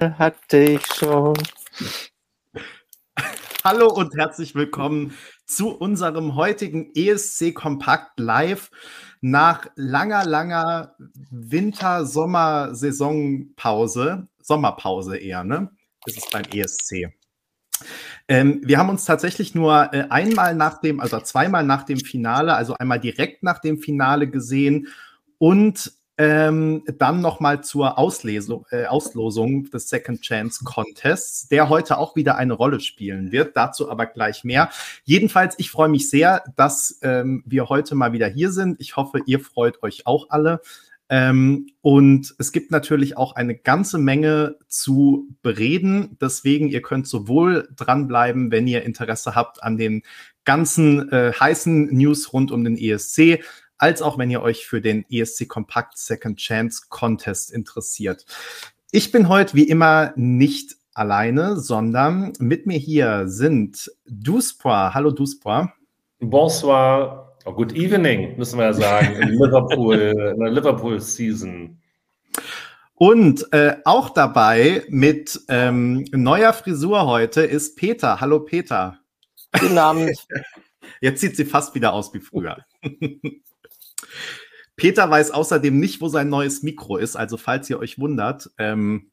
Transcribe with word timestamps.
hatte 0.00 0.58
ich 0.58 0.84
schon. 0.86 1.36
Hallo 3.62 3.92
und 3.92 4.16
herzlich 4.16 4.54
willkommen 4.54 5.12
zu 5.46 5.76
unserem 5.76 6.36
heutigen 6.36 6.90
ESC 6.94 7.54
Kompakt 7.54 8.18
Live 8.18 8.70
nach 9.20 9.66
langer, 9.74 10.24
langer 10.24 10.96
Winter-Sommer-Saisonpause, 11.30 14.26
Sommerpause 14.40 15.18
eher, 15.18 15.44
ne? 15.44 15.70
Das 16.06 16.16
ist 16.16 16.32
beim 16.32 16.44
ESC. 16.44 17.12
Ähm, 18.26 18.62
wir 18.64 18.78
haben 18.78 18.88
uns 18.88 19.04
tatsächlich 19.04 19.54
nur 19.54 19.92
äh, 19.92 20.06
einmal 20.08 20.54
nach 20.54 20.80
dem, 20.80 21.00
also 21.00 21.20
zweimal 21.20 21.64
nach 21.64 21.82
dem 21.82 22.00
Finale, 22.00 22.54
also 22.54 22.74
einmal 22.78 23.00
direkt 23.00 23.42
nach 23.42 23.58
dem 23.58 23.76
Finale 23.78 24.30
gesehen 24.30 24.88
und 25.36 25.92
ähm, 26.20 26.82
dann 26.98 27.22
nochmal 27.22 27.64
zur 27.64 27.96
Auslesung, 27.96 28.66
äh, 28.70 28.84
Auslosung 28.84 29.70
des 29.70 29.88
Second 29.88 30.20
Chance 30.20 30.64
Contests, 30.64 31.48
der 31.48 31.70
heute 31.70 31.96
auch 31.96 32.14
wieder 32.14 32.36
eine 32.36 32.52
Rolle 32.52 32.80
spielen 32.80 33.32
wird. 33.32 33.56
Dazu 33.56 33.90
aber 33.90 34.04
gleich 34.04 34.44
mehr. 34.44 34.68
Jedenfalls, 35.04 35.54
ich 35.56 35.70
freue 35.70 35.88
mich 35.88 36.10
sehr, 36.10 36.44
dass 36.56 36.98
ähm, 37.00 37.42
wir 37.46 37.70
heute 37.70 37.94
mal 37.94 38.12
wieder 38.12 38.26
hier 38.26 38.52
sind. 38.52 38.78
Ich 38.80 38.96
hoffe, 38.96 39.20
ihr 39.24 39.40
freut 39.40 39.82
euch 39.82 40.06
auch 40.06 40.26
alle. 40.28 40.60
Ähm, 41.08 41.68
und 41.80 42.34
es 42.38 42.52
gibt 42.52 42.70
natürlich 42.70 43.16
auch 43.16 43.34
eine 43.34 43.56
ganze 43.56 43.96
Menge 43.96 44.56
zu 44.68 45.26
bereden. 45.40 46.18
Deswegen, 46.20 46.68
ihr 46.68 46.82
könnt 46.82 47.08
sowohl 47.08 47.66
dranbleiben, 47.74 48.50
wenn 48.50 48.68
ihr 48.68 48.82
Interesse 48.82 49.34
habt 49.34 49.62
an 49.62 49.78
den 49.78 50.02
ganzen 50.44 51.10
äh, 51.12 51.32
heißen 51.32 51.96
News 51.96 52.34
rund 52.34 52.52
um 52.52 52.62
den 52.62 52.76
ESC, 52.76 53.40
als 53.80 54.02
auch 54.02 54.18
wenn 54.18 54.30
ihr 54.30 54.42
euch 54.42 54.66
für 54.66 54.80
den 54.80 55.06
ESC 55.10 55.48
Kompakt 55.48 55.96
Second 55.96 56.38
Chance 56.38 56.82
Contest 56.90 57.50
interessiert. 57.50 58.26
Ich 58.92 59.10
bin 59.10 59.28
heute 59.28 59.54
wie 59.54 59.64
immer 59.64 60.12
nicht 60.16 60.76
alleine, 60.92 61.56
sondern 61.56 62.34
mit 62.38 62.66
mir 62.66 62.76
hier 62.76 63.26
sind 63.26 63.90
Duspra. 64.06 64.92
Hallo 64.92 65.10
Duspra. 65.12 65.72
Bonsoir. 66.20 67.36
Oh, 67.46 67.52
good 67.54 67.72
evening, 67.72 68.36
müssen 68.36 68.58
wir 68.58 68.66
ja 68.66 68.72
sagen, 68.74 69.14
in 69.14 69.28
Liverpool, 69.30 69.96
in 69.96 70.40
der 70.40 70.50
Liverpool-Season. 70.50 71.78
Und 72.96 73.50
äh, 73.54 73.76
auch 73.86 74.10
dabei 74.10 74.84
mit 74.90 75.40
ähm, 75.48 76.04
neuer 76.12 76.52
Frisur 76.52 77.06
heute 77.06 77.40
ist 77.40 77.76
Peter. 77.76 78.20
Hallo 78.20 78.40
Peter. 78.40 78.98
Guten 79.58 79.78
Abend. 79.78 80.10
Jetzt 81.00 81.22
sieht 81.22 81.34
sie 81.34 81.46
fast 81.46 81.74
wieder 81.74 81.94
aus 81.94 82.12
wie 82.12 82.20
früher. 82.20 82.58
Peter 84.76 85.10
weiß 85.10 85.30
außerdem 85.30 85.78
nicht, 85.78 86.00
wo 86.00 86.08
sein 86.08 86.28
neues 86.28 86.62
Mikro 86.62 86.96
ist. 86.96 87.16
Also 87.16 87.36
falls 87.36 87.68
ihr 87.68 87.78
euch 87.78 87.98
wundert, 87.98 88.50
ähm, 88.58 89.10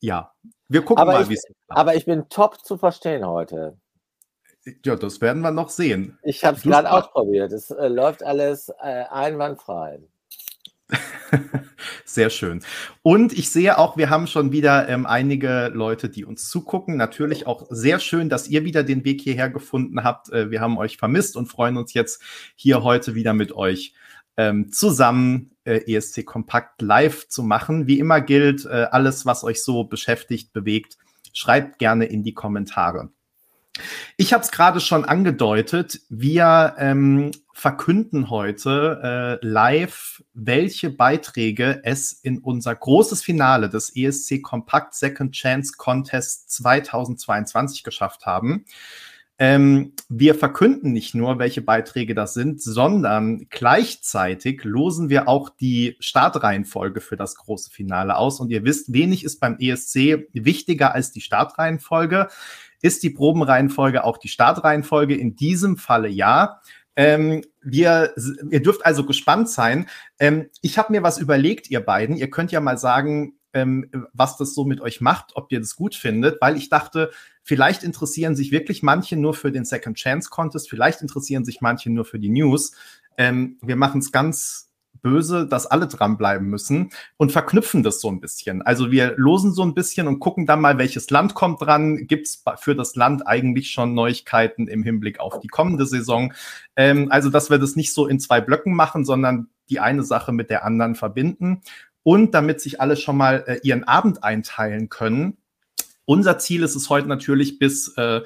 ja, 0.00 0.32
wir 0.68 0.82
gucken 0.82 1.02
aber 1.02 1.12
mal, 1.12 1.28
wie 1.28 1.34
es 1.34 1.44
Aber 1.68 1.94
ich 1.94 2.06
bin 2.06 2.28
top 2.28 2.64
zu 2.64 2.76
verstehen 2.78 3.26
heute. 3.26 3.78
Ja, 4.84 4.96
das 4.96 5.20
werden 5.20 5.42
wir 5.42 5.50
noch 5.50 5.70
sehen. 5.70 6.18
Ich 6.22 6.44
habe 6.44 6.56
es 6.56 6.62
gerade 6.62 6.90
ausprobiert. 6.90 7.52
Es 7.52 7.70
äh, 7.70 7.88
läuft 7.88 8.22
alles 8.22 8.68
äh, 8.80 9.04
einwandfrei. 9.10 10.00
Sehr 12.04 12.30
schön. 12.30 12.62
Und 13.02 13.32
ich 13.32 13.50
sehe 13.50 13.78
auch, 13.78 13.96
wir 13.96 14.10
haben 14.10 14.26
schon 14.26 14.52
wieder 14.52 14.88
ähm, 14.88 15.06
einige 15.06 15.70
Leute, 15.72 16.08
die 16.08 16.24
uns 16.24 16.48
zugucken. 16.48 16.96
Natürlich 16.96 17.46
auch 17.46 17.66
sehr 17.70 18.00
schön, 18.00 18.28
dass 18.28 18.48
ihr 18.48 18.64
wieder 18.64 18.82
den 18.82 19.04
Weg 19.04 19.20
hierher 19.20 19.48
gefunden 19.48 20.02
habt. 20.02 20.30
Äh, 20.32 20.50
wir 20.50 20.60
haben 20.60 20.76
euch 20.76 20.96
vermisst 20.96 21.36
und 21.36 21.46
freuen 21.46 21.76
uns 21.76 21.94
jetzt 21.94 22.22
hier 22.56 22.82
heute 22.82 23.14
wieder 23.14 23.32
mit 23.32 23.52
euch 23.52 23.94
ähm, 24.36 24.72
zusammen 24.72 25.56
äh, 25.64 25.94
ESC 25.94 26.24
Kompakt 26.24 26.82
live 26.82 27.28
zu 27.28 27.42
machen. 27.42 27.86
Wie 27.86 27.98
immer 27.98 28.20
gilt, 28.20 28.64
äh, 28.64 28.86
alles, 28.90 29.26
was 29.26 29.44
euch 29.44 29.62
so 29.62 29.84
beschäftigt, 29.84 30.52
bewegt, 30.52 30.96
schreibt 31.32 31.78
gerne 31.78 32.06
in 32.06 32.22
die 32.22 32.34
Kommentare. 32.34 33.10
Ich 34.16 34.32
habe 34.32 34.42
es 34.42 34.50
gerade 34.50 34.80
schon 34.80 35.04
angedeutet. 35.04 36.00
Wir 36.08 36.74
ähm, 36.78 37.30
verkünden 37.52 38.30
heute 38.30 39.38
äh, 39.42 39.46
live, 39.46 40.22
welche 40.34 40.90
Beiträge 40.90 41.80
es 41.84 42.12
in 42.12 42.38
unser 42.38 42.74
großes 42.74 43.22
Finale 43.22 43.68
des 43.68 43.94
ESC 43.94 44.42
Kompakt 44.42 44.94
Second 44.94 45.32
Chance 45.32 45.74
Contest 45.76 46.50
2022 46.50 47.84
geschafft 47.84 48.26
haben. 48.26 48.64
Ähm, 49.42 49.94
wir 50.10 50.34
verkünden 50.34 50.92
nicht 50.92 51.14
nur, 51.14 51.38
welche 51.38 51.62
Beiträge 51.62 52.14
das 52.14 52.34
sind, 52.34 52.60
sondern 52.60 53.46
gleichzeitig 53.48 54.64
losen 54.64 55.08
wir 55.08 55.28
auch 55.28 55.48
die 55.48 55.96
Startreihenfolge 55.98 57.00
für 57.00 57.16
das 57.16 57.36
große 57.36 57.70
Finale 57.70 58.16
aus. 58.16 58.38
Und 58.38 58.50
ihr 58.50 58.64
wisst, 58.64 58.92
wenig 58.92 59.24
ist 59.24 59.40
beim 59.40 59.56
ESC 59.58 60.28
wichtiger 60.34 60.94
als 60.94 61.10
die 61.10 61.22
Startreihenfolge. 61.22 62.28
Ist 62.82 63.02
die 63.02 63.08
Probenreihenfolge 63.08 64.04
auch 64.04 64.18
die 64.18 64.28
Startreihenfolge? 64.28 65.16
In 65.16 65.36
diesem 65.36 65.78
Falle 65.78 66.08
ja. 66.08 66.60
Ähm, 66.94 67.42
wir, 67.62 68.12
ihr 68.50 68.62
dürft 68.62 68.84
also 68.84 69.06
gespannt 69.06 69.48
sein. 69.48 69.88
Ähm, 70.18 70.50
ich 70.60 70.76
habe 70.76 70.92
mir 70.92 71.02
was 71.02 71.16
überlegt, 71.16 71.70
ihr 71.70 71.80
beiden. 71.80 72.16
Ihr 72.16 72.28
könnt 72.28 72.52
ja 72.52 72.60
mal 72.60 72.76
sagen, 72.76 73.39
ähm, 73.52 73.90
was 74.12 74.36
das 74.36 74.54
so 74.54 74.64
mit 74.64 74.80
euch 74.80 75.00
macht, 75.00 75.32
ob 75.34 75.50
ihr 75.52 75.60
das 75.60 75.76
gut 75.76 75.94
findet, 75.94 76.40
weil 76.40 76.56
ich 76.56 76.68
dachte, 76.68 77.10
vielleicht 77.42 77.82
interessieren 77.82 78.36
sich 78.36 78.52
wirklich 78.52 78.82
manche 78.82 79.16
nur 79.16 79.34
für 79.34 79.52
den 79.52 79.64
Second 79.64 79.96
Chance 79.96 80.30
Contest, 80.30 80.68
vielleicht 80.68 81.02
interessieren 81.02 81.44
sich 81.44 81.60
manche 81.60 81.90
nur 81.90 82.04
für 82.04 82.18
die 82.18 82.28
News. 82.28 82.72
Ähm, 83.16 83.58
wir 83.62 83.76
machen 83.76 84.00
es 84.00 84.12
ganz 84.12 84.70
böse, 85.02 85.46
dass 85.46 85.66
alle 85.66 85.86
dranbleiben 85.86 86.48
müssen 86.48 86.90
und 87.16 87.32
verknüpfen 87.32 87.82
das 87.82 88.00
so 88.00 88.10
ein 88.10 88.20
bisschen. 88.20 88.62
Also 88.62 88.90
wir 88.90 89.14
losen 89.16 89.52
so 89.52 89.62
ein 89.62 89.74
bisschen 89.74 90.06
und 90.06 90.20
gucken 90.20 90.46
dann 90.46 90.60
mal, 90.60 90.78
welches 90.78 91.10
Land 91.10 91.34
kommt 91.34 91.62
dran. 91.62 92.06
Gibt 92.06 92.26
es 92.26 92.42
für 92.58 92.74
das 92.74 92.96
Land 92.96 93.26
eigentlich 93.26 93.70
schon 93.70 93.94
Neuigkeiten 93.94 94.68
im 94.68 94.82
Hinblick 94.82 95.20
auf 95.20 95.40
die 95.40 95.48
kommende 95.48 95.86
Saison? 95.86 96.32
Ähm, 96.76 97.08
also, 97.10 97.30
dass 97.30 97.50
wir 97.50 97.58
das 97.58 97.76
nicht 97.76 97.92
so 97.94 98.06
in 98.06 98.20
zwei 98.20 98.40
Blöcken 98.40 98.74
machen, 98.74 99.04
sondern 99.04 99.48
die 99.70 99.80
eine 99.80 100.02
Sache 100.02 100.32
mit 100.32 100.50
der 100.50 100.64
anderen 100.64 100.96
verbinden 100.96 101.62
und 102.02 102.34
damit 102.34 102.60
sich 102.60 102.80
alle 102.80 102.96
schon 102.96 103.16
mal 103.16 103.44
äh, 103.46 103.60
ihren 103.62 103.84
Abend 103.84 104.24
einteilen 104.24 104.88
können. 104.88 105.38
Unser 106.04 106.38
Ziel 106.38 106.62
ist 106.62 106.74
es 106.74 106.90
heute 106.90 107.08
natürlich 107.08 107.58
bis 107.58 107.96
äh, 107.96 108.22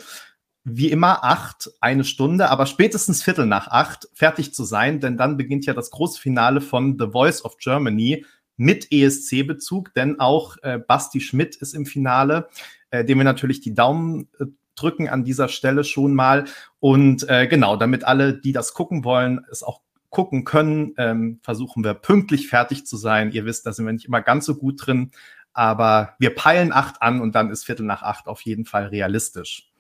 wie 0.65 0.91
immer 0.91 1.25
acht, 1.25 1.71
eine 1.81 2.05
Stunde, 2.05 2.49
aber 2.49 2.65
spätestens 2.65 3.23
Viertel 3.23 3.45
nach 3.45 3.69
acht 3.69 4.09
fertig 4.15 4.55
zu 4.55 4.65
sein, 4.65 4.99
denn 4.99 5.19
dann 5.19 5.37
beginnt 5.37 5.67
ja 5.67 5.75
das 5.75 5.91
große 5.91 6.19
Finale 6.19 6.63
von 6.63 6.97
The 6.99 7.09
Voice 7.13 7.45
of 7.45 7.59
Germany 7.59 8.25
mit 8.57 8.91
ESC-Bezug, 8.91 9.93
denn 9.95 10.21
auch 10.21 10.57
äh, 10.63 10.79
Basti 10.79 11.21
Schmidt 11.21 11.57
ist 11.57 11.75
im 11.75 11.85
Finale, 11.85 12.49
äh, 12.91 13.05
dem 13.05 13.19
wir 13.19 13.25
natürlich 13.25 13.61
die 13.61 13.75
Daumen 13.75 14.29
äh, 14.39 14.47
drücken 14.75 15.09
an 15.09 15.25
dieser 15.25 15.49
Stelle 15.49 15.85
schon 15.85 16.15
mal. 16.15 16.47
Und 16.81 17.29
äh, 17.29 17.47
genau, 17.47 17.77
damit 17.77 18.05
alle, 18.05 18.39
die 18.39 18.53
das 18.53 18.73
gucken 18.73 19.05
wollen, 19.05 19.45
es 19.51 19.63
auch 19.63 19.81
gucken 20.15 20.45
können, 20.45 20.95
ähm, 20.97 21.41
versuchen 21.43 21.85
wir 21.85 21.93
pünktlich 21.93 22.49
fertig 22.49 22.87
zu 22.87 22.97
sein. 22.97 23.33
Ihr 23.33 23.45
wisst, 23.45 23.67
da 23.67 23.73
sind 23.73 23.85
wir 23.85 23.93
nicht 23.93 24.07
immer 24.07 24.23
ganz 24.23 24.47
so 24.47 24.55
gut 24.55 24.87
drin, 24.87 25.11
aber 25.53 26.15
wir 26.19 26.35
peilen 26.35 26.73
acht 26.73 27.03
an 27.03 27.21
und 27.21 27.35
dann 27.35 27.51
ist 27.51 27.65
Viertel 27.65 27.85
nach 27.85 28.03
acht 28.03 28.27
auf 28.27 28.41
jeden 28.43 28.65
Fall 28.65 28.87
realistisch. 28.87 29.71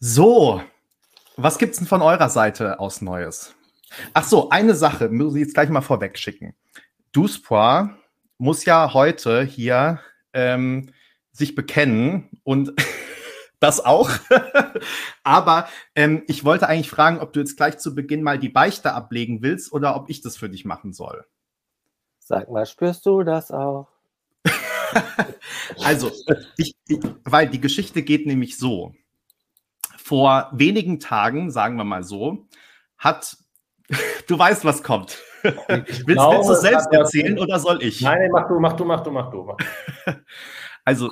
So, 0.00 0.62
was 1.36 1.58
gibt's 1.58 1.78
denn 1.78 1.86
von 1.86 2.02
eurer 2.02 2.28
Seite 2.28 2.80
aus 2.80 3.00
Neues? 3.02 3.54
Ach 4.12 4.24
so, 4.24 4.48
eine 4.48 4.74
Sache 4.74 5.08
muss 5.08 5.34
ich 5.34 5.42
jetzt 5.42 5.54
gleich 5.54 5.68
mal 5.68 5.82
vorweg 5.82 6.18
schicken. 6.18 6.54
Duspois 7.12 7.90
muss 8.38 8.64
ja 8.64 8.92
heute 8.92 9.42
hier 9.44 10.00
ähm, 10.32 10.90
sich 11.32 11.54
bekennen 11.54 12.30
und 12.42 12.72
das 13.64 13.84
auch. 13.84 14.10
Aber 15.22 15.68
ähm, 15.94 16.22
ich 16.26 16.44
wollte 16.44 16.68
eigentlich 16.68 16.90
fragen, 16.90 17.18
ob 17.18 17.32
du 17.32 17.40
jetzt 17.40 17.56
gleich 17.56 17.78
zu 17.78 17.94
Beginn 17.94 18.22
mal 18.22 18.38
die 18.38 18.50
Beichte 18.50 18.92
ablegen 18.92 19.42
willst 19.42 19.72
oder 19.72 19.96
ob 19.96 20.10
ich 20.10 20.20
das 20.20 20.36
für 20.36 20.50
dich 20.50 20.64
machen 20.64 20.92
soll. 20.92 21.24
Sag 22.18 22.50
mal, 22.50 22.66
spürst 22.66 23.06
du 23.06 23.22
das 23.22 23.50
auch? 23.50 23.88
also, 25.82 26.10
ich, 26.58 26.76
ich, 26.88 27.00
weil 27.24 27.48
die 27.48 27.60
Geschichte 27.60 28.02
geht 28.02 28.26
nämlich 28.26 28.58
so. 28.58 28.94
Vor 29.96 30.50
wenigen 30.52 31.00
Tagen, 31.00 31.50
sagen 31.50 31.76
wir 31.76 31.84
mal 31.84 32.04
so, 32.04 32.46
hat, 32.98 33.38
du 34.28 34.38
weißt, 34.38 34.66
was 34.66 34.82
kommt. 34.82 35.18
Willst, 35.42 36.06
glaube, 36.06 36.36
willst 36.36 36.50
du 36.50 36.54
selbst 36.54 36.92
erzählen 36.92 37.38
oder 37.38 37.58
soll 37.58 37.82
ich? 37.82 38.00
Nein, 38.02 38.18
nein, 38.18 38.30
mach 38.30 38.48
du, 38.48 38.58
mach 38.58 38.72
du, 38.74 38.84
mach 38.84 39.02
du, 39.02 39.10
mach 39.10 39.30
du. 39.30 39.56
also, 40.84 41.10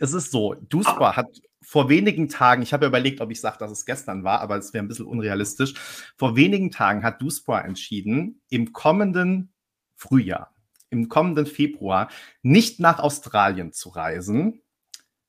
es 0.00 0.12
ist 0.12 0.30
so, 0.30 0.54
Duspa 0.54 1.16
hat 1.16 1.28
vor 1.68 1.88
wenigen 1.88 2.28
Tagen, 2.28 2.62
ich 2.62 2.72
habe 2.72 2.86
überlegt, 2.86 3.20
ob 3.20 3.32
ich 3.32 3.40
sage, 3.40 3.58
dass 3.58 3.72
es 3.72 3.84
gestern 3.84 4.22
war, 4.22 4.40
aber 4.40 4.56
es 4.56 4.72
wäre 4.72 4.84
ein 4.84 4.88
bisschen 4.88 5.06
unrealistisch. 5.06 5.74
Vor 6.16 6.36
wenigen 6.36 6.70
Tagen 6.70 7.02
hat 7.02 7.20
Duspa 7.20 7.60
entschieden, 7.60 8.40
im 8.48 8.72
kommenden 8.72 9.52
Frühjahr, 9.96 10.54
im 10.90 11.08
kommenden 11.08 11.44
Februar 11.44 12.08
nicht 12.42 12.78
nach 12.78 13.00
Australien 13.00 13.72
zu 13.72 13.88
reisen. 13.88 14.62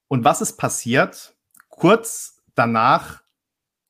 Und 0.10 0.26
was 0.26 0.42
ist 0.42 0.58
passiert? 0.58 1.36
Kurz 1.70 2.44
danach 2.54 3.24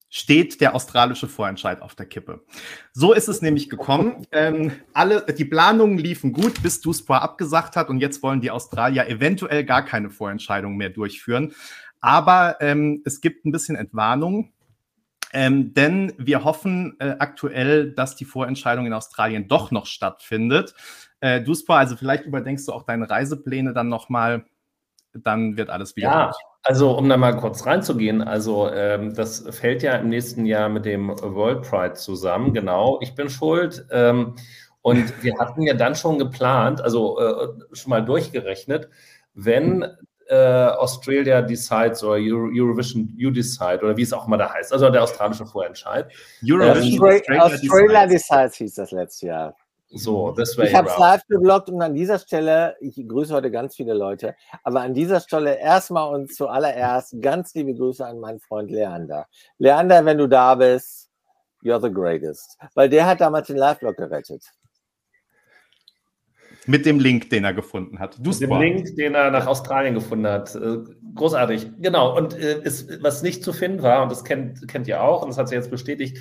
steht 0.09 0.61
der 0.61 0.73
australische 0.73 1.27
Vorentscheid 1.27 1.81
auf 1.81 1.95
der 1.95 2.05
Kippe. 2.05 2.45
So 2.93 3.13
ist 3.13 3.27
es 3.27 3.41
nämlich 3.41 3.69
gekommen. 3.69 4.25
Ähm, 4.31 4.71
alle, 4.93 5.21
die 5.21 5.45
Planungen 5.45 5.97
liefen 5.97 6.31
gut, 6.31 6.63
bis 6.63 6.79
Duspor 6.79 7.21
abgesagt 7.21 7.75
hat 7.75 7.89
und 7.89 7.99
jetzt 7.99 8.23
wollen 8.23 8.39
die 8.39 8.51
Australier 8.51 9.09
eventuell 9.09 9.65
gar 9.65 9.83
keine 9.83 10.09
Vorentscheidung 10.09 10.77
mehr 10.77 10.89
durchführen. 10.89 11.53
Aber 12.07 12.55
ähm, 12.61 13.01
es 13.03 13.19
gibt 13.19 13.45
ein 13.45 13.51
bisschen 13.51 13.75
Entwarnung. 13.75 14.53
Ähm, 15.33 15.73
denn 15.73 16.13
wir 16.17 16.45
hoffen 16.45 16.95
äh, 16.99 17.17
aktuell, 17.19 17.91
dass 17.91 18.15
die 18.15 18.23
Vorentscheidung 18.23 18.85
in 18.85 18.93
Australien 18.93 19.49
doch 19.49 19.71
noch 19.71 19.85
stattfindet. 19.85 20.73
Äh, 21.19 21.41
Duspor, 21.41 21.75
also 21.75 21.97
vielleicht 21.97 22.23
überdenkst 22.23 22.65
du 22.65 22.71
auch 22.71 22.83
deine 22.83 23.09
Reisepläne 23.09 23.73
dann 23.73 23.89
nochmal, 23.89 24.45
dann 25.13 25.57
wird 25.57 25.69
alles 25.69 25.97
wieder 25.97 26.07
ja, 26.07 26.25
gut. 26.27 26.35
Also 26.63 26.97
um 26.97 27.09
da 27.09 27.17
mal 27.17 27.35
kurz 27.35 27.65
reinzugehen, 27.65 28.21
also 28.21 28.71
ähm, 28.71 29.13
das 29.13 29.43
fällt 29.53 29.83
ja 29.83 29.97
im 29.97 30.07
nächsten 30.07 30.45
Jahr 30.45 30.69
mit 30.69 30.85
dem 30.85 31.09
World 31.09 31.63
Pride 31.63 31.95
zusammen, 31.95 32.53
genau. 32.53 32.99
Ich 33.01 33.15
bin 33.15 33.29
schuld. 33.29 33.85
Ähm, 33.91 34.35
und 34.81 35.11
wir 35.25 35.37
hatten 35.39 35.63
ja 35.63 35.73
dann 35.73 35.95
schon 35.95 36.19
geplant, 36.19 36.79
also 36.79 37.19
äh, 37.19 37.47
schon 37.73 37.89
mal 37.89 38.05
durchgerechnet, 38.05 38.87
wenn 39.33 39.85
äh, 40.29 40.35
Australia 40.35 41.41
Decides 41.41 42.03
oder 42.03 42.13
Euro 42.13 42.49
Eurovision 42.53 43.13
You 43.15 43.31
Decide 43.31 43.79
oder 43.81 43.95
wie 43.95 44.03
es 44.03 44.13
auch 44.13 44.27
immer 44.27 44.37
da 44.37 44.53
heißt, 44.53 44.73
also 44.73 44.89
der 44.89 45.03
australische 45.03 45.45
Vorentscheid. 45.45 46.11
Eurovision 46.43 47.01
Australia, 47.01 47.43
Australia 47.43 48.05
Decides 48.07 48.55
hieß 48.55 48.75
das 48.75 48.91
letzte 48.91 49.27
Jahr. 49.27 49.55
So, 49.89 50.31
das 50.31 50.57
wäre 50.57 50.67
Ich 50.67 50.75
habe 50.75 50.89
es 50.89 50.97
live 50.97 51.25
geblockt 51.27 51.69
und 51.69 51.81
an 51.81 51.93
dieser 51.93 52.19
Stelle, 52.19 52.75
ich 52.81 52.95
grüße 53.07 53.33
heute 53.33 53.49
ganz 53.49 53.75
viele 53.75 53.93
Leute, 53.93 54.35
aber 54.63 54.81
an 54.81 54.93
dieser 54.93 55.21
Stelle 55.21 55.57
erstmal 55.57 56.13
und 56.13 56.33
zuallererst 56.33 57.15
ganz 57.21 57.53
liebe 57.53 57.73
Grüße 57.73 58.05
an 58.05 58.19
meinen 58.19 58.39
Freund 58.39 58.69
Leander. 58.69 59.27
Leander, 59.59 60.03
wenn 60.03 60.17
du 60.17 60.27
da 60.27 60.55
bist, 60.55 61.09
you're 61.63 61.81
the 61.81 61.91
greatest. 61.91 62.57
Weil 62.75 62.89
der 62.89 63.05
hat 63.05 63.21
damals 63.21 63.47
den 63.47 63.57
Live-Blog 63.57 63.95
gerettet. 63.95 64.43
Mit 66.67 66.85
dem 66.85 66.99
Link, 66.99 67.29
den 67.29 67.43
er 67.43 67.53
gefunden 67.53 67.99
hat. 67.99 68.17
Du 68.19 68.29
Mit 68.29 68.41
dem 68.41 68.59
Link, 68.59 68.95
den 68.95 69.15
er 69.15 69.31
nach 69.31 69.47
Australien 69.47 69.93
gefunden 69.93 70.27
hat. 70.27 70.53
Äh, 70.55 70.79
großartig. 71.15 71.71
Genau. 71.79 72.15
Und 72.15 72.37
äh, 72.37 72.61
ist, 72.61 73.01
was 73.01 73.23
nicht 73.23 73.43
zu 73.43 73.53
finden 73.53 73.81
war, 73.81 74.03
und 74.03 74.11
das 74.11 74.23
kennt, 74.23 74.67
kennt 74.67 74.87
ihr 74.87 75.01
auch, 75.01 75.21
und 75.21 75.29
das 75.29 75.37
hat 75.37 75.47
sich 75.47 75.55
jetzt 75.55 75.71
bestätigt, 75.71 76.19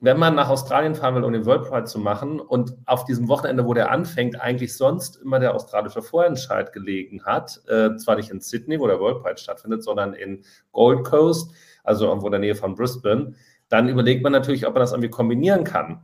wenn 0.00 0.18
man 0.18 0.34
nach 0.34 0.50
Australien 0.50 0.94
fahren 0.94 1.14
will, 1.14 1.24
um 1.24 1.32
den 1.32 1.46
World 1.46 1.68
Pride 1.68 1.84
zu 1.84 1.98
machen 1.98 2.38
und 2.38 2.76
auf 2.84 3.04
diesem 3.04 3.28
Wochenende, 3.28 3.64
wo 3.64 3.72
der 3.72 3.90
anfängt, 3.90 4.40
eigentlich 4.40 4.76
sonst 4.76 5.16
immer 5.16 5.40
der 5.40 5.54
australische 5.54 6.02
Vorentscheid 6.02 6.72
gelegen 6.72 7.24
hat, 7.24 7.62
äh, 7.68 7.96
zwar 7.96 8.16
nicht 8.16 8.30
in 8.30 8.40
Sydney, 8.40 8.78
wo 8.78 8.86
der 8.86 9.00
World 9.00 9.22
Pride 9.22 9.38
stattfindet, 9.38 9.82
sondern 9.82 10.12
in 10.12 10.44
Gold 10.72 11.04
Coast, 11.04 11.52
also 11.82 12.06
irgendwo 12.06 12.26
in 12.26 12.32
der 12.32 12.40
Nähe 12.40 12.54
von 12.54 12.74
Brisbane, 12.74 13.34
dann 13.68 13.88
überlegt 13.88 14.22
man 14.22 14.32
natürlich, 14.32 14.66
ob 14.66 14.74
man 14.74 14.80
das 14.80 14.92
irgendwie 14.92 15.10
kombinieren 15.10 15.64
kann. 15.64 16.02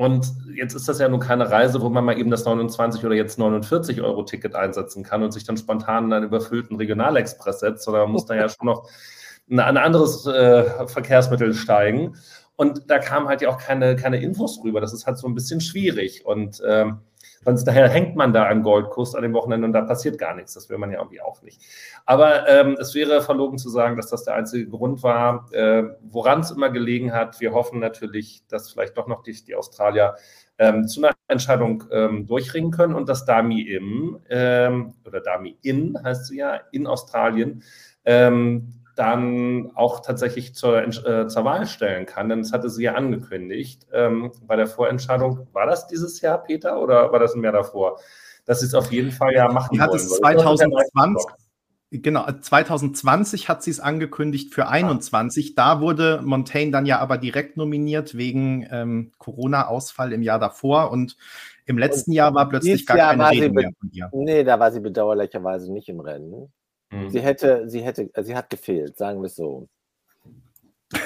Und 0.00 0.32
jetzt 0.54 0.72
ist 0.72 0.88
das 0.88 0.98
ja 0.98 1.10
nun 1.10 1.20
keine 1.20 1.50
Reise, 1.50 1.82
wo 1.82 1.90
man 1.90 2.06
mal 2.06 2.18
eben 2.18 2.30
das 2.30 2.46
29 2.46 3.04
oder 3.04 3.14
jetzt 3.14 3.38
49 3.38 4.00
Euro 4.00 4.22
Ticket 4.22 4.54
einsetzen 4.54 5.04
kann 5.04 5.22
und 5.22 5.30
sich 5.30 5.44
dann 5.44 5.58
spontan 5.58 6.06
in 6.06 6.12
einen 6.14 6.24
überfüllten 6.24 6.78
Regionalexpress 6.78 7.60
setzt, 7.60 7.84
sondern 7.84 8.04
man 8.04 8.12
muss 8.12 8.24
da 8.24 8.34
ja 8.34 8.48
schon 8.48 8.64
noch 8.64 8.88
ein, 9.50 9.60
ein 9.60 9.76
anderes 9.76 10.24
äh, 10.24 10.86
Verkehrsmittel 10.88 11.52
steigen. 11.52 12.16
Und 12.56 12.90
da 12.90 12.98
kamen 12.98 13.28
halt 13.28 13.42
ja 13.42 13.50
auch 13.50 13.58
keine, 13.58 13.94
keine 13.94 14.22
Infos 14.22 14.64
rüber. 14.64 14.80
Das 14.80 14.94
ist 14.94 15.04
halt 15.04 15.18
so 15.18 15.28
ein 15.28 15.34
bisschen 15.34 15.60
schwierig. 15.60 16.24
Und 16.24 16.62
ähm, 16.66 17.00
sonst 17.44 17.64
daher 17.64 17.88
hängt 17.88 18.16
man 18.16 18.32
da 18.32 18.44
an 18.46 18.62
Goldkust 18.62 19.16
an 19.16 19.22
dem 19.22 19.32
Wochenende 19.32 19.66
und 19.66 19.72
da 19.72 19.82
passiert 19.82 20.18
gar 20.18 20.34
nichts. 20.34 20.54
Das 20.54 20.68
will 20.68 20.78
man 20.78 20.90
ja 20.90 20.98
irgendwie 20.98 21.20
auch 21.20 21.42
nicht. 21.42 21.62
Aber 22.04 22.48
ähm, 22.48 22.76
es 22.78 22.94
wäre 22.94 23.22
verlogen 23.22 23.58
zu 23.58 23.70
sagen, 23.70 23.96
dass 23.96 24.08
das 24.08 24.24
der 24.24 24.34
einzige 24.34 24.68
Grund 24.68 25.02
war, 25.02 25.50
äh, 25.52 25.84
woran 26.02 26.40
es 26.40 26.50
immer 26.50 26.70
gelegen 26.70 27.12
hat. 27.12 27.40
Wir 27.40 27.52
hoffen 27.52 27.80
natürlich, 27.80 28.44
dass 28.48 28.70
vielleicht 28.70 28.96
doch 28.96 29.06
noch 29.06 29.22
die, 29.22 29.32
die 29.32 29.54
Australier 29.54 30.16
ähm, 30.58 30.86
zu 30.86 31.02
einer 31.02 31.14
Entscheidung 31.28 31.84
ähm, 31.90 32.26
durchringen 32.26 32.70
können 32.70 32.94
und 32.94 33.08
dass 33.08 33.24
Dami 33.24 33.62
im 33.62 34.20
ähm, 34.28 34.92
oder 35.06 35.20
Dami 35.20 35.56
in 35.62 35.98
heißt 36.02 36.26
sie 36.26 36.38
ja 36.38 36.60
in 36.72 36.86
Australien 36.86 37.62
ähm, 38.04 38.79
dann 39.00 39.70
auch 39.74 40.00
tatsächlich 40.00 40.54
zur, 40.54 40.86
äh, 40.86 41.26
zur 41.26 41.44
Wahl 41.44 41.66
stellen 41.66 42.04
kann. 42.04 42.28
Denn 42.28 42.42
das 42.42 42.52
hatte 42.52 42.68
sie 42.68 42.84
ja 42.84 42.94
angekündigt 42.94 43.86
ähm, 43.92 44.30
bei 44.46 44.56
der 44.56 44.66
Vorentscheidung. 44.66 45.48
War 45.52 45.66
das 45.66 45.86
dieses 45.86 46.20
Jahr, 46.20 46.42
Peter, 46.42 46.80
oder 46.82 47.10
war 47.10 47.18
das 47.18 47.34
ein 47.34 47.42
Jahr 47.42 47.54
davor? 47.54 47.98
Dass 48.44 48.60
sie 48.60 48.66
es 48.66 48.74
auf 48.74 48.92
jeden 48.92 49.10
Fall 49.10 49.32
ja 49.32 49.50
machen 49.50 49.70
die 49.72 49.80
hat 49.80 49.88
wollen. 49.88 50.00
Es 50.00 50.18
2020, 50.18 51.32
genau, 51.90 52.26
2020 52.30 53.48
hat 53.48 53.62
sie 53.62 53.70
es 53.70 53.80
angekündigt 53.80 54.52
für 54.52 54.68
21. 54.68 55.52
Ah. 55.52 55.52
Da 55.56 55.80
wurde 55.80 56.20
Montaigne 56.22 56.70
dann 56.70 56.84
ja 56.84 56.98
aber 56.98 57.16
direkt 57.16 57.56
nominiert 57.56 58.18
wegen 58.18 58.68
ähm, 58.70 59.12
Corona-Ausfall 59.16 60.12
im 60.12 60.22
Jahr 60.22 60.38
davor 60.38 60.90
und 60.90 61.16
im 61.64 61.78
letzten 61.78 62.10
und 62.10 62.16
Jahr 62.16 62.34
war 62.34 62.50
plötzlich 62.50 62.84
gar 62.84 62.98
Jahr 62.98 63.16
keine 63.16 63.30
Rede 63.30 63.50
mehr 63.50 63.70
von 63.80 63.90
ihr. 63.92 64.10
Nee, 64.12 64.44
da 64.44 64.60
war 64.60 64.70
sie 64.72 64.80
bedauerlicherweise 64.80 65.72
nicht 65.72 65.88
im 65.88 66.00
Rennen. 66.00 66.52
Mhm. 66.90 67.10
Sie 67.10 67.20
hätte, 67.20 67.68
sie 67.68 67.82
hätte, 67.82 68.10
sie 68.22 68.34
hat 68.34 68.50
gefehlt, 68.50 68.96
sagen 68.96 69.20
wir 69.20 69.26
es 69.26 69.36
so. 69.36 69.68
Ja. 70.92 70.98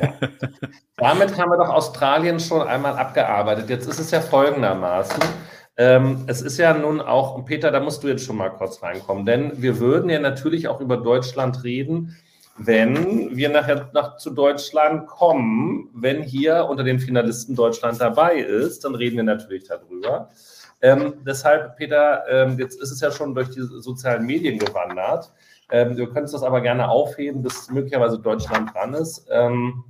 Damit 0.96 1.38
haben 1.38 1.50
wir 1.50 1.58
doch 1.58 1.68
Australien 1.68 2.40
schon 2.40 2.66
einmal 2.66 2.94
abgearbeitet. 2.94 3.68
Jetzt 3.68 3.86
ist 3.86 3.98
es 3.98 4.10
ja 4.10 4.20
folgendermaßen. 4.20 5.22
Ähm, 5.76 6.24
es 6.26 6.42
ist 6.42 6.58
ja 6.58 6.74
nun 6.74 7.00
auch, 7.00 7.34
und 7.34 7.46
Peter, 7.46 7.70
da 7.70 7.80
musst 7.80 8.02
du 8.02 8.08
jetzt 8.08 8.24
schon 8.24 8.36
mal 8.36 8.50
kurz 8.50 8.82
reinkommen, 8.82 9.24
denn 9.24 9.62
wir 9.62 9.78
würden 9.78 10.10
ja 10.10 10.18
natürlich 10.18 10.68
auch 10.68 10.80
über 10.80 10.98
Deutschland 10.98 11.64
reden, 11.64 12.16
wenn 12.58 13.34
wir 13.34 13.48
nachher 13.48 13.90
nach, 13.94 14.18
zu 14.18 14.30
Deutschland 14.30 15.06
kommen, 15.06 15.88
wenn 15.94 16.22
hier 16.22 16.66
unter 16.68 16.84
den 16.84 16.98
Finalisten 16.98 17.56
Deutschland 17.56 17.98
dabei 17.98 18.34
ist, 18.34 18.84
dann 18.84 18.94
reden 18.94 19.16
wir 19.16 19.22
natürlich 19.22 19.64
darüber. 19.64 20.28
Ähm, 20.82 21.14
deshalb, 21.26 21.76
Peter, 21.76 22.24
ähm, 22.28 22.58
jetzt 22.58 22.80
ist 22.80 22.90
es 22.90 23.00
ja 23.00 23.10
schon 23.10 23.34
durch 23.34 23.50
die 23.50 23.60
sozialen 23.60 24.24
Medien 24.24 24.58
gewandert. 24.58 25.32
Ähm, 25.70 25.96
du 25.96 26.06
könntest 26.06 26.34
das 26.34 26.42
aber 26.42 26.60
gerne 26.60 26.88
aufheben, 26.88 27.42
bis 27.42 27.70
möglicherweise 27.70 28.18
Deutschland 28.18 28.74
dran 28.74 28.94
ist. 28.94 29.26
Ähm, 29.30 29.84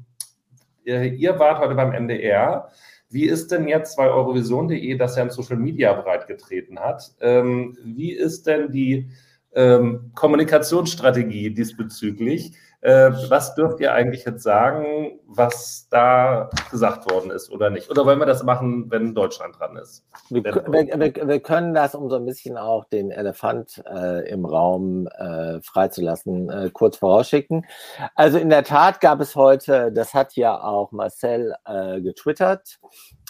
ihr, 0.85 1.39
wart 1.39 1.61
heute 1.61 1.75
beim 1.75 1.93
NDR. 1.93 2.69
Wie 3.09 3.25
ist 3.25 3.51
denn 3.51 3.67
jetzt, 3.67 3.99
weil 3.99 4.11
Eurovision.de 4.11 4.97
das 4.97 5.17
ja 5.17 5.23
in 5.23 5.31
Social 5.31 5.57
Media 5.57 5.93
breitgetreten 5.93 6.79
hat, 6.79 7.13
ähm, 7.21 7.77
wie 7.83 8.13
ist 8.13 8.47
denn 8.47 8.71
die 8.71 9.11
ähm, 9.53 10.13
Kommunikationsstrategie 10.15 11.51
diesbezüglich? 11.51 12.53
Äh, 12.83 13.11
was 13.29 13.55
dürft 13.55 13.79
ihr 13.81 13.93
eigentlich 13.93 14.25
jetzt 14.25 14.43
sagen, 14.43 15.21
was 15.27 15.87
da 15.91 16.49
gesagt 16.71 17.11
worden 17.11 17.31
ist 17.31 17.51
oder 17.51 17.69
nicht? 17.69 17.91
Oder 17.91 18.07
wollen 18.07 18.19
wir 18.19 18.27
das 18.27 18.43
machen, 18.43 18.91
wenn 18.91 19.15
Deutschland 19.15 19.59
dran 19.59 19.77
ist? 19.77 20.07
Wir, 20.31 20.43
wir, 20.45 21.29
wir 21.29 21.41
können 21.41 21.75
das, 21.75 21.95
um 21.95 22.09
so 22.09 22.17
ein 22.17 22.25
bisschen 22.25 22.57
auch 22.57 22.87
den 22.87 23.11
Elefant 23.11 23.83
äh, 23.87 24.27
im 24.31 24.47
Raum 24.47 25.09
äh, 25.09 25.61
freizulassen, 25.61 26.49
äh, 26.49 26.71
kurz 26.73 26.97
vorausschicken. 26.97 27.67
Also 28.15 28.39
in 28.39 28.49
der 28.49 28.65
Tat 28.65 29.01
gab 29.03 29.21
es 29.21 29.37
heute, 29.37 29.93
das 29.93 30.15
hat 30.15 30.35
ja 30.37 30.59
auch 30.59 30.91
Marcel 30.91 31.55
äh, 31.67 32.01
getwittert, 32.01 32.79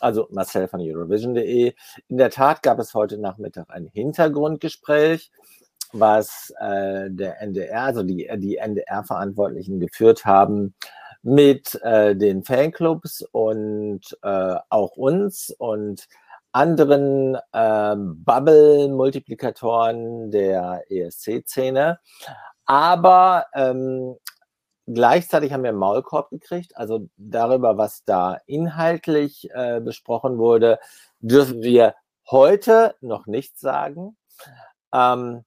also 0.00 0.28
Marcel 0.30 0.68
von 0.68 0.80
Eurovision.de. 0.80 1.74
In 2.06 2.18
der 2.18 2.30
Tat 2.30 2.62
gab 2.62 2.78
es 2.78 2.94
heute 2.94 3.18
Nachmittag 3.18 3.66
ein 3.68 3.86
Hintergrundgespräch 3.86 5.32
was 5.92 6.52
äh, 6.60 7.10
der 7.10 7.40
NDR, 7.40 7.82
also 7.82 8.02
die, 8.02 8.28
die 8.36 8.56
NDR-Verantwortlichen 8.56 9.80
geführt 9.80 10.24
haben 10.24 10.74
mit 11.22 11.80
äh, 11.82 12.16
den 12.16 12.42
Fanclubs 12.44 13.22
und 13.32 14.00
äh, 14.22 14.56
auch 14.68 14.96
uns 14.96 15.54
und 15.58 16.06
anderen 16.52 17.36
äh, 17.52 17.96
Bubble-Multiplikatoren 17.96 20.30
der 20.30 20.84
ESC-Szene. 20.88 21.98
Aber 22.64 23.46
ähm, 23.54 24.16
gleichzeitig 24.86 25.52
haben 25.52 25.62
wir 25.62 25.70
einen 25.70 25.78
Maulkorb 25.78 26.30
gekriegt. 26.30 26.76
Also 26.76 27.08
darüber, 27.16 27.76
was 27.76 28.04
da 28.04 28.38
inhaltlich 28.46 29.48
äh, 29.52 29.80
besprochen 29.80 30.38
wurde, 30.38 30.78
dürfen 31.20 31.62
wir 31.62 31.94
heute 32.30 32.94
noch 33.00 33.26
nichts 33.26 33.60
sagen. 33.60 34.16
Ähm, 34.92 35.44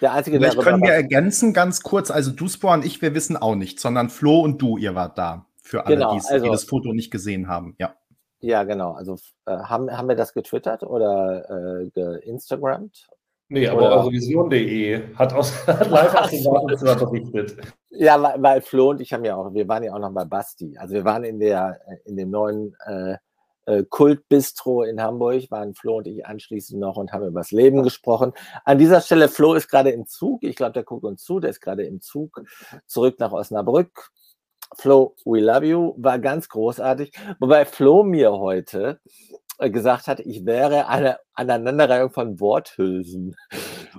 der 0.00 0.12
einzige, 0.12 0.38
Vielleicht 0.38 0.58
können 0.58 0.82
wir 0.82 0.92
ergänzen 0.92 1.52
ganz 1.52 1.82
kurz. 1.82 2.10
Also 2.10 2.30
Duspor 2.30 2.74
und 2.74 2.84
ich, 2.84 3.00
wir 3.00 3.14
wissen 3.14 3.36
auch 3.36 3.54
nicht, 3.54 3.80
sondern 3.80 4.10
Flo 4.10 4.40
und 4.40 4.60
du, 4.60 4.76
ihr 4.76 4.94
wart 4.94 5.16
da. 5.16 5.46
Für 5.62 5.86
alle, 5.86 5.96
genau, 5.96 6.12
also, 6.12 6.38
die 6.38 6.50
das 6.50 6.64
Foto 6.64 6.92
nicht 6.92 7.10
gesehen 7.10 7.48
haben. 7.48 7.74
Ja. 7.78 7.94
Ja, 8.40 8.64
genau. 8.64 8.92
Also 8.92 9.16
äh, 9.46 9.56
haben, 9.56 9.90
haben 9.90 10.08
wir 10.08 10.14
das 10.14 10.32
getwittert 10.32 10.82
oder 10.82 11.80
äh, 11.80 11.90
geinstagrammt? 11.90 13.08
Nee, 13.48 13.68
aber 13.68 13.90
Eurovision.de 13.90 15.14
hat, 15.14 15.32
aus, 15.32 15.66
hat 15.66 15.88
live 15.88 16.14
aus 16.14 16.30
dem 16.30 16.44
Wartezimmer 16.44 16.96
berichtet. 16.96 17.56
Ja, 17.90 18.20
weil, 18.20 18.42
weil 18.42 18.60
Flo 18.60 18.90
und 18.90 19.00
ich 19.00 19.12
haben 19.12 19.24
ja 19.24 19.36
auch, 19.36 19.54
wir 19.54 19.66
waren 19.68 19.82
ja 19.82 19.94
auch 19.94 19.98
noch 19.98 20.12
bei 20.12 20.24
Basti. 20.24 20.76
Also 20.76 20.94
wir 20.94 21.04
waren 21.04 21.24
in 21.24 21.38
der, 21.38 21.80
in 22.04 22.16
dem 22.16 22.30
neuen 22.30 22.76
äh, 22.86 23.16
äh, 23.66 23.84
Kultbistro 23.84 24.82
in 24.82 25.02
Hamburg, 25.02 25.50
waren 25.50 25.74
Flo 25.74 25.98
und 25.98 26.06
ich 26.06 26.24
anschließend 26.24 26.80
noch 26.80 26.96
und 26.96 27.12
haben 27.12 27.26
über 27.26 27.40
das 27.40 27.50
Leben 27.50 27.82
gesprochen. 27.82 28.32
An 28.64 28.78
dieser 28.78 29.00
Stelle, 29.00 29.28
Flo 29.28 29.54
ist 29.54 29.68
gerade 29.68 29.90
im 29.90 30.06
Zug. 30.06 30.42
Ich 30.42 30.56
glaube, 30.56 30.72
der 30.72 30.84
guckt 30.84 31.04
uns 31.04 31.22
zu. 31.22 31.40
Der 31.40 31.50
ist 31.50 31.60
gerade 31.60 31.84
im 31.84 32.00
Zug 32.00 32.42
zurück 32.86 33.16
nach 33.18 33.32
Osnabrück. 33.32 34.10
Flo, 34.74 35.14
we 35.24 35.40
love 35.40 35.64
you, 35.64 35.94
war 35.96 36.18
ganz 36.18 36.48
großartig. 36.48 37.12
Wobei 37.38 37.64
Flo 37.64 38.02
mir 38.02 38.32
heute 38.32 39.00
gesagt 39.58 40.06
hat, 40.06 40.20
ich 40.20 40.44
wäre 40.44 40.88
eine 40.88 41.18
Aneinanderreihung 41.34 42.10
von 42.10 42.40
Worthülsen. 42.40 43.36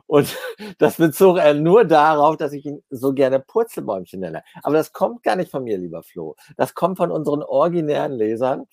Und 0.05 0.35
das 0.77 0.97
bezog 0.97 1.37
er 1.37 1.53
nur 1.53 1.85
darauf, 1.85 2.37
dass 2.37 2.53
ich 2.53 2.65
ihn 2.65 2.83
so 2.89 3.13
gerne 3.13 3.39
Purzelbäumchen 3.39 4.19
nenne. 4.19 4.43
Aber 4.63 4.75
das 4.75 4.93
kommt 4.93 5.23
gar 5.23 5.35
nicht 5.35 5.51
von 5.51 5.63
mir, 5.63 5.77
lieber 5.77 6.03
Flo. 6.03 6.35
Das 6.57 6.73
kommt 6.73 6.97
von 6.97 7.11
unseren 7.11 7.43
originären 7.43 8.13
Lesern. 8.13 8.65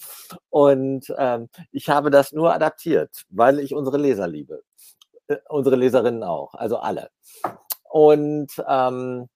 Und 0.51 1.13
ähm, 1.19 1.49
ich 1.71 1.89
habe 1.89 2.11
das 2.11 2.33
nur 2.33 2.55
adaptiert, 2.55 3.25
weil 3.31 3.59
ich 3.59 3.75
unsere 3.75 3.99
Leser 3.99 4.29
liebe. 4.29 4.63
Äh, 5.29 5.37
unsere 5.49 5.77
Leserinnen 5.77 6.23
auch, 6.23 6.55
also 6.55 6.79
alle. 6.79 7.11
Und 7.91 8.51
ähm, 8.69 9.29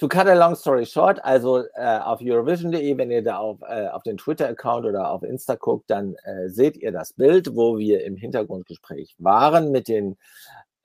To 0.00 0.08
cut 0.08 0.28
a 0.28 0.34
long 0.34 0.54
story 0.56 0.86
short, 0.86 1.22
also 1.22 1.62
äh, 1.74 1.98
auf 1.98 2.22
Eurovision.de, 2.22 2.96
wenn 2.96 3.10
ihr 3.10 3.22
da 3.22 3.36
auf, 3.36 3.60
äh, 3.60 3.86
auf 3.88 4.02
den 4.02 4.16
Twitter-Account 4.16 4.86
oder 4.86 5.10
auf 5.10 5.22
Insta 5.22 5.56
guckt, 5.56 5.90
dann 5.90 6.14
äh, 6.24 6.48
seht 6.48 6.78
ihr 6.78 6.90
das 6.90 7.12
Bild, 7.12 7.54
wo 7.54 7.76
wir 7.76 8.02
im 8.06 8.16
Hintergrundgespräch 8.16 9.14
waren 9.18 9.70
mit 9.70 9.88
den 9.88 10.16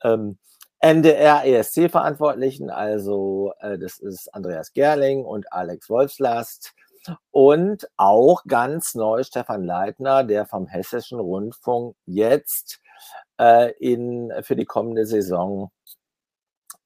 ähm, 0.04 0.36
NDR-ESC-Verantwortlichen, 0.80 2.68
also 2.68 3.54
äh, 3.60 3.78
das 3.78 4.00
ist 4.00 4.34
Andreas 4.34 4.74
Gerling 4.74 5.24
und 5.24 5.50
Alex 5.50 5.88
Wolfslast 5.88 6.74
und 7.30 7.88
auch 7.96 8.44
ganz 8.46 8.94
neu 8.94 9.24
Stefan 9.24 9.64
Leitner, 9.64 10.24
der 10.24 10.44
vom 10.44 10.66
Hessischen 10.66 11.20
Rundfunk 11.20 11.96
jetzt 12.04 12.82
äh, 13.40 13.72
in, 13.78 14.30
für 14.42 14.56
die 14.56 14.66
kommende 14.66 15.06
Saison 15.06 15.70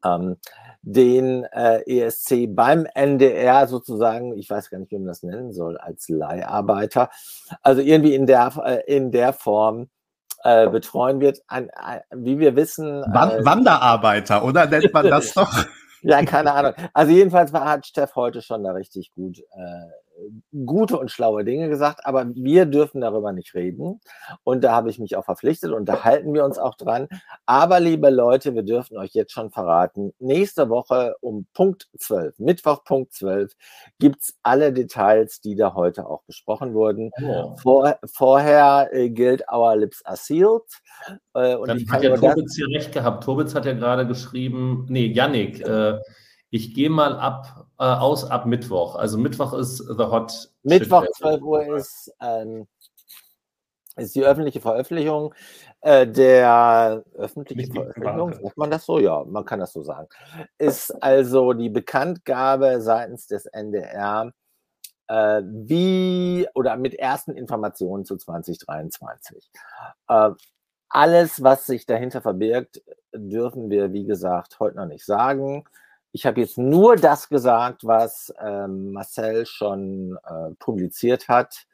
ähm, 0.05 0.37
den 0.83 1.45
äh, 1.45 1.83
ESC 1.87 2.47
beim 2.49 2.87
NDR 2.95 3.67
sozusagen, 3.67 4.37
ich 4.37 4.49
weiß 4.49 4.71
gar 4.71 4.79
nicht, 4.79 4.91
wie 4.91 4.99
man 4.99 5.09
das 5.09 5.23
nennen 5.23 5.53
soll, 5.53 5.77
als 5.77 6.09
Leiharbeiter, 6.09 7.11
also 7.63 7.83
irgendwie 7.83 8.15
in 8.15 8.27
der, 8.27 8.53
äh, 8.65 8.95
in 8.95 9.11
der 9.11 9.33
Form 9.33 9.89
äh, 10.43 10.69
betreuen 10.69 11.21
wird. 11.21 11.43
Ein, 11.49 11.71
ein, 11.71 12.01
wie 12.15 12.39
wir 12.39 12.57
wissen. 12.57 13.03
Wand 13.13 13.33
äh, 13.33 13.45
Wanderarbeiter, 13.45 14.45
oder 14.45 14.67
nennt 14.67 14.93
man 14.93 15.09
das 15.09 15.33
doch? 15.35 15.53
ja, 16.03 16.25
keine 16.25 16.53
Ahnung. 16.53 16.73
Also 16.95 17.13
jedenfalls 17.13 17.53
hat 17.53 17.87
Steff 17.87 18.15
heute 18.17 18.41
schon 18.41 18.65
da 18.65 18.73
richtig 18.73 19.13
gut 19.15 19.39
äh, 19.39 20.10
gute 20.67 20.99
und 20.99 21.11
schlaue 21.11 21.45
Dinge 21.45 21.69
gesagt, 21.69 22.01
aber 22.05 22.27
wir 22.35 22.67
dürfen 22.67 23.01
darüber 23.01 23.33
nicht 23.33 23.55
reden. 23.55 24.01
Und 24.45 24.65
da 24.65 24.73
habe 24.73 24.91
ich 24.91 24.99
mich 24.99 25.17
auch 25.17 25.25
verpflichtet 25.25 25.73
und 25.73 25.87
da 25.87 26.05
halten 26.05 26.35
wir 26.35 26.45
uns 26.45 26.59
auch 26.59 26.75
dran. 26.75 27.09
Aber 27.47 27.81
liebe 27.81 28.11
Leute, 28.11 28.55
wir 28.55 28.63
dürfen 28.63 28.97
euch 28.97 29.13
jetzt 29.13 29.33
schon 29.33 29.51
verraten, 29.51 30.13
nächste 30.19 30.69
Woche 30.69 31.15
um 31.21 31.47
Punkt 31.55 31.89
12, 31.99 32.39
Mittwoch 32.39 32.85
Punkt 32.85 33.13
12, 33.13 33.53
gibt 33.99 34.23
es 34.23 34.39
alle 34.43 34.73
Details, 34.73 35.41
die 35.41 35.57
da 35.57 35.75
heute 35.75 36.07
auch 36.07 36.23
besprochen 36.25 36.75
wurden. 36.75 37.11
Oh. 37.23 37.57
Vor, 37.57 37.99
vorher 38.05 38.89
äh, 38.93 39.11
gilt 39.11 39.45
Our 39.51 39.77
Lips 39.77 40.05
Are 40.05 40.17
Sealed. 40.17 40.63
Äh, 41.35 41.55
und 41.57 41.69
Dann 41.69 41.79
ich 41.79 41.91
hat 41.91 42.03
ja 42.03 42.17
Tobitz 42.17 42.57
hier 42.57 42.69
recht 42.69 42.93
gehabt. 42.93 43.25
Tobitz 43.25 43.55
hat 43.55 43.67
ja 43.67 43.73
gerade 43.73 44.07
geschrieben, 44.07 44.87
nee, 44.89 45.07
Yannick, 45.07 45.61
äh, 45.61 45.99
ich 46.51 46.75
gehe 46.75 46.91
mal 46.91 47.17
ab, 47.19 47.69
äh, 47.79 47.85
aus 47.85 48.25
ab 48.25 48.47
Mittwoch. 48.47 48.97
Also 48.97 49.19
Mittwoch 49.19 49.53
ist 49.55 49.79
The 49.79 50.05
Hot. 50.05 50.51
Mittwoch 50.63 51.07
12 51.17 51.43
Uhr 51.43 51.77
ist, 51.77 52.13
ähm, 52.21 52.67
ist 53.97 54.15
die 54.15 54.25
öffentliche 54.25 54.61
Veröffentlichung 54.61 55.35
äh, 55.81 56.07
der 56.07 57.05
öffentlichen 57.15 57.73
Veröffentlichung, 57.73 58.33
sagt 58.35 58.57
man 58.57 58.71
das 58.71 58.85
so? 58.85 58.99
Ja, 58.99 59.25
man 59.25 59.45
kann 59.45 59.61
das 59.61 59.73
so 59.73 59.83
sagen. 59.83 60.09
Ist 60.59 60.91
also 61.03 61.53
die 61.53 61.71
Bekanntgabe 61.71 62.81
seitens 62.81 63.27
des 63.27 63.47
NDR, 63.47 64.33
äh, 65.07 65.43
wie 65.45 66.49
oder 66.55 66.77
mit 66.77 66.95
ersten 66.95 67.33
Informationen 67.33 68.05
zu 68.05 68.17
2023. 68.17 69.51
Äh, 70.09 70.31
alles, 70.89 71.43
was 71.43 71.67
sich 71.67 71.87
dahinter 71.87 72.21
verbirgt, 72.21 72.83
dürfen 73.15 73.71
wir, 73.71 73.93
wie 73.93 74.05
gesagt, 74.05 74.59
heute 74.59 74.77
noch 74.77 74.87
nicht 74.87 75.05
sagen. 75.05 75.65
Ich 76.13 76.27
habe 76.27 76.41
jetzt 76.41 76.59
nur 76.59 76.97
das 76.97 77.29
gesagt, 77.29 77.85
was 77.85 78.35
ähm, 78.41 78.93
Marcel 78.93 79.47
schon 79.47 80.19
äh, 80.25 80.55
publiziert 80.59 81.29
hat. 81.29 81.67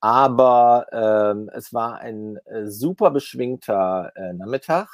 Aber 0.00 0.86
ähm, 0.92 1.50
es 1.52 1.74
war 1.74 1.98
ein 1.98 2.38
äh, 2.46 2.66
super 2.66 3.10
beschwingter 3.10 4.12
äh, 4.14 4.32
Nachmittag. 4.32 4.88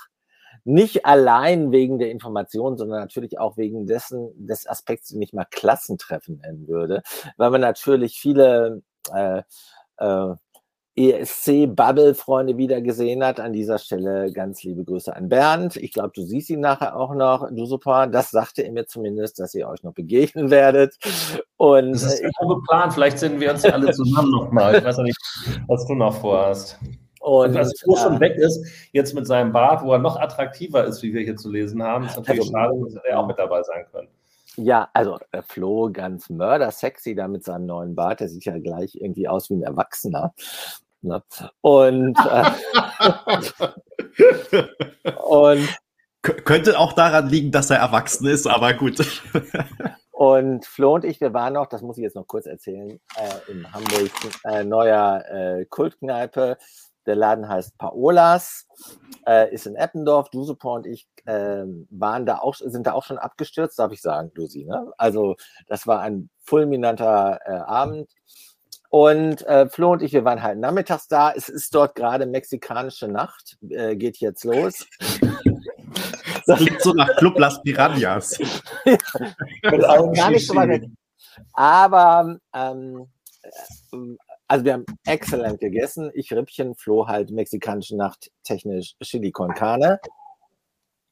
Nicht 0.65 1.07
allein 1.07 1.71
wegen 1.71 2.01
der 2.01 2.11
Information, 2.11 2.77
sondern 2.77 3.01
natürlich 3.01 3.39
auch 3.39 3.57
wegen 3.57 3.87
dessen, 3.87 4.33
des 4.47 4.67
Aspekts, 4.67 5.11
den 5.11 5.23
ich 5.23 5.33
mal 5.33 5.47
Klassentreffen 5.49 6.39
nennen 6.39 6.67
würde, 6.67 7.03
weil 7.37 7.51
man 7.51 7.61
natürlich 7.61 8.19
viele 8.19 8.83
äh, 9.13 9.43
äh, 9.99 10.35
ESC-Bubble-Freunde 10.97 12.57
wieder 12.57 12.81
gesehen 12.81 13.23
hat. 13.23 13.39
An 13.39 13.53
dieser 13.53 13.79
Stelle 13.79 14.33
ganz 14.33 14.63
liebe 14.63 14.85
Grüße 14.85 15.15
an 15.15 15.29
Bernd. 15.29 15.77
Ich 15.77 15.93
glaube, 15.93 16.13
du 16.15 16.23
siehst 16.23 16.51
ihn 16.51 16.61
nachher 16.61 16.97
auch 16.97 17.15
noch, 17.15 17.49
du 17.51 17.67
super. 17.67 18.07
Das 18.07 18.31
sagte 18.31 18.63
er 18.63 18.73
mir 18.73 18.87
zumindest, 18.87 19.39
dass 19.39 19.55
ihr 19.55 19.69
euch 19.69 19.83
noch 19.83 19.93
begegnen 19.93 20.51
werdet. 20.51 20.97
Und 21.57 21.93
das 21.93 22.15
ist 22.15 22.23
ja 22.23 22.29
äh, 22.29 22.49
geplant. 22.49 22.95
Vielleicht 22.95 23.19
sehen 23.19 23.39
wir 23.39 23.51
uns 23.51 23.63
ja 23.63 23.73
alle 23.73 23.93
zusammen 23.93 24.31
nochmal. 24.31 24.77
Ich 24.77 24.85
weiß 24.85 24.97
ja 24.97 25.03
nicht, 25.03 25.19
was 25.69 25.87
du 25.87 25.95
noch 25.95 26.15
vorhast. 26.15 26.79
Und 27.21 27.55
was 27.55 27.73
Flo 27.81 27.97
schon 27.97 28.21
weg 28.21 28.37
ist, 28.37 28.65
jetzt 28.93 29.13
mit 29.13 29.27
seinem 29.27 29.53
Bart, 29.53 29.83
wo 29.83 29.93
er 29.93 29.99
noch 29.99 30.17
attraktiver 30.17 30.85
ist, 30.85 31.03
wie 31.03 31.13
wir 31.13 31.23
hier 31.23 31.37
zu 31.37 31.51
lesen 31.51 31.83
haben, 31.83 32.05
ist 32.05 32.17
natürlich 32.17 32.43
also, 32.43 32.53
schade, 32.53 32.75
dass 32.85 33.05
er 33.05 33.19
auch 33.19 33.27
mit 33.27 33.39
dabei 33.39 33.63
sein 33.65 33.85
können. 33.91 34.09
Ja, 34.57 34.89
also 34.95 35.19
äh, 35.33 35.43
Flo 35.43 35.91
ganz 35.93 36.31
mörder-sexy 36.31 37.15
da 37.15 37.29
mit 37.29 37.45
seinem 37.45 37.67
neuen 37.67 37.95
Bart. 37.95 38.21
Der 38.21 38.29
sieht 38.29 38.45
ja 38.45 38.59
gleich 38.59 38.95
irgendwie 38.95 39.29
aus 39.29 39.51
wie 39.51 39.55
ein 39.55 39.63
Erwachsener. 39.63 40.33
Ne? 41.07 41.23
Und, 41.61 42.19
äh, 42.19 42.51
und 45.27 45.69
könnte 46.23 46.79
auch 46.79 46.93
daran 46.93 47.29
liegen, 47.29 47.51
dass 47.51 47.71
er 47.71 47.79
erwachsen 47.79 48.27
ist, 48.27 48.47
aber 48.47 48.75
gut. 48.75 48.99
und 50.11 50.67
Flo 50.67 50.95
und 50.95 51.05
ich, 51.05 51.21
wir 51.21 51.33
waren 51.33 51.55
noch, 51.55 51.67
das 51.67 51.83
muss 51.83 51.99
ich 51.99 52.03
jetzt 52.03 52.17
noch 52.17 52.27
kurz 52.27 52.47
erzählen, 52.47 52.99
äh, 53.17 53.51
in 53.51 53.73
Hamburg, 53.73 54.11
äh, 54.45 54.65
neuer 54.65 55.25
äh, 55.31 55.65
Kultkneipe. 55.67 56.59
Der 57.07 57.15
Laden 57.15 57.49
heißt 57.49 57.79
Paolas, 57.79 58.67
äh, 59.27 59.53
ist 59.55 59.67
in 59.67 59.77
Eppendorf. 59.77 60.29
Dusupa 60.31 60.71
und 60.71 60.87
ich 60.87 61.07
äh, 61.25 61.63
waren 61.91 62.27
da 62.27 62.39
auch, 62.39 62.57
sind 62.57 62.87
da 62.87 62.95
auch 62.95 63.05
schon 63.05 63.19
abgestürzt, 63.19 63.79
darf 63.79 63.93
ich 63.93 64.03
sagen, 64.03 64.33
Lucy. 64.35 64.65
Ne? 64.65 64.93
Also 64.99 65.37
das 65.69 65.87
war 65.87 66.01
ein 66.01 66.31
fulminanter 66.43 67.39
äh, 67.45 67.53
Abend. 67.53 68.11
Und 68.97 69.47
äh, 69.47 69.69
Flo 69.69 69.93
und 69.93 70.01
ich, 70.01 70.15
wir 70.15 70.25
waren 70.25 70.43
halt 70.43 70.59
nachmittags 70.59 71.07
da. 71.07 71.31
Es 71.31 71.51
ist 71.51 71.75
dort 71.75 71.95
gerade 71.97 72.25
mexikanische 72.25 73.09
Nacht, 73.09 73.59
äh, 73.69 73.95
geht 73.95 74.17
jetzt 74.19 74.45
los. 74.45 74.87
Das 76.47 76.61
klingt 76.61 76.81
so 76.81 76.93
nach 76.93 77.17
Club 77.17 77.37
Las 77.41 77.61
Piranhas. 77.63 78.39
also 79.63 80.13
gar 80.13 80.31
nicht 80.31 80.47
so 80.47 80.55
weit 80.55 80.85
Aber 81.55 82.39
ähm, 82.55 83.09
also 84.47 84.65
wir 84.65 84.75
haben 84.75 84.87
exzellent 85.07 85.59
gegessen. 85.59 86.13
Ich 86.15 86.33
Rippchen, 86.33 86.77
Flo 86.77 87.09
halt 87.09 87.31
mexikanische 87.33 87.97
Nacht 87.97 88.31
technisch 88.45 88.95
Chili 89.03 89.33
con 89.33 89.53
Carne. 89.55 89.99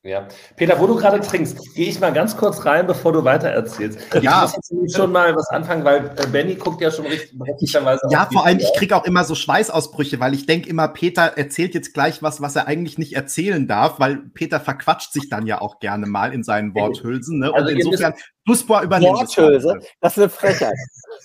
Ja. 0.05 0.29
Peter, 0.57 0.79
wo 0.79 0.87
du 0.87 0.97
gerade 0.97 1.19
trinkst, 1.19 1.75
gehe 1.75 1.89
ich 1.89 1.99
mal 1.99 2.13
ganz 2.13 2.37
kurz 2.37 2.67
rein, 2.67 2.87
bevor 2.87 3.15
du 3.15 3.25
weiter 3.25 3.49
erzählst. 3.49 3.99
Ja. 4.21 4.45
Ich 4.45 4.55
muss 4.55 4.71
jetzt 4.71 4.97
schon 4.97 5.11
mal 5.11 5.35
was 5.35 5.49
anfangen, 5.49 5.83
weil 5.83 6.13
äh, 6.19 6.27
Benny 6.27 6.57
guckt 6.57 6.83
ja 6.83 6.91
schon 6.91 7.07
richtig 7.07 7.39
berechtigterweise. 7.39 8.03
Ja, 8.11 8.29
vor 8.31 8.45
allem, 8.45 8.59
ich 8.59 8.71
kriege 8.77 8.95
auch 8.95 9.05
immer 9.05 9.25
so 9.25 9.35
Schweißausbrüche, 9.35 10.21
weil 10.21 10.35
ich 10.35 10.45
denke 10.45 10.69
immer, 10.69 10.89
Peter 10.89 11.39
erzählt 11.39 11.73
jetzt 11.73 11.95
gleich 11.95 12.23
was, 12.23 12.43
was 12.43 12.55
er 12.55 12.67
eigentlich 12.67 12.99
nicht 12.99 13.15
erzählen 13.15 13.67
darf, 13.67 13.99
weil 13.99 14.17
Peter 14.35 14.61
verquatscht 14.61 15.15
sich 15.15 15.31
dann 15.31 15.47
ja 15.47 15.63
auch 15.63 15.79
gerne 15.79 16.05
mal 16.05 16.35
in 16.35 16.45
seinen 16.45 16.75
Worthülsen. 16.75 17.39
Ne? 17.39 17.51
Also 17.55 17.71
Und 17.71 17.77
insofern, 17.79 18.13
Duspor 18.45 18.83
übernimmt 18.83 19.17
Worthülse, 19.17 19.79
das 20.03 20.19
ist 20.19 20.19
eine 20.19 20.29
Frechheit. 20.29 20.75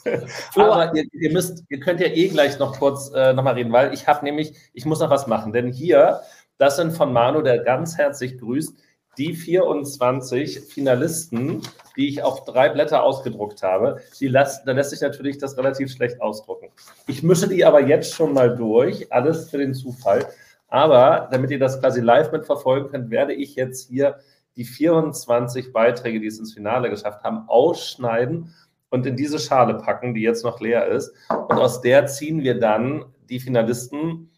Aber 0.55 0.95
ihr, 0.95 1.03
ihr, 1.11 1.33
müsst, 1.33 1.63
ihr 1.67 1.81
könnt 1.81 1.99
ja 1.99 2.07
eh 2.07 2.29
gleich 2.29 2.57
noch 2.59 2.79
kurz 2.79 3.11
äh, 3.13 3.33
nochmal 3.33 3.55
reden, 3.55 3.73
weil 3.73 3.93
ich 3.93 4.07
habe 4.07 4.23
nämlich, 4.23 4.53
ich 4.71 4.85
muss 4.85 5.01
noch 5.01 5.09
was 5.09 5.27
machen, 5.27 5.51
denn 5.51 5.73
hier 5.73 6.21
das 6.59 6.75
sind 6.75 6.91
von 6.91 7.11
Manu, 7.11 7.41
der 7.41 7.59
ganz 7.59 7.97
herzlich 7.97 8.37
grüßt, 8.37 8.77
die 9.17 9.33
24 9.33 10.59
Finalisten, 10.59 11.61
die 11.95 12.09
ich 12.09 12.21
auf 12.21 12.45
drei 12.45 12.69
Blätter 12.69 13.01
ausgedruckt 13.01 13.63
habe. 13.63 14.01
Die 14.19 14.27
las, 14.27 14.63
da 14.65 14.73
lässt 14.73 14.91
sich 14.91 15.01
natürlich 15.01 15.37
das 15.37 15.57
relativ 15.57 15.91
schlecht 15.91 16.21
ausdrucken. 16.21 16.69
Ich 17.07 17.23
mische 17.23 17.47
die 17.47 17.65
aber 17.65 17.81
jetzt 17.81 18.13
schon 18.13 18.33
mal 18.33 18.55
durch, 18.55 19.11
alles 19.11 19.49
für 19.49 19.57
den 19.57 19.73
Zufall. 19.73 20.27
Aber 20.67 21.29
damit 21.31 21.49
ihr 21.49 21.59
das 21.59 21.79
quasi 21.79 22.01
live 22.01 22.31
mitverfolgen 22.31 22.89
könnt, 22.89 23.09
werde 23.09 23.33
ich 23.33 23.55
jetzt 23.55 23.89
hier 23.89 24.19
die 24.55 24.65
24 24.65 25.71
Beiträge, 25.71 26.19
die 26.19 26.27
es 26.27 26.39
ins 26.39 26.53
Finale 26.53 26.89
geschafft 26.89 27.23
haben, 27.23 27.47
ausschneiden 27.47 28.53
und 28.89 29.05
in 29.05 29.15
diese 29.15 29.39
Schale 29.39 29.75
packen, 29.75 30.13
die 30.13 30.21
jetzt 30.21 30.43
noch 30.43 30.59
leer 30.59 30.87
ist. 30.87 31.13
Und 31.29 31.57
aus 31.57 31.81
der 31.81 32.07
ziehen 32.07 32.43
wir 32.43 32.59
dann 32.59 33.05
die 33.29 33.39
Finalisten 33.39 34.29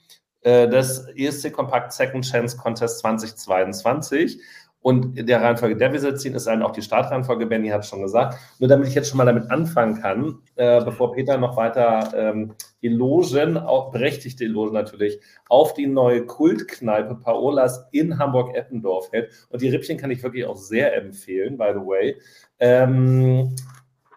äh, 0.42 0.68
des 0.68 1.08
ESC 1.16 1.52
Compact 1.52 1.94
Second 1.94 2.26
Chance 2.26 2.58
Contest 2.58 3.00
2022. 3.00 4.40
und 4.84 5.28
der 5.28 5.44
Reihenfolge, 5.44 5.78
der 5.78 5.94
wir 5.94 6.00
sie 6.00 6.16
ziehen, 6.16 6.34
ist 6.34 6.48
dann 6.48 6.64
auch 6.64 6.72
die 6.72 6.82
Startreihenfolge. 6.82 7.46
Benny 7.46 7.70
hat 7.70 7.86
schon 7.86 8.02
gesagt. 8.02 8.40
Nur 8.58 8.68
damit 8.68 8.88
ich 8.88 8.96
jetzt 8.96 9.10
schon 9.10 9.20
mal 9.20 9.26
damit 9.26 9.52
anfangen 9.52 10.02
kann, 10.02 10.40
äh, 10.56 10.84
bevor 10.84 11.12
Peter 11.12 11.38
noch 11.38 11.56
weiter 11.56 12.12
ähm, 12.16 12.56
die 12.82 12.88
Logen, 12.88 13.58
auch 13.58 13.92
berechtigte 13.92 14.46
Logen 14.46 14.74
natürlich, 14.74 15.20
auf 15.50 15.76
die 15.76 15.86
neue 15.86 16.26
Kultkneipe 16.26 17.14
Paolas 17.14 17.86
in 17.92 18.18
Hamburg-Eppendorf 18.18 19.12
hält. 19.12 19.30
Und 19.50 19.62
die 19.62 19.70
Rippchen 19.70 19.98
kann 19.98 20.10
ich 20.10 20.24
wirklich 20.24 20.46
auch 20.46 20.58
sehr 20.58 20.98
empfehlen, 20.98 21.60
by 21.60 21.74
the 21.74 21.86
way. 21.86 22.20
Ähm, 22.58 23.56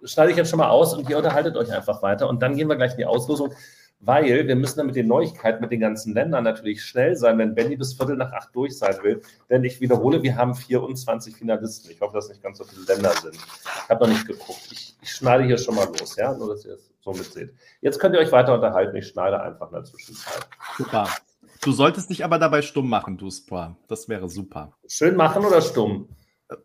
schneide 0.02 0.30
ich 0.30 0.36
jetzt 0.38 0.48
schon 0.48 0.58
mal 0.58 0.70
aus 0.70 0.94
und 0.94 1.08
ihr 1.10 1.18
unterhaltet 1.18 1.56
euch 1.56 1.70
einfach 1.72 2.02
weiter. 2.02 2.28
Und 2.28 2.42
dann 2.42 2.56
gehen 2.56 2.68
wir 2.68 2.76
gleich 2.76 2.92
in 2.92 2.98
die 2.98 3.06
Auslosung 3.06 3.52
weil 4.00 4.46
wir 4.46 4.56
müssen 4.56 4.78
dann 4.78 4.86
mit 4.86 4.96
den 4.96 5.08
Neuigkeiten 5.08 5.60
mit 5.60 5.70
den 5.70 5.80
ganzen 5.80 6.14
Ländern 6.14 6.44
natürlich 6.44 6.84
schnell 6.84 7.16
sein, 7.16 7.38
wenn 7.38 7.54
Benny 7.54 7.76
bis 7.76 7.94
Viertel 7.94 8.16
nach 8.16 8.32
acht 8.32 8.54
durch 8.54 8.76
sein 8.76 8.96
will. 9.02 9.22
Denn 9.48 9.64
ich 9.64 9.80
wiederhole, 9.80 10.22
wir 10.22 10.36
haben 10.36 10.54
24 10.54 11.36
Finalisten. 11.36 11.90
Ich 11.90 12.00
hoffe, 12.00 12.14
dass 12.14 12.28
nicht 12.28 12.42
ganz 12.42 12.58
so 12.58 12.64
viele 12.64 12.84
Länder 12.84 13.12
sind. 13.22 13.34
Ich 13.34 13.88
habe 13.88 14.04
noch 14.04 14.12
nicht 14.12 14.26
geguckt. 14.26 14.68
Ich, 14.70 14.96
ich, 15.00 15.10
schneide 15.10 15.44
hier 15.44 15.58
schon 15.58 15.74
mal 15.74 15.86
los, 15.98 16.16
ja, 16.16 16.34
nur 16.34 16.48
dass 16.48 16.64
ihr 16.64 16.74
es 16.74 16.90
so 17.00 17.12
mitseht. 17.12 17.54
Jetzt 17.80 17.98
könnt 17.98 18.14
ihr 18.14 18.20
euch 18.20 18.32
weiter 18.32 18.54
unterhalten. 18.54 18.96
Ich 18.96 19.08
schneide 19.08 19.40
einfach 19.40 19.68
in 19.68 19.74
der 19.74 19.84
Zwischenzeit. 19.84 20.46
Super. 20.76 21.08
Du 21.62 21.72
solltest 21.72 22.10
dich 22.10 22.24
aber 22.24 22.38
dabei 22.38 22.60
stumm 22.60 22.88
machen, 22.90 23.16
du 23.16 23.30
Spor. 23.30 23.76
Das 23.88 24.08
wäre 24.08 24.28
super. 24.28 24.72
Schön 24.86 25.16
machen 25.16 25.44
oder 25.44 25.62
stumm? 25.62 26.08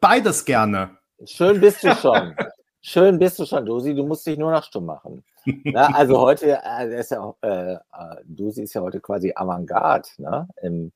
Beides 0.01 0.43
gerne. 0.43 0.97
Schön 1.25 1.61
bist 1.61 1.83
du 1.83 1.95
schon. 1.95 2.35
Schön 2.89 3.19
bist 3.19 3.37
du 3.37 3.45
schon, 3.45 3.67
Dusi. 3.67 3.93
Du 3.93 4.03
musst 4.03 4.25
dich 4.25 4.35
nur 4.35 4.51
noch 4.51 4.63
stumm 4.63 4.87
machen. 4.87 5.23
Na, 5.45 5.93
also 5.93 6.19
heute, 6.21 6.59
äh, 6.63 6.99
ist 6.99 7.11
ja 7.11 7.21
auch, 7.21 7.35
äh, 7.43 7.73
äh, 7.73 7.77
Dusi 8.23 8.63
ist 8.63 8.73
ja 8.73 8.81
heute 8.81 8.99
quasi 8.99 9.31
Avantgarde, 9.35 10.09
ne? 10.17 10.47
Im, 10.63 10.91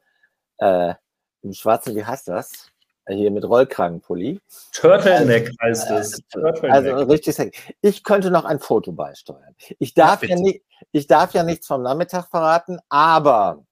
äh, 0.57 0.95
im 1.43 1.53
schwarzen, 1.53 1.95
wie 1.95 2.03
heißt 2.03 2.29
das? 2.29 2.71
Äh, 3.05 3.15
hier 3.15 3.29
mit 3.29 3.45
Rollkragenpulli. 3.45 4.41
Turtleneck 4.71 5.51
also, 5.59 5.87
heißt 5.87 5.91
es. 5.91 6.19
Äh, 6.19 6.21
Turtleneck. 6.31 6.73
Also 6.73 6.95
richtig 7.03 7.77
Ich 7.81 8.03
könnte 8.03 8.31
noch 8.31 8.45
ein 8.45 8.57
Foto 8.57 8.91
beisteuern. 8.91 9.55
Ich 9.77 9.93
darf, 9.93 10.23
ja, 10.23 10.29
ja 10.29 10.35
nicht, 10.37 10.63
ich 10.91 11.05
darf 11.05 11.35
ja 11.35 11.43
nichts 11.43 11.67
vom 11.67 11.83
Nachmittag 11.83 12.25
verraten, 12.25 12.79
aber 12.89 13.63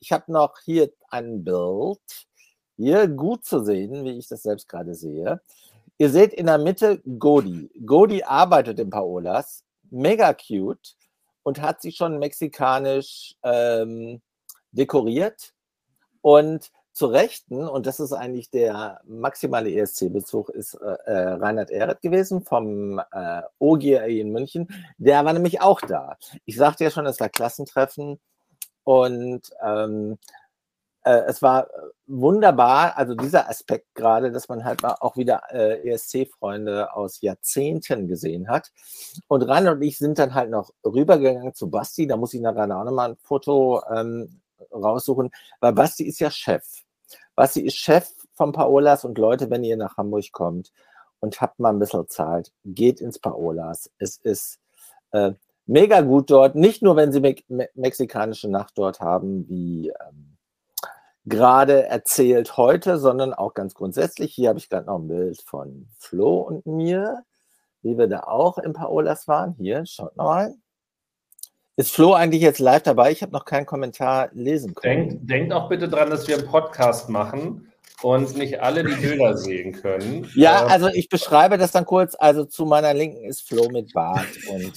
ich 0.00 0.10
habe 0.10 0.32
noch 0.32 0.58
hier 0.64 0.90
ein 1.10 1.44
Bild. 1.44 2.00
Hier 2.78 3.08
gut 3.08 3.44
zu 3.44 3.62
sehen, 3.62 4.06
wie 4.06 4.18
ich 4.18 4.28
das 4.28 4.42
selbst 4.42 4.68
gerade 4.68 4.94
sehe. 4.94 5.42
Ihr 5.98 6.10
seht 6.10 6.32
in 6.32 6.46
der 6.46 6.58
Mitte 6.58 7.00
Godi. 7.18 7.70
Godi 7.84 8.22
arbeitet 8.22 8.78
in 8.78 8.88
Paolas 8.88 9.64
mega 9.90 10.32
cute 10.32 10.94
und 11.42 11.60
hat 11.60 11.82
sie 11.82 11.92
schon 11.92 12.18
mexikanisch 12.18 13.34
ähm, 13.42 14.22
dekoriert. 14.70 15.54
Und 16.20 16.70
zur 16.92 17.12
Rechten, 17.12 17.66
und 17.66 17.86
das 17.86 18.00
ist 18.00 18.12
eigentlich 18.12 18.50
der 18.50 19.00
maximale 19.06 19.72
ESC-Bezug, 19.72 20.50
ist 20.50 20.74
äh, 20.74 20.96
äh, 21.06 21.28
Reinhard 21.34 21.70
Ehret 21.70 22.00
gewesen 22.00 22.42
vom 22.42 23.00
äh, 23.12 23.42
OGRE 23.58 24.08
in 24.08 24.32
München. 24.32 24.68
Der 24.98 25.24
war 25.24 25.32
nämlich 25.32 25.60
auch 25.60 25.80
da. 25.80 26.16
Ich 26.44 26.56
sagte 26.56 26.84
ja 26.84 26.90
schon, 26.90 27.06
es 27.06 27.20
war 27.20 27.28
Klassentreffen 27.28 28.18
und 28.84 29.42
ähm, 29.64 30.18
äh, 31.08 31.24
es 31.26 31.40
war 31.40 31.64
äh, 31.64 31.68
wunderbar, 32.06 32.98
also 32.98 33.14
dieser 33.14 33.48
Aspekt 33.48 33.94
gerade, 33.94 34.30
dass 34.30 34.48
man 34.50 34.64
halt 34.64 34.84
auch 34.84 35.16
wieder 35.16 35.42
äh, 35.50 35.88
ESC-Freunde 35.88 36.94
aus 36.94 37.22
Jahrzehnten 37.22 38.08
gesehen 38.08 38.48
hat. 38.48 38.70
Und 39.26 39.42
Rainer 39.42 39.72
und 39.72 39.82
ich 39.82 39.96
sind 39.96 40.18
dann 40.18 40.34
halt 40.34 40.50
noch 40.50 40.70
rübergegangen 40.84 41.54
zu 41.54 41.70
Basti, 41.70 42.06
da 42.06 42.18
muss 42.18 42.34
ich 42.34 42.42
nachher 42.42 42.64
auch 42.64 42.84
nochmal 42.84 43.10
ein 43.10 43.16
Foto 43.16 43.82
ähm, 43.90 44.42
raussuchen, 44.70 45.30
weil 45.60 45.72
Basti 45.72 46.04
ist 46.04 46.18
ja 46.20 46.30
Chef. 46.30 46.64
Basti 47.34 47.62
ist 47.62 47.76
Chef 47.76 48.10
von 48.34 48.52
Paolas 48.52 49.04
und 49.06 49.16
Leute, 49.16 49.48
wenn 49.48 49.64
ihr 49.64 49.78
nach 49.78 49.96
Hamburg 49.96 50.30
kommt 50.32 50.72
und 51.20 51.40
habt 51.40 51.58
mal 51.58 51.70
ein 51.70 51.78
bisschen 51.78 52.06
Zeit, 52.08 52.52
geht 52.66 53.00
ins 53.00 53.18
Paolas. 53.18 53.90
Es 53.98 54.18
ist 54.18 54.58
äh, 55.12 55.32
mega 55.64 56.02
gut 56.02 56.30
dort, 56.30 56.54
nicht 56.54 56.82
nur, 56.82 56.96
wenn 56.96 57.12
sie 57.12 57.20
me 57.20 57.68
mexikanische 57.74 58.50
Nacht 58.50 58.76
dort 58.76 59.00
haben, 59.00 59.48
wie 59.48 59.88
ähm, 59.88 60.37
gerade 61.28 61.84
erzählt 61.84 62.56
heute, 62.56 62.98
sondern 62.98 63.34
auch 63.34 63.54
ganz 63.54 63.74
grundsätzlich. 63.74 64.34
Hier 64.34 64.48
habe 64.48 64.58
ich 64.58 64.68
gerade 64.68 64.86
noch 64.86 64.98
ein 64.98 65.08
Bild 65.08 65.40
von 65.42 65.88
Flo 65.98 66.38
und 66.40 66.66
mir, 66.66 67.24
wie 67.82 67.96
wir 67.96 68.08
da 68.08 68.20
auch 68.20 68.58
im 68.58 68.72
Paolas 68.72 69.28
waren. 69.28 69.54
Hier, 69.58 69.84
schaut 69.86 70.16
mal. 70.16 70.54
Ist 71.76 71.94
Flo 71.94 72.12
eigentlich 72.14 72.42
jetzt 72.42 72.58
live 72.58 72.82
dabei? 72.82 73.12
Ich 73.12 73.22
habe 73.22 73.32
noch 73.32 73.44
keinen 73.44 73.66
Kommentar 73.66 74.30
lesen 74.32 74.74
können. 74.74 75.08
Denkt, 75.08 75.30
denkt 75.30 75.52
auch 75.52 75.68
bitte 75.68 75.88
dran, 75.88 76.10
dass 76.10 76.26
wir 76.26 76.36
einen 76.36 76.48
Podcast 76.48 77.08
machen 77.08 77.67
und 78.02 78.36
nicht 78.36 78.60
alle 78.60 78.84
die 78.84 78.94
Bilder 78.94 79.36
sehen 79.36 79.72
können. 79.72 80.30
Ja, 80.34 80.62
ähm, 80.62 80.68
also 80.68 80.88
ich 80.88 81.08
beschreibe 81.08 81.58
das 81.58 81.72
dann 81.72 81.84
kurz. 81.84 82.14
Also 82.18 82.44
zu 82.44 82.64
meiner 82.64 82.94
Linken 82.94 83.24
ist 83.24 83.46
Flo 83.48 83.68
mit 83.70 83.92
Bart 83.92 84.26
und 84.48 84.72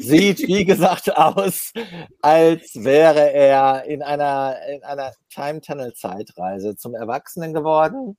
sieht, 0.00 0.40
wie 0.48 0.64
gesagt, 0.64 1.16
aus, 1.16 1.72
als 2.20 2.74
wäre 2.74 3.32
er 3.32 3.84
in 3.84 4.02
einer, 4.02 4.56
in 4.72 4.82
einer 4.82 5.12
Time 5.32 5.60
Tunnel 5.60 5.94
Zeitreise 5.94 6.76
zum 6.76 6.94
Erwachsenen 6.94 7.54
geworden. 7.54 8.16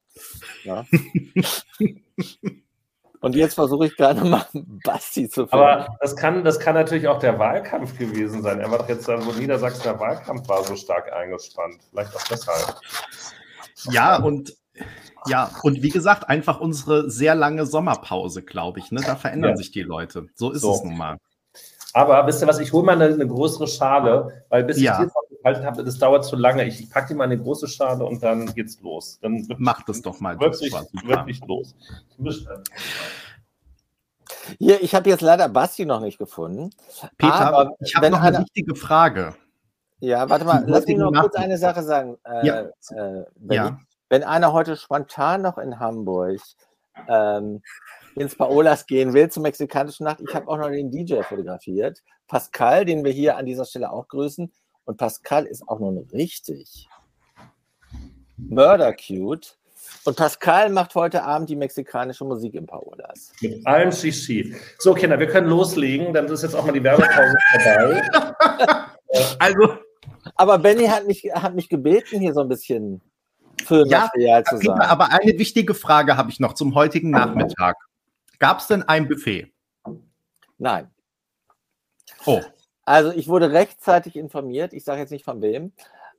Ja. 0.63 0.85
Und 3.21 3.35
jetzt 3.35 3.55
versuche 3.55 3.87
ich 3.87 3.95
gerade 3.97 4.23
mal 4.23 4.45
Basti 4.53 5.27
zu 5.27 5.47
finden. 5.47 5.55
Aber 5.55 5.97
das 5.99 6.15
kann, 6.15 6.43
das 6.43 6.59
kann 6.59 6.75
natürlich 6.75 7.07
auch 7.07 7.17
der 7.17 7.39
Wahlkampf 7.39 7.97
gewesen 7.97 8.43
sein. 8.43 8.59
Er 8.59 8.69
war 8.69 8.77
doch 8.77 8.87
jetzt, 8.87 9.07
wo 9.07 9.31
Niedersachsen 9.31 9.83
der 9.83 9.99
Wahlkampf 9.99 10.47
war, 10.47 10.63
so 10.63 10.75
stark 10.75 11.11
eingespannt. 11.11 11.79
Vielleicht 11.89 12.15
auch 12.15 12.23
deshalb. 12.29 12.75
Ja, 13.89 14.17
und 14.17 14.55
ja, 15.27 15.49
und 15.63 15.81
wie 15.81 15.89
gesagt, 15.89 16.29
einfach 16.29 16.59
unsere 16.59 17.09
sehr 17.09 17.35
lange 17.35 17.65
Sommerpause, 17.65 18.43
glaube 18.43 18.79
ich. 18.79 18.91
Ne? 18.91 19.01
Da 19.01 19.15
verändern 19.15 19.51
ja. 19.51 19.57
sich 19.57 19.71
die 19.71 19.81
Leute. 19.81 20.27
So 20.35 20.51
ist 20.51 20.61
so. 20.61 20.73
es 20.73 20.83
nun 20.83 20.97
mal. 20.97 21.17
Aber 21.93 22.27
wisst 22.27 22.41
ihr 22.41 22.47
was, 22.47 22.59
ich 22.59 22.73
hole 22.73 22.85
mal 22.85 23.01
eine, 23.01 23.13
eine, 23.13 23.27
größere 23.27 23.67
Schale, 23.67 24.43
weil 24.49 24.65
bis 24.65 24.81
ja. 24.81 25.01
ich 25.01 25.07
die 25.07 25.38
gehalten 25.38 25.65
habe, 25.65 25.83
das 25.83 25.97
dauert 25.97 26.25
zu 26.25 26.35
lange. 26.35 26.65
Ich, 26.65 26.81
ich 26.81 26.89
packe 26.89 27.07
die 27.09 27.13
mal 27.13 27.25
in 27.25 27.31
eine 27.31 27.41
große 27.41 27.67
Schale 27.67 28.05
und 28.05 28.21
dann 28.21 28.53
geht's 28.53 28.81
los. 28.81 29.17
Dann 29.21 29.47
Mach 29.57 29.83
das 29.83 30.01
doch 30.01 30.19
mal. 30.19 30.39
Wirklich, 30.39 30.73
wirklich 30.73 31.39
los. 31.47 31.73
Hier, 34.59 34.83
ich 34.83 34.93
habe 34.93 35.09
jetzt 35.09 35.21
leider 35.21 35.47
Basti 35.49 35.85
noch 35.85 36.01
nicht 36.01 36.17
gefunden. 36.17 36.71
Peter, 37.17 37.71
ich 37.79 37.95
habe 37.95 38.09
noch 38.09 38.21
eine 38.21 38.39
wichtige 38.39 38.75
Frage. 38.75 39.35
Ja, 40.05 40.29
warte 40.29 40.45
mal, 40.45 40.63
lass 40.67 40.85
mich 40.85 40.97
noch 40.97 41.11
kurz 41.11 41.33
eine 41.33 41.57
Sache 41.57 41.81
sagen. 41.81 42.17
Äh, 42.25 42.45
ja. 42.45 42.61
Äh, 42.61 43.25
wenn, 43.37 43.55
ja. 43.55 43.79
wenn, 44.09 44.23
einer 44.23 44.53
heute 44.53 44.77
spontan 44.77 45.41
noch 45.41 45.57
in 45.57 45.79
Hamburg 45.79 46.39
ähm, 47.09 47.63
ins 48.15 48.35
Paolas 48.35 48.85
gehen 48.85 49.13
will 49.13 49.31
zur 49.31 49.41
mexikanischen 49.41 50.03
Nacht, 50.03 50.21
ich 50.21 50.35
habe 50.35 50.47
auch 50.47 50.57
noch 50.57 50.69
den 50.69 50.91
DJ 50.91 51.23
fotografiert. 51.23 52.03
Pascal, 52.27 52.85
den 52.85 53.03
wir 53.03 53.11
hier 53.11 53.35
an 53.35 53.47
dieser 53.47 53.65
Stelle 53.65 53.91
auch 53.91 54.07
grüßen. 54.07 54.51
Und 54.85 54.97
Pascal 54.97 55.47
ist 55.47 55.67
auch 55.67 55.79
nun 55.79 55.97
richtig 56.13 56.87
murder 58.37 58.93
cute. 58.93 59.57
Und 60.03 60.17
Pascal 60.17 60.69
macht 60.69 60.93
heute 60.93 61.23
Abend 61.23 61.49
die 61.49 61.55
mexikanische 61.55 62.25
Musik 62.25 62.53
im 62.53 62.67
Paolas. 62.67 63.31
Mit 63.41 63.65
allem 63.65 63.91
Shishi. 63.91 64.55
So, 64.77 64.93
Kinder, 64.93 65.17
wir 65.17 65.27
können 65.27 65.47
loslegen. 65.47 66.13
Dann 66.13 66.27
ist 66.27 66.43
jetzt 66.43 66.55
auch 66.55 66.63
mal 66.63 66.73
die 66.73 66.83
Werbepause 66.83 67.35
vorbei. 67.51 68.01
also, 69.39 69.84
aber 70.35 70.57
Benny 70.57 70.85
hat 70.87 71.07
mich, 71.07 71.23
hat 71.33 71.55
mich 71.55 71.69
gebeten, 71.69 72.19
hier 72.19 72.33
so 72.33 72.41
ein 72.41 72.47
bisschen 72.47 73.01
Filmmaterial 73.63 74.39
ja, 74.39 74.43
zu 74.43 74.57
sagen. 74.57 74.81
Aber 74.81 75.11
eine 75.11 75.37
wichtige 75.37 75.73
Frage 75.73 76.17
habe 76.17 76.29
ich 76.29 76.39
noch 76.39 76.53
zum 76.53 76.75
heutigen 76.75 77.09
Nachmittag. 77.09 77.75
Gab 78.39 78.59
es 78.59 78.67
denn 78.67 78.83
ein 78.83 79.07
Buffet? 79.07 79.51
Nein. 80.57 80.89
Oh. 82.25 82.41
Also 82.83 83.11
ich 83.11 83.27
wurde 83.27 83.51
rechtzeitig 83.51 84.15
informiert, 84.15 84.73
ich 84.73 84.83
sage 84.83 85.01
jetzt 85.01 85.11
nicht 85.11 85.25
von 85.25 85.41
wem, 85.41 85.73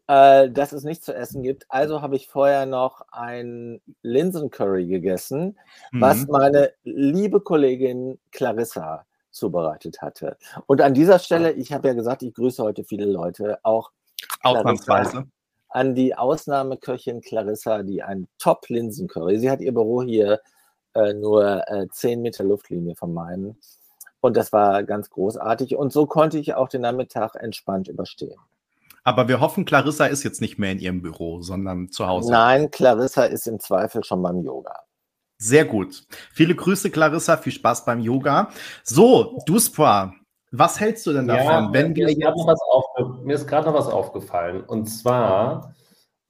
äh, 0.08 0.50
dass 0.50 0.72
es 0.72 0.82
nichts 0.82 1.04
zu 1.04 1.14
essen 1.14 1.42
gibt. 1.42 1.66
Also 1.68 2.02
habe 2.02 2.16
ich 2.16 2.28
vorher 2.28 2.66
noch 2.66 3.02
ein 3.12 3.80
Linsencurry 4.02 4.86
gegessen, 4.86 5.58
mhm. 5.92 6.00
was 6.00 6.26
meine 6.26 6.72
liebe 6.82 7.40
Kollegin 7.40 8.18
Clarissa 8.32 9.05
zubereitet 9.36 10.02
hatte. 10.02 10.36
Und 10.66 10.80
an 10.80 10.94
dieser 10.94 11.18
Stelle, 11.18 11.52
ich 11.52 11.72
habe 11.72 11.88
ja 11.88 11.94
gesagt, 11.94 12.22
ich 12.22 12.34
grüße 12.34 12.62
heute 12.62 12.84
viele 12.84 13.06
Leute, 13.06 13.58
auch 13.62 13.90
Ausnahmsweise. 14.42 15.26
An 15.68 15.94
die 15.94 16.14
Ausnahmeköchin 16.14 17.20
Clarissa, 17.20 17.82
die 17.82 18.02
ein 18.02 18.28
Top-Linsencurry. 18.38 19.38
Sie 19.38 19.50
hat 19.50 19.60
ihr 19.60 19.74
Büro 19.74 20.02
hier 20.02 20.40
äh, 20.94 21.12
nur 21.12 21.68
äh, 21.68 21.86
10 21.90 22.22
Meter 22.22 22.44
Luftlinie 22.44 22.96
von 22.96 23.12
meinem. 23.12 23.56
Und 24.20 24.36
das 24.36 24.52
war 24.52 24.82
ganz 24.84 25.10
großartig. 25.10 25.76
Und 25.76 25.92
so 25.92 26.06
konnte 26.06 26.38
ich 26.38 26.54
auch 26.54 26.68
den 26.68 26.80
Nachmittag 26.80 27.34
entspannt 27.34 27.88
überstehen. 27.88 28.38
Aber 29.04 29.28
wir 29.28 29.38
hoffen, 29.40 29.64
Clarissa 29.64 30.06
ist 30.06 30.24
jetzt 30.24 30.40
nicht 30.40 30.58
mehr 30.58 30.72
in 30.72 30.80
ihrem 30.80 31.02
Büro, 31.02 31.40
sondern 31.40 31.90
zu 31.90 32.08
Hause. 32.08 32.32
Nein, 32.32 32.70
Clarissa 32.72 33.24
ist 33.24 33.46
im 33.46 33.60
Zweifel 33.60 34.02
schon 34.02 34.20
beim 34.20 34.42
Yoga. 34.42 34.80
Sehr 35.38 35.64
gut. 35.64 36.04
Viele 36.32 36.54
Grüße, 36.54 36.90
Clarissa. 36.90 37.36
Viel 37.36 37.52
Spaß 37.52 37.84
beim 37.84 38.00
Yoga. 38.00 38.50
So, 38.82 39.38
Duspra, 39.46 40.14
was 40.50 40.80
hältst 40.80 41.06
du 41.06 41.12
denn 41.12 41.28
davon, 41.28 41.64
ja, 41.64 41.72
wenn 41.72 41.94
wir 41.94 42.08
jetzt... 42.08 42.20
Noch 42.20 42.58
auf, 42.70 43.24
mir 43.24 43.34
ist 43.34 43.46
gerade 43.46 43.66
noch 43.66 43.74
was 43.74 43.88
aufgefallen. 43.88 44.62
Und 44.62 44.86
zwar 44.86 45.74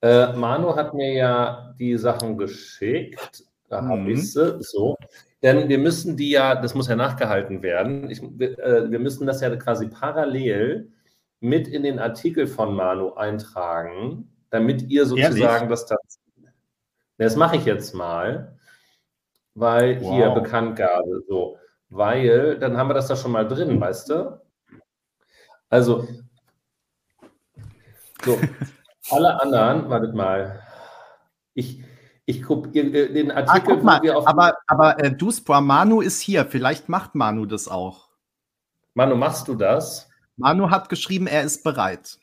Äh, 0.02 0.34
Manu 0.34 0.76
hat 0.76 0.94
mir 0.94 1.14
ja 1.14 1.74
die 1.78 1.96
Sachen 1.96 2.36
geschickt. 2.36 3.44
Da 3.68 3.80
mhm. 3.80 3.88
habe 3.88 4.12
ich 4.12 4.32
sie. 4.32 4.56
So. 4.60 4.96
Denn 5.42 5.68
wir 5.68 5.78
müssen 5.78 6.16
die 6.16 6.30
ja, 6.30 6.54
das 6.54 6.74
muss 6.74 6.88
ja 6.88 6.96
nachgehalten 6.96 7.62
werden. 7.62 8.10
Ich, 8.10 8.22
äh, 8.22 8.90
wir 8.90 8.98
müssen 8.98 9.26
das 9.26 9.40
ja 9.40 9.54
quasi 9.56 9.88
parallel 9.88 10.92
mit 11.40 11.68
in 11.68 11.82
den 11.82 11.98
Artikel 11.98 12.46
von 12.46 12.74
Manu 12.74 13.14
eintragen, 13.14 14.30
damit 14.50 14.82
ihr 14.82 15.06
sozusagen 15.06 15.64
Ehrlich? 15.64 15.68
das 15.68 15.86
dann. 15.86 15.98
Das 17.18 17.36
mache 17.36 17.56
ich 17.56 17.64
jetzt 17.64 17.94
mal, 17.94 18.55
weil 19.56 20.00
wow. 20.02 20.14
hier 20.14 20.30
Bekanntgabe, 20.30 21.22
so, 21.26 21.58
weil 21.88 22.58
dann 22.58 22.76
haben 22.76 22.90
wir 22.90 22.94
das 22.94 23.08
da 23.08 23.16
schon 23.16 23.32
mal 23.32 23.48
drin, 23.48 23.80
weißt 23.80 24.10
du? 24.10 24.40
Also, 25.70 26.06
so, 28.24 28.38
alle 29.10 29.40
anderen, 29.40 29.88
wartet 29.88 30.14
mal, 30.14 30.60
ich, 31.54 31.82
ich 32.26 32.42
gucke 32.42 32.70
den 32.70 33.30
ah, 33.30 33.36
Artikel, 33.36 33.78
ah, 33.78 33.82
mal, 33.82 34.10
aber, 34.26 34.54
aber 34.66 35.02
äh, 35.02 35.10
Duspra, 35.10 35.60
Manu 35.60 36.02
ist 36.02 36.20
hier, 36.20 36.44
vielleicht 36.44 36.88
macht 36.90 37.14
Manu 37.14 37.46
das 37.46 37.66
auch. 37.66 38.10
Manu, 38.92 39.16
machst 39.16 39.48
du 39.48 39.54
das? 39.54 40.08
Manu 40.36 40.70
hat 40.70 40.90
geschrieben, 40.90 41.26
er 41.26 41.42
ist 41.42 41.64
bereit. 41.64 42.18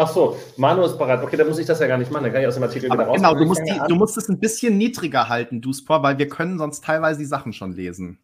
Ach 0.00 0.08
so, 0.08 0.36
Manu 0.56 0.82
ist 0.84 0.96
bereit. 0.96 1.22
Okay, 1.22 1.36
dann 1.36 1.46
muss 1.46 1.58
ich 1.58 1.66
das 1.66 1.78
ja 1.78 1.86
gar 1.86 1.98
nicht 1.98 2.10
machen. 2.10 2.24
Dann 2.24 2.32
kann 2.32 2.40
ich 2.40 2.48
aus 2.48 2.54
dem 2.54 2.62
Artikel 2.62 2.90
Aber 2.90 3.02
wieder 3.02 3.10
raus. 3.10 3.16
Genau, 3.16 3.34
du 3.34 3.44
musst, 3.44 3.60
die, 3.66 3.78
du 3.86 3.94
musst 3.94 4.16
es 4.16 4.30
ein 4.30 4.40
bisschen 4.40 4.78
niedriger 4.78 5.28
halten, 5.28 5.60
Duspor, 5.60 6.02
weil 6.02 6.16
wir 6.16 6.26
können 6.26 6.56
sonst 6.56 6.82
teilweise 6.82 7.18
die 7.18 7.26
Sachen 7.26 7.52
schon 7.52 7.72
lesen. 7.72 8.18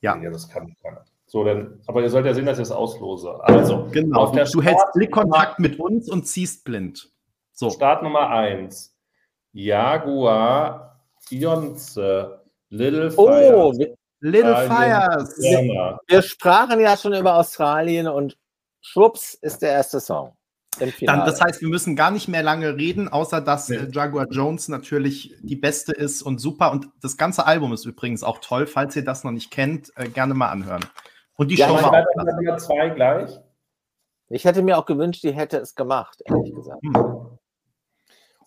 Ja. 0.00 0.16
Ja, 0.16 0.30
das 0.30 0.48
kann 0.48 0.74
keiner. 0.82 1.04
So, 1.26 1.44
dann, 1.44 1.80
aber 1.86 2.02
ihr 2.02 2.10
sollt 2.10 2.26
ja 2.26 2.34
sehen, 2.34 2.46
dass 2.46 2.58
ich 2.58 2.64
es 2.64 2.72
auslose. 2.72 3.38
Also, 3.44 3.86
genau, 3.92 4.32
du, 4.32 4.44
du 4.44 4.62
hältst 4.62 4.86
Blickkontakt 4.92 5.60
mit 5.60 5.78
uns 5.78 6.10
und 6.10 6.26
ziehst 6.26 6.64
blind. 6.64 7.10
So. 7.52 7.70
Start 7.70 8.02
Nummer 8.02 8.30
1. 8.30 8.92
Jaguar, 9.52 11.00
Fionze, 11.20 12.40
Little 12.70 13.12
Fires. 13.12 13.18
Oh, 13.18 13.72
Little 14.20 14.66
Fires. 14.66 15.38
Wir, 15.38 15.98
wir 16.08 16.22
sprachen 16.22 16.80
ja 16.80 16.96
schon 16.96 17.14
über 17.14 17.36
Australien 17.36 18.08
und 18.08 18.36
schwupps 18.80 19.34
ist 19.34 19.62
der 19.62 19.70
erste 19.70 20.00
Song. 20.00 20.36
Dann, 20.76 21.20
das 21.26 21.40
heißt, 21.40 21.60
wir 21.60 21.68
müssen 21.68 21.96
gar 21.96 22.10
nicht 22.10 22.28
mehr 22.28 22.42
lange 22.42 22.76
reden, 22.76 23.08
außer 23.08 23.40
dass 23.40 23.68
nee. 23.68 23.76
Äh, 23.76 23.88
Jaguar 23.90 24.26
Jones 24.30 24.68
natürlich 24.68 25.34
die 25.40 25.56
beste 25.56 25.92
ist 25.92 26.22
und 26.22 26.40
super. 26.40 26.72
Und 26.72 26.88
das 27.02 27.16
ganze 27.16 27.46
Album 27.46 27.72
ist 27.72 27.84
übrigens 27.84 28.22
auch 28.22 28.38
toll. 28.38 28.66
Falls 28.66 28.96
ihr 28.96 29.04
das 29.04 29.24
noch 29.24 29.32
nicht 29.32 29.50
kennt, 29.50 29.92
äh, 29.96 30.08
gerne 30.08 30.34
mal 30.34 30.48
anhören. 30.48 30.84
Und 31.36 31.50
die 31.50 31.56
ja, 31.56 31.68
Show 31.68 31.74
war 31.74 32.04
Nummer 32.16 32.58
zwei 32.58 32.90
gleich. 32.90 33.30
Ich 34.28 34.44
hätte 34.44 34.62
mir 34.62 34.78
auch 34.78 34.86
gewünscht, 34.86 35.22
die 35.22 35.32
hätte 35.32 35.58
es 35.58 35.74
gemacht, 35.74 36.22
ehrlich 36.24 36.54
gesagt. 36.54 36.82
Hm. 36.82 37.38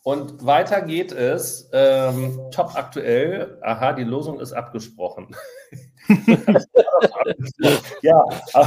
Und 0.04 0.46
weiter 0.46 0.82
geht 0.82 1.12
es. 1.12 1.70
Ähm, 1.74 2.40
top 2.52 2.76
aktuell. 2.76 3.60
Aha, 3.62 3.92
die 3.92 4.06
Losung 4.06 4.40
ist 4.40 4.54
abgesprochen. 4.54 5.36
ja, 8.02 8.24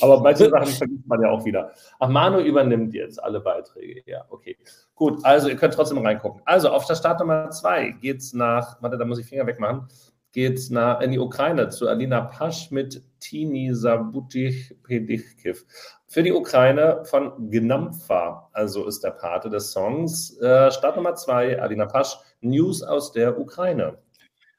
aber 0.00 0.20
manche 0.20 0.48
Sachen 0.50 0.66
vergisst 0.66 1.06
man 1.06 1.22
ja 1.22 1.30
auch 1.30 1.44
wieder. 1.44 1.72
Ach, 1.98 2.08
Manu 2.08 2.38
übernimmt 2.40 2.94
jetzt 2.94 3.22
alle 3.22 3.40
Beiträge. 3.40 4.02
Ja, 4.06 4.24
okay. 4.30 4.56
Gut, 4.94 5.24
also 5.24 5.48
ihr 5.48 5.56
könnt 5.56 5.74
trotzdem 5.74 5.98
reingucken. 5.98 6.42
Also 6.44 6.70
auf 6.70 6.86
der 6.86 6.94
Start 6.94 7.20
Nummer 7.20 7.50
zwei 7.50 7.90
geht 7.90 8.18
es 8.18 8.32
nach, 8.32 8.80
warte, 8.82 8.96
da 8.98 9.04
muss 9.04 9.18
ich 9.18 9.26
Finger 9.26 9.46
wegmachen, 9.46 9.88
geht 10.32 10.58
es 10.58 10.70
in 10.70 11.10
die 11.10 11.18
Ukraine 11.18 11.68
zu 11.70 11.88
Alina 11.88 12.20
Pasch 12.22 12.70
mit 12.70 13.02
Tini 13.20 13.74
Sabutich 13.74 14.76
Pedichkiv. 14.84 15.64
Für 16.06 16.22
die 16.22 16.32
Ukraine 16.32 17.04
von 17.04 17.50
Gnampfa, 17.50 18.48
also 18.52 18.86
ist 18.86 19.04
der 19.04 19.10
Pate 19.10 19.50
des 19.50 19.72
Songs. 19.72 20.38
Äh, 20.38 20.70
Start 20.70 20.96
Nummer 20.96 21.14
zwei, 21.16 21.60
Alina 21.60 21.86
Pasch, 21.86 22.16
News 22.40 22.82
aus 22.82 23.12
der 23.12 23.38
Ukraine. 23.38 23.98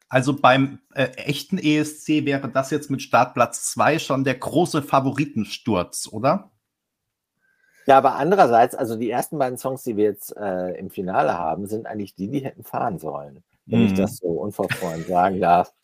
Also 0.09 0.35
beim 0.35 0.79
äh, 0.95 1.05
echten 1.15 1.59
ESC 1.59 2.25
wäre 2.25 2.49
das 2.49 2.71
jetzt 2.71 2.89
mit 2.89 3.01
Startplatz 3.01 3.71
2 3.71 3.99
schon 3.99 4.23
der 4.23 4.35
große 4.35 4.81
Favoritensturz, 4.81 6.09
oder? 6.11 6.51
Ja, 7.85 7.97
aber 7.97 8.15
andererseits, 8.15 8.75
also 8.75 8.95
die 8.95 9.09
ersten 9.09 9.37
beiden 9.37 9.57
Songs, 9.57 9.83
die 9.83 9.97
wir 9.97 10.05
jetzt 10.05 10.35
äh, 10.35 10.77
im 10.77 10.89
Finale 10.89 11.37
haben, 11.37 11.67
sind 11.67 11.85
eigentlich 11.85 12.15
die, 12.15 12.29
die 12.29 12.43
hätten 12.43 12.63
fahren 12.63 12.99
sollen, 12.99 13.43
wenn 13.65 13.81
mm. 13.81 13.85
ich 13.85 13.91
mhm. 13.91 13.97
das 13.97 14.17
so 14.17 14.27
unverfreund 14.27 15.07
sagen 15.07 15.39
darf. 15.39 15.71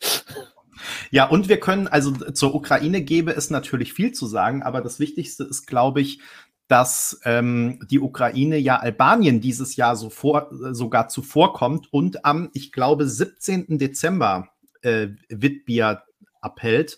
Ja, 1.10 1.26
und 1.26 1.48
wir 1.48 1.58
können, 1.58 1.88
also 1.88 2.10
zur 2.12 2.54
Ukraine 2.54 3.00
gäbe 3.00 3.32
es 3.32 3.48
natürlich 3.48 3.94
viel 3.94 4.12
zu 4.12 4.26
sagen, 4.26 4.62
aber 4.62 4.82
das 4.82 5.00
Wichtigste 5.00 5.44
ist, 5.44 5.66
glaube 5.66 6.02
ich, 6.02 6.20
dass 6.68 7.20
ähm, 7.24 7.78
die 7.90 8.00
Ukraine 8.00 8.58
ja 8.58 8.76
Albanien 8.76 9.40
dieses 9.40 9.76
Jahr 9.76 9.96
so 9.96 10.10
vor, 10.10 10.48
sogar 10.50 11.08
zuvorkommt 11.08 11.92
und 11.92 12.24
am, 12.24 12.50
ich 12.54 12.72
glaube, 12.72 13.06
17. 13.08 13.78
Dezember 13.78 14.48
äh, 14.82 15.08
Witbier 15.28 16.02
abhält. 16.40 16.96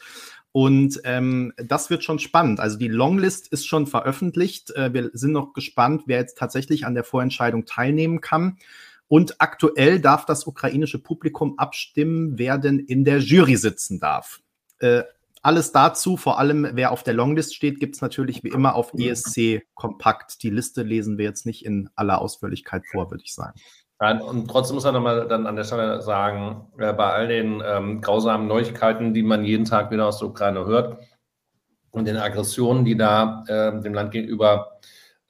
Und 0.52 1.00
ähm, 1.04 1.52
das 1.56 1.90
wird 1.90 2.02
schon 2.02 2.18
spannend. 2.18 2.58
Also 2.58 2.78
die 2.78 2.88
Longlist 2.88 3.48
ist 3.48 3.66
schon 3.66 3.86
veröffentlicht. 3.86 4.70
Äh, 4.70 4.92
wir 4.92 5.10
sind 5.12 5.32
noch 5.32 5.52
gespannt, 5.52 6.04
wer 6.06 6.18
jetzt 6.18 6.38
tatsächlich 6.38 6.86
an 6.86 6.94
der 6.94 7.04
Vorentscheidung 7.04 7.66
teilnehmen 7.66 8.20
kann. 8.20 8.58
Und 9.08 9.40
aktuell 9.40 10.00
darf 10.00 10.24
das 10.24 10.46
ukrainische 10.46 10.98
Publikum 10.98 11.58
abstimmen, 11.58 12.38
wer 12.38 12.58
denn 12.58 12.78
in 12.78 13.04
der 13.04 13.18
Jury 13.18 13.56
sitzen 13.56 14.00
darf. 14.00 14.40
Äh, 14.80 15.02
alles 15.48 15.72
dazu, 15.72 16.18
vor 16.18 16.38
allem 16.38 16.68
wer 16.74 16.92
auf 16.92 17.02
der 17.02 17.14
Longlist 17.14 17.54
steht, 17.54 17.80
gibt 17.80 17.94
es 17.94 18.02
natürlich 18.02 18.44
wie 18.44 18.48
immer 18.48 18.74
auf 18.74 18.92
ESC 18.92 19.62
Kompakt. 19.72 20.42
Die 20.42 20.50
Liste 20.50 20.82
lesen 20.82 21.16
wir 21.16 21.24
jetzt 21.24 21.46
nicht 21.46 21.64
in 21.64 21.88
aller 21.94 22.20
Ausführlichkeit 22.20 22.82
vor, 22.92 23.10
würde 23.10 23.24
ich 23.24 23.32
sagen. 23.32 23.58
Nein, 23.98 24.20
und 24.20 24.48
trotzdem 24.48 24.74
muss 24.74 24.84
man 24.84 24.92
nochmal 24.92 25.26
dann 25.26 25.46
an 25.46 25.56
der 25.56 25.64
Stelle 25.64 26.02
sagen, 26.02 26.70
äh, 26.76 26.92
bei 26.92 27.06
all 27.06 27.28
den 27.28 27.62
ähm, 27.64 28.02
grausamen 28.02 28.46
Neuigkeiten, 28.46 29.14
die 29.14 29.22
man 29.22 29.42
jeden 29.42 29.64
Tag 29.64 29.90
wieder 29.90 30.06
aus 30.06 30.18
der 30.18 30.28
Ukraine 30.28 30.66
hört 30.66 30.98
und 31.92 32.04
den 32.04 32.18
Aggressionen, 32.18 32.84
die 32.84 32.98
da 32.98 33.42
äh, 33.48 33.80
dem 33.80 33.94
Land 33.94 34.10
gegenüber 34.10 34.78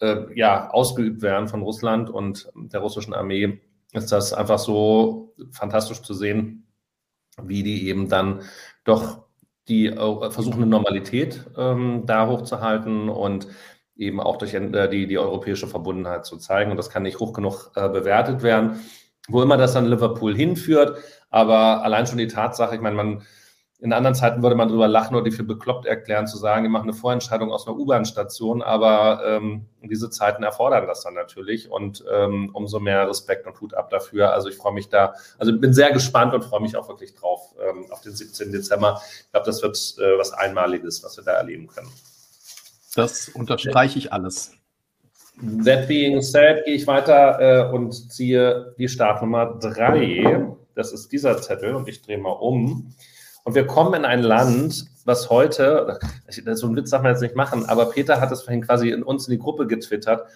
äh, 0.00 0.24
ja, 0.34 0.68
ausgeübt 0.70 1.22
werden 1.22 1.46
von 1.46 1.62
Russland 1.62 2.10
und 2.10 2.50
der 2.56 2.80
russischen 2.80 3.14
Armee, 3.14 3.60
ist 3.92 4.10
das 4.10 4.32
einfach 4.32 4.58
so 4.58 5.32
fantastisch 5.52 6.02
zu 6.02 6.12
sehen, 6.12 6.66
wie 7.40 7.62
die 7.62 7.86
eben 7.86 8.08
dann 8.08 8.42
doch 8.82 9.27
die 9.68 9.86
äh, 9.86 10.30
versuchen, 10.30 10.62
eine 10.62 10.66
Normalität 10.66 11.44
ähm, 11.56 12.02
da 12.06 12.26
hochzuhalten 12.26 13.08
und 13.08 13.48
eben 13.96 14.20
auch 14.20 14.36
durch 14.36 14.54
äh, 14.54 14.88
die, 14.88 15.06
die 15.06 15.18
europäische 15.18 15.66
Verbundenheit 15.66 16.24
zu 16.24 16.38
zeigen. 16.38 16.70
Und 16.70 16.76
das 16.76 16.90
kann 16.90 17.02
nicht 17.02 17.18
hoch 17.18 17.32
genug 17.32 17.72
äh, 17.74 17.88
bewertet 17.88 18.42
werden, 18.42 18.80
wo 19.28 19.42
immer 19.42 19.56
das 19.56 19.74
dann 19.74 19.86
Liverpool 19.86 20.34
hinführt. 20.34 20.98
Aber 21.30 21.82
allein 21.82 22.06
schon 22.06 22.18
die 22.18 22.28
Tatsache, 22.28 22.74
ich 22.74 22.80
meine, 22.80 22.96
man 22.96 23.22
in 23.80 23.92
anderen 23.92 24.16
Zeiten 24.16 24.42
würde 24.42 24.56
man 24.56 24.68
darüber 24.68 24.88
lachen 24.88 25.14
oder 25.14 25.24
die 25.24 25.30
für 25.30 25.44
bekloppt 25.44 25.86
erklären, 25.86 26.26
zu 26.26 26.36
sagen, 26.36 26.64
die 26.64 26.68
machen 26.68 26.88
eine 26.88 26.94
Vorentscheidung 26.94 27.52
aus 27.52 27.66
einer 27.66 27.76
U-Bahn-Station, 27.76 28.60
aber 28.60 29.22
ähm, 29.24 29.66
diese 29.82 30.10
Zeiten 30.10 30.42
erfordern 30.42 30.88
das 30.88 31.04
dann 31.04 31.14
natürlich 31.14 31.70
und 31.70 32.04
ähm, 32.12 32.50
umso 32.54 32.80
mehr 32.80 33.08
Respekt 33.08 33.46
und 33.46 33.60
Hut 33.60 33.74
ab 33.74 33.90
dafür. 33.90 34.32
Also 34.32 34.48
ich 34.48 34.56
freue 34.56 34.72
mich 34.72 34.88
da, 34.88 35.14
also 35.38 35.56
bin 35.56 35.72
sehr 35.72 35.92
gespannt 35.92 36.34
und 36.34 36.44
freue 36.44 36.60
mich 36.60 36.76
auch 36.76 36.88
wirklich 36.88 37.14
drauf 37.14 37.54
ähm, 37.60 37.86
auf 37.90 38.00
den 38.00 38.14
17. 38.14 38.50
Dezember. 38.50 39.00
Ich 39.20 39.30
glaube, 39.30 39.46
das 39.46 39.62
wird 39.62 39.76
äh, 39.98 40.18
was 40.18 40.32
Einmaliges, 40.32 41.04
was 41.04 41.16
wir 41.16 41.22
da 41.22 41.32
erleben 41.32 41.68
können. 41.68 41.88
Das 42.96 43.28
unterstreiche 43.28 43.98
ich 43.98 44.12
alles. 44.12 44.54
That 45.64 45.86
being 45.86 46.20
said, 46.20 46.64
gehe 46.64 46.74
ich 46.74 46.88
weiter 46.88 47.70
äh, 47.70 47.72
und 47.72 47.92
ziehe 47.92 48.74
die 48.76 48.88
Startnummer 48.88 49.56
3. 49.60 50.48
Das 50.74 50.90
ist 50.90 51.12
dieser 51.12 51.40
Zettel 51.40 51.76
und 51.76 51.88
ich 51.88 52.02
drehe 52.02 52.18
mal 52.18 52.30
um. 52.30 52.92
Und 53.48 53.54
wir 53.54 53.66
kommen 53.66 53.94
in 53.94 54.04
ein 54.04 54.22
Land, 54.22 54.84
was 55.06 55.30
heute, 55.30 55.98
so 56.28 56.66
einen 56.66 56.76
Witz 56.76 56.90
darf 56.90 57.02
man 57.02 57.12
jetzt 57.12 57.22
nicht 57.22 57.34
machen, 57.34 57.64
aber 57.64 57.86
Peter 57.86 58.20
hat 58.20 58.30
es 58.30 58.42
vorhin 58.42 58.60
quasi 58.60 58.90
in 58.90 59.02
uns 59.02 59.26
in 59.26 59.32
die 59.32 59.38
Gruppe 59.38 59.66
getwittert, 59.66 60.28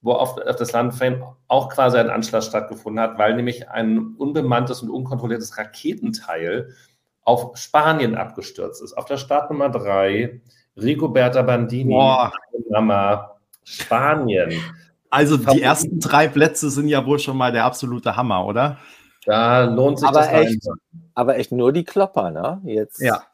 wo 0.00 0.14
auf, 0.14 0.36
auf 0.36 0.56
das 0.56 0.72
Land 0.72 0.92
vorhin 0.92 1.22
auch 1.46 1.68
quasi 1.68 1.96
ein 1.98 2.10
Anschlag 2.10 2.42
stattgefunden 2.42 3.00
hat, 3.00 3.18
weil 3.18 3.36
nämlich 3.36 3.70
ein 3.70 4.16
unbemanntes 4.18 4.82
und 4.82 4.90
unkontrolliertes 4.90 5.56
Raketenteil 5.56 6.74
auf 7.22 7.56
Spanien 7.56 8.16
abgestürzt 8.16 8.82
ist. 8.82 8.94
Auf 8.94 9.04
der 9.04 9.18
Startnummer 9.18 9.68
3, 9.68 10.40
Rigoberta 10.76 11.42
Bandini, 11.42 11.94
Boah. 11.94 12.32
Mama, 12.68 13.36
Spanien. 13.62 14.60
Also 15.08 15.36
die 15.36 15.62
ersten 15.62 16.00
drei 16.00 16.26
Plätze 16.26 16.70
sind 16.70 16.88
ja 16.88 17.06
wohl 17.06 17.20
schon 17.20 17.36
mal 17.36 17.52
der 17.52 17.64
absolute 17.64 18.16
Hammer, 18.16 18.44
oder? 18.44 18.78
Da 19.26 19.64
lohnt 19.64 19.98
sich 19.98 20.08
aber 20.08 20.20
das 20.20 20.28
echt, 20.32 20.66
Aber 21.14 21.36
echt 21.36 21.52
nur 21.52 21.72
die 21.72 21.84
Klopper, 21.84 22.30
ne? 22.30 22.62
Jetzt. 22.64 23.00
Ja. 23.00 23.24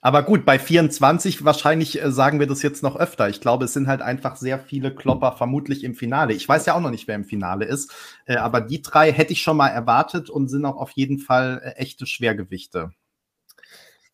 Aber 0.00 0.22
gut, 0.22 0.44
bei 0.44 0.58
24 0.58 1.44
wahrscheinlich 1.44 2.02
äh, 2.02 2.10
sagen 2.10 2.40
wir 2.40 2.46
das 2.46 2.62
jetzt 2.62 2.82
noch 2.82 2.96
öfter. 2.96 3.28
Ich 3.28 3.40
glaube, 3.40 3.66
es 3.66 3.72
sind 3.72 3.86
halt 3.86 4.02
einfach 4.02 4.36
sehr 4.36 4.58
viele 4.58 4.94
Klopper 4.94 5.32
vermutlich 5.32 5.84
im 5.84 5.94
Finale. 5.94 6.32
Ich 6.32 6.48
weiß 6.48 6.64
ja 6.66 6.74
auch 6.74 6.80
noch 6.80 6.90
nicht, 6.90 7.06
wer 7.06 7.16
im 7.16 7.24
Finale 7.24 7.64
ist, 7.64 7.92
äh, 8.24 8.36
aber 8.36 8.60
die 8.60 8.82
drei 8.82 9.12
hätte 9.12 9.32
ich 9.32 9.42
schon 9.42 9.56
mal 9.56 9.68
erwartet 9.68 10.30
und 10.30 10.48
sind 10.48 10.64
auch 10.64 10.76
auf 10.76 10.92
jeden 10.92 11.18
Fall 11.18 11.60
äh, 11.62 11.70
echte 11.72 12.06
Schwergewichte. 12.06 12.92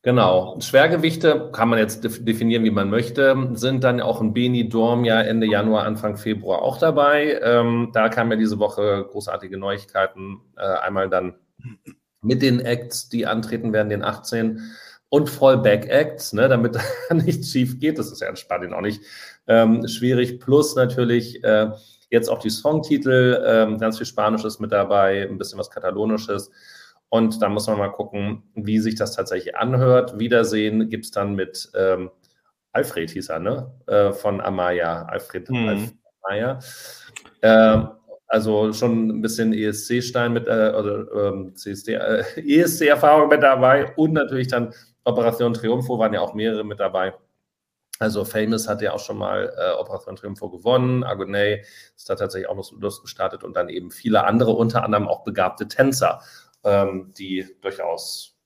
Genau. 0.04 0.58
Schwergewichte 0.60 1.50
kann 1.52 1.68
man 1.68 1.78
jetzt 1.78 2.02
definieren, 2.26 2.64
wie 2.64 2.70
man 2.70 2.90
möchte, 2.90 3.50
sind 3.52 3.84
dann 3.84 4.00
auch 4.00 4.20
ein 4.20 4.34
Beni 4.34 4.68
Dorm 4.68 5.04
ja 5.04 5.20
Ende 5.20 5.46
Januar, 5.46 5.84
Anfang 5.84 6.16
Februar 6.16 6.60
auch 6.62 6.78
dabei. 6.78 7.40
Ähm, 7.40 7.90
da 7.92 8.08
kamen 8.08 8.32
ja 8.32 8.36
diese 8.36 8.58
Woche 8.58 9.06
großartige 9.08 9.58
Neuigkeiten. 9.58 10.40
Äh, 10.56 10.62
einmal 10.62 11.08
dann 11.08 11.36
mit 12.20 12.42
den 12.42 12.58
Acts, 12.58 13.10
die 13.10 13.26
antreten 13.26 13.72
werden, 13.72 13.90
den 13.90 14.02
18 14.02 14.72
und 15.08 15.30
Fallback-Acts, 15.30 16.32
ne, 16.32 16.48
damit 16.48 16.78
nichts 17.12 17.52
schief 17.52 17.78
geht. 17.78 17.98
Das 17.98 18.10
ist 18.10 18.20
ja 18.20 18.28
in 18.28 18.36
Spanien 18.36 18.72
auch 18.72 18.80
nicht 18.80 19.02
ähm, 19.46 19.86
schwierig. 19.86 20.40
Plus 20.40 20.74
natürlich 20.74 21.44
äh, 21.44 21.70
jetzt 22.10 22.28
auch 22.28 22.40
die 22.40 22.50
Songtitel, 22.50 23.40
ähm, 23.46 23.78
ganz 23.78 23.98
viel 23.98 24.06
Spanisches 24.06 24.58
mit 24.58 24.72
dabei, 24.72 25.28
ein 25.28 25.38
bisschen 25.38 25.60
was 25.60 25.70
Katalonisches. 25.70 26.50
Und 27.12 27.42
da 27.42 27.50
muss 27.50 27.66
man 27.66 27.76
mal 27.76 27.90
gucken, 27.90 28.42
wie 28.54 28.78
sich 28.78 28.94
das 28.94 29.14
tatsächlich 29.14 29.54
anhört. 29.54 30.18
Wiedersehen 30.18 30.88
gibt 30.88 31.04
es 31.04 31.10
dann 31.10 31.34
mit 31.34 31.70
ähm, 31.74 32.10
Alfred, 32.72 33.10
hieß 33.10 33.28
er, 33.28 33.38
ne? 33.38 33.70
Äh, 33.86 34.12
von 34.14 34.40
Amaya. 34.40 35.02
Alfred, 35.02 35.50
mhm. 35.50 35.68
Alfred 35.68 35.98
Amaya. 36.22 36.58
Äh, 37.42 37.84
also 38.28 38.72
schon 38.72 39.08
ein 39.08 39.20
bisschen 39.20 39.52
ESC-Stein 39.52 40.32
mit, 40.32 40.48
äh, 40.48 40.72
oder 40.74 41.06
ähm, 41.28 41.54
CSD, 41.54 41.96
äh, 41.96 42.24
ESC-Erfahrung 42.36 43.28
mit 43.28 43.42
dabei 43.42 43.92
und 43.96 44.14
natürlich 44.14 44.48
dann 44.48 44.72
Operation 45.04 45.52
Triumpho 45.52 45.98
waren 45.98 46.14
ja 46.14 46.22
auch 46.22 46.32
mehrere 46.32 46.64
mit 46.64 46.80
dabei. 46.80 47.12
Also 47.98 48.24
Famous 48.24 48.68
hat 48.68 48.80
ja 48.80 48.94
auch 48.94 49.00
schon 49.00 49.18
mal 49.18 49.52
äh, 49.58 49.72
Operation 49.78 50.16
Triumpho 50.16 50.48
gewonnen, 50.48 51.04
Agonay 51.04 51.62
ist 51.94 52.08
da 52.08 52.14
tatsächlich 52.14 52.48
auch 52.48 52.56
noch 52.56 52.64
so 52.64 52.76
losgestartet 52.76 53.44
und 53.44 53.54
dann 53.54 53.68
eben 53.68 53.90
viele 53.90 54.24
andere, 54.24 54.52
unter 54.52 54.82
anderem 54.82 55.08
auch 55.08 55.24
begabte 55.24 55.68
Tänzer 55.68 56.22
ähm, 56.64 57.12
die 57.16 57.46
durchaus 57.60 58.36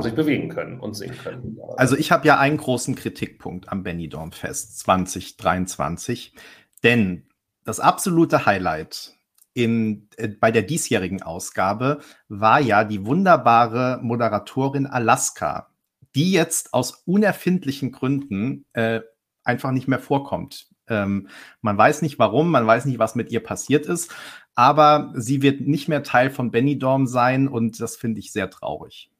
sich 0.00 0.14
bewegen 0.14 0.48
können 0.48 0.80
und 0.80 0.94
singen 0.94 1.16
können. 1.18 1.58
Also 1.76 1.96
ich 1.96 2.10
habe 2.12 2.26
ja 2.26 2.38
einen 2.38 2.56
großen 2.56 2.94
Kritikpunkt 2.94 3.68
am 3.68 3.82
Benidorm 3.82 4.32
Fest 4.32 4.78
2023, 4.80 6.34
denn 6.82 7.26
das 7.64 7.80
absolute 7.80 8.46
Highlight 8.46 9.14
in, 9.54 10.08
äh, 10.16 10.28
bei 10.28 10.50
der 10.50 10.62
diesjährigen 10.62 11.22
Ausgabe 11.22 12.00
war 12.28 12.60
ja 12.60 12.84
die 12.84 13.04
wunderbare 13.04 13.98
Moderatorin 14.02 14.86
Alaska, 14.86 15.68
die 16.14 16.32
jetzt 16.32 16.74
aus 16.74 17.02
unerfindlichen 17.06 17.92
Gründen 17.92 18.64
äh, 18.72 19.00
einfach 19.44 19.72
nicht 19.72 19.88
mehr 19.88 19.98
vorkommt. 19.98 20.68
Ähm, 20.88 21.28
man 21.60 21.78
weiß 21.78 22.02
nicht 22.02 22.18
warum, 22.18 22.50
man 22.50 22.66
weiß 22.66 22.86
nicht, 22.86 22.98
was 22.98 23.14
mit 23.14 23.30
ihr 23.30 23.42
passiert 23.42 23.86
ist, 23.86 24.14
aber 24.54 25.12
sie 25.14 25.42
wird 25.42 25.60
nicht 25.62 25.88
mehr 25.88 26.02
Teil 26.02 26.30
von 26.30 26.50
Benidorm 26.50 27.06
sein 27.06 27.48
und 27.48 27.80
das 27.80 27.96
finde 27.96 28.20
ich 28.20 28.32
sehr 28.32 28.50
traurig. 28.50 29.10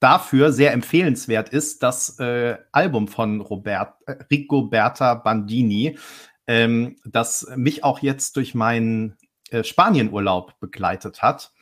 Dafür 0.00 0.52
sehr 0.52 0.72
empfehlenswert 0.72 1.48
ist 1.48 1.82
das 1.82 2.18
äh, 2.20 2.56
Album 2.70 3.08
von 3.08 3.40
Robert, 3.40 3.94
äh, 4.06 4.12
Rigoberta 4.30 5.14
Bandini, 5.14 5.98
ähm, 6.46 6.96
das 7.04 7.50
mich 7.56 7.82
auch 7.82 7.98
jetzt 7.98 8.36
durch 8.36 8.54
meinen 8.54 9.16
äh, 9.50 9.64
Spanienurlaub 9.64 10.58
begleitet 10.60 11.22
hat. 11.22 11.52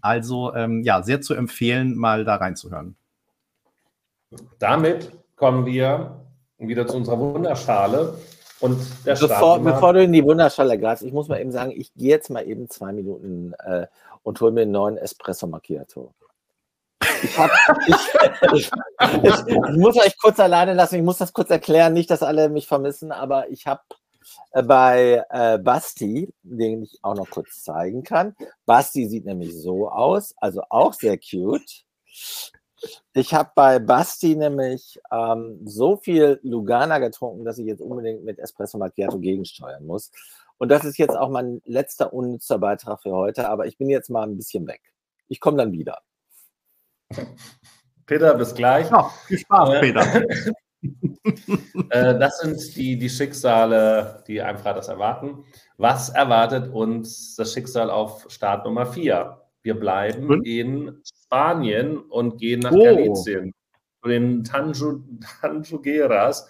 Also 0.00 0.54
ähm, 0.54 0.82
ja, 0.82 1.02
sehr 1.02 1.20
zu 1.20 1.34
empfehlen, 1.34 1.96
mal 1.96 2.24
da 2.24 2.36
reinzuhören. 2.36 2.96
Damit 4.58 5.12
kommen 5.36 5.64
wir 5.64 6.20
wieder 6.58 6.86
zu 6.86 6.96
unserer 6.96 7.18
Wunderschale. 7.18 8.18
Und 8.64 8.80
der 9.04 9.16
bevor, 9.16 9.58
bevor 9.58 9.92
du 9.92 10.02
in 10.02 10.10
die 10.10 10.24
Wunderschale 10.24 10.78
greifst, 10.78 11.04
ich 11.04 11.12
muss 11.12 11.28
mal 11.28 11.38
eben 11.38 11.52
sagen, 11.52 11.70
ich 11.70 11.92
gehe 11.92 12.08
jetzt 12.08 12.30
mal 12.30 12.48
eben 12.48 12.70
zwei 12.70 12.92
Minuten 12.92 13.52
äh, 13.58 13.88
und 14.22 14.40
hole 14.40 14.52
mir 14.52 14.62
einen 14.62 14.70
neuen 14.70 14.96
Espresso 14.96 15.46
Macchiato. 15.46 16.14
Ich, 17.22 17.36
hab, 17.36 17.50
ich, 17.86 17.94
ich, 18.54 18.70
ich, 19.48 19.76
muss 19.76 19.98
euch 19.98 20.16
kurz 20.16 20.40
alleine 20.40 20.72
lassen, 20.72 20.94
ich 20.94 21.02
muss 21.02 21.18
das 21.18 21.34
kurz 21.34 21.50
erklären, 21.50 21.92
nicht, 21.92 22.10
dass 22.10 22.22
alle 22.22 22.48
mich 22.48 22.66
vermissen, 22.66 23.12
aber 23.12 23.50
ich 23.50 23.66
habe 23.66 23.82
äh, 24.52 24.62
bei 24.62 25.22
äh, 25.28 25.58
Basti, 25.58 26.32
den 26.42 26.84
ich 26.84 26.98
auch 27.02 27.16
noch 27.16 27.28
kurz 27.28 27.64
zeigen 27.64 28.02
kann. 28.02 28.34
Basti 28.64 29.06
sieht 29.06 29.26
nämlich 29.26 29.54
so 29.60 29.90
aus, 29.90 30.32
also 30.38 30.62
auch 30.70 30.94
sehr 30.94 31.18
cute. 31.18 31.84
Ich 33.12 33.32
habe 33.32 33.50
bei 33.54 33.78
Basti 33.78 34.36
nämlich 34.36 35.00
ähm, 35.10 35.60
so 35.64 35.96
viel 35.96 36.40
Lugana 36.42 36.98
getrunken, 36.98 37.44
dass 37.44 37.58
ich 37.58 37.66
jetzt 37.66 37.80
unbedingt 37.80 38.24
mit 38.24 38.38
Espresso 38.38 38.78
Macchiato 38.78 39.18
gegensteuern 39.18 39.86
muss. 39.86 40.10
Und 40.58 40.68
das 40.68 40.84
ist 40.84 40.98
jetzt 40.98 41.16
auch 41.16 41.30
mein 41.30 41.60
letzter 41.64 42.12
unnützer 42.12 42.58
Beitrag 42.58 43.02
für 43.02 43.12
heute, 43.12 43.48
aber 43.48 43.66
ich 43.66 43.78
bin 43.78 43.88
jetzt 43.88 44.10
mal 44.10 44.22
ein 44.22 44.36
bisschen 44.36 44.66
weg. 44.66 44.82
Ich 45.28 45.40
komme 45.40 45.58
dann 45.58 45.72
wieder. 45.72 46.00
Peter, 48.06 48.34
bis 48.34 48.54
gleich. 48.54 48.90
Ja, 48.90 49.10
viel 49.26 49.38
Spaß, 49.38 49.68
äh, 49.70 49.80
Peter. 49.80 50.22
äh, 51.90 52.18
das 52.18 52.38
sind 52.40 52.76
die, 52.76 52.98
die 52.98 53.08
Schicksale, 53.08 54.22
die 54.26 54.42
einem 54.42 54.58
Freitags 54.58 54.88
erwarten. 54.88 55.44
Was 55.78 56.10
erwartet 56.10 56.72
uns 56.72 57.36
das 57.36 57.52
Schicksal 57.52 57.90
auf 57.90 58.26
Start 58.28 58.64
Nummer 58.64 58.86
4? 58.86 59.40
Wir 59.62 59.80
bleiben 59.80 60.44
in 60.44 61.02
Spanien 61.34 61.98
und 61.98 62.38
gehen 62.38 62.60
nach 62.60 62.70
oh. 62.70 62.84
Galicien. 62.84 63.52
Zu 64.02 64.08
den 64.08 64.44
Tanju, 64.44 65.00
Tanjugueras 65.40 66.48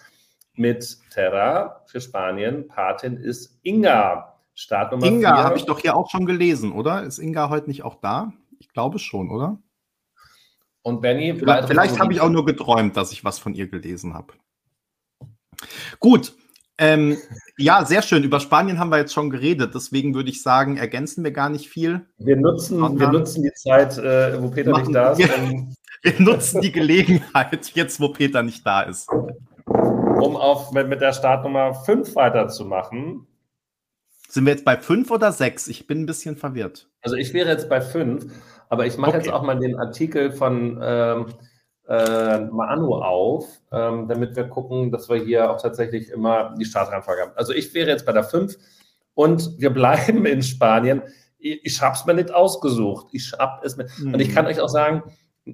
mit 0.53 0.97
Terra 1.09 1.81
für 1.87 1.99
Spanien. 1.99 2.67
Patin 2.67 3.17
ist 3.17 3.59
Inga. 3.63 4.33
Startnummer 4.53 5.07
Inga 5.07 5.43
habe 5.43 5.57
ich 5.57 5.65
doch 5.65 5.79
hier 5.79 5.95
auch 5.95 6.09
schon 6.09 6.25
gelesen, 6.25 6.71
oder? 6.71 7.03
Ist 7.03 7.17
Inga 7.17 7.49
heute 7.49 7.67
nicht 7.67 7.83
auch 7.83 7.95
da? 7.95 8.31
Ich 8.59 8.69
glaube 8.69 8.99
schon, 8.99 9.31
oder? 9.31 9.57
Und 10.83 11.01
Benny, 11.01 11.35
vielleicht, 11.35 11.67
vielleicht 11.67 11.99
habe 11.99 12.13
ich 12.13 12.21
auch 12.21 12.29
nur 12.29 12.45
geträumt, 12.45 12.95
dass 12.95 13.11
ich 13.11 13.25
was 13.25 13.39
von 13.39 13.55
ihr 13.55 13.67
gelesen 13.67 14.13
habe. 14.13 14.33
Gut, 15.99 16.35
ähm, 16.77 17.17
ja, 17.57 17.85
sehr 17.85 18.01
schön. 18.01 18.23
Über 18.23 18.39
Spanien 18.39 18.79
haben 18.79 18.89
wir 18.89 18.97
jetzt 18.97 19.13
schon 19.13 19.29
geredet. 19.29 19.73
Deswegen 19.73 20.13
würde 20.13 20.29
ich 20.29 20.41
sagen, 20.41 20.77
ergänzen 20.77 21.23
wir 21.23 21.31
gar 21.31 21.49
nicht 21.49 21.69
viel. 21.69 22.05
Wir 22.17 22.35
nutzen, 22.35 22.79
wir 22.99 23.07
nutzen 23.09 23.43
die 23.43 23.53
Zeit, 23.53 23.97
äh, 23.97 24.41
wo 24.41 24.49
Peter 24.49 24.77
nicht 24.77 24.93
da 24.93 25.11
ist. 25.11 25.19
Wir, 25.19 25.29
wir 26.01 26.19
nutzen 26.19 26.61
die 26.61 26.71
Gelegenheit, 26.71 27.71
jetzt 27.73 27.99
wo 28.01 28.09
Peter 28.09 28.43
nicht 28.43 28.65
da 28.65 28.81
ist. 28.81 29.09
Um 29.67 30.35
auf, 30.35 30.71
mit, 30.71 30.89
mit 30.89 31.01
der 31.01 31.13
Startnummer 31.13 31.73
5 31.73 32.15
weiterzumachen. 32.15 33.25
Sind 34.27 34.45
wir 34.45 34.51
jetzt 34.51 34.65
bei 34.65 34.77
5 34.77 35.09
oder 35.11 35.31
6? 35.31 35.67
Ich 35.69 35.87
bin 35.87 36.01
ein 36.01 36.05
bisschen 36.05 36.35
verwirrt. 36.35 36.89
Also 37.01 37.15
ich 37.15 37.33
wäre 37.33 37.49
jetzt 37.49 37.69
bei 37.69 37.79
5, 37.79 38.25
aber 38.67 38.85
ich 38.85 38.97
mache 38.97 39.11
okay. 39.11 39.19
jetzt 39.19 39.29
auch 39.33 39.43
mal 39.43 39.57
den 39.57 39.77
Artikel 39.77 40.31
von 40.31 40.79
ähm, 40.81 41.27
äh, 41.87 42.39
Manu 42.39 42.95
auf, 42.95 43.47
ähm, 43.71 44.07
damit 44.07 44.35
wir 44.35 44.45
gucken, 44.45 44.91
dass 44.91 45.09
wir 45.09 45.17
hier 45.17 45.51
auch 45.51 45.61
tatsächlich 45.61 46.09
immer 46.09 46.55
die 46.59 46.65
Startreihenfolge 46.65 47.21
haben. 47.21 47.31
Also 47.35 47.53
ich 47.53 47.73
wäre 47.73 47.89
jetzt 47.89 48.05
bei 48.05 48.11
der 48.11 48.23
5 48.23 48.57
und 49.13 49.59
wir 49.59 49.69
bleiben 49.69 50.25
in 50.25 50.41
Spanien. 50.41 51.01
Ich, 51.37 51.63
ich 51.63 51.81
habe 51.81 51.95
es 51.95 52.05
mir 52.05 52.13
nicht 52.13 52.33
ausgesucht. 52.33 53.07
Ich 53.11 53.33
habe 53.37 53.65
es 53.65 53.77
mir. 53.77 53.87
Mhm. 53.99 54.13
Und 54.13 54.19
ich 54.19 54.33
kann 54.33 54.47
euch 54.47 54.59
auch 54.59 54.69
sagen, 54.69 55.03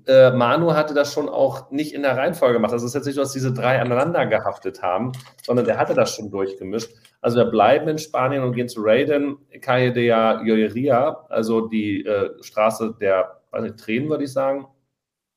äh, 0.07 0.31
Manu 0.31 0.73
hatte 0.73 0.93
das 0.93 1.13
schon 1.13 1.27
auch 1.27 1.69
nicht 1.69 1.93
in 1.93 2.01
der 2.01 2.15
Reihenfolge 2.15 2.53
gemacht. 2.53 2.71
Also 2.71 2.85
es 2.85 2.91
ist 2.91 2.95
jetzt 2.95 3.05
nicht 3.07 3.15
so, 3.15 3.21
dass 3.21 3.33
diese 3.33 3.53
drei 3.53 3.81
aneinander 3.81 4.25
gehaftet 4.25 4.81
haben, 4.81 5.11
sondern 5.43 5.65
der 5.65 5.77
hatte 5.77 5.93
das 5.93 6.15
schon 6.15 6.31
durchgemischt. 6.31 6.91
Also 7.19 7.37
wir 7.37 7.45
bleiben 7.45 7.89
in 7.89 7.97
Spanien 7.97 8.43
und 8.43 8.53
gehen 8.53 8.69
zu 8.69 8.81
Raiden, 8.81 9.37
Calle 9.59 9.91
de 9.91 10.07
Joyeria, 10.07 11.25
also 11.29 11.67
die 11.67 12.05
äh, 12.05 12.31
Straße 12.41 12.95
der 13.01 13.41
nicht, 13.59 13.77
Tränen, 13.77 14.09
würde 14.09 14.23
ich 14.23 14.31
sagen. 14.31 14.65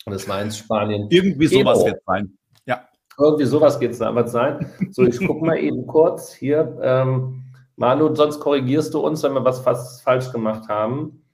Und 0.07 0.13
das 0.13 0.29
war 0.29 0.43
in 0.43 0.51
Spanien. 0.51 1.07
Irgendwie 1.11 1.47
sowas 1.47 1.79
Evo. 1.79 1.87
wird 1.87 2.03
sein. 2.07 2.37
Ja. 2.67 2.89
Irgendwie 3.19 3.45
sowas 3.45 3.79
geht 3.79 3.93
es 3.93 3.99
damals 3.99 4.33
sein. 4.33 4.71
So, 4.91 5.05
ich 5.05 5.19
gucke 5.19 5.45
mal 5.45 5.59
eben 5.59 5.87
kurz 5.87 6.33
hier. 6.33 6.79
Ähm, 6.83 7.45
Manu, 7.77 8.15
sonst 8.15 8.41
korrigierst 8.41 8.95
du 8.95 9.01
uns, 9.01 9.23
wenn 9.23 9.33
wir 9.33 9.45
was 9.45 9.61
fast 9.61 10.03
falsch 10.03 10.31
gemacht 10.31 10.69
haben. 10.69 11.25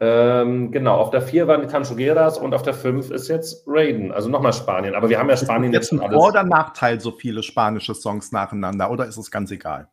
Ähm, 0.00 0.72
genau, 0.72 0.96
auf 0.96 1.10
der 1.10 1.22
4 1.22 1.46
waren 1.46 1.62
die 1.62 1.68
Canchogueras 1.68 2.38
und 2.38 2.52
auf 2.52 2.62
der 2.62 2.74
5 2.74 3.10
ist 3.10 3.28
jetzt 3.28 3.64
Raiden, 3.66 4.10
also 4.12 4.28
nochmal 4.28 4.52
Spanien. 4.52 4.94
Aber 4.94 5.08
wir 5.08 5.18
haben 5.18 5.30
ja 5.30 5.36
Spanien 5.36 5.72
jetzt 5.72 5.90
schon 5.90 6.00
alles. 6.00 6.14
Vor- 6.14 6.28
oder 6.28 6.42
Nachteil, 6.42 7.00
so 7.00 7.12
viele 7.12 7.42
spanische 7.42 7.94
Songs 7.94 8.32
nacheinander, 8.32 8.90
oder 8.90 9.06
ist 9.06 9.16
es 9.16 9.30
ganz 9.30 9.50
egal? 9.50 9.88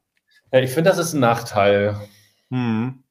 Ja, 0.51 0.60
ich 0.60 0.71
finde, 0.71 0.89
das 0.89 0.99
ist 0.99 1.13
ein 1.13 1.19
Nachteil. 1.19 1.95
Hm. 2.49 3.03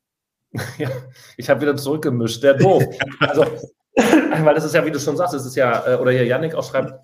ja, 0.78 0.90
ich 1.36 1.48
habe 1.48 1.60
wieder 1.60 1.76
zurückgemischt, 1.76 2.42
der 2.42 2.54
doof. 2.54 2.82
also, 3.20 3.46
weil 3.96 4.54
das 4.54 4.64
ist 4.64 4.74
ja, 4.74 4.84
wie 4.84 4.90
du 4.90 5.00
schon 5.00 5.16
sagst, 5.16 5.34
das 5.34 5.46
ist 5.46 5.56
ja, 5.56 5.86
äh, 5.86 5.96
oder 5.96 6.12
hier 6.12 6.24
Yannick 6.24 6.54
auch 6.54 6.64
schreibt, 6.64 6.94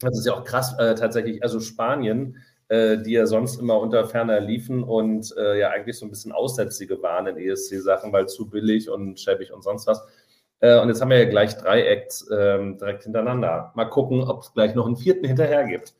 das 0.00 0.18
ist 0.18 0.26
ja 0.26 0.34
auch 0.34 0.44
krass 0.44 0.74
äh, 0.78 0.94
tatsächlich, 0.94 1.42
also 1.42 1.60
Spanien, 1.60 2.36
äh, 2.68 2.98
die 2.98 3.12
ja 3.12 3.26
sonst 3.26 3.60
immer 3.60 3.78
unter 3.78 4.06
ferner 4.06 4.40
liefen 4.40 4.82
und 4.82 5.34
äh, 5.38 5.58
ja 5.58 5.70
eigentlich 5.70 5.98
so 5.98 6.06
ein 6.06 6.10
bisschen 6.10 6.32
Aussätzige 6.32 7.00
waren 7.02 7.26
in 7.26 7.36
ESC-Sachen, 7.36 8.12
weil 8.12 8.28
zu 8.28 8.50
billig 8.50 8.90
und 8.90 9.20
schäbig 9.20 9.52
und 9.52 9.62
sonst 9.62 9.86
was. 9.86 10.02
Äh, 10.60 10.78
und 10.80 10.88
jetzt 10.88 11.00
haben 11.00 11.10
wir 11.10 11.18
ja 11.18 11.28
gleich 11.28 11.56
drei 11.56 11.82
Acts 11.82 12.28
ähm, 12.30 12.78
direkt 12.78 13.04
hintereinander. 13.04 13.72
Mal 13.74 13.86
gucken, 13.86 14.24
ob 14.24 14.42
es 14.42 14.52
gleich 14.52 14.74
noch 14.74 14.86
einen 14.86 14.96
vierten 14.96 15.26
hinterher 15.26 15.64
gibt. 15.64 15.94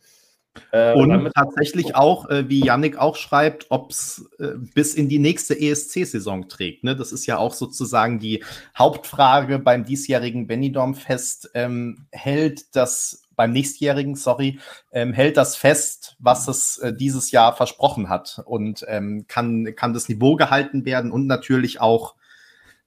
Äh, 0.70 0.94
und 0.94 1.30
tatsächlich 1.34 1.94
auch, 1.94 2.28
äh, 2.28 2.48
wie 2.48 2.64
Yannick 2.64 2.98
auch 2.98 3.16
schreibt, 3.16 3.66
ob 3.70 3.90
es 3.90 4.28
äh, 4.38 4.52
bis 4.74 4.94
in 4.94 5.08
die 5.08 5.18
nächste 5.18 5.58
ESC-Saison 5.58 6.48
trägt. 6.48 6.84
Ne? 6.84 6.96
Das 6.96 7.12
ist 7.12 7.26
ja 7.26 7.38
auch 7.38 7.54
sozusagen 7.54 8.18
die 8.18 8.44
Hauptfrage 8.76 9.58
beim 9.58 9.84
diesjährigen 9.84 10.46
Benidorm-Fest. 10.46 11.50
Ähm, 11.54 12.06
hält 12.10 12.74
das 12.74 13.22
beim 13.36 13.52
nächstjährigen, 13.52 14.14
sorry, 14.14 14.58
ähm, 14.92 15.12
hält 15.12 15.36
das 15.36 15.56
fest, 15.56 16.16
was 16.18 16.48
es 16.48 16.78
äh, 16.78 16.94
dieses 16.94 17.30
Jahr 17.30 17.54
versprochen 17.54 18.08
hat 18.08 18.42
und 18.46 18.84
ähm, 18.88 19.26
kann, 19.28 19.74
kann 19.76 19.92
das 19.92 20.08
Niveau 20.08 20.36
gehalten 20.36 20.84
werden 20.86 21.12
und 21.12 21.26
natürlich 21.26 21.80
auch 21.80 22.14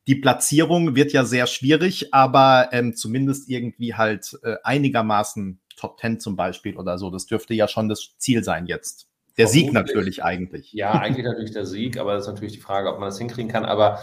die 0.08 0.16
Platzierung 0.16 0.96
wird 0.96 1.14
ja 1.14 1.24
sehr 1.24 1.46
schwierig, 1.46 2.16
aber 2.16 2.70
ähm, 2.72 2.96
zumindest 2.96 3.48
irgendwie 3.48 3.94
halt 3.94 4.40
äh, 4.42 4.56
einigermaßen 4.64 5.60
Top 5.80 6.00
10 6.00 6.20
zum 6.20 6.36
Beispiel 6.36 6.78
oder 6.78 6.98
so. 6.98 7.10
Das 7.10 7.26
dürfte 7.26 7.54
ja 7.54 7.68
schon 7.68 7.90
das 7.90 8.16
Ziel 8.18 8.44
sein 8.44 8.66
jetzt. 8.68 9.08
Der 9.38 9.48
Sieg 9.48 9.72
natürlich 9.72 10.24
eigentlich. 10.24 10.74
Ja, 10.74 10.92
eigentlich 10.92 11.26
natürlich 11.26 11.52
der 11.52 11.66
Sieg, 11.66 11.98
aber 11.98 12.14
das 12.14 12.24
ist 12.24 12.34
natürlich 12.34 12.54
die 12.54 12.60
Frage, 12.60 12.92
ob 12.92 13.00
man 13.00 13.08
das 13.08 13.18
hinkriegen 13.18 13.50
kann. 13.50 13.64
Aber 13.64 14.00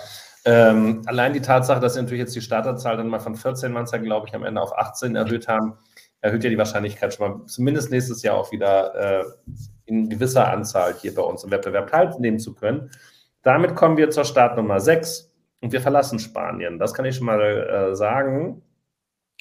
ähm, 0.47 1.03
allein 1.07 1.33
die 1.35 1.43
Tatsache, 1.43 1.81
dass 1.81 1.95
sie 1.95 2.01
natürlich 2.01 2.21
jetzt 2.21 2.35
die 2.35 2.41
Starterzahl 2.41 2.97
dann 2.97 3.09
mal 3.09 3.19
von 3.19 3.37
14 3.37 3.71
Manzer, 3.71 3.99
glaube 3.99 4.29
ich, 4.29 4.35
am 4.35 4.45
Ende 4.45 4.63
auf 4.63 4.77
18 4.77 5.15
erhöht 5.15 5.47
haben, 5.49 5.75
erhöht 6.21 6.45
ja 6.45 6.51
die 6.51 6.57
Wahrscheinlichkeit 6.57 7.13
schon 7.13 7.29
mal 7.29 7.47
zumindest 7.47 7.91
nächstes 7.91 8.23
Jahr 8.23 8.37
auch 8.37 8.51
wieder 8.51 8.95
äh, 8.95 9.25
in 9.85 10.09
gewisser 10.09 10.51
Anzahl 10.51 10.95
hier 10.95 11.15
bei 11.15 11.23
uns 11.23 11.45
im 11.45 11.51
Wettbewerb 11.51 11.91
teilnehmen 11.91 12.39
zu 12.39 12.55
können. 12.55 12.91
Damit 13.43 13.77
kommen 13.77 13.97
wir 13.97 14.11
zur 14.11 14.25
Startnummer 14.25 14.81
6 14.81 15.33
und 15.61 15.73
wir 15.73 15.81
verlassen 15.81 16.19
Spanien. 16.19 16.79
Das 16.79 16.95
kann 16.95 17.05
ich 17.05 17.17
schon 17.17 17.27
mal 17.27 17.41
äh, 17.41 17.95
sagen. 17.95 18.63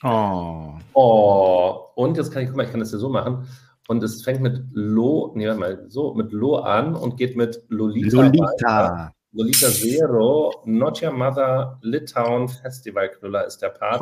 Oh. 0.03 0.73
Oh. 0.93 1.84
Und 1.95 2.17
jetzt 2.17 2.31
kann 2.31 2.43
ich, 2.43 2.49
guck 2.49 2.57
mal, 2.57 2.63
ich 2.63 2.71
kann 2.71 2.79
das 2.79 2.91
hier 2.91 2.99
so 2.99 3.09
machen. 3.09 3.47
Und 3.87 4.03
es 4.03 4.23
fängt 4.23 4.41
mit 4.41 4.61
Lo, 4.71 5.31
nee, 5.35 5.47
warte 5.47 5.59
mal, 5.59 5.85
so, 5.87 6.13
mit 6.13 6.31
Lo 6.31 6.57
an 6.57 6.95
und 6.95 7.17
geht 7.17 7.35
mit 7.35 7.63
Lolita. 7.69 8.23
Lolita. 8.23 9.11
Lolita 9.31 9.67
Zero, 9.67 10.61
Not 10.63 11.03
Your 11.03 11.11
Mother, 11.11 11.77
Litauen 11.81 12.47
Festival 12.47 13.09
Knüller 13.09 13.45
ist 13.45 13.61
der 13.61 13.69
Part. 13.69 14.01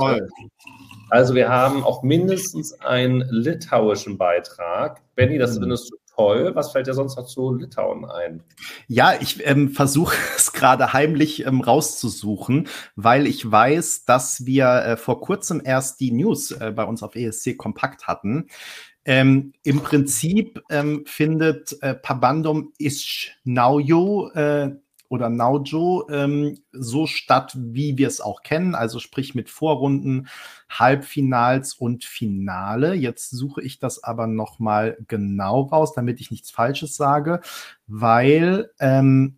Also 1.10 1.34
wir 1.34 1.50
haben 1.50 1.84
auch 1.84 2.04
mindestens 2.04 2.80
einen 2.82 3.22
litauischen 3.32 4.20
Beitrag. 4.20 5.02
Benny, 5.16 5.40
das 5.40 5.56
mhm. 5.56 5.62
findest 5.62 5.92
du 5.92 5.98
toll. 6.16 6.52
Was 6.56 6.72
fällt 6.72 6.88
dir 6.88 6.94
sonst 6.94 7.18
noch 7.18 7.26
zu 7.26 7.54
Litauen 7.54 8.06
ein? 8.06 8.44
Ja, 8.88 9.14
ich 9.20 9.46
ähm, 9.46 9.70
versuche 9.70 10.16
es 10.36 10.54
gerade 10.54 10.94
heimlich 10.94 11.46
ähm, 11.46 11.62
rauszusuchen, 11.62 12.68
weil 12.96 13.28
ich 13.28 13.50
weiß, 13.50 14.06
dass 14.06 14.46
wir 14.46 14.68
äh, 14.68 14.98
vor 14.98 15.22
kurzem 15.22 15.62
erst 15.64 16.00
die 16.00 16.12
News 16.12 16.52
äh, 16.52 16.72
bei 16.76 16.84
uns 16.84 17.04
auf 17.04 17.16
ESC 17.16 17.58
Kompakt 17.58 18.08
hatten. 18.08 18.48
Ähm, 19.06 19.54
Im 19.64 19.82
Prinzip 19.82 20.62
ähm, 20.70 21.04
findet 21.06 21.82
äh, 21.82 21.94
Pabandum 21.94 22.72
Ishnaujo 22.78 24.30
äh, 24.30 24.72
oder 25.14 25.30
Naujo 25.30 26.08
ähm, 26.10 26.58
so 26.72 27.06
statt, 27.06 27.56
wie 27.56 28.00
wir 28.00 28.08
es 28.08 28.20
auch 28.20 28.42
kennen, 28.42 28.74
also 28.74 28.98
sprich 28.98 29.36
mit 29.36 29.48
Vorrunden, 29.48 30.28
Halbfinals 30.70 31.76
und 31.76 32.04
Finale. 32.04 32.96
Jetzt 32.96 33.30
suche 33.30 33.62
ich 33.62 33.78
das 33.78 34.04
aber 34.04 34.26
noch 34.26 34.58
mal 34.58 34.98
genau 35.08 35.62
raus, 35.62 35.94
damit 35.94 36.20
ich 36.20 36.32
nichts 36.32 36.50
Falsches 36.50 36.96
sage, 36.96 37.42
weil 37.86 38.72
ähm, 38.80 39.38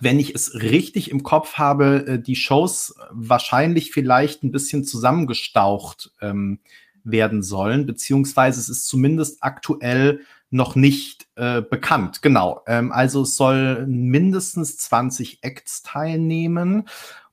wenn 0.00 0.18
ich 0.18 0.34
es 0.34 0.54
richtig 0.54 1.10
im 1.10 1.22
Kopf 1.22 1.54
habe, 1.58 2.06
äh, 2.06 2.18
die 2.18 2.36
Shows 2.36 2.94
wahrscheinlich 3.10 3.92
vielleicht 3.92 4.44
ein 4.44 4.50
bisschen 4.50 4.82
zusammengestaucht 4.82 6.10
ähm, 6.22 6.60
werden 7.04 7.42
sollen, 7.42 7.84
beziehungsweise 7.84 8.60
es 8.60 8.70
ist 8.70 8.86
zumindest 8.86 9.42
aktuell 9.42 10.20
noch 10.50 10.74
nicht 10.74 11.26
äh, 11.36 11.62
bekannt. 11.62 12.22
Genau. 12.22 12.62
Ähm, 12.66 12.92
also 12.92 13.22
es 13.22 13.36
soll 13.36 13.86
mindestens 13.86 14.78
20 14.78 15.38
Acts 15.42 15.82
teilnehmen. 15.82 16.88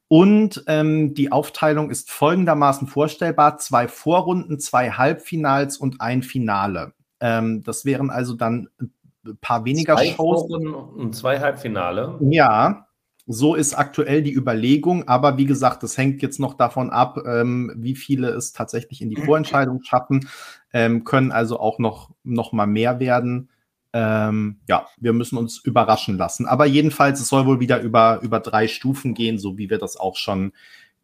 Und 0.08 0.64
ähm, 0.68 1.14
die 1.14 1.32
Aufteilung 1.32 1.90
ist 1.90 2.12
folgendermaßen 2.12 2.88
vorstellbar: 2.88 3.58
zwei 3.58 3.88
Vorrunden, 3.88 4.60
zwei 4.60 4.92
Halbfinals 4.92 5.78
und 5.78 6.02
ein 6.02 6.22
Finale. 6.22 6.94
Ähm, 7.20 7.64
das 7.64 7.86
wären 7.86 8.10
also 8.10 8.36
dann 8.36 8.70
ein 8.80 9.38
paar 9.38 9.66
weniger 9.66 9.96
zwei 9.96 10.08
Shows. 10.08 10.16
Vorrunden 10.16 10.74
und 10.74 11.16
zwei 11.16 11.40
Halbfinale. 11.40 12.20
Ja, 12.22 12.88
so 13.26 13.56
ist 13.56 13.74
aktuell 13.74 14.22
die 14.22 14.34
Überlegung, 14.34 15.08
aber 15.08 15.38
wie 15.38 15.46
gesagt, 15.46 15.82
das 15.84 15.98
hängt 15.98 16.22
jetzt 16.22 16.40
noch 16.40 16.56
davon 16.56 16.90
ab, 16.90 17.20
ähm, 17.26 17.72
wie 17.78 17.96
viele 17.96 18.30
es 18.30 18.52
tatsächlich 18.52 19.02
in 19.02 19.10
die 19.10 19.22
Vorentscheidung 19.22 19.82
schaffen, 19.82 20.28
ähm, 20.74 21.04
können 21.04 21.32
also 21.32 21.60
auch 21.60 21.80
noch, 21.80 22.10
noch 22.24 22.52
mal 22.52 22.66
mehr 22.66 23.00
werden. 23.00 23.50
Ähm, 23.94 24.60
ja, 24.68 24.88
wir 24.98 25.14
müssen 25.14 25.38
uns 25.38 25.60
überraschen 25.60 26.18
lassen. 26.18 26.48
Aber 26.48 26.66
jedenfalls, 26.66 27.22
es 27.22 27.30
soll 27.30 27.46
wohl 27.46 27.60
wieder 27.60 27.80
über, 27.80 28.20
über 28.22 28.40
drei 28.40 28.68
Stufen 28.68 29.14
gehen, 29.14 29.38
so 29.38 29.58
wie 29.58 29.70
wir 29.70 29.78
das 29.78 29.98
auch 29.98 30.18
schon 30.18 30.52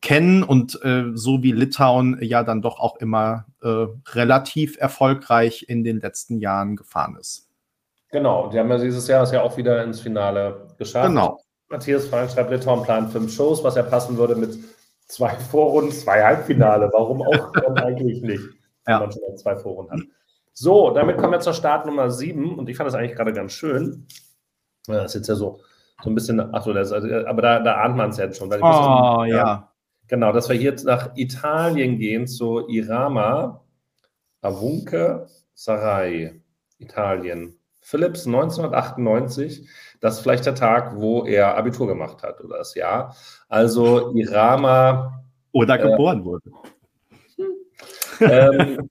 kennen 0.01 0.43
und 0.43 0.82
äh, 0.84 1.12
so 1.13 1.43
wie 1.43 1.51
Litauen 1.51 2.17
ja 2.21 2.43
dann 2.43 2.62
doch 2.62 2.79
auch 2.79 2.97
immer 2.97 3.45
äh, 3.62 3.86
relativ 4.13 4.77
erfolgreich 4.77 5.65
in 5.67 5.84
den 5.84 5.99
letzten 5.99 6.39
Jahren 6.39 6.75
gefahren 6.75 7.17
ist. 7.19 7.47
Genau, 8.12 8.49
die 8.49 8.58
haben 8.58 8.69
ja 8.69 8.77
dieses 8.77 9.08
Jahr 9.08 9.32
ja 9.32 9.43
auch 9.43 9.58
wieder 9.58 9.84
ins 9.84 9.99
Finale 9.99 10.67
geschafft. 10.77 11.10
Genau. 11.10 11.39
Matthias 11.69 12.08
Frank 12.08 12.32
schreibt, 12.32 12.49
Litauen 12.49 12.84
plant 12.84 13.12
fünf 13.12 13.32
Shows, 13.32 13.63
was 13.63 13.75
ja 13.75 13.84
passen 13.84 14.17
würde 14.17 14.36
mit 14.36 14.58
zwei 15.05 15.36
Vorrunden, 15.36 15.91
zwei 15.91 16.23
Halbfinale. 16.23 16.89
Warum 16.91 17.21
auch 17.21 17.53
eigentlich 17.75 18.21
nicht, 18.21 18.43
ja. 18.89 18.99
man 18.99 19.12
schon 19.12 19.38
zwei 19.38 19.56
Vorrunden 19.56 19.93
hat. 19.93 20.08
So, 20.54 20.91
damit 20.91 21.17
kommen 21.17 21.34
wir 21.34 21.39
zur 21.39 21.54
Startnummer 21.54 22.12
sieben 22.12 22.58
und 22.58 22.69
ich 22.69 22.78
fand 22.78 22.88
das 22.88 22.95
eigentlich 22.95 23.15
gerade 23.15 23.34
ganz 23.34 23.54
schön. 23.54 24.08
Das 24.88 25.06
ist 25.06 25.15
jetzt 25.15 25.28
ja 25.30 25.36
so, 25.36 25.62
so 26.04 26.10
ein 26.10 26.15
bisschen, 26.15 26.39
ach 26.54 26.63
so, 26.63 26.73
das, 26.73 26.91
aber 26.91 27.41
da, 27.41 27.60
da 27.60 27.75
ahnt 27.75 27.95
man 27.95 28.10
es 28.10 28.17
jetzt 28.17 28.38
schon. 28.38 28.52
oh, 28.52 28.54
ja. 28.54 29.25
ja. 29.25 29.71
Genau, 30.08 30.32
dass 30.32 30.49
wir 30.49 30.56
hier 30.56 30.75
nach 30.84 31.15
Italien 31.15 31.99
gehen, 31.99 32.28
zu 32.28 32.67
Irama, 32.67 33.63
Avunke, 34.41 35.28
Sarai, 35.54 36.41
Italien. 36.80 37.56
Philips 37.82 38.25
1998 38.25 39.69
das 39.99 40.15
ist 40.15 40.21
vielleicht 40.21 40.45
der 40.45 40.56
Tag, 40.56 40.95
wo 40.95 41.25
er 41.25 41.58
Abitur 41.58 41.88
gemacht 41.88 42.23
hat 42.23 42.41
oder 42.41 42.60
das 42.60 42.73
Jahr. 42.75 43.15
Also 43.49 44.13
Irama. 44.15 45.23
Oder 45.52 45.78
geboren 45.78 46.21
äh, 46.21 46.25
wurde. 46.25 46.52
Ähm, 48.19 48.89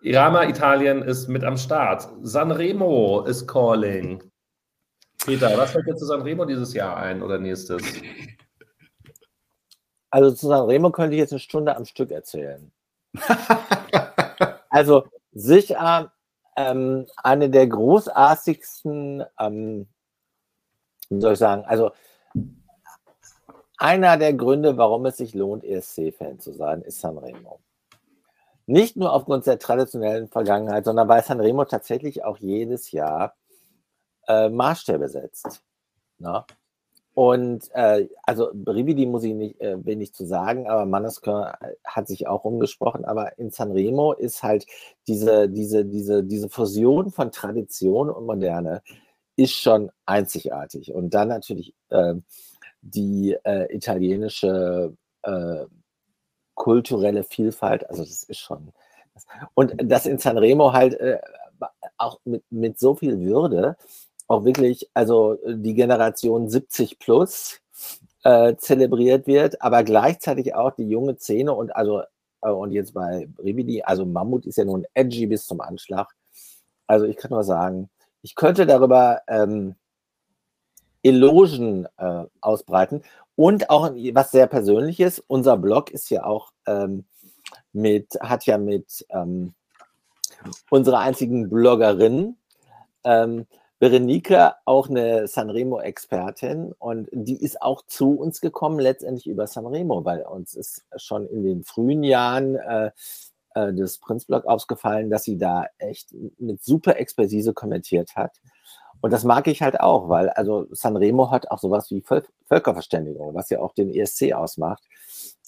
Irama, 0.00 0.44
Italien 0.44 1.02
ist 1.02 1.28
mit 1.28 1.44
am 1.44 1.56
Start. 1.56 2.08
Sanremo 2.22 3.22
ist 3.22 3.46
calling. 3.46 4.22
Peter, 5.24 5.56
was 5.58 5.72
fällt 5.72 5.86
dir 5.86 5.96
zu 5.96 6.06
Sanremo 6.06 6.44
dieses 6.44 6.72
Jahr 6.72 6.96
ein 6.96 7.22
oder 7.22 7.38
nächstes? 7.38 7.82
Also 10.10 10.30
zu 10.32 10.46
Sanremo 10.46 10.90
könnte 10.90 11.14
ich 11.14 11.18
jetzt 11.18 11.32
eine 11.32 11.40
Stunde 11.40 11.76
am 11.76 11.84
Stück 11.84 12.10
erzählen. 12.10 12.72
also 14.70 15.04
sicher 15.32 16.12
ähm, 16.56 17.06
eine 17.16 17.50
der 17.50 17.66
großartigsten, 17.66 19.24
ähm, 19.38 19.88
wie 21.10 21.20
soll 21.20 21.32
ich 21.34 21.38
sagen, 21.38 21.64
also 21.64 21.90
einer 23.76 24.16
der 24.16 24.34
Gründe, 24.34 24.76
warum 24.76 25.06
es 25.06 25.18
sich 25.18 25.34
lohnt, 25.34 25.64
ESC-Fan 25.64 26.40
zu 26.40 26.52
sein, 26.52 26.82
ist 26.82 27.00
Sanremo. 27.00 27.60
Nicht 28.68 28.96
nur 28.96 29.14
aufgrund 29.14 29.46
der 29.46 29.58
traditionellen 29.58 30.28
Vergangenheit, 30.28 30.84
sondern 30.84 31.08
weil 31.08 31.24
Sanremo 31.24 31.64
tatsächlich 31.64 32.22
auch 32.22 32.36
jedes 32.36 32.92
Jahr 32.92 33.34
äh, 34.26 34.50
Maßstäbe 34.50 35.08
setzt. 35.08 35.62
Ne? 36.18 36.44
Und 37.14 37.70
äh, 37.72 38.08
also 38.24 38.50
Brividi 38.52 39.06
muss 39.06 39.24
ich 39.24 39.32
nicht 39.32 39.58
äh, 39.62 39.82
wenig 39.86 40.12
zu 40.12 40.26
sagen, 40.26 40.68
aber 40.68 40.84
Mannesco 40.84 41.46
hat 41.82 42.08
sich 42.08 42.26
auch 42.28 42.44
umgesprochen. 42.44 43.06
Aber 43.06 43.38
in 43.38 43.50
Sanremo 43.50 44.12
ist 44.12 44.42
halt 44.42 44.66
diese, 45.06 45.48
diese, 45.48 45.86
diese, 45.86 46.22
diese 46.22 46.50
Fusion 46.50 47.10
von 47.10 47.32
Tradition 47.32 48.10
und 48.10 48.26
Moderne 48.26 48.82
ist 49.36 49.54
schon 49.54 49.90
einzigartig. 50.04 50.92
Und 50.92 51.14
dann 51.14 51.28
natürlich 51.28 51.74
äh, 51.88 52.16
die 52.82 53.34
äh, 53.44 53.74
italienische 53.74 54.94
äh, 55.22 55.64
kulturelle 56.58 57.24
Vielfalt, 57.24 57.88
also 57.88 58.02
das 58.02 58.24
ist 58.24 58.38
schon. 58.38 58.72
Und 59.54 59.74
das 59.82 60.06
in 60.06 60.18
Sanremo 60.18 60.72
halt 60.72 60.94
äh, 60.94 61.18
auch 61.96 62.20
mit, 62.24 62.44
mit 62.50 62.78
so 62.78 62.94
viel 62.94 63.20
Würde 63.20 63.76
auch 64.28 64.44
wirklich, 64.44 64.90
also 64.92 65.38
die 65.46 65.74
Generation 65.74 66.48
70 66.48 66.98
plus 66.98 67.60
äh, 68.24 68.54
zelebriert 68.56 69.26
wird, 69.26 69.62
aber 69.62 69.82
gleichzeitig 69.84 70.54
auch 70.54 70.72
die 70.72 70.88
junge 70.88 71.16
Szene 71.16 71.54
und 71.54 71.74
also 71.74 72.02
äh, 72.42 72.50
und 72.50 72.72
jetzt 72.72 72.92
bei 72.94 73.28
Ribidi, 73.42 73.82
also 73.82 74.04
Mammut 74.04 74.46
ist 74.46 74.58
ja 74.58 74.64
nun 74.64 74.84
edgy 74.94 75.26
bis 75.26 75.46
zum 75.46 75.60
Anschlag. 75.60 76.14
Also 76.86 77.06
ich 77.06 77.16
kann 77.16 77.30
nur 77.30 77.44
sagen, 77.44 77.88
ich 78.22 78.34
könnte 78.34 78.66
darüber 78.66 79.22
ähm, 79.28 79.74
Elogen 81.02 81.86
äh, 81.96 82.24
ausbreiten 82.40 83.02
und 83.38 83.70
auch 83.70 83.92
was 84.14 84.32
sehr 84.32 84.48
Persönliches. 84.48 85.22
Unser 85.28 85.56
Blog 85.58 85.92
ist 85.92 86.10
ja 86.10 86.24
auch 86.24 86.50
ähm, 86.66 87.04
mit, 87.72 88.18
hat 88.20 88.46
ja 88.46 88.58
mit 88.58 89.06
ähm, 89.10 89.54
unsere 90.70 90.98
einzigen 90.98 91.48
Bloggerinnen. 91.48 92.36
Ähm, 93.04 93.46
Berenike, 93.78 94.54
auch 94.64 94.88
eine 94.88 95.28
Sanremo-Expertin 95.28 96.74
und 96.80 97.08
die 97.12 97.40
ist 97.40 97.62
auch 97.62 97.86
zu 97.86 98.18
uns 98.18 98.40
gekommen, 98.40 98.80
letztendlich 98.80 99.28
über 99.28 99.46
Sanremo, 99.46 100.04
weil 100.04 100.22
uns 100.22 100.54
ist 100.54 100.84
schon 100.96 101.28
in 101.28 101.44
den 101.44 101.62
frühen 101.62 102.02
Jahren 102.02 102.56
äh, 102.56 102.90
äh, 103.54 103.72
des 103.72 103.98
Prinzblog 103.98 104.46
aufgefallen, 104.46 105.10
dass 105.10 105.22
sie 105.22 105.38
da 105.38 105.66
echt 105.78 106.12
mit 106.40 106.60
super 106.60 106.96
Expertise 106.96 107.54
kommentiert 107.54 108.16
hat. 108.16 108.32
Und 109.00 109.12
das 109.12 109.24
mag 109.24 109.46
ich 109.46 109.62
halt 109.62 109.80
auch, 109.80 110.08
weil 110.08 110.28
also 110.30 110.66
Sanremo 110.70 111.30
hat 111.30 111.50
auch 111.50 111.58
sowas 111.58 111.90
wie 111.90 112.00
Völ 112.00 112.24
Völkerverständigung, 112.46 113.34
was 113.34 113.50
ja 113.50 113.60
auch 113.60 113.74
den 113.74 113.94
ESC 113.94 114.32
ausmacht. 114.32 114.82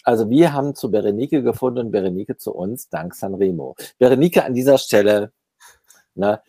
Also 0.05 0.31
wir 0.31 0.53
haben 0.53 0.75
zu 0.75 0.91
Berenike 0.91 1.43
gefunden 1.43 1.87
und 1.87 1.91
Berenike 1.91 2.37
zu 2.37 2.55
uns, 2.55 2.89
dank 2.89 3.15
Sanremo. 3.15 3.75
Berenike 3.99 4.45
an 4.45 4.55
dieser 4.55 4.79
Stelle, 4.79 5.33
ne, 6.15 6.41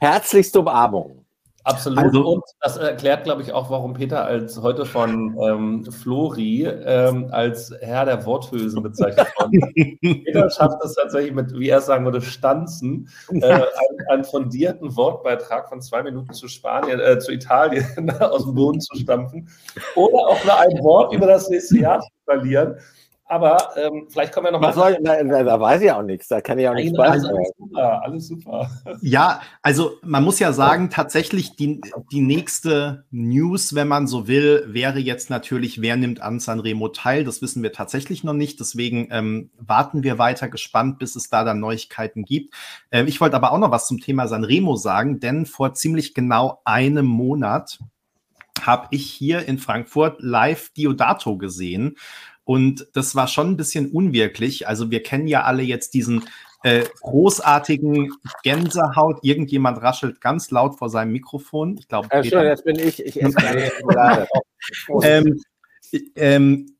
herzlichste 0.00 0.60
Umarmung. 0.60 1.19
Absolut. 1.64 2.04
Also, 2.04 2.26
und 2.26 2.44
das 2.60 2.76
erklärt, 2.78 3.24
glaube 3.24 3.42
ich, 3.42 3.52
auch, 3.52 3.70
warum 3.70 3.92
Peter 3.92 4.24
als 4.24 4.60
heute 4.62 4.86
von 4.86 5.36
ähm, 5.42 5.84
Flori 5.84 6.64
ähm, 6.64 7.28
als 7.30 7.72
Herr 7.80 8.06
der 8.06 8.24
Worthülsen 8.24 8.82
bezeichnet 8.82 9.26
wurde. 9.38 9.96
Peter 10.24 10.50
schafft 10.50 10.82
es 10.82 10.94
tatsächlich 10.94 11.34
mit, 11.34 11.52
wie 11.52 11.68
er 11.68 11.80
sagen 11.80 12.04
würde, 12.04 12.22
Stanzen, 12.22 13.08
äh, 13.30 13.44
einen, 13.44 13.64
einen, 14.10 14.24
fundierten 14.24 14.96
Wortbeitrag 14.96 15.68
von 15.68 15.82
zwei 15.82 16.02
Minuten 16.02 16.32
zu 16.32 16.48
Spanien, 16.48 16.98
äh, 16.98 17.18
zu 17.18 17.32
Italien 17.32 18.10
aus 18.20 18.44
dem 18.44 18.54
Boden 18.54 18.80
zu 18.80 18.96
stampfen. 18.96 19.48
Oder 19.96 20.18
auch 20.18 20.44
nur 20.44 20.58
ein 20.58 20.82
Wort 20.82 21.12
über 21.12 21.26
das 21.26 21.48
nächste 21.50 21.78
Jahr 21.78 22.00
zu 22.00 22.08
verlieren. 22.24 22.76
Aber 23.30 23.76
ähm, 23.76 24.08
vielleicht 24.10 24.32
kommen 24.32 24.46
wir 24.46 24.50
noch 24.50 24.60
Was 24.60 24.74
mal. 24.74 24.94
Soll, 24.94 25.04
da, 25.04 25.22
da, 25.22 25.60
weiß 25.60 25.82
ich 25.82 25.92
auch 25.92 26.02
nichts. 26.02 26.26
Da 26.26 26.40
kann 26.40 26.58
ich 26.58 26.68
auch 26.68 26.74
nichts 26.74 26.98
alles, 26.98 27.24
alles 27.24 27.52
super, 27.56 28.02
alles 28.02 28.26
super. 28.26 28.70
Ja, 29.02 29.40
also 29.62 29.92
man 30.02 30.24
muss 30.24 30.40
ja 30.40 30.52
sagen, 30.52 30.90
tatsächlich 30.90 31.54
die, 31.54 31.80
die 32.10 32.22
nächste 32.22 33.04
News, 33.12 33.76
wenn 33.76 33.86
man 33.86 34.08
so 34.08 34.26
will, 34.26 34.64
wäre 34.66 34.98
jetzt 34.98 35.30
natürlich, 35.30 35.80
wer 35.80 35.96
nimmt 35.96 36.20
an 36.20 36.40
Sanremo 36.40 36.88
teil? 36.88 37.22
Das 37.22 37.40
wissen 37.40 37.62
wir 37.62 37.72
tatsächlich 37.72 38.24
noch 38.24 38.32
nicht. 38.32 38.58
Deswegen 38.58 39.06
ähm, 39.12 39.50
warten 39.58 40.02
wir 40.02 40.18
weiter 40.18 40.48
gespannt, 40.48 40.98
bis 40.98 41.14
es 41.14 41.30
da 41.30 41.44
dann 41.44 41.60
Neuigkeiten 41.60 42.24
gibt. 42.24 42.52
Ähm, 42.90 43.06
ich 43.06 43.20
wollte 43.20 43.36
aber 43.36 43.52
auch 43.52 43.58
noch 43.58 43.70
was 43.70 43.86
zum 43.86 44.00
Thema 44.00 44.26
Sanremo 44.26 44.74
sagen, 44.74 45.20
denn 45.20 45.46
vor 45.46 45.72
ziemlich 45.74 46.14
genau 46.14 46.62
einem 46.64 47.06
Monat 47.06 47.78
habe 48.66 48.88
ich 48.90 49.08
hier 49.08 49.46
in 49.46 49.58
Frankfurt 49.58 50.20
live 50.20 50.70
Diodato 50.70 51.38
gesehen. 51.38 51.96
Und 52.44 52.86
das 52.94 53.14
war 53.14 53.28
schon 53.28 53.50
ein 53.50 53.56
bisschen 53.56 53.90
unwirklich. 53.90 54.66
Also 54.66 54.90
wir 54.90 55.02
kennen 55.02 55.26
ja 55.26 55.42
alle 55.44 55.62
jetzt 55.62 55.94
diesen 55.94 56.24
äh, 56.62 56.84
großartigen 57.00 58.12
Gänsehaut. 58.42 59.20
Irgendjemand 59.22 59.80
raschelt 59.82 60.20
ganz 60.20 60.50
laut 60.50 60.78
vor 60.78 60.90
seinem 60.90 61.12
Mikrofon. 61.12 61.76
Ich 61.78 61.88
glaube, 61.88 62.10
äh, 62.10 62.24
schon, 62.24 62.44
jetzt 62.44 62.64
bin 62.64 62.78
ich. 62.78 63.04
Ich 63.04 63.22
esse 63.22 63.36
keine 63.36 63.70
Schokolade. 63.70 64.28
ähm, 65.02 65.40
ähm, 66.16 66.76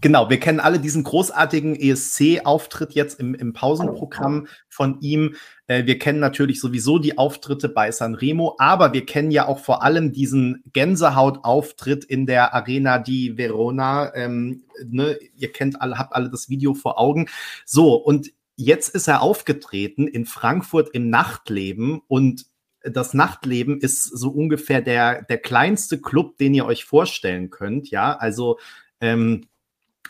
genau, 0.00 0.30
wir 0.30 0.40
kennen 0.40 0.60
alle 0.60 0.80
diesen 0.80 1.04
großartigen 1.04 1.76
ESC-Auftritt 1.76 2.92
jetzt 2.92 3.20
im, 3.20 3.34
im 3.34 3.52
Pausenprogramm 3.52 4.48
von 4.68 5.00
ihm. 5.00 5.34
Äh, 5.66 5.86
wir 5.86 5.98
kennen 5.98 6.18
natürlich 6.18 6.60
sowieso 6.60 6.98
die 6.98 7.18
Auftritte 7.18 7.68
bei 7.68 7.90
Sanremo, 7.90 8.56
aber 8.58 8.92
wir 8.92 9.06
kennen 9.06 9.30
ja 9.30 9.46
auch 9.46 9.60
vor 9.60 9.82
allem 9.82 10.12
diesen 10.12 10.62
Gänsehaut-Auftritt 10.72 12.04
in 12.04 12.26
der 12.26 12.54
Arena 12.54 12.98
di 12.98 13.36
Verona. 13.36 14.14
Ähm, 14.14 14.64
ne? 14.84 15.18
Ihr 15.36 15.52
kennt 15.52 15.80
alle, 15.80 15.98
habt 15.98 16.14
alle 16.14 16.30
das 16.30 16.48
Video 16.48 16.74
vor 16.74 16.98
Augen. 16.98 17.26
So, 17.64 17.94
und 17.94 18.32
jetzt 18.56 18.94
ist 18.94 19.08
er 19.08 19.22
aufgetreten 19.22 20.08
in 20.08 20.26
Frankfurt 20.26 20.90
im 20.90 21.10
Nachtleben 21.10 22.00
und 22.08 22.46
das 22.82 23.14
Nachtleben 23.14 23.80
ist 23.80 24.04
so 24.04 24.30
ungefähr 24.30 24.80
der, 24.80 25.22
der 25.22 25.38
kleinste 25.38 26.00
Club, 26.00 26.38
den 26.38 26.54
ihr 26.54 26.66
euch 26.66 26.84
vorstellen 26.84 27.50
könnt. 27.50 27.90
Ja, 27.90 28.16
also 28.16 28.58
ähm, 29.00 29.46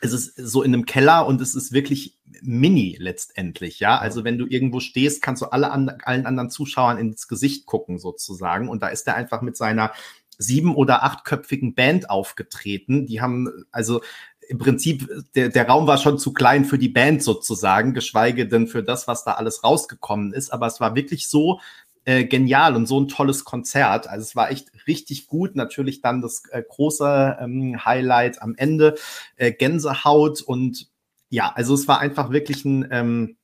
es 0.01 0.13
ist 0.13 0.37
so 0.37 0.63
in 0.63 0.75
einem 0.75 0.87
Keller 0.87 1.27
und 1.27 1.41
es 1.41 1.55
ist 1.55 1.73
wirklich 1.73 2.19
mini 2.43 2.97
letztendlich, 2.99 3.81
ja. 3.81 3.99
Also 3.99 4.25
wenn 4.25 4.39
du 4.39 4.47
irgendwo 4.47 4.81
stehst, 4.81 5.23
kannst 5.23 5.43
du 5.43 5.47
alle 5.47 5.71
an, 5.71 5.89
allen 6.05 6.27
anderen 6.27 6.51
Zuschauern 6.51 6.99
ins 6.99 7.29
Gesicht 7.29 7.67
gucken 7.67 7.99
sozusagen. 7.99 8.69
Und 8.69 8.83
da 8.83 8.89
ist 8.89 9.07
er 9.07 9.15
einfach 9.15 9.43
mit 9.43 9.57
seiner 9.57 9.93
sieben- 10.39 10.75
oder 10.75 11.03
achtköpfigen 11.03 11.75
Band 11.75 12.11
aufgetreten. 12.11 13.07
Die 13.07 13.21
haben 13.21 13.65
also 13.73 14.03
im 14.49 14.59
Prinzip, 14.59 15.09
der, 15.35 15.49
der 15.49 15.67
Raum 15.67 15.87
war 15.87 15.99
schon 15.99 16.19
zu 16.19 16.33
klein 16.33 16.65
für 16.65 16.79
die 16.79 16.89
Band 16.89 17.23
sozusagen, 17.23 17.95
geschweige 17.95 18.47
denn 18.47 18.69
für 18.69 18.83
das, 18.83 19.09
was 19.09 19.25
da 19.25 19.33
alles 19.33 19.65
rausgekommen 19.65 20.33
ist. 20.33 20.53
Aber 20.53 20.67
es 20.67 20.81
war 20.81 20.95
wirklich 20.95 21.29
so, 21.29 21.61
äh, 22.07 22.25
genial 22.25 22.75
und 22.77 22.87
so 22.87 22.99
ein 22.99 23.09
tolles 23.09 23.45
Konzert. 23.45 24.09
Also 24.09 24.23
es 24.23 24.35
war 24.35 24.51
echt 24.51 24.71
richtig 24.87 25.27
gut. 25.27 25.57
Natürlich 25.57 26.01
dann 26.01 26.23
das 26.23 26.45
äh, 26.51 26.63
große 26.67 27.37
ähm, 27.41 27.85
Highlight 27.85 28.41
am 28.41 28.55
Ende, 28.57 28.95
äh, 29.37 29.53
Gänsehaut 29.53 30.41
und 30.41 30.89
ja, 31.29 31.53
also 31.55 31.75
es 31.75 31.89
war 31.89 31.99
einfach 31.99 32.31
wirklich 32.31 32.65
ein 32.65 32.89
ähm, 32.91 33.37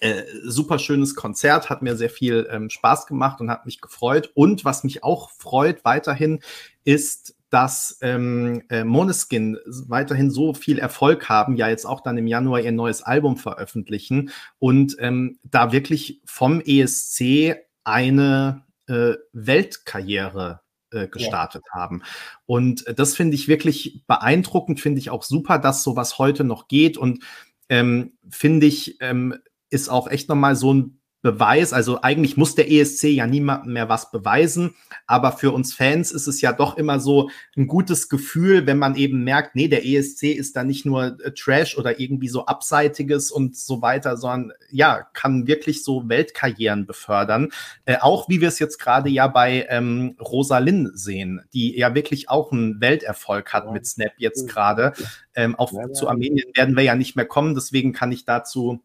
äh, 0.00 0.24
super 0.44 0.78
schönes 0.78 1.14
Konzert, 1.14 1.70
hat 1.70 1.80
mir 1.80 1.96
sehr 1.96 2.10
viel 2.10 2.46
ähm, 2.50 2.68
Spaß 2.68 3.06
gemacht 3.06 3.40
und 3.40 3.50
hat 3.50 3.64
mich 3.64 3.80
gefreut. 3.80 4.30
Und 4.34 4.66
was 4.66 4.84
mich 4.84 5.02
auch 5.02 5.30
freut 5.30 5.84
weiterhin 5.84 6.40
ist, 6.84 7.34
dass 7.48 7.96
ähm, 8.02 8.62
äh, 8.68 8.84
Moneskin 8.84 9.56
weiterhin 9.86 10.30
so 10.30 10.52
viel 10.52 10.78
Erfolg 10.78 11.30
haben, 11.30 11.56
ja 11.56 11.68
jetzt 11.68 11.86
auch 11.86 12.02
dann 12.02 12.18
im 12.18 12.26
Januar 12.26 12.60
ihr 12.60 12.72
neues 12.72 13.02
Album 13.02 13.38
veröffentlichen 13.38 14.30
und 14.58 14.96
ähm, 14.98 15.38
da 15.44 15.72
wirklich 15.72 16.20
vom 16.26 16.60
ESC 16.60 17.56
eine 17.86 18.64
äh, 18.88 19.14
Weltkarriere 19.32 20.60
äh, 20.90 21.08
gestartet 21.08 21.62
ja. 21.72 21.80
haben. 21.80 22.02
Und 22.46 22.84
das 22.98 23.14
finde 23.14 23.34
ich 23.34 23.48
wirklich 23.48 24.04
beeindruckend, 24.06 24.80
finde 24.80 24.98
ich 24.98 25.10
auch 25.10 25.22
super, 25.22 25.58
dass 25.58 25.82
sowas 25.82 26.18
heute 26.18 26.44
noch 26.44 26.68
geht 26.68 26.96
und 26.96 27.24
ähm, 27.68 28.18
finde 28.28 28.66
ich, 28.66 29.00
ähm, 29.00 29.36
ist 29.70 29.88
auch 29.88 30.08
echt 30.08 30.28
nochmal 30.28 30.56
so 30.56 30.72
ein 30.72 31.00
Beweis. 31.26 31.72
Also 31.72 32.02
eigentlich 32.02 32.36
muss 32.36 32.54
der 32.54 32.70
ESC 32.70 33.04
ja 33.08 33.26
niemandem 33.26 33.72
mehr 33.72 33.88
was 33.88 34.12
beweisen, 34.12 34.76
aber 35.08 35.32
für 35.32 35.50
uns 35.50 35.74
Fans 35.74 36.12
ist 36.12 36.28
es 36.28 36.40
ja 36.40 36.52
doch 36.52 36.76
immer 36.76 37.00
so 37.00 37.30
ein 37.56 37.66
gutes 37.66 38.08
Gefühl, 38.08 38.64
wenn 38.68 38.78
man 38.78 38.94
eben 38.94 39.24
merkt, 39.24 39.56
nee, 39.56 39.66
der 39.66 39.84
ESC 39.84 40.22
ist 40.22 40.54
da 40.54 40.62
nicht 40.62 40.86
nur 40.86 41.18
äh, 41.20 41.32
Trash 41.32 41.76
oder 41.76 41.98
irgendwie 41.98 42.28
so 42.28 42.46
abseitiges 42.46 43.32
und 43.32 43.56
so 43.56 43.82
weiter, 43.82 44.16
sondern 44.16 44.52
ja, 44.70 45.02
kann 45.14 45.48
wirklich 45.48 45.82
so 45.82 46.08
Weltkarrieren 46.08 46.86
befördern. 46.86 47.48
Äh, 47.86 47.96
auch 48.00 48.28
wie 48.28 48.40
wir 48.40 48.46
es 48.46 48.60
jetzt 48.60 48.78
gerade 48.78 49.10
ja 49.10 49.26
bei 49.26 49.66
ähm, 49.68 50.14
Rosalind 50.20 50.96
sehen, 50.96 51.40
die 51.52 51.76
ja 51.76 51.96
wirklich 51.96 52.28
auch 52.28 52.52
einen 52.52 52.80
Welterfolg 52.80 53.52
hat 53.52 53.64
ja. 53.64 53.72
mit 53.72 53.84
Snap 53.84 54.12
jetzt 54.18 54.48
gerade. 54.48 54.92
Ähm, 55.34 55.56
auf, 55.56 55.72
ja, 55.72 55.88
ja. 55.88 55.92
Zu 55.92 56.08
Armenien 56.08 56.52
werden 56.54 56.76
wir 56.76 56.84
ja 56.84 56.94
nicht 56.94 57.16
mehr 57.16 57.26
kommen, 57.26 57.56
deswegen 57.56 57.92
kann 57.92 58.12
ich 58.12 58.24
dazu 58.24 58.80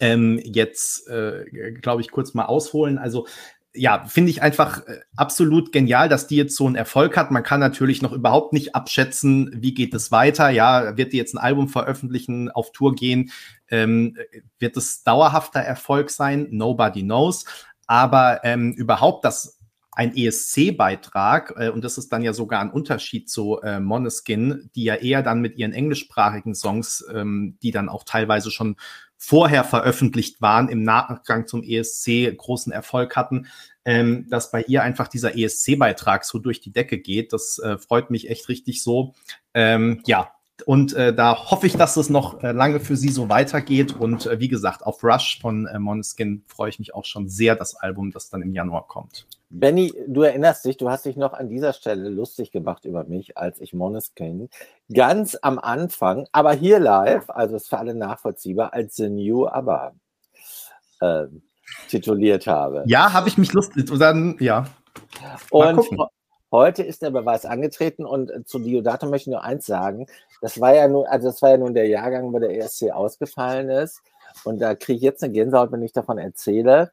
ähm, 0.00 0.40
jetzt, 0.42 1.08
äh, 1.08 1.72
glaube 1.80 2.02
ich, 2.02 2.10
kurz 2.10 2.34
mal 2.34 2.46
ausholen. 2.46 2.98
Also 2.98 3.26
ja, 3.74 4.04
finde 4.06 4.30
ich 4.30 4.42
einfach 4.42 4.86
äh, 4.86 5.00
absolut 5.16 5.72
genial, 5.72 6.08
dass 6.08 6.26
die 6.26 6.36
jetzt 6.36 6.56
so 6.56 6.66
einen 6.66 6.76
Erfolg 6.76 7.16
hat. 7.16 7.30
Man 7.30 7.42
kann 7.42 7.60
natürlich 7.60 8.02
noch 8.02 8.12
überhaupt 8.12 8.52
nicht 8.52 8.74
abschätzen, 8.74 9.50
wie 9.54 9.72
geht 9.72 9.94
es 9.94 10.12
weiter. 10.12 10.50
Ja, 10.50 10.96
wird 10.96 11.12
die 11.12 11.16
jetzt 11.16 11.34
ein 11.34 11.38
Album 11.38 11.68
veröffentlichen, 11.68 12.50
auf 12.50 12.72
Tour 12.72 12.94
gehen? 12.94 13.30
Ähm, 13.70 14.16
wird 14.58 14.76
es 14.76 15.04
dauerhafter 15.04 15.60
Erfolg 15.60 16.10
sein? 16.10 16.48
Nobody 16.50 17.02
knows. 17.02 17.46
Aber 17.86 18.40
ähm, 18.44 18.72
überhaupt, 18.72 19.24
dass 19.24 19.58
ein 19.94 20.16
ESC-Beitrag, 20.16 21.54
äh, 21.56 21.68
und 21.70 21.84
das 21.84 21.98
ist 21.98 22.12
dann 22.12 22.22
ja 22.22 22.32
sogar 22.32 22.60
ein 22.60 22.70
Unterschied 22.70 23.28
zu 23.28 23.60
äh, 23.60 23.80
Moneskin, 23.80 24.70
die 24.74 24.84
ja 24.84 24.96
eher 24.96 25.22
dann 25.22 25.40
mit 25.40 25.56
ihren 25.58 25.72
englischsprachigen 25.72 26.54
Songs, 26.54 27.04
ähm, 27.12 27.58
die 27.62 27.70
dann 27.70 27.88
auch 27.88 28.04
teilweise 28.04 28.50
schon 28.50 28.76
vorher 29.24 29.62
veröffentlicht 29.62 30.42
waren, 30.42 30.68
im 30.68 30.82
Nachgang 30.82 31.46
zum 31.46 31.62
ESC 31.62 32.36
großen 32.36 32.72
Erfolg 32.72 33.14
hatten, 33.14 33.46
ähm, 33.84 34.26
dass 34.28 34.50
bei 34.50 34.64
ihr 34.64 34.82
einfach 34.82 35.06
dieser 35.06 35.38
ESC-Beitrag 35.38 36.24
so 36.24 36.40
durch 36.40 36.60
die 36.60 36.72
Decke 36.72 36.98
geht. 36.98 37.32
Das 37.32 37.60
äh, 37.60 37.78
freut 37.78 38.10
mich 38.10 38.28
echt 38.28 38.48
richtig 38.48 38.82
so. 38.82 39.14
Ähm, 39.54 40.02
ja, 40.06 40.32
und 40.66 40.92
äh, 40.94 41.14
da 41.14 41.50
hoffe 41.52 41.68
ich, 41.68 41.74
dass 41.74 41.96
es 41.96 42.10
noch 42.10 42.42
äh, 42.42 42.50
lange 42.50 42.80
für 42.80 42.96
sie 42.96 43.10
so 43.10 43.28
weitergeht. 43.28 43.94
Und 43.94 44.26
äh, 44.26 44.40
wie 44.40 44.48
gesagt, 44.48 44.84
auf 44.84 45.04
Rush 45.04 45.38
von 45.40 45.66
äh, 45.66 45.78
Moneskin 45.78 46.42
freue 46.48 46.70
ich 46.70 46.80
mich 46.80 46.92
auch 46.92 47.04
schon 47.04 47.28
sehr, 47.28 47.54
das 47.54 47.76
Album, 47.76 48.10
das 48.10 48.28
dann 48.28 48.42
im 48.42 48.52
Januar 48.52 48.88
kommt. 48.88 49.28
Benny, 49.54 49.92
du 50.06 50.22
erinnerst 50.22 50.64
dich, 50.64 50.78
du 50.78 50.88
hast 50.88 51.04
dich 51.04 51.16
noch 51.16 51.34
an 51.34 51.50
dieser 51.50 51.74
Stelle 51.74 52.08
lustig 52.08 52.52
gemacht 52.52 52.86
über 52.86 53.04
mich, 53.04 53.36
als 53.36 53.60
ich 53.60 53.74
Moneskin 53.74 54.48
ganz 54.90 55.36
am 55.42 55.58
Anfang, 55.58 56.26
aber 56.32 56.54
hier 56.54 56.78
live, 56.78 57.28
also 57.28 57.56
ist 57.56 57.68
für 57.68 57.76
alle 57.76 57.94
nachvollziehbar, 57.94 58.72
als 58.72 58.96
The 58.96 59.10
New 59.10 59.46
ABBA 59.46 59.92
äh, 61.00 61.24
tituliert 61.88 62.46
habe. 62.46 62.82
Ja, 62.86 63.12
habe 63.12 63.28
ich 63.28 63.36
mich 63.36 63.52
lustig, 63.52 63.90
dann, 63.98 64.36
ja. 64.40 64.64
Und 65.50 65.86
heute 66.50 66.82
ist 66.82 67.02
der 67.02 67.10
Beweis 67.10 67.44
angetreten 67.44 68.06
und 68.06 68.32
zu 68.48 68.58
Diodato 68.58 69.06
möchte 69.06 69.28
ich 69.28 69.34
nur 69.34 69.44
eins 69.44 69.66
sagen. 69.66 70.06
Das 70.40 70.62
war 70.62 70.74
ja 70.74 70.88
nun, 70.88 71.04
also 71.06 71.26
das 71.28 71.42
war 71.42 71.50
ja 71.50 71.58
nun 71.58 71.74
der 71.74 71.88
Jahrgang, 71.88 72.32
wo 72.32 72.38
der 72.38 72.56
ESC 72.56 72.90
ausgefallen 72.90 73.68
ist. 73.68 74.00
und 74.44 74.62
da 74.62 74.74
kriege 74.74 74.96
ich 74.96 75.02
jetzt 75.02 75.22
eine 75.22 75.34
Gänsehaut, 75.34 75.72
wenn 75.72 75.82
ich 75.82 75.92
davon 75.92 76.16
erzähle. 76.16 76.90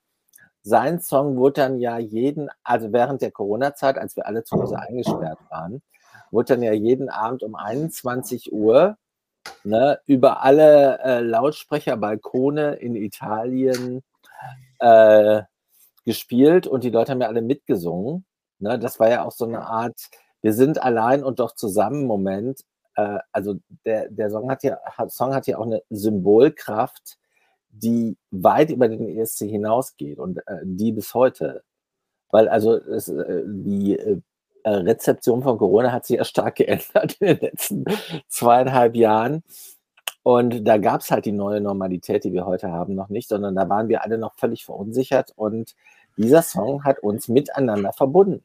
Sein 0.69 1.01
Song 1.01 1.35
wurde 1.37 1.61
dann 1.61 1.79
ja 1.79 1.97
jeden, 1.97 2.49
also 2.63 2.93
während 2.93 3.23
der 3.23 3.31
Corona-Zeit, 3.31 3.97
als 3.97 4.15
wir 4.15 4.27
alle 4.27 4.43
zu 4.43 4.55
Hause 4.55 4.77
eingesperrt 4.79 5.39
waren, 5.49 5.81
wurde 6.29 6.53
dann 6.53 6.61
ja 6.61 6.73
jeden 6.73 7.09
Abend 7.09 7.41
um 7.41 7.55
21 7.55 8.53
Uhr 8.53 8.95
ne, 9.63 9.99
über 10.05 10.43
alle 10.43 10.99
äh, 10.99 11.19
Lautsprecher, 11.21 11.97
Balkone 11.97 12.75
in 12.75 12.95
Italien 12.95 14.03
äh, 14.77 15.41
gespielt 16.05 16.67
und 16.67 16.83
die 16.83 16.91
Leute 16.91 17.13
haben 17.13 17.21
ja 17.21 17.27
alle 17.27 17.41
mitgesungen. 17.41 18.25
Ne? 18.59 18.77
Das 18.77 18.99
war 18.99 19.09
ja 19.09 19.23
auch 19.23 19.31
so 19.31 19.45
eine 19.45 19.61
Art, 19.61 19.99
wir 20.43 20.53
sind 20.53 20.83
allein 20.83 21.23
und 21.23 21.39
doch 21.39 21.55
zusammen 21.55 22.05
Moment. 22.05 22.61
Äh, 22.93 23.17
also 23.31 23.55
der, 23.85 24.09
der 24.09 24.29
Song, 24.29 24.51
hat 24.51 24.61
ja, 24.61 24.77
Song 25.07 25.33
hat 25.33 25.47
ja 25.47 25.57
auch 25.57 25.65
eine 25.65 25.81
Symbolkraft, 25.89 27.17
die 27.83 28.17
weit 28.31 28.69
über 28.71 28.87
den 28.87 29.07
ESC 29.09 29.45
hinausgeht 29.45 30.19
und 30.19 30.39
äh, 30.47 30.59
die 30.63 30.91
bis 30.91 31.13
heute. 31.13 31.63
Weil 32.31 32.47
also 32.47 32.75
es, 32.75 33.07
äh, 33.09 33.43
die 33.45 33.97
äh, 33.97 34.19
Rezeption 34.65 35.43
von 35.43 35.57
Corona 35.57 35.91
hat 35.91 36.05
sich 36.05 36.17
ja 36.17 36.23
stark 36.23 36.55
geändert 36.57 37.17
in 37.19 37.27
den 37.27 37.39
letzten 37.39 37.85
zweieinhalb 38.27 38.95
Jahren. 38.95 39.43
Und 40.23 40.67
da 40.67 40.77
gab 40.77 41.01
es 41.01 41.11
halt 41.11 41.25
die 41.25 41.31
neue 41.31 41.61
Normalität, 41.61 42.23
die 42.23 42.33
wir 42.33 42.45
heute 42.45 42.71
haben, 42.71 42.93
noch 42.93 43.09
nicht, 43.09 43.29
sondern 43.29 43.55
da 43.55 43.69
waren 43.69 43.87
wir 43.87 44.03
alle 44.03 44.17
noch 44.17 44.35
völlig 44.35 44.65
verunsichert. 44.65 45.31
Und 45.35 45.75
dieser 46.17 46.41
Song 46.41 46.83
hat 46.83 46.99
uns 46.99 47.29
miteinander 47.29 47.93
verbunden. 47.93 48.43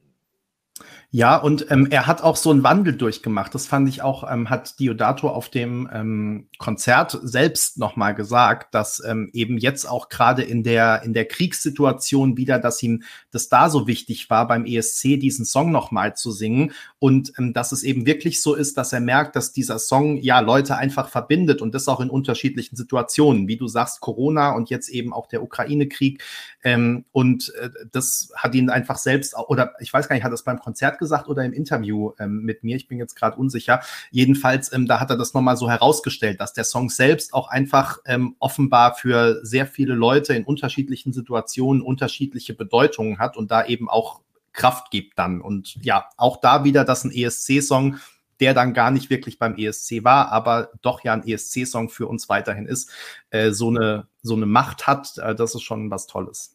Ja, 1.09 1.37
und 1.37 1.71
ähm, 1.71 1.87
er 1.89 2.07
hat 2.07 2.21
auch 2.21 2.35
so 2.35 2.51
einen 2.51 2.63
Wandel 2.63 2.97
durchgemacht. 2.97 3.55
Das 3.55 3.67
fand 3.67 3.87
ich 3.87 4.01
auch, 4.01 4.29
ähm, 4.29 4.49
hat 4.49 4.77
Diodato 4.79 5.29
auf 5.29 5.47
dem 5.47 5.89
ähm, 5.93 6.49
Konzert 6.57 7.17
selbst 7.23 7.77
nochmal 7.77 8.13
gesagt, 8.13 8.75
dass 8.75 9.01
ähm, 9.07 9.29
eben 9.31 9.57
jetzt 9.57 9.85
auch 9.85 10.09
gerade 10.09 10.43
in 10.43 10.63
der, 10.63 11.03
in 11.03 11.13
der 11.13 11.23
Kriegssituation 11.23 12.35
wieder, 12.35 12.59
dass 12.59 12.83
ihm 12.83 13.03
das 13.31 13.47
da 13.47 13.69
so 13.69 13.87
wichtig 13.87 14.29
war, 14.29 14.45
beim 14.45 14.65
ESC 14.65 15.17
diesen 15.17 15.45
Song 15.45 15.71
nochmal 15.71 16.17
zu 16.17 16.31
singen. 16.31 16.73
Und 16.99 17.31
ähm, 17.37 17.53
dass 17.53 17.71
es 17.71 17.83
eben 17.83 18.05
wirklich 18.05 18.41
so 18.41 18.53
ist, 18.53 18.77
dass 18.77 18.91
er 18.91 18.99
merkt, 18.99 19.37
dass 19.37 19.53
dieser 19.53 19.79
Song 19.79 20.17
ja 20.17 20.41
Leute 20.41 20.75
einfach 20.75 21.07
verbindet 21.07 21.61
und 21.61 21.73
das 21.73 21.87
auch 21.87 22.01
in 22.01 22.09
unterschiedlichen 22.09 22.75
Situationen, 22.75 23.47
wie 23.47 23.55
du 23.55 23.67
sagst, 23.67 24.01
Corona 24.01 24.51
und 24.51 24.69
jetzt 24.69 24.89
eben 24.89 25.13
auch 25.13 25.27
der 25.27 25.43
Ukraine-Krieg. 25.43 26.21
Ähm, 26.65 27.05
und 27.11 27.53
äh, 27.61 27.69
das 27.91 28.31
hat 28.35 28.55
ihn 28.55 28.71
einfach 28.71 28.97
selbst, 28.97 29.37
oder 29.37 29.73
ich 29.79 29.93
weiß 29.93 30.09
gar 30.09 30.15
nicht, 30.15 30.25
hat 30.25 30.33
das 30.33 30.43
beim 30.43 30.59
Konzert 30.59 30.97
gesagt 30.97 31.29
oder 31.29 31.45
im 31.45 31.53
Interview 31.53 32.13
ähm, 32.17 32.41
mit 32.41 32.63
mir. 32.63 32.75
Ich 32.75 32.87
bin 32.87 32.97
jetzt 32.97 33.15
gerade 33.15 33.37
unsicher. 33.37 33.81
Jedenfalls, 34.09 34.73
ähm, 34.73 34.87
da 34.87 34.99
hat 34.99 35.11
er 35.11 35.17
das 35.17 35.35
nochmal 35.35 35.57
so 35.57 35.69
herausgestellt, 35.69 36.41
dass 36.41 36.53
der 36.53 36.63
Song 36.63 36.89
selbst 36.89 37.35
auch 37.35 37.49
einfach 37.49 37.99
ähm, 38.05 38.35
offenbar 38.39 38.95
für 38.95 39.45
sehr 39.45 39.67
viele 39.67 39.93
Leute 39.93 40.33
in 40.33 40.43
unterschiedlichen 40.43 41.13
Situationen 41.13 41.83
unterschiedliche 41.83 42.55
Bedeutungen 42.55 43.19
hat 43.19 43.37
und 43.37 43.51
da 43.51 43.63
eben 43.67 43.87
auch 43.87 44.21
Kraft 44.51 44.89
gibt 44.89 45.19
dann. 45.19 45.41
Und 45.41 45.77
ja, 45.85 46.09
auch 46.17 46.37
da 46.37 46.63
wieder, 46.63 46.83
dass 46.83 47.03
ein 47.03 47.11
ESC-Song 47.11 47.97
der 48.39 48.53
dann 48.53 48.73
gar 48.73 48.91
nicht 48.91 49.09
wirklich 49.09 49.39
beim 49.39 49.55
ESC 49.55 50.03
war, 50.03 50.31
aber 50.31 50.71
doch 50.81 51.03
ja 51.03 51.13
ein 51.13 51.25
ESC-Song 51.25 51.89
für 51.89 52.07
uns 52.07 52.27
weiterhin 52.27 52.65
ist, 52.65 52.91
äh, 53.29 53.51
so, 53.51 53.69
eine, 53.69 54.07
so 54.21 54.35
eine 54.35 54.45
Macht 54.45 54.87
hat, 54.87 55.17
äh, 55.19 55.35
das 55.35 55.55
ist 55.55 55.61
schon 55.61 55.89
was 55.89 56.07
Tolles. 56.07 56.54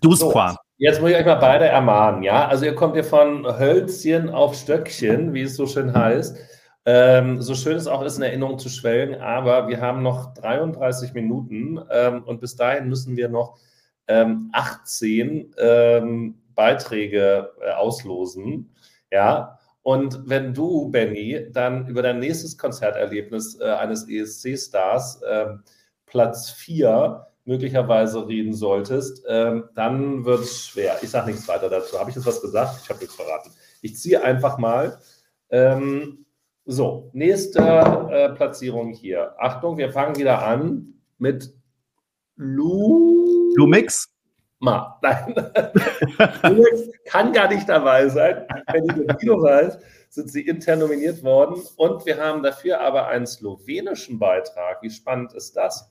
Du 0.00 0.14
so, 0.14 0.32
Jetzt 0.76 1.00
muss 1.00 1.10
ich 1.10 1.16
euch 1.16 1.26
mal 1.26 1.34
beide 1.36 1.66
ermahnen, 1.66 2.22
ja? 2.22 2.46
Also 2.46 2.64
ihr 2.64 2.74
kommt 2.74 2.94
hier 2.94 3.04
von 3.04 3.44
Hölzchen 3.58 4.30
auf 4.30 4.54
Stöckchen, 4.54 5.34
wie 5.34 5.42
es 5.42 5.56
so 5.56 5.66
schön 5.66 5.92
heißt. 5.92 6.36
Ähm, 6.86 7.42
so 7.42 7.54
schön 7.54 7.76
es 7.76 7.86
auch 7.86 8.02
ist, 8.02 8.16
in 8.16 8.22
Erinnerung 8.22 8.58
zu 8.58 8.68
schwelgen, 8.68 9.20
aber 9.20 9.68
wir 9.68 9.80
haben 9.80 10.02
noch 10.02 10.32
33 10.34 11.12
Minuten 11.14 11.80
ähm, 11.90 12.22
und 12.22 12.40
bis 12.40 12.56
dahin 12.56 12.88
müssen 12.88 13.16
wir 13.16 13.28
noch 13.28 13.58
ähm, 14.06 14.50
18 14.52 15.54
ähm, 15.58 16.38
Beiträge 16.54 17.50
äh, 17.60 17.72
auslosen. 17.72 18.74
Ja, 19.10 19.58
und 19.82 20.28
wenn 20.28 20.54
du, 20.54 20.90
Benny, 20.90 21.48
dann 21.50 21.88
über 21.88 22.02
dein 22.02 22.20
nächstes 22.20 22.56
Konzerterlebnis 22.56 23.58
äh, 23.60 23.64
eines 23.64 24.08
ESC-Stars 24.08 25.22
äh, 25.22 25.46
Platz 26.06 26.50
4 26.50 27.26
möglicherweise 27.48 28.28
reden 28.28 28.52
solltest, 28.52 29.24
ähm, 29.26 29.70
dann 29.74 30.26
wird 30.26 30.40
es 30.40 30.66
schwer. 30.66 30.98
Ich 31.00 31.08
sage 31.08 31.30
nichts 31.30 31.48
weiter 31.48 31.70
dazu. 31.70 31.98
Habe 31.98 32.10
ich 32.10 32.16
jetzt 32.16 32.26
was 32.26 32.42
gesagt? 32.42 32.80
Ich 32.82 32.90
habe 32.90 33.00
nichts 33.00 33.16
verraten. 33.16 33.50
Ich 33.80 33.96
ziehe 33.96 34.22
einfach 34.22 34.58
mal. 34.58 34.98
Ähm, 35.48 36.26
so, 36.66 37.08
nächste 37.14 37.60
äh, 37.60 38.28
Platzierung 38.34 38.92
hier. 38.92 39.34
Achtung, 39.38 39.78
wir 39.78 39.90
fangen 39.90 40.16
wieder 40.16 40.44
an 40.46 41.00
mit 41.16 41.54
Lu. 42.36 43.54
Lumix? 43.56 44.10
Ma. 44.58 45.00
Nein. 45.02 45.34
Lumix 46.42 46.82
kann 47.06 47.32
gar 47.32 47.48
nicht 47.48 47.66
dabei 47.66 48.10
sein. 48.10 48.44
Wenn 48.70 48.84
ich 48.84 48.96
mit 48.96 49.18
Guido 49.20 49.42
weiß, 49.42 49.78
sind 50.10 50.30
sie 50.30 50.42
intern 50.42 50.80
nominiert 50.80 51.22
worden. 51.22 51.62
Und 51.76 52.04
wir 52.04 52.18
haben 52.18 52.42
dafür 52.42 52.82
aber 52.82 53.06
einen 53.06 53.26
slowenischen 53.26 54.18
Beitrag. 54.18 54.82
Wie 54.82 54.90
spannend 54.90 55.32
ist 55.32 55.56
das? 55.56 55.90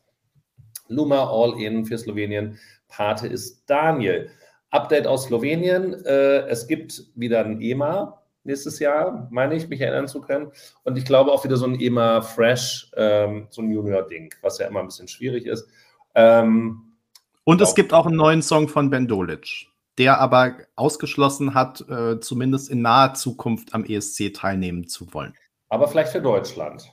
Luma 0.90 1.30
All-In 1.30 1.86
für 1.86 1.98
Slowenien. 1.98 2.58
Pate 2.88 3.28
ist 3.28 3.64
Daniel. 3.68 4.30
Update 4.70 5.08
aus 5.08 5.26
Slowenien. 5.26 5.94
Äh, 6.06 6.48
es 6.48 6.68
gibt 6.68 7.04
wieder 7.16 7.44
ein 7.44 7.62
EMA 7.62 8.22
nächstes 8.48 8.80
Jahr, 8.80 9.28
meine 9.30 9.56
ich, 9.56 9.68
mich 9.68 9.82
erinnern 9.82 10.08
zu 10.08 10.22
können. 10.22 10.52
Und 10.84 10.98
ich 10.98 11.06
glaube 11.06 11.32
auch 11.32 11.44
wieder 11.44 11.58
so 11.58 11.66
ein 11.66 11.80
EMA 11.80 12.22
Fresh, 12.22 12.92
ähm, 12.96 13.48
so 13.50 13.62
ein 13.62 13.70
Junior-Ding, 13.70 14.34
was 14.42 14.58
ja 14.58 14.68
immer 14.68 14.80
ein 14.80 14.88
bisschen 14.88 15.08
schwierig 15.08 15.46
ist. 15.46 15.68
Ähm, 16.16 16.96
und 17.44 17.62
es 17.62 17.76
gibt 17.76 17.94
auch 17.94 18.08
einen 18.08 18.18
neuen 18.18 18.42
Song 18.42 18.68
von 18.68 18.90
Ben 18.90 19.08
Dolic, 19.08 19.68
der 19.98 20.20
aber 20.20 20.56
ausgeschlossen 20.76 21.54
hat, 21.54 21.88
äh, 21.90 22.20
zumindest 22.20 22.70
in 22.70 22.82
naher 22.82 23.14
Zukunft 23.14 23.74
am 23.74 23.86
ESC 23.86 24.34
teilnehmen 24.34 24.88
zu 24.88 25.14
wollen. 25.14 25.34
Aber 25.70 25.88
vielleicht 25.88 26.12
für 26.12 26.22
Deutschland. 26.22 26.92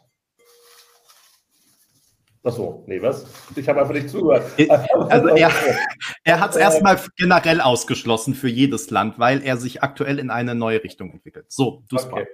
Achso, 2.45 2.85
nee, 2.87 3.01
was? 3.01 3.27
Ich 3.57 3.67
habe 3.71 3.81
einfach 3.81 3.95
nicht 3.95 4.11
zugehört. 4.11 4.45
Äh, 4.59 4.69
also 4.69 5.29
er, 5.29 5.51
er 6.25 6.41
hat 6.41 6.51
es 6.51 6.57
erstmal 6.57 7.01
generell 7.17 7.63
ausgeschlossen 7.63 8.35
für 8.35 8.49
jedes 8.49 8.91
Land, 8.91 9.19
weil 9.19 9.43
er 9.43 9.57
sich 9.57 9.83
aktuell 9.83 10.19
in 10.19 10.29
eine 10.29 10.55
neue 10.55 10.85
Richtung 10.85 11.11
entwickelt. 11.11 11.47
So, 11.49 11.85
du 11.89 11.97
okay. 11.97 12.27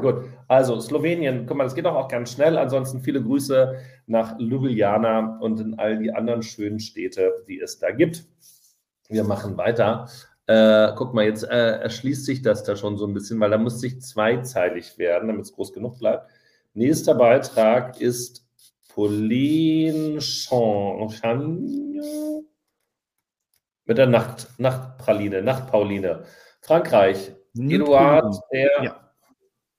Gut, 0.00 0.26
also 0.46 0.78
Slowenien, 0.80 1.44
guck 1.46 1.56
mal, 1.56 1.64
das 1.64 1.74
geht 1.74 1.86
doch 1.86 1.96
auch 1.96 2.06
ganz 2.06 2.32
schnell. 2.32 2.56
Ansonsten 2.56 3.00
viele 3.00 3.20
Grüße 3.20 3.74
nach 4.06 4.38
Ljubljana 4.38 5.38
und 5.40 5.58
in 5.58 5.76
all 5.76 5.98
die 5.98 6.12
anderen 6.12 6.42
schönen 6.42 6.78
Städte, 6.78 7.32
die 7.48 7.58
es 7.58 7.80
da 7.80 7.90
gibt. 7.90 8.24
Wir 9.08 9.24
machen 9.24 9.56
weiter. 9.56 10.08
Äh, 10.46 10.92
guck 10.94 11.14
mal, 11.14 11.24
jetzt 11.24 11.42
äh, 11.42 11.80
erschließt 11.80 12.24
sich 12.24 12.42
das 12.42 12.62
da 12.62 12.76
schon 12.76 12.96
so 12.96 13.06
ein 13.06 13.12
bisschen, 13.12 13.40
weil 13.40 13.50
da 13.50 13.58
muss 13.58 13.80
sich 13.80 14.00
zweizeilig 14.00 14.98
werden, 14.98 15.26
damit 15.26 15.46
es 15.46 15.52
groß 15.52 15.72
genug 15.72 15.98
bleibt. 15.98 16.30
Nächster 16.74 17.16
Beitrag 17.16 18.00
ist 18.00 18.47
Pauline 18.98 20.20
Champagne 20.20 22.02
mit 23.84 23.96
der 23.96 24.08
Nacht, 24.08 24.48
Nachtpraline, 24.58 25.40
Nachtpauline. 25.40 26.24
Frankreich, 26.62 27.30
Eduard, 27.56 28.34
der, 28.50 28.70
ja. 28.82 29.12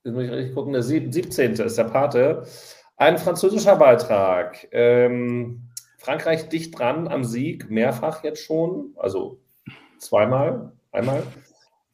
jetzt 0.05 0.13
muss 0.13 0.23
ich 0.23 0.31
richtig 0.31 0.55
gucken, 0.55 0.71
der 0.71 0.83
17. 0.83 1.51
ist 1.55 1.77
der 1.77 1.83
Pate. 1.83 2.43
Ein 2.95 3.17
französischer 3.17 3.75
Beitrag. 3.75 4.69
Ähm, 4.71 5.69
Frankreich 5.97 6.47
dicht 6.47 6.79
dran 6.79 7.09
am 7.09 7.25
Sieg, 7.25 7.69
mehrfach 7.69 8.23
jetzt 8.23 8.45
schon, 8.45 8.93
also 8.95 9.41
zweimal, 9.97 10.71
einmal. 10.93 11.23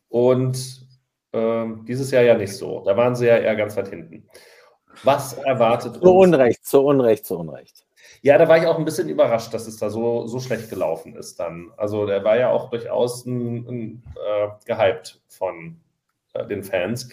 Und 0.09 0.88
ähm, 1.34 1.86
dieses 1.88 2.11
Jahr 2.11 2.21
ja 2.21 2.38
nicht 2.38 2.53
so. 2.55 2.84
Da 2.86 2.95
waren 2.95 3.15
sie 3.15 3.26
ja 3.26 3.38
eher 3.38 3.55
ganz 3.55 3.76
weit 3.76 3.88
hinten. 3.88 4.30
Was 5.03 5.33
erwartet 5.33 5.95
uns? 5.95 6.03
Zu 6.03 6.11
Unrecht, 6.11 6.65
zu 6.65 6.81
Unrecht, 6.81 7.25
zu 7.25 7.37
Unrecht. 7.37 7.85
Ja, 8.21 8.37
da 8.37 8.47
war 8.47 8.57
ich 8.57 8.65
auch 8.65 8.77
ein 8.77 8.85
bisschen 8.85 9.09
überrascht, 9.09 9.53
dass 9.53 9.67
es 9.67 9.77
da 9.77 9.89
so, 9.89 10.25
so 10.25 10.39
schlecht 10.39 10.69
gelaufen 10.69 11.15
ist 11.15 11.39
dann. 11.39 11.71
Also 11.77 12.05
der 12.05 12.23
war 12.23 12.37
ja 12.37 12.49
auch 12.49 12.69
durchaus 12.69 13.25
ein, 13.25 13.67
ein, 13.67 14.03
äh, 14.15 14.47
gehypt 14.65 15.21
von 15.27 15.79
den 16.43 16.63
Fans. 16.63 17.09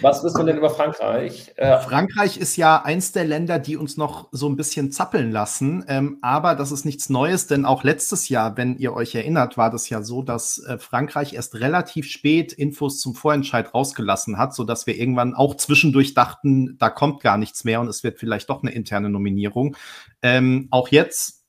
Was 0.00 0.24
wissen 0.24 0.38
wir 0.38 0.44
denn 0.46 0.56
über 0.56 0.70
Frankreich? 0.70 1.52
Äh, 1.56 1.78
Frankreich 1.78 2.36
ist 2.36 2.56
ja 2.56 2.82
eins 2.82 3.12
der 3.12 3.24
Länder, 3.24 3.58
die 3.58 3.76
uns 3.76 3.96
noch 3.96 4.28
so 4.32 4.48
ein 4.48 4.56
bisschen 4.56 4.90
zappeln 4.90 5.30
lassen. 5.30 5.84
Ähm, 5.88 6.18
aber 6.20 6.54
das 6.54 6.72
ist 6.72 6.84
nichts 6.84 7.10
Neues, 7.10 7.46
denn 7.46 7.64
auch 7.64 7.84
letztes 7.84 8.28
Jahr, 8.28 8.56
wenn 8.56 8.76
ihr 8.76 8.92
euch 8.92 9.14
erinnert, 9.14 9.56
war 9.56 9.70
das 9.70 9.88
ja 9.88 10.02
so, 10.02 10.22
dass 10.22 10.58
äh, 10.58 10.78
Frankreich 10.78 11.34
erst 11.34 11.54
relativ 11.56 12.06
spät 12.06 12.52
Infos 12.52 13.00
zum 13.00 13.14
Vorentscheid 13.14 13.72
rausgelassen 13.72 14.36
hat, 14.38 14.54
sodass 14.54 14.86
wir 14.86 14.96
irgendwann 14.96 15.34
auch 15.34 15.56
zwischendurch 15.56 16.14
dachten, 16.14 16.76
da 16.78 16.90
kommt 16.90 17.22
gar 17.22 17.38
nichts 17.38 17.64
mehr 17.64 17.80
und 17.80 17.88
es 17.88 18.02
wird 18.02 18.18
vielleicht 18.18 18.50
doch 18.50 18.62
eine 18.62 18.72
interne 18.72 19.10
Nominierung. 19.10 19.76
Ähm, 20.22 20.68
auch 20.70 20.88
jetzt 20.88 21.44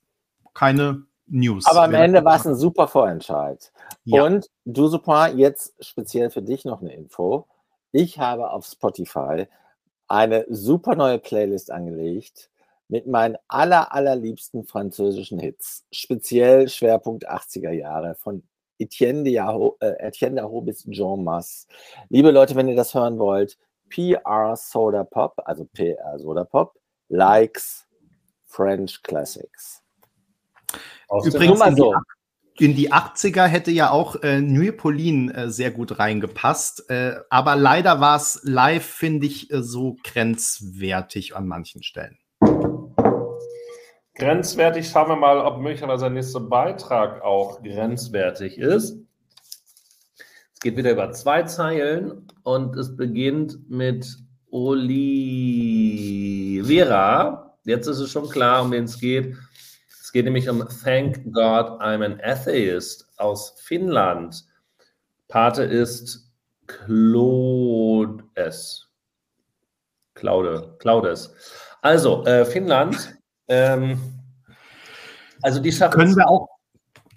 keine 0.54 1.04
News. 1.28 1.66
Aber 1.66 1.84
am 1.84 1.94
Ende 1.94 2.24
war 2.24 2.38
es 2.38 2.46
ein 2.46 2.56
super 2.56 2.88
Vorentscheid. 2.88 3.72
Ja. 4.04 4.24
Und 4.24 4.50
du, 4.66 4.88
Super, 4.88 5.30
jetzt 5.30 5.74
speziell 5.80 6.30
für 6.30 6.42
dich 6.42 6.66
noch 6.66 6.82
eine 6.82 6.94
Info. 6.94 7.48
Ich 7.92 8.20
habe 8.20 8.52
auf 8.52 8.66
Spotify 8.66 9.48
eine 10.08 10.46
super 10.50 10.96
neue 10.96 11.20
Playlist 11.20 11.72
angelegt 11.72 12.50
mit 12.88 13.08
meinen 13.08 13.38
aller, 13.48 13.94
allerliebsten 13.94 14.66
französischen 14.66 15.40
Hits, 15.40 15.86
speziell 15.92 16.70
Schwerpunkt 16.70 17.28
80er 17.28 17.72
Jahre 17.72 18.16
von 18.16 18.44
Etienne 18.78 19.24
Daho, 19.24 19.78
äh, 19.80 20.12
bis 20.62 20.84
Jean 20.90 21.24
Masse. 21.24 21.68
Liebe 22.10 22.32
Leute, 22.32 22.56
wenn 22.56 22.68
ihr 22.68 22.76
das 22.76 22.94
hören 22.94 23.18
wollt, 23.18 23.58
PR 23.90 24.56
Soda 24.56 25.04
Pop, 25.04 25.42
also 25.46 25.66
PR 25.66 26.20
Soda 26.20 26.44
Pop, 26.44 26.78
likes 27.08 27.88
French 28.46 29.02
Classics. 29.02 29.85
Übrigens, 31.24 31.62
in 31.62 31.76
die, 31.76 31.94
in 32.58 32.76
die 32.76 32.92
80er 32.92 33.46
hätte 33.46 33.72
ja 33.72 33.92
auch 33.92 34.16
äh, 34.24 34.40
Nuit 34.40 34.78
Pauline 34.78 35.34
äh, 35.34 35.50
sehr 35.50 35.72
gut 35.72 36.00
reingepasst. 36.00 36.90
Äh, 36.90 37.16
aber 37.30 37.56
leider 37.56 38.00
war 38.00 38.16
es 38.16 38.40
live, 38.44 38.86
finde 38.86 39.28
ich, 39.28 39.52
äh, 39.52 39.62
so 39.62 39.98
grenzwertig 40.04 41.36
an 41.36 41.48
manchen 41.48 41.84
Stellen. 41.84 42.18
Grenzwertig, 44.16 44.88
schauen 44.88 45.10
wir 45.10 45.18
mal, 45.18 45.40
ob 45.40 45.60
möglicherweise 45.60 46.06
der 46.06 46.12
nächste 46.12 46.40
Beitrag 46.40 47.22
auch 47.22 47.62
grenzwertig 47.62 48.58
ist. 48.58 48.98
Es 50.54 50.62
geht 50.62 50.78
wieder 50.78 50.92
über 50.92 51.12
zwei 51.12 51.44
Zeilen 51.44 52.26
und 52.44 52.78
es 52.78 52.96
beginnt 52.96 53.70
mit 53.70 54.18
Olivera. 54.50 55.18
Jetzt 57.66 57.88
ist 57.88 58.00
es 58.00 58.10
schon 58.10 58.30
klar, 58.30 58.64
um 58.64 58.72
wen 58.72 58.86
es 58.86 58.98
geht. 58.98 59.36
Geht 60.16 60.24
nämlich 60.24 60.47
um 60.47 60.66
Thank 60.82 61.26
God 61.34 61.82
I'm 61.82 62.01
an 62.01 62.22
Atheist 62.24 63.05
aus 63.18 63.59
Finnland. 63.66 64.45
Pate 65.28 65.63
ist 65.63 66.32
Claudes. 66.68 68.24
Claude, 70.13 70.78
Claudes. 70.80 71.36
Also, 71.82 72.24
äh, 72.24 72.45
Finnland 72.45 73.13
ähm, 73.49 73.99
also 75.41 75.59
die 75.59 75.74
schaffen 75.74 75.99
Können 75.99 76.16
wir 76.16 76.30
auch, 76.30 76.47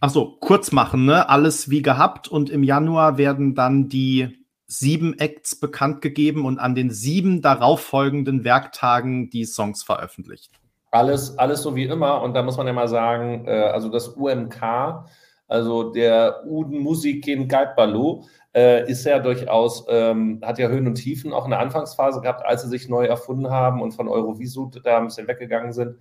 achso, 0.00 0.36
kurz 0.40 0.72
machen, 0.72 1.04
ne? 1.04 1.28
Alles 1.28 1.70
wie 1.70 1.82
gehabt 1.82 2.26
und 2.26 2.50
im 2.50 2.64
Januar 2.64 3.16
werden 3.16 3.54
dann 3.54 3.88
die 3.88 4.44
sieben 4.66 5.16
Acts 5.20 5.60
bekannt 5.60 6.00
gegeben 6.00 6.44
und 6.44 6.58
an 6.58 6.74
den 6.74 6.90
sieben 6.90 7.42
darauffolgenden 7.42 8.42
Werktagen 8.42 9.30
die 9.30 9.44
Songs 9.44 9.84
veröffentlicht. 9.84 10.50
Alles, 10.90 11.38
alles 11.38 11.62
so 11.62 11.76
wie 11.76 11.84
immer. 11.84 12.22
Und 12.22 12.34
da 12.34 12.42
muss 12.42 12.56
man 12.56 12.66
ja 12.66 12.72
mal 12.72 12.88
sagen, 12.88 13.46
äh, 13.46 13.50
also 13.50 13.88
das 13.88 14.08
UMK, 14.08 15.04
also 15.46 15.92
der 15.92 16.44
Uden 16.46 16.78
Musikin 16.80 17.48
Geitbalu, 17.48 18.24
äh, 18.54 18.90
ist 18.90 19.04
ja 19.04 19.18
durchaus, 19.18 19.84
ähm, 19.88 20.40
hat 20.44 20.58
ja 20.58 20.68
Höhen 20.68 20.86
und 20.86 20.94
Tiefen 20.94 21.32
auch 21.32 21.44
in 21.44 21.50
der 21.50 21.60
Anfangsphase 21.60 22.20
gehabt, 22.20 22.44
als 22.44 22.62
sie 22.62 22.68
sich 22.68 22.88
neu 22.88 23.04
erfunden 23.06 23.50
haben 23.50 23.82
und 23.82 23.92
von 23.92 24.08
Eurovisut 24.08 24.80
da 24.84 24.98
ein 24.98 25.06
bisschen 25.06 25.28
weggegangen 25.28 25.72
sind. 25.72 25.96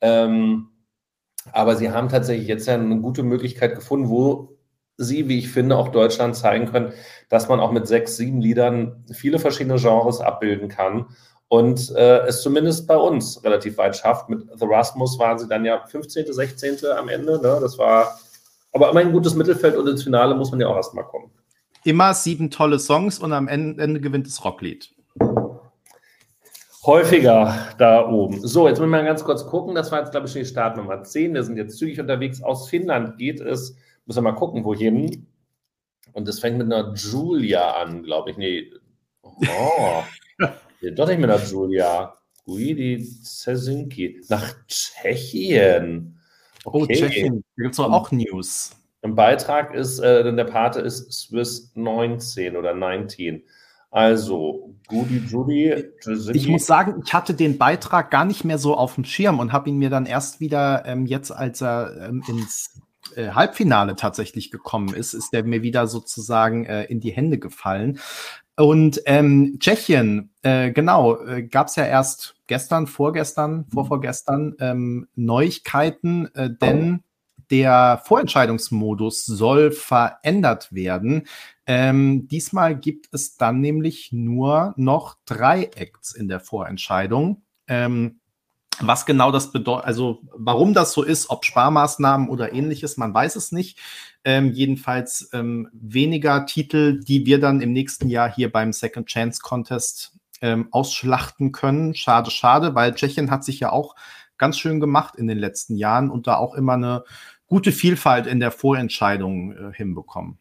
Ähm, 0.00 0.68
aber 1.52 1.76
sie 1.76 1.90
haben 1.90 2.08
tatsächlich 2.08 2.48
jetzt 2.48 2.66
ja 2.66 2.74
eine 2.74 3.00
gute 3.00 3.22
Möglichkeit 3.22 3.74
gefunden, 3.74 4.08
wo 4.08 4.56
sie, 4.96 5.28
wie 5.28 5.38
ich 5.38 5.50
finde, 5.50 5.76
auch 5.76 5.88
Deutschland 5.88 6.36
zeigen 6.36 6.66
können, 6.66 6.92
dass 7.30 7.48
man 7.48 7.60
auch 7.60 7.72
mit 7.72 7.86
sechs, 7.86 8.16
sieben 8.16 8.40
Liedern 8.40 9.04
viele 9.12 9.38
verschiedene 9.38 9.76
Genres 9.76 10.20
abbilden 10.20 10.68
kann 10.68 11.06
und 11.50 11.90
äh, 11.96 12.26
es 12.28 12.42
zumindest 12.42 12.86
bei 12.86 12.96
uns 12.96 13.42
relativ 13.42 13.76
weit 13.76 13.96
schafft. 13.96 14.28
Mit 14.28 14.46
The 14.56 14.66
Rasmus 14.66 15.18
waren 15.18 15.36
sie 15.36 15.48
dann 15.48 15.64
ja 15.64 15.84
15., 15.84 16.32
16. 16.32 16.78
am 16.96 17.08
Ende. 17.08 17.42
Ne? 17.42 17.58
Das 17.60 17.76
war 17.76 18.20
aber 18.72 18.90
immer 18.90 19.00
ein 19.00 19.10
gutes 19.10 19.34
Mittelfeld 19.34 19.76
und 19.76 19.88
ins 19.88 20.04
Finale 20.04 20.36
muss 20.36 20.52
man 20.52 20.60
ja 20.60 20.68
auch 20.68 20.76
erstmal 20.76 21.04
kommen. 21.04 21.32
Immer 21.82 22.14
sieben 22.14 22.52
tolle 22.52 22.78
Songs 22.78 23.18
und 23.18 23.32
am 23.32 23.48
Ende 23.48 24.00
gewinnt 24.00 24.28
das 24.28 24.44
Rocklied. 24.44 24.94
Häufiger 26.86 27.66
da 27.78 28.08
oben. 28.08 28.46
So, 28.46 28.68
jetzt 28.68 28.78
müssen 28.78 28.92
wir 28.92 28.98
mal 28.98 29.04
ganz 29.04 29.24
kurz 29.24 29.44
gucken. 29.44 29.74
Das 29.74 29.90
war 29.90 29.98
jetzt, 29.98 30.12
glaube 30.12 30.28
ich, 30.28 30.32
schon 30.32 30.42
die 30.42 30.48
Startnummer 30.48 31.02
10. 31.02 31.34
Wir 31.34 31.42
sind 31.42 31.56
jetzt 31.56 31.78
zügig 31.78 31.98
unterwegs. 31.98 32.44
Aus 32.44 32.68
Finnland 32.68 33.18
geht 33.18 33.40
es, 33.40 33.74
müssen 34.06 34.18
wir 34.18 34.30
mal 34.30 34.38
gucken, 34.38 34.64
wohin. 34.64 35.26
Und 36.12 36.28
es 36.28 36.38
fängt 36.38 36.58
mit 36.58 36.72
einer 36.72 36.94
Julia 36.94 37.72
an, 37.72 38.04
glaube 38.04 38.30
ich. 38.30 38.36
Nee. 38.36 38.70
Oh. 39.24 40.04
doch 40.80 41.06
nicht 41.06 41.20
mit 41.20 41.30
einer 41.30 41.42
Julia. 41.42 42.14
Guidi 42.44 43.04
Cesinki. 43.22 44.20
Nach 44.28 44.54
Tschechien. 44.66 46.18
Oh, 46.64 46.70
okay. 46.70 46.78
Oh, 46.78 46.86
Tschechien. 46.86 47.44
Da 47.56 47.62
gibt 47.62 47.74
es 47.74 47.80
auch 47.80 48.10
News. 48.10 48.72
Ein 49.02 49.14
Beitrag 49.14 49.74
ist, 49.74 49.98
äh, 49.98 50.22
denn 50.24 50.36
der 50.36 50.44
Pate 50.44 50.80
ist 50.80 51.10
Swiss 51.12 51.72
19 51.74 52.56
oder 52.56 52.74
19. 52.74 53.42
Also, 53.90 54.74
Goody 54.86 55.18
Judy. 55.26 55.84
Ich 56.32 56.48
muss 56.48 56.66
sagen, 56.66 57.02
ich 57.04 57.12
hatte 57.12 57.34
den 57.34 57.58
Beitrag 57.58 58.10
gar 58.10 58.24
nicht 58.24 58.44
mehr 58.44 58.58
so 58.58 58.76
auf 58.76 58.94
dem 58.94 59.04
Schirm 59.04 59.40
und 59.40 59.52
habe 59.52 59.68
ihn 59.68 59.78
mir 59.78 59.90
dann 59.90 60.06
erst 60.06 60.38
wieder 60.38 60.84
ähm, 60.86 61.06
jetzt, 61.06 61.32
als 61.32 61.60
er 61.60 62.08
ähm, 62.08 62.22
ins 62.28 62.80
äh, 63.16 63.30
Halbfinale 63.30 63.96
tatsächlich 63.96 64.50
gekommen 64.50 64.94
ist, 64.94 65.14
ist 65.14 65.32
der 65.32 65.44
mir 65.44 65.62
wieder 65.62 65.88
sozusagen 65.88 66.66
äh, 66.66 66.84
in 66.84 67.00
die 67.00 67.10
Hände 67.10 67.38
gefallen. 67.38 67.98
Und 68.60 69.00
ähm, 69.06 69.56
Tschechien, 69.58 70.34
äh, 70.42 70.70
genau, 70.70 71.18
äh, 71.22 71.42
gab 71.42 71.68
es 71.68 71.76
ja 71.76 71.86
erst 71.86 72.36
gestern, 72.46 72.86
vorgestern, 72.86 73.64
vorvorgestern 73.72 74.54
ähm, 74.60 75.08
Neuigkeiten, 75.14 76.26
äh, 76.34 76.50
denn 76.50 77.02
der 77.50 78.02
Vorentscheidungsmodus 78.04 79.24
soll 79.24 79.72
verändert 79.72 80.72
werden. 80.74 81.26
Ähm, 81.66 82.28
diesmal 82.28 82.76
gibt 82.76 83.08
es 83.12 83.36
dann 83.36 83.60
nämlich 83.60 84.12
nur 84.12 84.74
noch 84.76 85.16
drei 85.24 85.64
Acts 85.74 86.14
in 86.14 86.28
der 86.28 86.40
Vorentscheidung. 86.40 87.42
Ähm, 87.66 88.20
was 88.80 89.06
genau 89.06 89.30
das 89.32 89.52
bedeutet, 89.52 89.86
also 89.86 90.22
warum 90.32 90.74
das 90.74 90.92
so 90.92 91.02
ist, 91.02 91.30
ob 91.30 91.44
Sparmaßnahmen 91.44 92.28
oder 92.28 92.52
ähnliches, 92.52 92.96
man 92.96 93.12
weiß 93.12 93.36
es 93.36 93.52
nicht. 93.52 93.78
Ähm, 94.24 94.52
jedenfalls 94.52 95.30
ähm, 95.32 95.68
weniger 95.72 96.44
Titel, 96.44 97.00
die 97.00 97.24
wir 97.24 97.40
dann 97.40 97.62
im 97.62 97.72
nächsten 97.72 98.08
Jahr 98.08 98.32
hier 98.32 98.52
beim 98.52 98.72
Second 98.72 99.06
Chance 99.06 99.40
Contest 99.42 100.12
ähm, 100.42 100.68
ausschlachten 100.70 101.52
können. 101.52 101.94
Schade, 101.94 102.30
schade, 102.30 102.74
weil 102.74 102.94
Tschechien 102.94 103.30
hat 103.30 103.44
sich 103.44 103.60
ja 103.60 103.72
auch 103.72 103.94
ganz 104.36 104.58
schön 104.58 104.80
gemacht 104.80 105.16
in 105.16 105.26
den 105.26 105.38
letzten 105.38 105.76
Jahren 105.76 106.10
und 106.10 106.26
da 106.26 106.36
auch 106.36 106.54
immer 106.54 106.74
eine 106.74 107.04
gute 107.46 107.72
Vielfalt 107.72 108.26
in 108.26 108.40
der 108.40 108.50
Vorentscheidung 108.50 109.52
äh, 109.52 109.72
hinbekommen. 109.74 110.38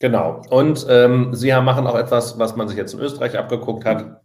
Genau. 0.00 0.42
Und 0.50 0.86
ähm, 0.88 1.34
Sie 1.34 1.50
machen 1.52 1.86
auch 1.86 1.96
etwas, 1.96 2.38
was 2.38 2.54
man 2.54 2.68
sich 2.68 2.76
jetzt 2.76 2.94
in 2.94 3.00
Österreich 3.00 3.36
abgeguckt 3.36 3.84
hat, 3.84 4.22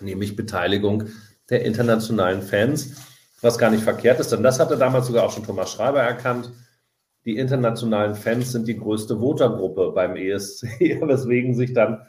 nämlich 0.00 0.36
Beteiligung 0.36 1.04
der 1.48 1.64
internationalen 1.64 2.42
Fans, 2.42 2.96
was 3.40 3.58
gar 3.58 3.70
nicht 3.70 3.82
verkehrt 3.82 4.20
ist, 4.20 4.32
denn 4.32 4.42
das 4.42 4.60
hatte 4.60 4.76
damals 4.76 5.06
sogar 5.06 5.24
auch 5.24 5.32
schon 5.32 5.44
Thomas 5.44 5.72
Schreiber 5.72 6.02
erkannt. 6.02 6.50
Die 7.24 7.36
internationalen 7.36 8.14
Fans 8.14 8.52
sind 8.52 8.66
die 8.66 8.76
größte 8.76 9.18
Votergruppe 9.18 9.92
beim 9.92 10.16
ESC, 10.16 10.64
weswegen 11.02 11.54
sich 11.54 11.72
dann 11.72 12.02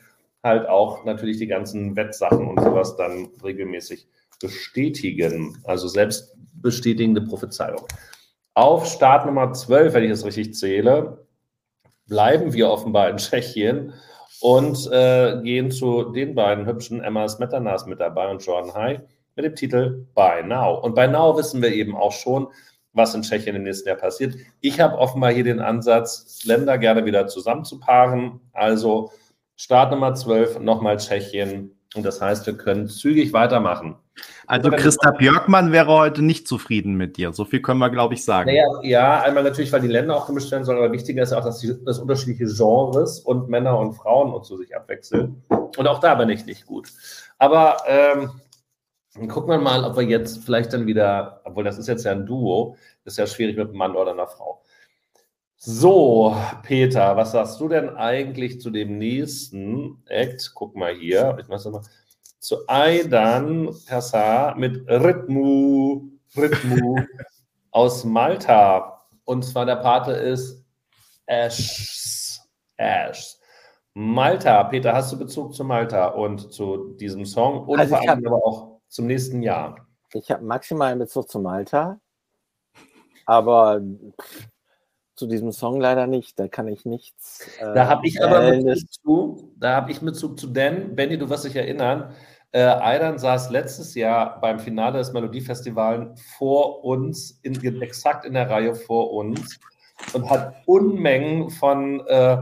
halt 0.43 0.68
auch 0.68 1.05
natürlich 1.05 1.38
die 1.38 1.47
ganzen 1.47 1.95
Wettsachen 1.95 2.47
und 2.47 2.59
sowas 2.61 2.95
dann 2.97 3.30
regelmäßig 3.43 4.07
bestätigen. 4.41 5.57
Also 5.64 5.88
selbstbestätigende 5.88 7.22
Prophezeiung. 7.22 7.86
Auf 8.55 8.86
Start 8.86 9.26
Nummer 9.26 9.53
12, 9.53 9.93
wenn 9.93 10.03
ich 10.03 10.11
es 10.11 10.26
richtig 10.26 10.53
zähle, 10.55 11.26
bleiben 12.07 12.53
wir 12.53 12.70
offenbar 12.70 13.09
in 13.09 13.18
Tschechien 13.18 13.93
und 14.41 14.91
äh, 14.91 15.41
gehen 15.41 15.72
zu 15.72 16.11
den 16.11 16.36
beiden 16.36 16.66
hübschen 16.66 17.01
Emma 17.01 17.28
Smetanas 17.28 17.86
mit 17.86 17.99
dabei 17.99 18.30
und 18.30 18.45
Jordan 18.45 18.74
High 18.74 18.99
mit 19.36 19.45
dem 19.45 19.55
Titel 19.55 20.05
By 20.14 20.43
Now. 20.45 20.80
Und 20.82 20.95
bei 20.95 21.07
Now 21.07 21.38
wissen 21.38 21.61
wir 21.61 21.74
eben 21.74 21.95
auch 21.95 22.11
schon, 22.11 22.47
was 22.94 23.16
in 23.16 23.24
Tschechien 23.24 23.56
im 23.56 23.64
nächsten 23.64 23.88
Jahr 23.88 23.98
passiert. 23.98 24.36
Ich 24.62 24.80
habe 24.80 24.98
offenbar 24.98 25.32
hier 25.32 25.44
den 25.44 25.60
Ansatz, 25.60 26.44
Länder 26.46 26.78
gerne 26.78 27.06
wieder 27.06 27.28
zusammenzupaaren. 27.28 28.39
Also 28.54 29.12
Start 29.56 29.91
Nummer 29.91 30.14
12, 30.14 30.60
nochmal 30.60 30.98
Tschechien. 30.98 31.72
Und 31.96 32.04
das 32.06 32.22
heißt, 32.22 32.46
wir 32.48 32.58
können 32.58 32.88
zügig 32.88 33.34
weitermachen. 33.34 33.96
Also 34.46 34.70
Christa 34.70 35.12
Björkmann 35.12 35.72
wäre 35.72 35.91
heute 35.91 36.22
nicht 36.22 36.48
zufrieden 36.48 36.96
mit 36.96 37.18
dir. 37.18 37.34
So 37.34 37.46
viel 37.46 37.62
können 37.62 37.80
wir, 37.80 37.89
glaube 37.89 38.14
ich, 38.14 38.24
sagen. 38.24 38.50
Naja, 38.50 38.66
ja, 38.84 39.22
einmal 39.22 39.44
natürlich, 39.44 39.72
weil 39.72 39.82
die 39.82 39.88
Länder 39.88 40.16
auch 40.16 40.28
gemischt 40.28 40.52
werden 40.52 40.66
sollen, 40.66 40.78
aber 40.78 40.91
wichtiger 40.91 41.24
ist 41.24 41.34
auch, 41.34 41.44
dass, 41.44 41.60
die, 41.60 41.74
dass 41.84 42.00
unterschiedliche 42.00 42.46
Genres 42.46 43.20
und 43.20 43.50
Männer 43.50 43.78
und 43.78 43.94
Frauen 43.94 44.34
und 44.34 44.46
so 44.46 44.58
sich 44.58 44.76
abwechseln. 44.76 45.44
Und 45.50 45.88
auch 45.88 46.00
da 46.00 46.16
bin 46.16 46.30
ich 46.30 46.46
nicht 46.46 46.66
gut. 46.66 46.89
Aber 47.39 47.78
ähm, 47.88 48.32
gucken 49.14 49.49
wir 49.49 49.59
mal, 49.59 49.84
ob 49.84 49.95
wir 49.95 50.03
jetzt 50.03 50.43
vielleicht 50.43 50.74
dann 50.74 50.88
wieder, 50.88 51.41
obwohl 51.43 51.64
das 51.64 51.78
ist 51.78 51.88
jetzt 51.88 52.05
ja 52.05 52.11
ein 52.11 52.26
Duo, 52.26 52.78
ist 53.05 53.18
ja 53.18 53.28
schwierig 53.28 53.57
mit 53.57 53.70
einem 53.70 53.78
Mann 53.78 53.95
oder 53.95 54.11
einer 54.11 54.28
Frau. 54.28 54.61
So, 55.55 56.36
Peter, 56.64 57.16
was 57.16 57.32
sagst 57.32 57.59
du 57.61 57.70
denn 57.70 57.89
eigentlich 57.89 58.59
zu 58.59 58.70
dem 58.70 58.97
nächsten 58.97 60.03
Act? 60.07 60.51
Guck 60.55 60.76
mal 60.76 60.93
hier. 60.93 61.38
Ich 61.39 61.47
mach's 61.47 61.66
mal 61.66 61.82
zu 62.39 62.68
Aidan 62.68 63.74
Kassar 63.88 64.57
mit 64.57 64.86
Rhythmu, 64.89 66.09
Rhythmu 66.36 66.97
aus 67.72 68.03
Malta. 68.03 69.05
Und 69.24 69.45
zwar 69.45 69.66
der 69.66 69.78
Pate 69.78 70.11
ist 70.11 70.66
Ash. 71.28 72.41
Ash. 72.76 73.38
Malta, 73.93 74.64
Peter, 74.66 74.93
hast 74.93 75.14
du 75.14 75.20
Bezug 75.20 75.53
zu 75.53 75.64
Malta 75.64 76.07
und 76.07 76.51
zu 76.51 76.95
diesem 76.95 77.26
Song 77.26 77.66
und 77.68 77.80
also 77.80 77.95
vor 77.95 78.09
allem 78.09 78.26
aber 78.26 78.45
auch 78.45 78.72
zum 78.94 79.08
nächsten 79.08 79.41
Jahr? 79.41 79.88
Ich 80.14 80.30
habe 80.32 80.44
maximal 80.44 80.91
einen 80.91 81.00
Bezug 81.00 81.30
zu 81.30 81.39
Malta, 81.39 82.00
aber 83.26 83.82
zu 85.16 85.28
diesem 85.28 85.52
Song 85.52 85.80
leider 85.80 86.08
nicht. 86.08 86.39
Da 86.39 86.48
kann 86.48 86.68
ich 86.68 86.86
nichts. 86.86 87.48
Äh, 87.60 87.74
da 87.74 87.88
habe 87.88 88.08
ich 88.08 88.24
aber 88.24 88.52
Bezug 88.52 88.91
zu. 88.91 89.54
Da 89.58 89.76
habe 89.76 89.91
ich 89.91 90.00
Bezug 90.00 90.39
zu 90.39 90.48
Dan. 90.48 90.96
Benny, 90.96 91.18
du 91.18 91.30
wirst 91.30 91.46
dich 91.46 91.56
erinnern. 91.56 92.14
Äh, 92.52 92.62
Aidan 92.62 93.18
saß 93.18 93.50
letztes 93.50 93.96
Jahr 93.96 94.39
beim 94.39 94.60
Finale 94.60 95.00
des 95.00 95.12
Melodiefestivals 95.12 96.22
vor 96.38 96.84
uns, 96.84 97.39
in, 97.41 97.82
exakt 97.82 98.26
in 98.26 98.34
der 98.34 98.50
Reihe 98.50 98.76
vor 98.76 99.12
uns 99.12 99.60
und 100.14 100.30
hat 100.30 100.56
Unmengen 100.68 101.50
von 101.50 102.06
äh, 102.06 102.38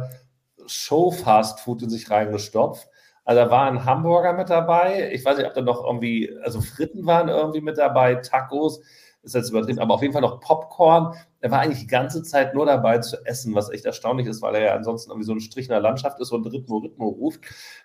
Show-Fast-Food 0.65 1.83
in 1.83 1.89
sich 1.89 2.09
reingestopft. 2.09 2.87
Also 3.23 3.41
da 3.41 3.51
war 3.51 3.67
ein 3.67 3.85
Hamburger 3.85 4.33
mit 4.33 4.49
dabei. 4.49 5.11
Ich 5.13 5.23
weiß 5.23 5.37
nicht, 5.37 5.47
ob 5.47 5.53
da 5.53 5.61
noch 5.61 5.83
irgendwie, 5.85 6.35
also 6.43 6.61
Fritten 6.61 7.05
waren 7.05 7.29
irgendwie 7.29 7.61
mit 7.61 7.77
dabei, 7.77 8.15
Tacos, 8.15 8.81
ist 9.23 9.35
jetzt 9.35 9.51
übertrieben, 9.51 9.79
aber 9.79 9.93
auf 9.93 10.01
jeden 10.01 10.13
Fall 10.13 10.21
noch 10.21 10.39
Popcorn. 10.39 11.15
Er 11.41 11.51
war 11.51 11.59
eigentlich 11.59 11.81
die 11.81 11.87
ganze 11.87 12.23
Zeit 12.23 12.55
nur 12.55 12.65
dabei 12.65 12.97
zu 12.99 13.23
essen, 13.25 13.53
was 13.53 13.69
echt 13.69 13.85
erstaunlich 13.85 14.27
ist, 14.27 14.41
weil 14.41 14.55
er 14.55 14.61
ja 14.61 14.75
ansonsten 14.75 15.11
irgendwie 15.11 15.27
so 15.27 15.33
ein 15.33 15.39
Strich 15.39 15.67
in 15.67 15.71
der 15.71 15.79
Landschaft 15.79 16.19
ist 16.19 16.31
und 16.31 16.45
Rhythmo, 16.45 16.77
Rhythmo 16.77 17.07
ruft. 17.07 17.41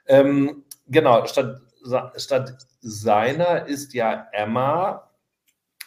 Ähm, 0.07 0.65
genau, 0.89 1.27
statt, 1.27 1.61
statt 2.17 2.57
seiner 2.81 3.67
ist 3.67 3.93
ja 3.93 4.29
Emma 4.33 5.11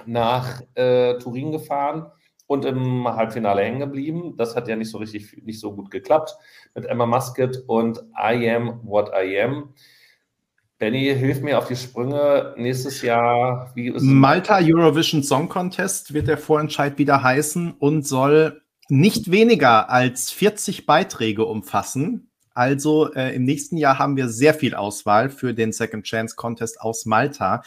nach 0.05 0.61
äh, 0.75 1.17
Turin 1.17 1.51
gefahren 1.51 2.11
und 2.49 2.65
im 2.65 3.07
Halbfinale 3.07 3.61
hängen 3.61 3.79
geblieben. 3.79 4.33
Das 4.35 4.55
hat 4.55 4.67
ja 4.67 4.75
nicht 4.75 4.89
so 4.89 4.97
richtig, 4.97 5.43
nicht 5.45 5.59
so 5.59 5.75
gut 5.75 5.91
geklappt 5.91 6.35
mit 6.73 6.83
Emma 6.85 7.05
Musket 7.05 7.63
und 7.67 7.99
I 8.17 8.49
Am 8.49 8.79
What 8.83 9.09
I 9.09 9.39
Am. 9.39 9.75
Benny, 10.79 11.13
hilf 11.15 11.41
mir 11.41 11.59
auf 11.59 11.67
die 11.67 11.75
Sprünge. 11.75 12.55
Nächstes 12.57 13.03
Jahr, 13.03 13.71
wie 13.75 13.89
ist 13.89 14.01
Malta 14.01 14.57
Eurovision 14.59 15.21
Song 15.21 15.47
Contest 15.47 16.15
wird 16.15 16.27
der 16.27 16.39
Vorentscheid 16.39 16.97
wieder 16.97 17.21
heißen 17.21 17.73
und 17.77 18.07
soll 18.07 18.63
nicht 18.87 19.29
weniger 19.29 19.91
als 19.91 20.31
40 20.31 20.87
Beiträge 20.87 21.45
umfassen. 21.45 22.31
Also 22.55 23.13
äh, 23.13 23.35
im 23.35 23.43
nächsten 23.43 23.77
Jahr 23.77 23.99
haben 23.99 24.17
wir 24.17 24.27
sehr 24.27 24.55
viel 24.55 24.73
Auswahl 24.73 25.29
für 25.29 25.53
den 25.53 25.71
Second 25.71 26.05
Chance 26.05 26.35
Contest 26.35 26.81
aus 26.81 27.05
Malta. 27.05 27.61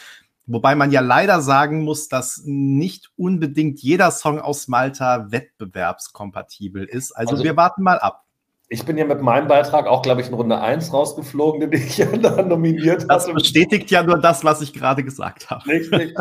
Wobei 0.47 0.74
man 0.74 0.90
ja 0.90 1.01
leider 1.01 1.40
sagen 1.40 1.84
muss, 1.84 2.09
dass 2.09 2.43
nicht 2.45 3.11
unbedingt 3.16 3.80
jeder 3.80 4.11
Song 4.11 4.40
aus 4.40 4.66
Malta 4.66 5.30
wettbewerbskompatibel 5.30 6.84
ist. 6.84 7.12
Also, 7.12 7.32
also 7.32 7.45
wir 7.45 7.57
warten 7.57 7.82
mal 7.82 7.99
ab. 7.99 8.24
Ich 8.68 8.84
bin 8.86 8.97
ja 8.97 9.05
mit 9.05 9.20
meinem 9.20 9.49
Beitrag 9.49 9.86
auch, 9.86 10.01
glaube 10.01 10.22
ich, 10.22 10.28
in 10.28 10.34
Runde 10.34 10.59
1 10.59 10.93
rausgeflogen, 10.93 11.70
den 11.70 11.72
ich 11.74 11.99
ja 11.99 12.07
da 12.07 12.43
nominiert 12.43 13.03
habe. 13.03 13.09
Das 13.09 13.32
bestätigt 13.32 13.90
ja 13.90 14.03
nur 14.03 14.18
das, 14.18 14.45
was 14.45 14.62
ich 14.62 14.72
gerade 14.72 15.05
gesagt 15.05 15.51
habe. 15.51 15.64
Richtig. 15.66 16.14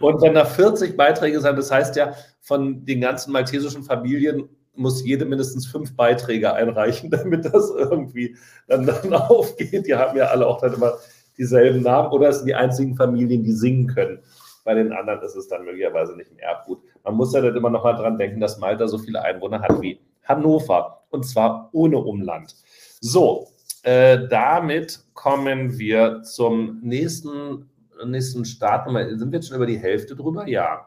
Und 0.00 0.20
wenn 0.20 0.34
da 0.34 0.44
40 0.44 0.96
Beiträge 0.96 1.40
sind, 1.40 1.56
das 1.56 1.70
heißt 1.70 1.96
ja, 1.96 2.12
von 2.40 2.84
den 2.84 3.00
ganzen 3.00 3.32
maltesischen 3.32 3.82
Familien 3.82 4.48
muss 4.74 5.04
jede 5.04 5.24
mindestens 5.24 5.66
fünf 5.66 5.96
Beiträge 5.96 6.52
einreichen, 6.52 7.10
damit 7.10 7.44
das 7.46 7.70
irgendwie 7.70 8.36
dann, 8.68 8.86
dann 8.86 9.12
aufgeht. 9.14 9.86
Die 9.86 9.94
haben 9.94 10.16
ja 10.16 10.26
alle 10.26 10.46
auch 10.46 10.60
dann 10.60 10.74
immer 10.74 10.94
dieselben 11.38 11.82
Namen 11.82 12.10
oder 12.12 12.28
es 12.28 12.38
sind 12.38 12.46
die 12.46 12.54
einzigen 12.54 12.96
Familien, 12.96 13.44
die 13.44 13.52
singen 13.52 13.86
können. 13.86 14.20
Bei 14.64 14.74
den 14.74 14.92
anderen 14.92 15.22
ist 15.22 15.36
es 15.36 15.48
dann 15.48 15.64
möglicherweise 15.64 16.16
nicht 16.16 16.30
im 16.30 16.38
Erbgut. 16.38 16.82
Man 17.04 17.14
muss 17.14 17.32
ja 17.32 17.40
dann 17.40 17.54
immer 17.54 17.70
noch 17.70 17.84
mal 17.84 17.92
dran 17.92 18.18
denken, 18.18 18.40
dass 18.40 18.58
Malta 18.58 18.88
so 18.88 18.98
viele 18.98 19.22
Einwohner 19.22 19.60
hat 19.60 19.80
wie 19.80 20.00
Hannover 20.24 21.04
und 21.10 21.24
zwar 21.24 21.68
ohne 21.72 21.98
Umland. 21.98 22.54
So, 23.00 23.48
äh, 23.84 24.26
damit 24.28 25.00
kommen 25.14 25.78
wir 25.78 26.22
zum 26.22 26.80
nächsten, 26.82 27.70
nächsten 28.04 28.44
Start. 28.44 28.88
Sind 28.88 29.30
wir 29.30 29.38
jetzt 29.38 29.48
schon 29.48 29.56
über 29.56 29.66
die 29.66 29.78
Hälfte 29.78 30.16
drüber? 30.16 30.48
Ja. 30.48 30.86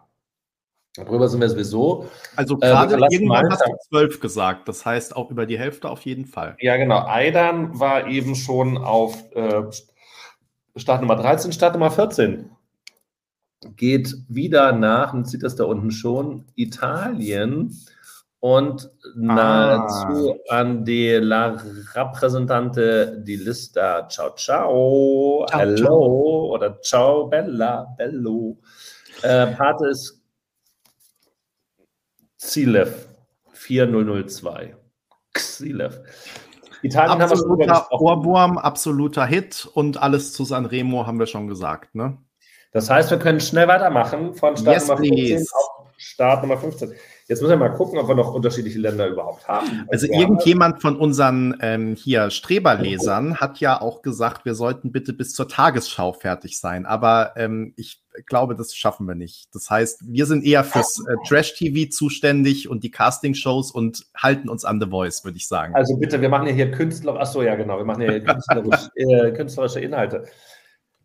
Darüber 0.96 1.30
sind 1.30 1.40
wir 1.40 1.50
sowieso. 1.50 2.10
Also 2.36 2.56
äh, 2.56 2.60
gerade 2.60 2.96
äh, 2.96 3.08
irgendwann 3.12 3.44
Malta. 3.44 3.52
hast 3.52 3.66
du 3.66 3.78
zwölf 3.90 4.20
gesagt. 4.20 4.68
Das 4.68 4.86
heißt 4.86 5.16
auch 5.16 5.32
über 5.32 5.46
die 5.46 5.58
Hälfte 5.58 5.90
auf 5.90 6.02
jeden 6.02 6.26
Fall. 6.26 6.58
Ja, 6.60 6.76
genau. 6.78 7.06
Aidan 7.06 7.80
war 7.80 8.08
eben 8.08 8.36
schon 8.36 8.78
auf 8.78 9.16
äh, 9.34 9.64
Start 10.80 11.02
Nummer 11.02 11.16
13, 11.16 11.52
Start 11.52 11.74
Nummer 11.74 11.92
14 11.92 12.50
geht 13.76 14.16
wieder 14.28 14.72
nach, 14.72 15.14
und 15.14 15.28
sieht 15.28 15.44
das 15.44 15.56
da 15.56 15.66
unten 15.66 15.92
schon, 15.92 16.46
Italien 16.56 17.76
und 18.40 18.90
nahezu 19.16 20.38
ah. 20.50 20.60
an 20.60 20.86
die 20.86 21.12
La 21.16 21.62
Rappresentante 21.94 23.22
di 23.22 23.36
Lista. 23.36 24.08
Ciao, 24.08 24.34
ciao, 24.36 25.46
ciao 25.46 25.60
hello 25.60 25.76
ciao. 25.76 26.54
oder 26.54 26.82
ciao, 26.82 27.28
bella, 27.28 27.94
bello. 27.98 28.58
Äh, 29.24 29.48
Pate 29.48 29.88
ist 29.88 30.22
Zilev 32.38 33.10
4002. 33.52 34.76
Xilev. 35.34 36.02
Italien 36.82 37.22
absoluter 37.22 37.74
haben 37.74 37.86
wir 37.90 38.02
Ohrwurm, 38.02 38.58
absoluter 38.58 39.26
Hit 39.26 39.70
und 39.74 40.02
alles 40.02 40.34
zu 40.34 40.46
Sanremo 40.46 41.06
haben 41.06 41.20
wir 41.20 41.28
schon 41.28 41.48
gesagt, 41.48 41.96
ne? 41.96 42.18
Das 42.72 42.90
heißt, 42.90 43.10
wir 43.10 43.18
können 43.18 43.40
schnell 43.40 43.68
weitermachen 43.68 44.36
von 44.36 44.56
Start 44.56 44.76
yes, 44.76 44.88
Nummer 44.88 44.98
15 44.98 45.16
please. 45.16 45.52
auf 45.56 45.94
Start 45.98 46.42
Nummer 46.44 46.58
15. 46.58 46.94
Jetzt 47.30 47.42
müssen 47.44 47.52
wir 47.52 47.58
mal 47.58 47.70
gucken, 47.70 48.00
ob 48.00 48.08
wir 48.08 48.16
noch 48.16 48.34
unterschiedliche 48.34 48.80
Länder 48.80 49.08
überhaupt 49.08 49.48
haben. 49.48 49.86
Also, 49.92 50.08
also 50.08 50.20
irgendjemand 50.20 50.82
von 50.82 50.98
unseren 50.98 51.56
ähm, 51.62 51.96
hier 51.96 52.32
Streberlesern 52.32 53.36
hat 53.36 53.60
ja 53.60 53.80
auch 53.80 54.02
gesagt, 54.02 54.46
wir 54.46 54.56
sollten 54.56 54.92
bitte 54.92 55.14
bis 55.14 55.36
zur 55.36 55.48
Tagesschau 55.48 56.12
fertig 56.14 56.60
sein. 56.60 56.88
Aber 56.88 57.34
ähm, 57.36 57.74
ich 57.78 58.02
glaube, 58.26 58.56
das 58.56 58.74
schaffen 58.74 59.08
wir 59.08 59.14
nicht. 59.14 59.54
Das 59.54 59.70
heißt, 59.70 60.12
wir 60.12 60.26
sind 60.26 60.44
eher 60.44 60.64
fürs 60.64 61.06
äh, 61.08 61.16
Trash-TV 61.28 61.92
zuständig 61.92 62.68
und 62.68 62.84
die 62.84 62.90
Casting-Shows 62.90 63.72
und 63.72 64.08
halten 64.18 64.50
uns 64.50 64.66
an 64.66 64.82
The 64.82 64.90
Voice, 64.90 65.24
würde 65.24 65.38
ich 65.38 65.48
sagen. 65.48 65.76
Also 65.76 65.98
bitte, 65.98 66.20
wir 66.22 66.30
machen 66.30 66.48
ja 66.48 66.54
hier 66.54 66.72
Künstler, 66.72 67.16
ach 67.20 67.28
so, 67.28 67.44
ja 67.44 67.54
genau, 67.54 67.78
wir 67.78 67.86
machen 67.86 68.02
ja 68.02 68.10
hier 68.10 68.24
künstlerisch, 68.24 68.90
äh, 68.96 69.32
künstlerische 69.34 69.82
Inhalte. 69.82 70.26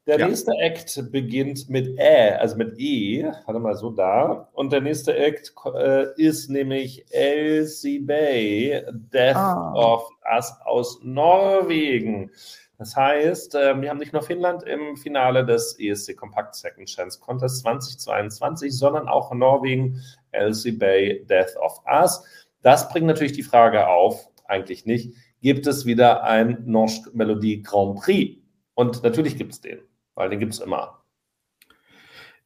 Der 0.06 0.18
ja. 0.18 0.28
nächste 0.28 0.52
Act 0.58 1.10
beginnt 1.10 1.70
mit 1.70 1.98
Ä, 1.98 2.36
also 2.38 2.56
mit 2.56 2.78
E, 2.78 3.24
warte 3.46 3.58
mal 3.58 3.74
so 3.74 3.90
da. 3.90 4.50
Und 4.52 4.70
der 4.70 4.82
nächste 4.82 5.16
Act 5.16 5.54
äh, 5.74 6.12
ist 6.16 6.50
nämlich 6.50 7.06
Elsie 7.10 8.00
Bay, 8.00 8.84
Death 8.92 9.36
oh. 9.36 9.78
of 9.78 10.10
Us 10.36 10.52
aus 10.66 11.00
Norwegen. 11.02 12.30
Das 12.76 12.94
heißt, 12.94 13.54
äh, 13.54 13.80
wir 13.80 13.88
haben 13.88 13.98
nicht 13.98 14.12
nur 14.12 14.20
Finnland 14.20 14.64
im 14.64 14.94
Finale 14.98 15.46
des 15.46 15.78
ESC 15.78 16.14
Compact 16.14 16.54
Second 16.54 16.86
Chance 16.86 17.18
Contest 17.20 17.60
2022, 17.60 18.76
sondern 18.76 19.08
auch 19.08 19.32
Norwegen, 19.32 20.02
Elsie 20.32 20.72
Bay, 20.72 21.24
Death 21.30 21.56
of 21.56 21.80
Us. 21.90 22.22
Das 22.60 22.90
bringt 22.90 23.06
natürlich 23.06 23.32
die 23.32 23.42
Frage 23.42 23.86
auf, 23.86 24.28
eigentlich 24.44 24.84
nicht, 24.84 25.14
gibt 25.40 25.66
es 25.66 25.86
wieder 25.86 26.24
ein 26.24 26.62
Norsk 26.66 27.14
Melodie 27.14 27.62
Grand 27.62 28.00
Prix? 28.00 28.38
Und 28.74 29.02
natürlich 29.02 29.38
gibt 29.38 29.52
es 29.52 29.62
den 29.62 29.78
weil 30.14 30.30
den 30.30 30.40
gibt 30.40 30.54
es 30.54 30.60
immer. 30.60 31.02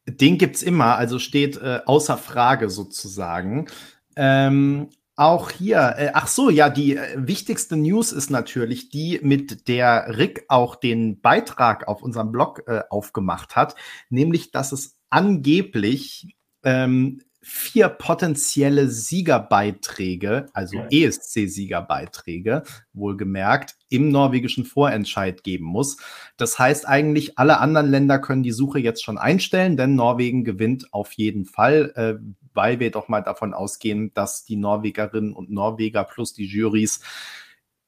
Den 0.05 0.37
gibt 0.37 0.55
es 0.55 0.63
immer, 0.63 0.95
also 0.95 1.19
steht 1.19 1.57
äh, 1.57 1.81
außer 1.85 2.17
Frage 2.17 2.69
sozusagen. 2.69 3.67
Ähm, 4.15 4.89
auch 5.15 5.51
hier, 5.51 5.95
äh, 5.97 6.11
ach 6.13 6.27
so, 6.27 6.49
ja, 6.49 6.69
die 6.69 6.95
äh, 6.95 7.15
wichtigste 7.17 7.75
News 7.75 8.13
ist 8.13 8.29
natürlich 8.29 8.89
die, 8.89 9.19
mit 9.21 9.67
der 9.67 10.17
Rick 10.17 10.45
auch 10.47 10.77
den 10.77 11.19
Beitrag 11.19 11.87
auf 11.89 12.01
unserem 12.01 12.31
Blog 12.31 12.63
äh, 12.67 12.83
aufgemacht 12.89 13.57
hat, 13.57 13.75
nämlich, 14.09 14.51
dass 14.51 14.71
es 14.71 14.97
angeblich 15.09 16.37
ähm, 16.63 17.21
vier 17.41 17.87
potenzielle 17.87 18.89
Siegerbeiträge, 18.89 20.47
also 20.53 20.77
ESC-Siegerbeiträge, 20.91 22.63
wohlgemerkt, 22.91 23.75
im 23.89 24.09
norwegischen 24.09 24.65
Vorentscheid 24.65 25.43
geben 25.43 25.65
muss. 25.65 25.97
Das 26.37 26.59
heißt 26.59 26.87
eigentlich, 26.87 27.39
alle 27.39 27.59
anderen 27.59 27.89
Länder 27.89 28.19
können 28.19 28.43
die 28.43 28.51
Suche 28.51 28.79
jetzt 28.79 29.03
schon 29.03 29.17
einstellen, 29.17 29.77
denn 29.77 29.95
Norwegen 29.95 30.43
gewinnt 30.43 30.93
auf 30.93 31.13
jeden 31.13 31.45
Fall, 31.45 31.93
äh, 31.95 32.15
weil 32.53 32.79
wir 32.79 32.91
doch 32.91 33.07
mal 33.07 33.21
davon 33.21 33.53
ausgehen, 33.53 34.13
dass 34.13 34.43
die 34.43 34.57
Norwegerinnen 34.57 35.33
und 35.33 35.49
Norweger 35.49 36.03
plus 36.03 36.33
die 36.33 36.45
Jurys 36.45 36.99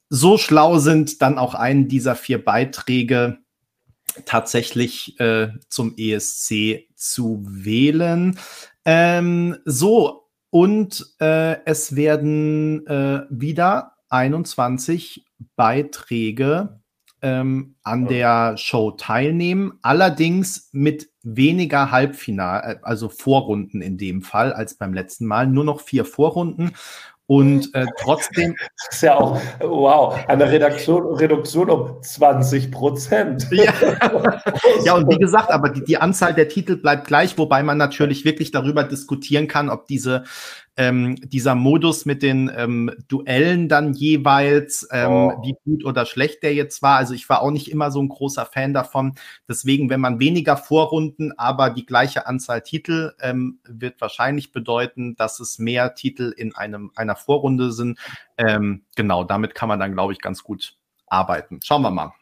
so 0.10 0.38
schlau 0.38 0.78
sind, 0.78 1.22
dann 1.22 1.38
auch 1.38 1.56
einen 1.56 1.88
dieser 1.88 2.16
vier 2.16 2.44
Beiträge 2.44 3.40
tatsächlich 4.26 5.20
äh, 5.20 5.50
zum 5.70 5.96
ESC 5.98 6.88
zu 6.96 7.46
wählen. 7.48 8.38
Ähm, 8.86 9.58
so, 9.66 10.30
und 10.50 11.16
äh, 11.20 11.64
es 11.66 11.96
werden 11.96 12.86
äh, 12.88 13.22
wieder 13.30 13.94
21 14.10 15.26
Beiträge 15.56 16.82
ähm, 17.22 17.76
an 17.84 18.08
der 18.08 18.58
Show 18.58 18.92
teilnehmen, 18.92 19.80
allerdings 19.82 20.70
mit 20.72 21.10
weniger 21.22 21.92
Halbfinal, 21.92 22.62
äh, 22.64 22.80
also 22.82 23.10
Vorrunden 23.10 23.82
in 23.82 23.98
dem 23.98 24.24
Fall 24.24 24.54
als 24.54 24.76
beim 24.76 24.94
letzten 24.94 25.26
Mal, 25.26 25.48
nur 25.48 25.64
noch 25.64 25.82
vier 25.82 26.04
Vorrunden. 26.04 26.72
Und 27.32 27.74
äh, 27.76 27.86
trotzdem. 27.98 28.58
Das 28.76 28.96
ist 28.96 29.04
ja 29.04 29.16
auch, 29.18 29.40
wow, 29.62 30.18
eine 30.28 30.52
Redaktion, 30.52 31.16
Reduktion 31.16 31.70
um 31.70 32.04
20 32.04 32.72
Prozent. 32.72 33.48
Ja. 33.52 33.74
ja, 34.84 34.96
und 34.96 35.10
wie 35.10 35.18
gesagt, 35.18 35.52
aber 35.52 35.70
die, 35.70 35.84
die 35.84 35.98
Anzahl 35.98 36.34
der 36.34 36.48
Titel 36.50 36.76
bleibt 36.78 37.06
gleich, 37.08 37.38
wobei 37.38 37.64
man 37.64 37.78
natürlich 37.78 38.26
wirklich 38.26 38.52
darüber 38.52 38.84
diskutieren 38.84 39.48
kann, 39.48 39.70
ob 39.70 39.88
diese 39.88 40.24
ähm, 40.78 41.16
dieser 41.22 41.56
Modus 41.56 42.06
mit 42.06 42.24
den 42.24 42.52
ähm, 42.56 42.92
Duellen 43.08 43.68
dann 43.68 43.94
jeweils, 43.94 44.88
ähm, 44.92 45.12
oh. 45.12 45.42
wie 45.44 45.56
gut 45.66 45.86
oder 45.86 46.06
schlecht 46.06 46.44
der 46.44 46.54
jetzt 46.54 46.82
war. 46.82 46.98
Also 46.98 47.14
ich 47.14 47.28
war 47.30 47.42
auch 47.42 47.52
nicht 47.52 47.70
immer 47.70 47.92
so 47.92 48.02
ein 48.02 48.10
großer 48.10 48.46
Fan 48.46 48.74
davon. 48.74 49.16
Deswegen, 49.48 49.90
wenn 49.90 50.00
man 50.00 50.20
weniger 50.20 50.56
Vorrunden, 50.56 51.34
aber 51.38 51.70
die 51.70 51.86
gleiche 51.86 52.26
Anzahl 52.26 52.62
Titel, 52.62 53.14
ähm, 53.22 53.60
wird 53.68 54.00
wahrscheinlich 54.00 54.52
bedeuten, 54.52 55.16
dass 55.16 55.40
es 55.40 55.60
mehr 55.60 55.94
Titel 55.94 56.34
in 56.36 56.56
einem, 56.56 56.92
einer 56.96 57.16
Vorrunde 57.16 57.72
sind. 57.72 58.00
Ähm, 58.38 58.84
genau, 58.96 59.24
damit 59.24 59.56
kann 59.56 59.70
man 59.70 59.80
dann, 59.80 59.94
glaube 59.94 60.14
ich, 60.14 60.20
ganz 60.20 60.42
gut 60.44 60.78
arbeiten. 61.08 61.60
Schauen 61.64 61.82
wir 61.82 61.92
mal. 61.92 62.14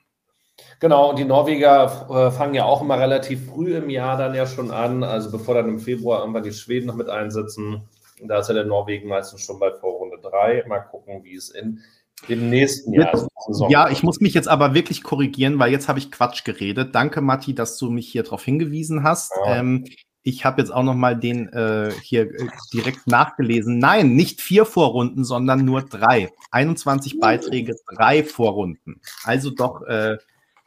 Genau, 0.79 1.11
und 1.11 1.19
die 1.19 1.25
Norweger 1.25 2.07
äh, 2.09 2.31
fangen 2.31 2.53
ja 2.53 2.65
auch 2.65 2.81
immer 2.81 2.99
relativ 2.99 3.47
früh 3.47 3.75
im 3.75 3.89
Jahr 3.89 4.17
dann 4.17 4.33
ja 4.33 4.45
schon 4.45 4.71
an, 4.71 5.03
also 5.03 5.31
bevor 5.31 5.55
dann 5.55 5.69
im 5.69 5.79
Februar 5.79 6.21
irgendwann 6.21 6.43
die 6.43 6.51
Schweden 6.51 6.87
noch 6.87 6.95
mit 6.95 7.09
einsetzen. 7.09 7.87
Da 8.27 8.39
ist 8.39 8.47
ja 8.47 8.53
der 8.53 8.65
Norwegen 8.65 9.07
meistens 9.07 9.41
schon 9.41 9.59
bei 9.59 9.71
Vorrunde 9.71 10.17
3. 10.21 10.65
Mal 10.67 10.79
gucken, 10.79 11.23
wie 11.23 11.35
es 11.35 11.49
in 11.49 11.81
dem 12.27 12.49
nächsten 12.49 12.93
Jahr 12.93 13.13
ist. 13.13 13.27
Ja, 13.69 13.89
ich 13.89 14.03
muss 14.03 14.19
mich 14.19 14.33
jetzt 14.33 14.47
aber 14.47 14.73
wirklich 14.73 15.03
korrigieren, 15.03 15.59
weil 15.59 15.71
jetzt 15.71 15.87
habe 15.87 15.99
ich 15.99 16.11
Quatsch 16.11 16.43
geredet. 16.43 16.93
Danke, 16.93 17.21
Matti, 17.21 17.55
dass 17.55 17.77
du 17.77 17.89
mich 17.89 18.09
hier 18.09 18.23
darauf 18.23 18.43
hingewiesen 18.43 19.03
hast. 19.03 19.31
Ja. 19.45 19.57
Ähm, 19.57 19.85
ich 20.21 20.43
habe 20.43 20.61
jetzt 20.61 20.71
auch 20.71 20.83
noch 20.83 20.95
mal 20.95 21.17
den 21.17 21.47
äh, 21.53 21.91
hier 22.03 22.23
äh, 22.23 22.47
direkt 22.73 23.07
nachgelesen. 23.07 23.79
Nein, 23.79 24.15
nicht 24.15 24.41
vier 24.41 24.65
Vorrunden, 24.65 25.23
sondern 25.23 25.63
nur 25.63 25.81
drei. 25.81 26.29
21 26.51 27.19
Beiträge, 27.19 27.75
drei 27.95 28.23
Vorrunden. 28.23 29.01
Also 29.23 29.49
doch 29.49 29.81
äh, 29.83 30.17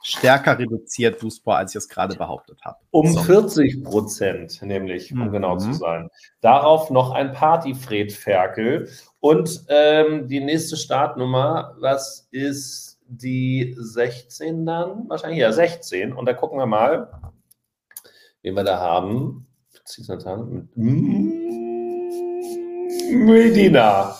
stärker 0.02 0.58
reduziert 0.58 1.20
Fußball, 1.20 1.56
als 1.56 1.72
ich 1.72 1.76
es 1.76 1.88
gerade 1.88 2.16
behauptet 2.16 2.58
habe. 2.62 2.78
Um 2.90 3.12
so. 3.12 3.20
40 3.20 3.84
Prozent, 3.84 4.60
nämlich, 4.62 5.12
um 5.12 5.26
mhm. 5.26 5.32
genau 5.32 5.56
zu 5.56 5.72
sein. 5.72 6.08
Darauf 6.40 6.90
noch 6.90 7.12
ein 7.12 7.32
Partyfred 7.32 8.12
Ferkel. 8.12 8.88
Und 9.20 9.64
ähm, 9.68 10.28
die 10.28 10.40
nächste 10.40 10.76
Startnummer, 10.76 11.74
was 11.78 12.28
ist 12.30 13.00
die 13.06 13.74
16 13.78 14.66
dann? 14.66 15.08
Wahrscheinlich 15.08 15.40
ja, 15.40 15.52
16. 15.52 16.12
Und 16.12 16.26
da 16.26 16.34
gucken 16.34 16.58
wir 16.58 16.66
mal, 16.66 17.10
wen 18.42 18.54
wir 18.54 18.64
da 18.64 18.78
haben. 18.78 19.46
Medina. 23.10 24.16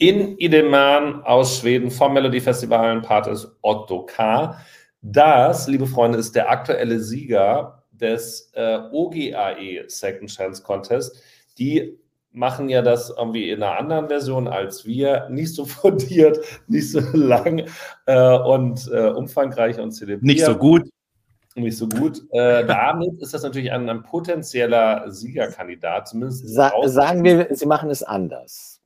In 0.00 0.38
Ideman 0.38 1.24
aus 1.24 1.58
Schweden 1.58 1.90
vom 1.90 2.14
Melody 2.14 2.40
Festival 2.40 3.02
Part 3.02 3.26
ist 3.26 3.48
Otto 3.62 4.06
K. 4.06 4.56
Das, 5.02 5.66
liebe 5.66 5.88
Freunde, 5.88 6.18
ist 6.18 6.36
der 6.36 6.48
aktuelle 6.48 7.00
Sieger 7.00 7.82
des 7.90 8.52
äh, 8.54 8.78
OGAE 8.92 9.88
Second 9.88 10.30
Chance 10.30 10.62
Contest. 10.62 11.20
Die 11.58 11.98
machen 12.30 12.68
ja 12.68 12.80
das 12.80 13.10
irgendwie 13.10 13.50
in 13.50 13.60
einer 13.60 13.76
anderen 13.76 14.06
Version 14.06 14.46
als 14.46 14.86
wir, 14.86 15.28
nicht 15.30 15.52
so 15.52 15.64
fundiert, 15.64 16.38
nicht 16.68 16.92
so 16.92 17.00
lang 17.12 17.64
äh, 18.06 18.38
und 18.38 18.88
äh, 18.92 19.08
umfangreich 19.08 19.80
und 19.80 19.90
zelebriert. 19.90 20.22
Nicht 20.22 20.44
so 20.44 20.56
gut. 20.56 20.88
Nicht 21.56 21.76
so 21.76 21.88
gut. 21.88 22.22
Äh, 22.30 22.64
damit 22.66 23.20
ist 23.20 23.34
das 23.34 23.42
natürlich 23.42 23.72
ein, 23.72 23.88
ein 23.88 24.04
potenzieller 24.04 25.10
Siegerkandidat, 25.10 26.06
zumindest. 26.06 26.48
Sa 26.48 26.70
sagen 26.84 27.24
wir, 27.24 27.48
sie 27.50 27.66
machen 27.66 27.90
es 27.90 28.04
anders. 28.04 28.77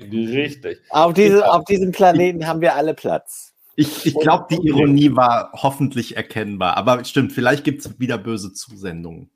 Richtig. 0.00 0.80
Auf, 0.90 1.14
diese, 1.14 1.50
auf 1.50 1.64
diesem 1.64 1.92
Planeten 1.92 2.46
haben 2.46 2.60
wir 2.60 2.74
alle 2.74 2.94
Platz. 2.94 3.54
Ich, 3.76 4.04
ich 4.04 4.14
glaube, 4.14 4.46
die 4.50 4.66
Ironie 4.66 5.14
war 5.16 5.52
hoffentlich 5.54 6.16
erkennbar. 6.16 6.76
Aber 6.76 7.04
stimmt, 7.04 7.32
vielleicht 7.32 7.64
gibt 7.64 7.80
es 7.80 7.98
wieder 7.98 8.18
böse 8.18 8.52
Zusendungen. 8.52 9.30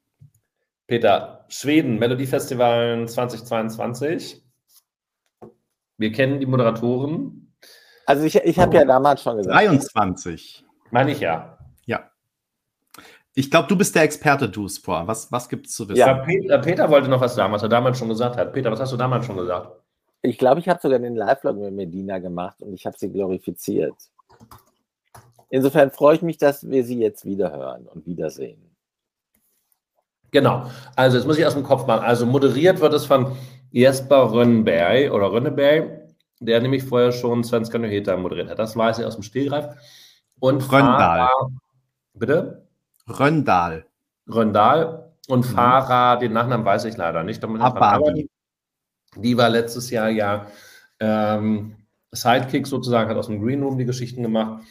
Peter, 0.86 1.46
Schweden, 1.48 1.98
Melodiefestival 1.98 3.08
2022. 3.08 4.42
Wir 5.96 6.12
kennen 6.12 6.40
die 6.40 6.46
Moderatoren. 6.46 7.54
Also 8.06 8.24
ich, 8.24 8.36
ich 8.36 8.58
habe 8.58 8.76
ja 8.76 8.84
damals 8.84 9.22
schon 9.22 9.38
gesagt. 9.38 9.56
23. 9.56 10.64
Meine 10.90 11.12
ich 11.12 11.20
ja. 11.20 11.58
Ja. 11.86 12.10
Ich 13.34 13.50
glaube, 13.50 13.68
du 13.68 13.76
bist 13.76 13.94
der 13.94 14.02
Experte, 14.02 14.48
du, 14.48 14.68
Spor. 14.68 15.06
Was, 15.06 15.32
was 15.32 15.48
gibt 15.48 15.66
es 15.66 15.74
zu 15.74 15.88
wissen? 15.88 15.98
Ja, 15.98 16.14
Peter, 16.14 16.58
Peter, 16.58 16.90
wollte 16.90 17.08
noch 17.08 17.20
was 17.20 17.34
sagen, 17.34 17.52
was 17.52 17.62
er 17.62 17.68
damals 17.68 17.98
schon 17.98 18.08
gesagt 18.08 18.36
hat. 18.36 18.52
Peter, 18.52 18.70
was 18.70 18.80
hast 18.80 18.92
du 18.92 18.96
damals 18.96 19.24
schon 19.24 19.36
gesagt? 19.36 19.83
Ich 20.26 20.38
glaube, 20.38 20.58
ich 20.58 20.68
habe 20.70 20.80
sogar 20.80 20.98
den 20.98 21.16
Live-Vlog 21.16 21.58
mit 21.58 21.74
Medina 21.74 22.18
gemacht 22.18 22.62
und 22.62 22.72
ich 22.72 22.86
habe 22.86 22.96
sie 22.98 23.12
glorifiziert. 23.12 23.94
Insofern 25.50 25.90
freue 25.90 26.16
ich 26.16 26.22
mich, 26.22 26.38
dass 26.38 26.66
wir 26.66 26.82
sie 26.82 26.98
jetzt 26.98 27.26
wieder 27.26 27.52
hören 27.52 27.86
und 27.86 28.06
wiedersehen. 28.06 28.74
Genau. 30.30 30.64
Also, 30.96 31.18
jetzt 31.18 31.26
muss 31.26 31.36
ich 31.36 31.44
aus 31.44 31.52
dem 31.52 31.62
Kopf 31.62 31.86
machen. 31.86 32.04
Also, 32.04 32.24
moderiert 32.24 32.80
wird 32.80 32.94
es 32.94 33.04
von 33.04 33.36
Jesper 33.70 34.32
Rönnberg 34.32 35.12
oder 35.12 35.30
Rönneberg, 35.30 36.08
der 36.40 36.58
nämlich 36.62 36.84
vorher 36.84 37.12
schon 37.12 37.44
Svenska 37.44 37.76
Nyheter 37.76 38.16
moderiert 38.16 38.48
hat. 38.48 38.58
Das 38.58 38.74
weiß 38.74 39.00
ich 39.00 39.04
aus 39.04 39.16
dem 39.16 39.22
Stehgreif. 39.22 39.76
Und 40.40 40.72
Röndal. 40.72 41.28
bitte? 42.14 42.66
Röndal. 43.06 43.84
Röndal. 44.26 45.12
Und 45.28 45.40
mhm. 45.40 45.54
Farah, 45.54 46.16
den 46.16 46.32
Nachnamen 46.32 46.64
weiß 46.64 46.86
ich 46.86 46.96
leider 46.96 47.22
nicht. 47.24 47.44
Aber 47.44 48.14
die, 49.16 49.36
war 49.36 49.48
letztes 49.48 49.90
Jahr 49.90 50.10
ja 50.10 50.46
ähm, 51.00 51.76
Sidekick 52.12 52.66
sozusagen, 52.66 53.10
hat 53.10 53.16
aus 53.16 53.26
dem 53.26 53.42
Green 53.42 53.62
Room 53.62 53.78
die 53.78 53.84
Geschichten 53.84 54.22
gemacht. 54.22 54.64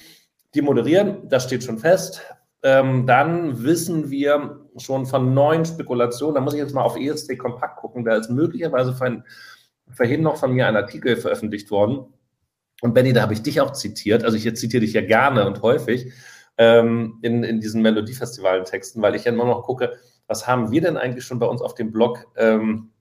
Die 0.53 0.61
moderieren, 0.61 1.27
das 1.29 1.43
steht 1.43 1.63
schon 1.63 1.79
fest. 1.79 2.21
Ähm, 2.63 3.05
dann 3.05 3.63
wissen 3.63 4.09
wir 4.09 4.61
schon 4.77 5.05
von 5.05 5.33
neuen 5.33 5.65
Spekulationen, 5.65 6.35
da 6.35 6.41
muss 6.41 6.53
ich 6.53 6.59
jetzt 6.59 6.73
mal 6.73 6.83
auf 6.83 6.97
ESC 6.97 7.37
Kompakt 7.37 7.77
gucken, 7.77 8.05
da 8.05 8.15
ist 8.15 8.29
möglicherweise 8.29 8.93
vorhin, 8.93 9.23
vorhin 9.89 10.21
noch 10.21 10.37
von 10.37 10.53
mir 10.53 10.67
ein 10.67 10.77
Artikel 10.77 11.17
veröffentlicht 11.17 11.69
worden. 11.71 12.05
Und 12.81 12.93
Benny, 12.93 13.11
da 13.11 13.21
habe 13.21 13.33
ich 13.33 13.41
dich 13.41 13.59
auch 13.59 13.71
zitiert, 13.71 14.23
also 14.23 14.37
ich 14.37 14.55
zitiere 14.55 14.81
dich 14.81 14.93
ja 14.93 15.01
gerne 15.01 15.45
und 15.45 15.61
häufig 15.61 16.13
ähm, 16.57 17.19
in, 17.21 17.43
in 17.43 17.59
diesen 17.59 17.81
Melodiefestivalen-Texten, 17.81 19.01
weil 19.01 19.15
ich 19.15 19.25
ja 19.25 19.33
immer 19.33 19.45
noch 19.45 19.63
gucke, 19.63 19.97
was 20.27 20.47
haben 20.47 20.71
wir 20.71 20.81
denn 20.81 20.95
eigentlich 20.95 21.25
schon 21.25 21.39
bei 21.39 21.45
uns 21.45 21.61
auf 21.61 21.75
dem 21.75 21.91
Blog 21.91 22.27
ähm, 22.37 22.92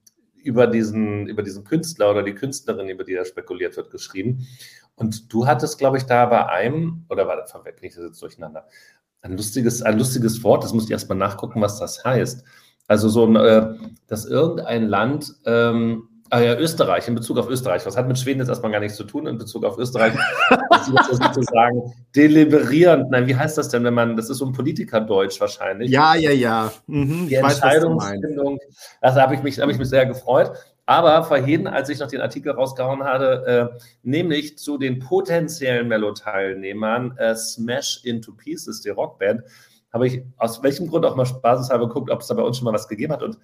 über, 0.45 0.67
diesen, 0.67 1.27
über 1.27 1.43
diesen 1.43 1.65
Künstler 1.65 2.11
oder 2.11 2.23
die 2.23 2.35
Künstlerin, 2.35 2.89
über 2.89 3.05
die 3.05 3.15
da 3.15 3.25
spekuliert 3.25 3.77
wird, 3.77 3.91
geschrieben. 3.91 4.47
Und 4.95 5.33
du 5.33 5.47
hattest, 5.47 5.79
glaube 5.79 5.97
ich, 5.99 6.05
da 6.05 6.27
bei 6.27 6.47
einem, 6.47 7.05
oder 7.09 7.27
war 7.27 7.37
das, 7.37 7.55
ich 7.81 7.95
das 7.95 8.05
jetzt 8.05 8.23
durcheinander, 8.23 8.67
ein 9.23 9.37
lustiges, 9.37 9.83
ein 9.83 9.99
lustiges 9.99 10.43
Wort, 10.43 10.65
das 10.65 10.73
muss 10.73 10.85
ich 10.85 10.91
erstmal 10.91 11.19
nachgucken, 11.19 11.61
was 11.61 11.79
das 11.79 12.05
heißt. 12.05 12.45
Also 12.89 13.09
so 13.09 13.27
ein, 13.27 13.37
äh, 13.37 13.75
dass 14.07 14.27
irgendein 14.27 14.89
Land 14.89 15.35
ähm, 15.47 16.09
Ah 16.35 16.41
ja, 16.41 16.57
Österreich, 16.57 17.07
in 17.09 17.15
Bezug 17.15 17.37
auf 17.37 17.51
Österreich. 17.51 17.85
Was 17.85 17.95
hat 17.95 18.09
mit 18.09 18.19
Schweden 18.19 18.41
jetzt 18.41 18.49
erstmal 18.49 18.73
gar 18.73 18.81
nichts 18.81 18.97
zu 18.97 19.05
tun 19.05 19.27
in 19.27 19.37
Bezug 19.37 19.67
auf 19.67 19.77
Österreich? 19.77 20.15
das 20.71 20.89
ist 20.89 21.23
sozusagen 21.23 21.93
deliberierend. 22.17 23.11
Nein, 23.11 23.27
wie 23.27 23.37
heißt 23.37 23.59
das 23.59 23.69
denn, 23.69 23.85
wenn 23.85 23.93
man, 23.93 24.17
das 24.17 24.31
ist 24.31 24.39
so 24.39 24.47
ein 24.47 24.53
Politikerdeutsch 24.55 25.39
wahrscheinlich. 25.43 25.91
Ja, 25.91 26.15
ja, 26.15 26.31
ja. 26.31 26.73
Mhm, 26.87 27.29
Die 27.29 27.35
Entscheidungsfindung, 27.35 28.61
also 29.03 29.21
habe 29.21 29.35
ich, 29.35 29.43
mich, 29.43 29.61
hab 29.61 29.69
ich 29.69 29.77
mich 29.77 29.91
sehr 29.91 30.07
gefreut. 30.07 30.53
Aber 30.87 31.23
vorhin, 31.25 31.67
als 31.67 31.91
ich 31.91 31.99
noch 31.99 32.09
den 32.09 32.23
Artikel 32.23 32.53
rausgehauen 32.53 33.05
hatte, 33.05 33.71
äh, 33.77 33.79
nämlich 34.03 34.57
zu 34.57 34.79
den 34.79 35.01
potenziellen 35.01 35.87
Mello-Teilnehmern 35.87 37.15
äh, 37.19 37.37
Smash 37.37 38.01
into 38.05 38.33
Pieces, 38.33 38.81
die 38.81 38.89
Rockband, 38.89 39.43
habe 39.93 40.07
ich 40.07 40.23
aus 40.39 40.63
welchem 40.63 40.89
Grund 40.89 41.05
auch 41.05 41.17
mal 41.17 41.27
spaßeshalber 41.27 41.89
geguckt, 41.89 42.11
ob 42.11 42.21
es 42.21 42.27
da 42.27 42.35
bei 42.35 42.43
uns 42.43 42.57
schon 42.57 42.65
mal 42.65 42.73
was 42.73 42.89
gegeben 42.89 43.13
hat. 43.13 43.23
Und 43.23 43.39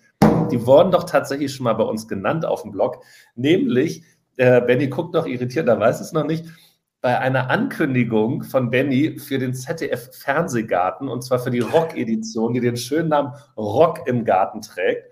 die 0.51 0.67
wurden 0.67 0.91
doch 0.91 1.05
tatsächlich 1.05 1.55
schon 1.55 1.65
mal 1.65 1.75
bei 1.75 1.85
uns 1.85 2.09
genannt 2.09 2.47
auf 2.47 2.63
dem 2.63 2.73
Blog. 2.73 3.03
Nämlich, 3.35 4.03
äh, 4.37 4.61
Benny 4.61 4.89
guckt 4.89 5.15
noch 5.15 5.27
irritiert, 5.27 5.69
da 5.69 5.79
weiß 5.79 6.01
es 6.01 6.13
noch 6.13 6.25
nicht, 6.25 6.47
bei 7.01 7.19
einer 7.19 7.51
Ankündigung 7.51 8.43
von 8.43 8.71
Benny 8.71 9.19
für 9.19 9.39
den 9.39 9.55
ZDF 9.55 10.11
Fernsehgarten 10.17 11.09
und 11.09 11.23
zwar 11.23 11.39
für 11.39 11.51
die 11.51 11.61
Rock-Edition, 11.61 12.55
die 12.55 12.61
den 12.61 12.77
schönen 12.77 13.11
Namen 13.11 13.33
Rock 13.57 14.07
im 14.07 14.25
Garten 14.25 14.63
trägt. 14.63 15.05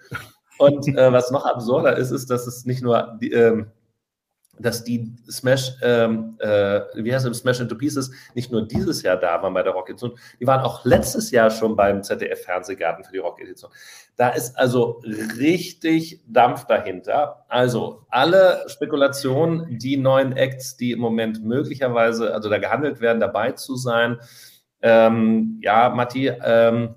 Und 0.58 0.88
äh, 0.88 1.12
was 1.12 1.30
noch 1.30 1.44
absurder 1.46 1.96
ist, 1.96 2.10
ist, 2.10 2.30
dass 2.30 2.46
es 2.46 2.64
nicht 2.64 2.82
nur 2.82 3.18
die, 3.20 3.30
ähm, 3.30 3.70
dass 4.58 4.84
die 4.84 5.12
Smash, 5.30 5.72
ähm, 5.82 6.36
äh, 6.38 6.80
wie 6.94 7.14
heißt 7.14 7.26
es, 7.26 7.38
Smash 7.38 7.60
into 7.60 7.76
Pieces, 7.76 8.10
nicht 8.34 8.50
nur 8.50 8.66
dieses 8.66 9.02
Jahr 9.02 9.16
da 9.16 9.42
waren 9.42 9.54
bei 9.54 9.62
der 9.62 9.72
Rock-Edition, 9.72 10.18
die 10.40 10.46
waren 10.46 10.60
auch 10.60 10.84
letztes 10.84 11.30
Jahr 11.30 11.50
schon 11.50 11.76
beim 11.76 12.02
ZDF-Fernsehgarten 12.02 13.04
für 13.04 13.12
die 13.12 13.18
Rock-Edition. 13.18 13.70
Da 14.16 14.30
ist 14.30 14.56
also 14.58 15.02
richtig 15.38 16.22
Dampf 16.26 16.64
dahinter. 16.66 17.44
Also 17.48 18.06
alle 18.08 18.64
Spekulationen, 18.68 19.78
die 19.78 19.96
neuen 19.96 20.32
Acts, 20.32 20.76
die 20.76 20.92
im 20.92 21.00
Moment 21.00 21.44
möglicherweise, 21.44 22.32
also 22.32 22.48
da 22.48 22.58
gehandelt 22.58 23.00
werden, 23.00 23.20
dabei 23.20 23.52
zu 23.52 23.76
sein. 23.76 24.18
Ähm, 24.80 25.60
ja, 25.62 25.90
Matti, 25.90 26.28
ähm, 26.28 26.94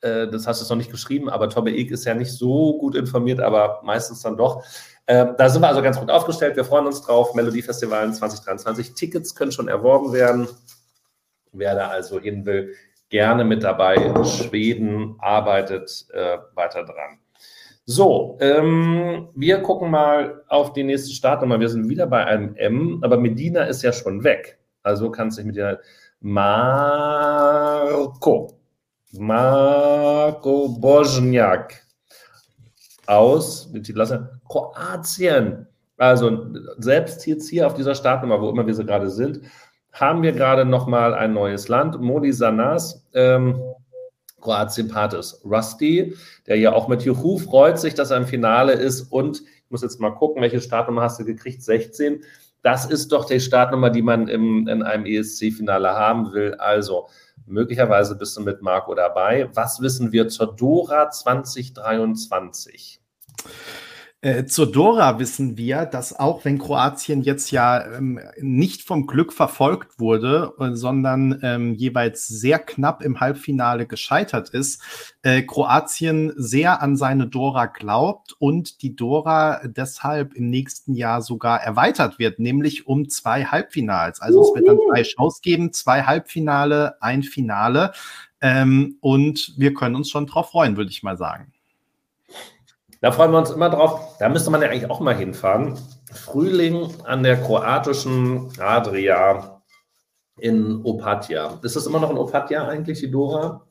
äh, 0.00 0.28
das 0.28 0.46
hast 0.46 0.62
du 0.62 0.72
noch 0.72 0.78
nicht 0.78 0.90
geschrieben, 0.90 1.28
aber 1.28 1.48
Tobbe 1.48 1.72
Eck 1.72 1.90
ist 1.90 2.04
ja 2.04 2.14
nicht 2.14 2.32
so 2.32 2.78
gut 2.78 2.94
informiert, 2.94 3.40
aber 3.40 3.80
meistens 3.84 4.22
dann 4.22 4.36
doch 4.36 4.64
Ähm, 5.10 5.34
da 5.36 5.48
sind 5.48 5.60
wir 5.60 5.66
also 5.66 5.82
ganz 5.82 5.98
gut 5.98 6.08
aufgestellt. 6.08 6.54
Wir 6.54 6.64
freuen 6.64 6.86
uns 6.86 7.02
drauf. 7.02 7.34
Melodiefestivalen 7.34 8.14
2023. 8.14 8.94
Tickets 8.94 9.34
können 9.34 9.50
schon 9.50 9.66
erworben 9.66 10.12
werden. 10.12 10.46
Wer 11.50 11.74
da 11.74 11.88
also 11.88 12.20
hin 12.20 12.46
will, 12.46 12.76
gerne 13.08 13.44
mit 13.44 13.64
dabei. 13.64 13.96
Schweden 14.24 15.16
arbeitet 15.18 16.06
äh, 16.12 16.38
weiter 16.54 16.84
dran. 16.84 17.18
So, 17.86 18.38
ähm, 18.40 19.30
wir 19.34 19.58
gucken 19.62 19.90
mal 19.90 20.44
auf 20.46 20.74
die 20.74 20.84
nächste 20.84 21.12
Startnummer. 21.12 21.58
Wir 21.58 21.70
sind 21.70 21.88
wieder 21.88 22.06
bei 22.06 22.24
einem 22.24 22.54
M, 22.54 23.00
aber 23.02 23.16
Medina 23.16 23.64
ist 23.64 23.82
ja 23.82 23.92
schon 23.92 24.22
weg. 24.22 24.60
Also 24.84 25.10
kannst 25.10 25.38
du 25.38 25.42
dich 25.42 25.48
mit 25.48 25.56
der 25.56 25.80
Marco. 26.20 27.80
Marco 29.10 30.68
Bożniak 30.68 31.84
aus, 33.06 33.72
die 33.72 33.82
Titelklasse, 33.82 34.39
Kroatien. 34.50 35.66
Also 35.96 36.46
selbst 36.78 37.26
jetzt 37.26 37.48
hier 37.48 37.66
auf 37.66 37.74
dieser 37.74 37.94
Startnummer, 37.94 38.40
wo 38.40 38.50
immer 38.50 38.66
wir 38.66 38.74
so 38.74 38.84
gerade 38.84 39.08
sind, 39.10 39.42
haben 39.92 40.22
wir 40.22 40.32
gerade 40.32 40.64
nochmal 40.64 41.14
ein 41.14 41.32
neues 41.32 41.68
Land. 41.68 42.00
Modi 42.00 42.32
Sanas, 42.32 43.06
ähm, 43.14 43.60
Kroatien 44.40 44.88
Patis. 44.88 45.40
Rusty, 45.44 46.16
der 46.46 46.58
ja 46.58 46.72
auch 46.72 46.88
mit 46.88 47.02
Juhu 47.02 47.38
freut 47.38 47.78
sich, 47.78 47.94
dass 47.94 48.10
er 48.10 48.16
im 48.16 48.26
Finale 48.26 48.72
ist. 48.72 49.02
Und 49.12 49.42
ich 49.42 49.70
muss 49.70 49.82
jetzt 49.82 50.00
mal 50.00 50.10
gucken, 50.10 50.42
welche 50.42 50.60
Startnummer 50.60 51.02
hast 51.02 51.20
du 51.20 51.24
gekriegt? 51.24 51.62
16. 51.62 52.24
Das 52.62 52.86
ist 52.86 53.12
doch 53.12 53.26
die 53.26 53.40
Startnummer, 53.40 53.90
die 53.90 54.02
man 54.02 54.26
im, 54.28 54.66
in 54.68 54.82
einem 54.82 55.06
ESC-Finale 55.06 55.90
haben 55.90 56.32
will. 56.32 56.54
Also 56.54 57.08
möglicherweise 57.46 58.16
bist 58.16 58.36
du 58.36 58.40
mit 58.40 58.62
Marco 58.62 58.94
dabei. 58.94 59.48
Was 59.54 59.80
wissen 59.80 60.12
wir 60.12 60.28
zur 60.28 60.56
Dora 60.56 61.10
2023? 61.10 63.00
Äh, 64.22 64.44
zur 64.44 64.70
Dora 64.70 65.18
wissen 65.18 65.56
wir, 65.56 65.86
dass 65.86 66.18
auch 66.18 66.44
wenn 66.44 66.58
Kroatien 66.58 67.22
jetzt 67.22 67.50
ja 67.52 67.82
ähm, 67.82 68.20
nicht 68.38 68.82
vom 68.82 69.06
Glück 69.06 69.32
verfolgt 69.32 69.98
wurde, 69.98 70.52
äh, 70.58 70.74
sondern 70.74 71.40
ähm, 71.42 71.74
jeweils 71.74 72.26
sehr 72.26 72.58
knapp 72.58 73.02
im 73.02 73.20
Halbfinale 73.20 73.86
gescheitert 73.86 74.50
ist, 74.50 74.82
äh, 75.22 75.40
Kroatien 75.40 76.34
sehr 76.36 76.82
an 76.82 76.98
seine 76.98 77.28
Dora 77.28 77.64
glaubt 77.64 78.36
und 78.38 78.82
die 78.82 78.94
Dora 78.94 79.62
deshalb 79.64 80.34
im 80.34 80.50
nächsten 80.50 80.92
Jahr 80.92 81.22
sogar 81.22 81.62
erweitert 81.62 82.18
wird, 82.18 82.38
nämlich 82.38 82.86
um 82.86 83.08
zwei 83.08 83.46
Halbfinals. 83.46 84.20
Also 84.20 84.42
es 84.42 84.54
wird 84.54 84.68
dann 84.68 84.78
drei 84.90 85.02
Shows 85.02 85.40
geben, 85.40 85.72
zwei 85.72 86.02
Halbfinale, 86.02 87.00
ein 87.00 87.22
Finale. 87.22 87.92
Ähm, 88.42 88.98
und 89.00 89.54
wir 89.56 89.72
können 89.72 89.94
uns 89.96 90.10
schon 90.10 90.26
drauf 90.26 90.50
freuen, 90.50 90.76
würde 90.76 90.90
ich 90.90 91.02
mal 91.02 91.16
sagen. 91.16 91.52
Da 93.00 93.12
freuen 93.12 93.32
wir 93.32 93.38
uns 93.38 93.50
immer 93.50 93.70
drauf. 93.70 94.18
Da 94.18 94.28
müsste 94.28 94.50
man 94.50 94.60
ja 94.60 94.68
eigentlich 94.68 94.90
auch 94.90 95.00
mal 95.00 95.16
hinfahren. 95.16 95.78
Frühling 96.12 96.92
an 97.04 97.22
der 97.22 97.40
kroatischen 97.40 98.52
Adria 98.60 99.62
in 100.38 100.84
Opatia. 100.84 101.58
Ist 101.62 101.76
das 101.76 101.86
immer 101.86 102.00
noch 102.00 102.10
in 102.10 102.18
Opatia 102.18 102.68
eigentlich, 102.68 103.00
die 103.00 103.10
Dora? 103.10 103.66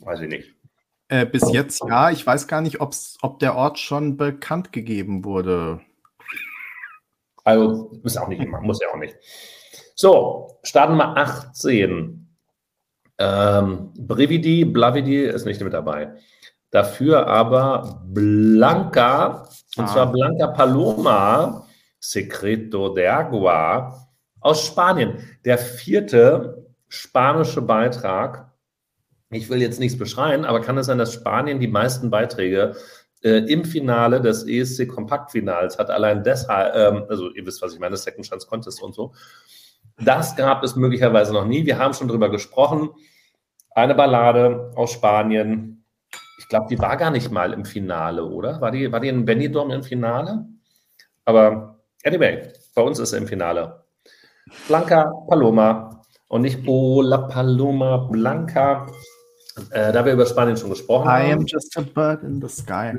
Weiß 0.00 0.20
ich 0.20 0.28
nicht. 0.28 0.54
Äh, 1.08 1.26
bis 1.26 1.52
jetzt 1.52 1.82
ja. 1.86 2.10
Ich 2.10 2.26
weiß 2.26 2.46
gar 2.48 2.62
nicht, 2.62 2.80
ob 2.80 3.38
der 3.40 3.54
Ort 3.54 3.78
schon 3.78 4.16
bekannt 4.16 4.72
gegeben 4.72 5.24
wurde. 5.24 5.80
Also, 7.44 7.90
muss 8.02 8.16
auch 8.16 8.28
nicht 8.28 8.42
immer, 8.42 8.60
muss 8.60 8.80
ja 8.80 8.88
auch 8.92 8.98
nicht. 8.98 9.16
So, 9.94 10.58
starten 10.62 10.96
wir 10.96 11.16
18. 11.16 12.34
Ähm, 13.18 13.92
Brividi, 13.94 14.64
Blavidi 14.64 15.24
ist 15.24 15.44
nicht 15.44 15.60
mit 15.60 15.74
dabei. 15.74 16.14
Dafür 16.72 17.26
aber 17.26 18.02
Blanca, 18.06 19.46
und 19.76 19.84
ah. 19.84 19.86
zwar 19.86 20.10
Blanca 20.10 20.46
Paloma, 20.48 21.66
Secreto 22.00 22.88
de 22.88 23.06
Agua 23.06 24.08
aus 24.40 24.66
Spanien. 24.66 25.18
Der 25.44 25.58
vierte 25.58 26.66
spanische 26.88 27.60
Beitrag. 27.60 28.50
Ich 29.30 29.50
will 29.50 29.60
jetzt 29.60 29.80
nichts 29.80 29.98
beschreien, 29.98 30.46
aber 30.46 30.60
kann 30.60 30.78
es 30.78 30.86
sein, 30.86 30.98
dass 30.98 31.12
Spanien 31.12 31.60
die 31.60 31.68
meisten 31.68 32.10
Beiträge 32.10 32.74
äh, 33.22 33.38
im 33.50 33.66
Finale 33.66 34.22
des 34.22 34.46
ESC 34.48 34.88
Kompaktfinals 34.88 35.78
hat? 35.78 35.90
Allein 35.90 36.24
deshalb, 36.24 36.74
ähm, 36.74 37.04
also 37.08 37.30
ihr 37.32 37.44
wisst, 37.44 37.60
was 37.60 37.74
ich 37.74 37.80
meine, 37.80 37.98
Second 37.98 38.26
Chance 38.26 38.46
Contest 38.46 38.82
und 38.82 38.94
so. 38.94 39.12
Das 40.02 40.36
gab 40.36 40.64
es 40.64 40.74
möglicherweise 40.74 41.34
noch 41.34 41.44
nie. 41.44 41.66
Wir 41.66 41.78
haben 41.78 41.92
schon 41.92 42.08
drüber 42.08 42.30
gesprochen. 42.30 42.88
Eine 43.74 43.94
Ballade 43.94 44.72
aus 44.74 44.92
Spanien, 44.92 45.81
ich 46.42 46.48
glaube, 46.48 46.66
die 46.68 46.78
war 46.80 46.96
gar 46.96 47.12
nicht 47.12 47.30
mal 47.30 47.52
im 47.52 47.64
Finale, 47.64 48.24
oder? 48.24 48.60
War 48.60 48.72
die, 48.72 48.90
war 48.90 48.98
die 48.98 49.08
in 49.08 49.24
Benidorm 49.24 49.70
im 49.70 49.84
Finale? 49.84 50.44
Aber 51.24 51.78
anyway, 52.04 52.48
bei 52.74 52.82
uns 52.82 52.98
ist 52.98 53.10
sie 53.10 53.16
im 53.18 53.28
Finale. 53.28 53.84
Blanca 54.66 55.04
Paloma 55.28 56.02
und 56.26 56.42
nicht 56.42 56.66
Ola 56.66 57.28
Paloma 57.28 58.08
Blanca. 58.10 58.88
Äh, 59.70 59.92
da 59.92 60.04
wir 60.04 60.14
über 60.14 60.26
Spanien 60.26 60.56
schon 60.56 60.70
gesprochen 60.70 61.06
I 61.06 61.10
haben. 61.10 61.28
I 61.28 61.32
am 61.32 61.46
just 61.46 61.78
a 61.78 61.82
bird 61.82 62.24
in 62.24 62.40
the 62.40 62.48
sky. 62.48 62.92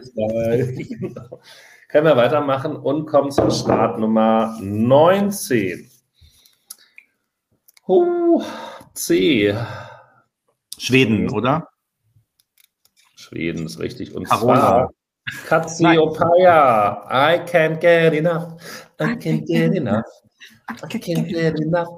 Können 1.89 2.05
wir 2.05 2.15
weitermachen 2.15 2.77
und 2.77 3.07
kommen 3.07 3.29
zur 3.29 3.51
Startnummer 3.51 4.57
19. 4.61 5.91
Oh, 7.87 8.41
C. 8.93 9.53
Schweden, 10.77 11.29
oder? 11.29 11.72
Schweden 13.34 13.65
ist 13.65 13.79
richtig. 13.79 14.13
Und 14.15 14.25
Carola. 14.25 14.59
zwar 14.59 14.93
Cassiopeia. 15.47 17.03
I 17.09 17.39
can't 17.49 17.79
get 17.79 18.13
enough. 18.13 18.55
I 18.99 19.15
can't 19.15 19.45
get 19.47 19.73
enough. 19.75 20.05
I 20.69 20.73
can't 20.73 21.27
get 21.27 21.59
enough. 21.59 21.89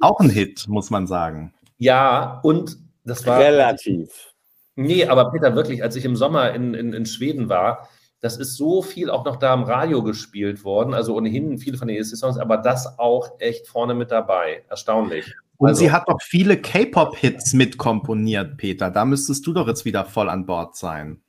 Auch 0.00 0.20
ein 0.20 0.30
Hit, 0.30 0.66
muss 0.68 0.90
man 0.90 1.06
sagen. 1.06 1.54
Ja, 1.78 2.40
und 2.42 2.76
das 3.04 3.26
war. 3.26 3.38
Relativ. 3.38 4.34
Nee, 4.74 5.06
aber 5.06 5.30
Peter, 5.30 5.54
wirklich, 5.54 5.82
als 5.82 5.96
ich 5.96 6.04
im 6.04 6.16
Sommer 6.16 6.52
in, 6.54 6.74
in, 6.74 6.92
in 6.92 7.06
Schweden 7.06 7.48
war, 7.48 7.88
das 8.20 8.36
ist 8.36 8.56
so 8.56 8.82
viel 8.82 9.10
auch 9.10 9.24
noch 9.24 9.36
da 9.36 9.52
im 9.52 9.64
Radio 9.64 10.02
gespielt 10.02 10.64
worden. 10.64 10.94
Also 10.94 11.16
ohnehin 11.16 11.58
viele 11.58 11.76
von 11.76 11.88
den 11.88 11.96
ESC-Songs, 11.96 12.38
aber 12.38 12.56
das 12.56 12.98
auch 12.98 13.40
echt 13.40 13.66
vorne 13.66 13.94
mit 13.94 14.10
dabei. 14.10 14.64
Erstaunlich. 14.68 15.34
Und 15.62 15.68
also, 15.68 15.78
sie 15.78 15.92
hat 15.92 16.08
doch 16.08 16.20
viele 16.20 16.60
K-Pop-Hits 16.60 17.52
mitkomponiert, 17.52 18.56
Peter. 18.56 18.90
Da 18.90 19.04
müsstest 19.04 19.46
du 19.46 19.52
doch 19.52 19.68
jetzt 19.68 19.84
wieder 19.84 20.04
voll 20.04 20.28
an 20.28 20.44
Bord 20.44 20.74
sein. 20.74 21.22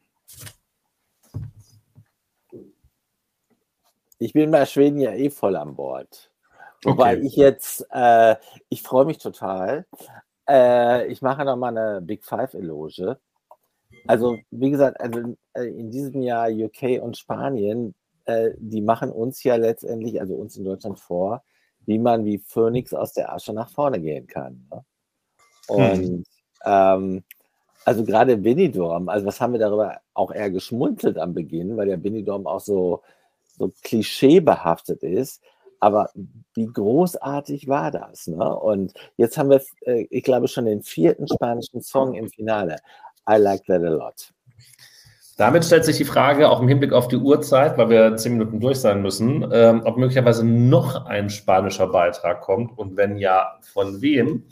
Ich 4.18 4.34
bin 4.34 4.50
bei 4.50 4.66
Schweden 4.66 5.00
ja 5.00 5.12
eh 5.12 5.30
voll 5.30 5.56
an 5.56 5.76
Bord. 5.76 6.32
Wobei 6.84 7.18
okay. 7.18 7.28
ich 7.28 7.36
jetzt, 7.36 7.86
äh, 7.92 8.36
ich 8.70 8.82
freue 8.82 9.06
mich 9.06 9.20
total. 9.20 9.86
Äh, 10.50 11.06
ich 11.12 11.22
mache 11.22 11.46
nochmal 11.46 11.78
eine 11.78 12.02
Big 12.02 12.26
Five-Eloge. 12.26 13.20
Also, 14.08 14.40
wie 14.50 14.72
gesagt, 14.72 15.00
also 15.00 15.36
äh, 15.54 15.66
in 15.66 15.92
diesem 15.92 16.24
Jahr 16.24 16.50
UK 16.50 17.04
und 17.04 17.18
Spanien, 17.18 17.94
äh, 18.26 18.50
die 18.58 18.82
machen 18.82 19.12
uns 19.12 19.44
ja 19.44 19.58
letztendlich, 19.58 20.20
also 20.20 20.34
uns 20.34 20.58
in 20.58 20.66
Deutschland 20.66 21.00
vor, 21.00 21.44
wie 21.86 22.00
man 22.00 22.26
wie 22.26 22.38
Phoenix 22.40 22.94
aus 22.94 23.14
der 23.14 23.34
Asche 23.34 23.54
nach 23.54 23.70
vorne 23.70 24.00
gehen 24.00 24.28
kann. 24.28 24.68
Ne? 24.72 24.86
Und 25.68 25.98
hm. 25.98 26.24
ähm, 26.66 27.24
also 27.86 28.04
gerade 28.04 28.38
Benidorm, 28.38 29.10
also 29.10 29.26
was 29.26 29.42
haben 29.42 29.54
wir 29.54 29.60
darüber 29.60 30.00
auch 30.14 30.32
eher 30.32 30.50
geschmunzelt 30.50 31.18
am 31.18 31.34
Beginn, 31.34 31.76
weil 31.76 31.88
der 31.88 31.98
Benidorm 31.98 32.48
auch 32.48 32.62
so, 32.62 33.02
so 33.58 33.72
klischeebehaftet 33.84 35.04
ist. 35.04 35.42
Aber 35.80 36.10
wie 36.54 36.68
großartig 36.68 37.68
war 37.68 37.92
das? 37.92 38.28
Ne? 38.28 38.58
Und 38.58 38.94
jetzt 39.18 39.38
haben 39.38 39.50
wir, 39.50 39.62
äh, 39.82 40.08
ich 40.10 40.24
glaube, 40.24 40.48
schon 40.48 40.66
den 40.66 40.82
vierten 40.82 41.28
spanischen 41.28 41.82
Song 41.82 42.14
im 42.14 42.30
Finale. 42.30 42.78
I 43.30 43.36
like 43.36 43.66
that 43.66 43.84
a 43.84 43.90
lot. 43.90 44.34
Damit 45.36 45.66
stellt 45.66 45.84
sich 45.84 45.98
die 45.98 46.06
Frage, 46.06 46.50
auch 46.50 46.62
im 46.62 46.68
Hinblick 46.68 46.94
auf 46.94 47.08
die 47.08 47.16
Uhrzeit, 47.16 47.78
weil 47.78 47.90
wir 47.90 48.16
zehn 48.18 48.34
Minuten 48.34 48.60
durch 48.60 48.80
sein 48.80 49.02
müssen, 49.02 49.50
ähm, 49.52 49.82
ob 49.84 49.98
möglicherweise 49.98 50.46
noch 50.46 51.08
ein 51.08 51.30
spanischer 51.32 51.88
Beitrag 51.88 52.42
kommt 52.42 52.78
und 52.78 52.98
wenn 52.98 53.18
ja, 53.18 53.58
von 53.62 54.02
wem. 54.02 54.44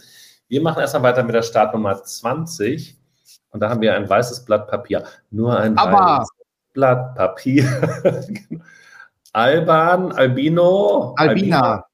Wir 0.47 0.61
machen 0.61 0.79
erstmal 0.81 1.03
weiter 1.03 1.23
mit 1.23 1.35
der 1.35 1.43
Startnummer 1.43 2.01
20 2.01 2.97
und 3.51 3.59
da 3.59 3.69
haben 3.69 3.81
wir 3.81 3.95
ein 3.95 4.09
weißes 4.09 4.43
Blatt 4.43 4.67
Papier. 4.67 5.03
Nur 5.29 5.57
ein 5.57 5.77
Aber. 5.77 6.19
weißes 6.19 6.29
Blatt 6.73 7.15
Papier. 7.15 7.65
Alban, 9.33 10.11
Albino. 10.13 11.13
Albina. 11.17 11.85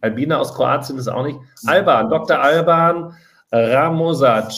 Albina 0.00 0.38
aus 0.38 0.52
Kroatien 0.52 0.98
ist 0.98 1.08
auch 1.08 1.24
nicht. 1.24 1.38
Alban, 1.66 2.10
Dr. 2.10 2.40
Alban, 2.40 3.14
Ramosac, 3.52 4.52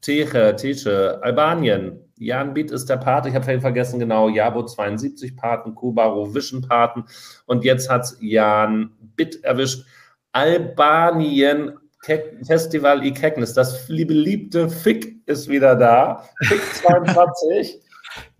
Teche, 0.00 0.56
Teche, 0.56 1.20
Albanien, 1.22 2.03
Jan 2.16 2.54
Bitt 2.54 2.70
ist 2.70 2.88
der 2.88 2.96
Pate, 2.96 3.28
ich 3.28 3.34
habe 3.34 3.44
vorhin 3.44 3.60
vergessen, 3.60 3.98
genau, 3.98 4.28
Jabo 4.28 4.64
72 4.64 5.36
Paten, 5.36 5.74
Kubaro 5.74 6.34
Vision 6.34 6.62
Paten 6.62 7.04
und 7.46 7.64
jetzt 7.64 7.90
hat 7.90 8.02
es 8.02 8.18
Jan 8.20 8.92
Bitt 9.16 9.42
erwischt. 9.44 9.84
Albanien 10.32 11.78
Festival 12.00 13.04
Ikeknes, 13.04 13.54
das 13.54 13.86
beliebte 13.86 14.68
Fick 14.68 15.16
ist 15.26 15.48
wieder 15.48 15.74
da. 15.74 16.24
Fick 16.42 16.60
22. 16.60 17.80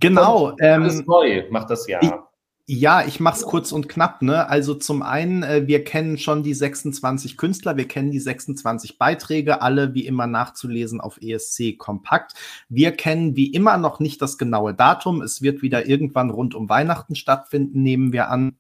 Genau. 0.00 0.54
Ähm, 0.60 0.82
alles 0.82 1.04
neu 1.06 1.44
macht 1.50 1.70
das 1.70 1.86
Jahr. 1.86 2.23
Ja, 2.66 3.04
ich 3.06 3.20
mache 3.20 3.36
es 3.36 3.42
kurz 3.42 3.72
und 3.72 3.90
knapp. 3.90 4.22
Ne? 4.22 4.48
Also 4.48 4.74
zum 4.74 5.02
einen, 5.02 5.42
äh, 5.42 5.66
wir 5.66 5.84
kennen 5.84 6.16
schon 6.16 6.42
die 6.42 6.54
26 6.54 7.36
Künstler, 7.36 7.76
wir 7.76 7.86
kennen 7.86 8.10
die 8.10 8.20
26 8.20 8.96
Beiträge, 8.96 9.60
alle 9.60 9.92
wie 9.92 10.06
immer 10.06 10.26
nachzulesen 10.26 10.98
auf 10.98 11.18
ESC 11.20 11.76
Kompakt. 11.76 12.32
Wir 12.70 12.92
kennen 12.92 13.36
wie 13.36 13.52
immer 13.52 13.76
noch 13.76 14.00
nicht 14.00 14.22
das 14.22 14.38
genaue 14.38 14.72
Datum. 14.72 15.20
Es 15.20 15.42
wird 15.42 15.60
wieder 15.60 15.86
irgendwann 15.86 16.30
rund 16.30 16.54
um 16.54 16.70
Weihnachten 16.70 17.16
stattfinden, 17.16 17.82
nehmen 17.82 18.14
wir 18.14 18.30
an. 18.30 18.56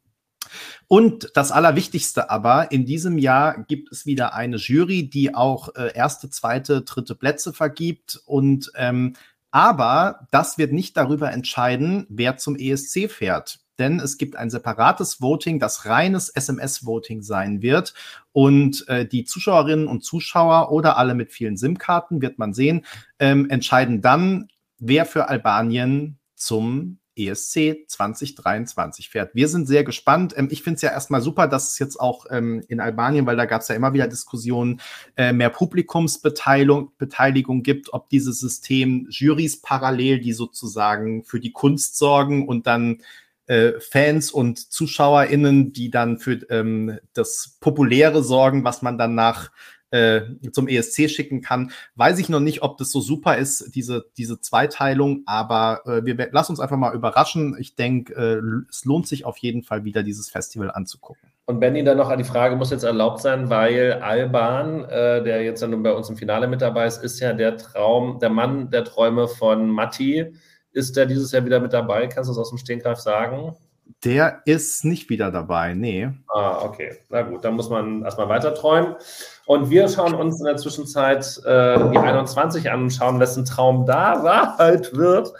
Und 0.86 1.30
das 1.32 1.50
Allerwichtigste 1.50 2.28
aber, 2.28 2.72
in 2.72 2.84
diesem 2.84 3.16
Jahr 3.16 3.64
gibt 3.64 3.90
es 3.90 4.04
wieder 4.04 4.34
eine 4.34 4.56
Jury, 4.56 5.08
die 5.08 5.34
auch 5.34 5.74
äh, 5.76 5.94
erste, 5.94 6.28
zweite, 6.28 6.82
dritte 6.82 7.14
Plätze 7.14 7.54
vergibt. 7.54 8.20
Und 8.26 8.70
ähm, 8.76 9.14
aber 9.50 10.26
das 10.30 10.58
wird 10.58 10.72
nicht 10.72 10.94
darüber 10.98 11.32
entscheiden, 11.32 12.06
wer 12.10 12.36
zum 12.36 12.56
ESC 12.56 13.10
fährt 13.10 13.63
denn 13.78 14.00
es 14.00 14.18
gibt 14.18 14.36
ein 14.36 14.50
separates 14.50 15.20
Voting, 15.20 15.58
das 15.58 15.86
reines 15.86 16.28
SMS-Voting 16.28 17.22
sein 17.22 17.62
wird. 17.62 17.94
Und 18.32 18.86
äh, 18.88 19.06
die 19.06 19.24
Zuschauerinnen 19.24 19.86
und 19.86 20.04
Zuschauer 20.04 20.72
oder 20.72 20.96
alle 20.96 21.14
mit 21.14 21.32
vielen 21.32 21.56
SIM-Karten, 21.56 22.22
wird 22.22 22.38
man 22.38 22.54
sehen, 22.54 22.84
ähm, 23.18 23.48
entscheiden 23.50 24.00
dann, 24.00 24.48
wer 24.78 25.06
für 25.06 25.28
Albanien 25.28 26.18
zum 26.34 26.98
ESC 27.16 27.86
2023 27.88 29.08
fährt. 29.08 29.34
Wir 29.34 29.48
sind 29.48 29.66
sehr 29.66 29.84
gespannt. 29.84 30.34
Ähm, 30.36 30.48
ich 30.50 30.62
finde 30.62 30.76
es 30.76 30.82
ja 30.82 30.90
erstmal 30.90 31.20
super, 31.20 31.46
dass 31.46 31.72
es 31.72 31.78
jetzt 31.78 31.98
auch 31.98 32.26
ähm, 32.30 32.62
in 32.68 32.80
Albanien, 32.80 33.26
weil 33.26 33.36
da 33.36 33.46
gab 33.46 33.62
es 33.62 33.68
ja 33.68 33.74
immer 33.74 33.92
wieder 33.92 34.08
Diskussionen, 34.08 34.80
äh, 35.16 35.32
mehr 35.32 35.50
Publikumsbeteiligung 35.50 36.92
Beteiligung 36.98 37.62
gibt, 37.62 37.92
ob 37.92 38.08
dieses 38.08 38.40
System 38.40 39.06
Jurys 39.10 39.60
parallel, 39.60 40.20
die 40.20 40.32
sozusagen 40.32 41.24
für 41.24 41.40
die 41.40 41.52
Kunst 41.52 41.96
sorgen 41.96 42.48
und 42.48 42.66
dann 42.66 42.98
äh, 43.46 43.72
Fans 43.80 44.30
und 44.30 44.72
ZuschauerInnen, 44.72 45.72
die 45.72 45.90
dann 45.90 46.18
für 46.18 46.40
ähm, 46.50 46.98
das 47.12 47.56
Populäre 47.60 48.22
sorgen, 48.22 48.64
was 48.64 48.82
man 48.82 48.98
dann 48.98 49.14
nach 49.14 49.50
äh, 49.94 50.22
zum 50.50 50.66
ESC 50.66 51.08
schicken 51.08 51.40
kann. 51.40 51.70
Weiß 51.94 52.18
ich 52.18 52.28
noch 52.28 52.40
nicht, 52.40 52.62
ob 52.62 52.78
das 52.78 52.90
so 52.90 53.00
super 53.00 53.36
ist, 53.36 53.74
diese, 53.76 54.06
diese 54.16 54.40
Zweiteilung, 54.40 55.22
aber 55.26 55.82
äh, 55.86 56.04
wir 56.04 56.28
lass 56.32 56.50
uns 56.50 56.58
einfach 56.58 56.76
mal 56.76 56.94
überraschen. 56.94 57.56
Ich 57.60 57.76
denke, 57.76 58.12
äh, 58.14 58.66
es 58.68 58.84
lohnt 58.84 59.06
sich 59.06 59.24
auf 59.24 59.38
jeden 59.38 59.62
Fall 59.62 59.84
wieder, 59.84 60.02
dieses 60.02 60.28
Festival 60.28 60.72
anzugucken. 60.72 61.30
Und 61.46 61.60
Benny, 61.60 61.84
dann 61.84 61.98
noch 61.98 62.14
die 62.16 62.24
Frage 62.24 62.56
muss 62.56 62.70
jetzt 62.70 62.84
erlaubt 62.84 63.20
sein, 63.20 63.50
weil 63.50 63.92
Alban, 64.02 64.84
äh, 64.86 65.22
der 65.22 65.42
jetzt 65.44 65.60
ja 65.60 65.68
nun 65.68 65.82
bei 65.82 65.92
uns 65.92 66.08
im 66.08 66.16
Finale 66.16 66.48
mit 66.48 66.62
dabei 66.62 66.86
ist, 66.86 67.04
ist 67.04 67.20
ja 67.20 67.32
der 67.32 67.56
Traum, 67.56 68.18
der 68.18 68.30
Mann 68.30 68.70
der 68.70 68.82
Träume 68.82 69.28
von 69.28 69.68
Matti 69.68 70.32
ist 70.74 70.96
der 70.96 71.06
dieses 71.06 71.32
Jahr 71.32 71.44
wieder 71.44 71.60
mit 71.60 71.72
dabei? 71.72 72.06
Kannst 72.08 72.28
du 72.28 72.32
es 72.32 72.38
aus 72.38 72.50
dem 72.50 72.58
Stehgreif 72.58 72.98
sagen? 72.98 73.56
Der 74.02 74.42
ist 74.44 74.84
nicht 74.84 75.08
wieder 75.08 75.30
dabei, 75.30 75.74
nee. 75.74 76.10
Ah, 76.28 76.62
okay. 76.62 76.98
Na 77.08 77.22
gut, 77.22 77.44
dann 77.44 77.54
muss 77.54 77.70
man 77.70 78.02
erstmal 78.02 78.28
weiter 78.28 78.54
träumen. 78.54 78.96
Und 79.46 79.70
wir 79.70 79.88
schauen 79.88 80.14
uns 80.14 80.40
in 80.40 80.46
der 80.46 80.56
Zwischenzeit 80.56 81.40
äh, 81.44 81.90
die 81.90 81.98
21 81.98 82.70
an 82.70 82.82
und 82.82 82.90
schauen, 82.90 83.20
wessen 83.20 83.44
Traum 83.44 83.86
da 83.86 84.22
Wahrheit 84.22 84.94
wird. 84.94 85.32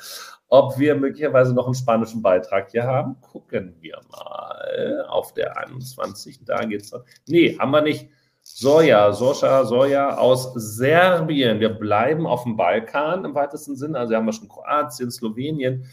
Ob 0.48 0.78
wir 0.78 0.94
möglicherweise 0.94 1.52
noch 1.52 1.66
einen 1.66 1.74
spanischen 1.74 2.22
Beitrag 2.22 2.70
hier 2.70 2.84
haben, 2.84 3.16
gucken 3.20 3.74
wir 3.80 4.00
mal 4.10 5.04
auf 5.08 5.34
der 5.34 5.56
21. 5.58 6.44
Da 6.44 6.64
geht's. 6.64 6.92
Nee, 7.26 7.58
haben 7.58 7.70
wir 7.70 7.82
nicht. 7.82 8.08
Soja, 8.46 9.10
Soscha, 9.14 9.64
Soja 9.64 10.18
aus 10.18 10.52
Serbien. 10.54 11.60
Wir 11.60 11.70
bleiben 11.70 12.26
auf 12.26 12.42
dem 12.42 12.56
Balkan 12.56 13.24
im 13.24 13.34
weitesten 13.34 13.74
Sinne. 13.74 13.98
Also 13.98 14.14
haben 14.14 14.26
wir 14.26 14.34
schon 14.34 14.48
Kroatien, 14.48 15.10
Slowenien, 15.10 15.86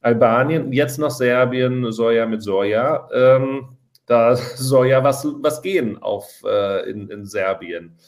Albanien, 0.00 0.72
jetzt 0.72 0.98
noch 0.98 1.10
Serbien, 1.10 1.90
Soja 1.90 2.24
mit 2.26 2.40
Soja. 2.42 3.08
Ähm, 3.12 3.76
da 4.06 4.36
soll 4.56 4.86
ja 4.86 5.02
was, 5.02 5.26
was 5.42 5.60
gehen 5.60 6.00
auf, 6.00 6.42
äh, 6.46 6.88
in, 6.88 7.10
in 7.10 7.26
Serbien. 7.26 7.98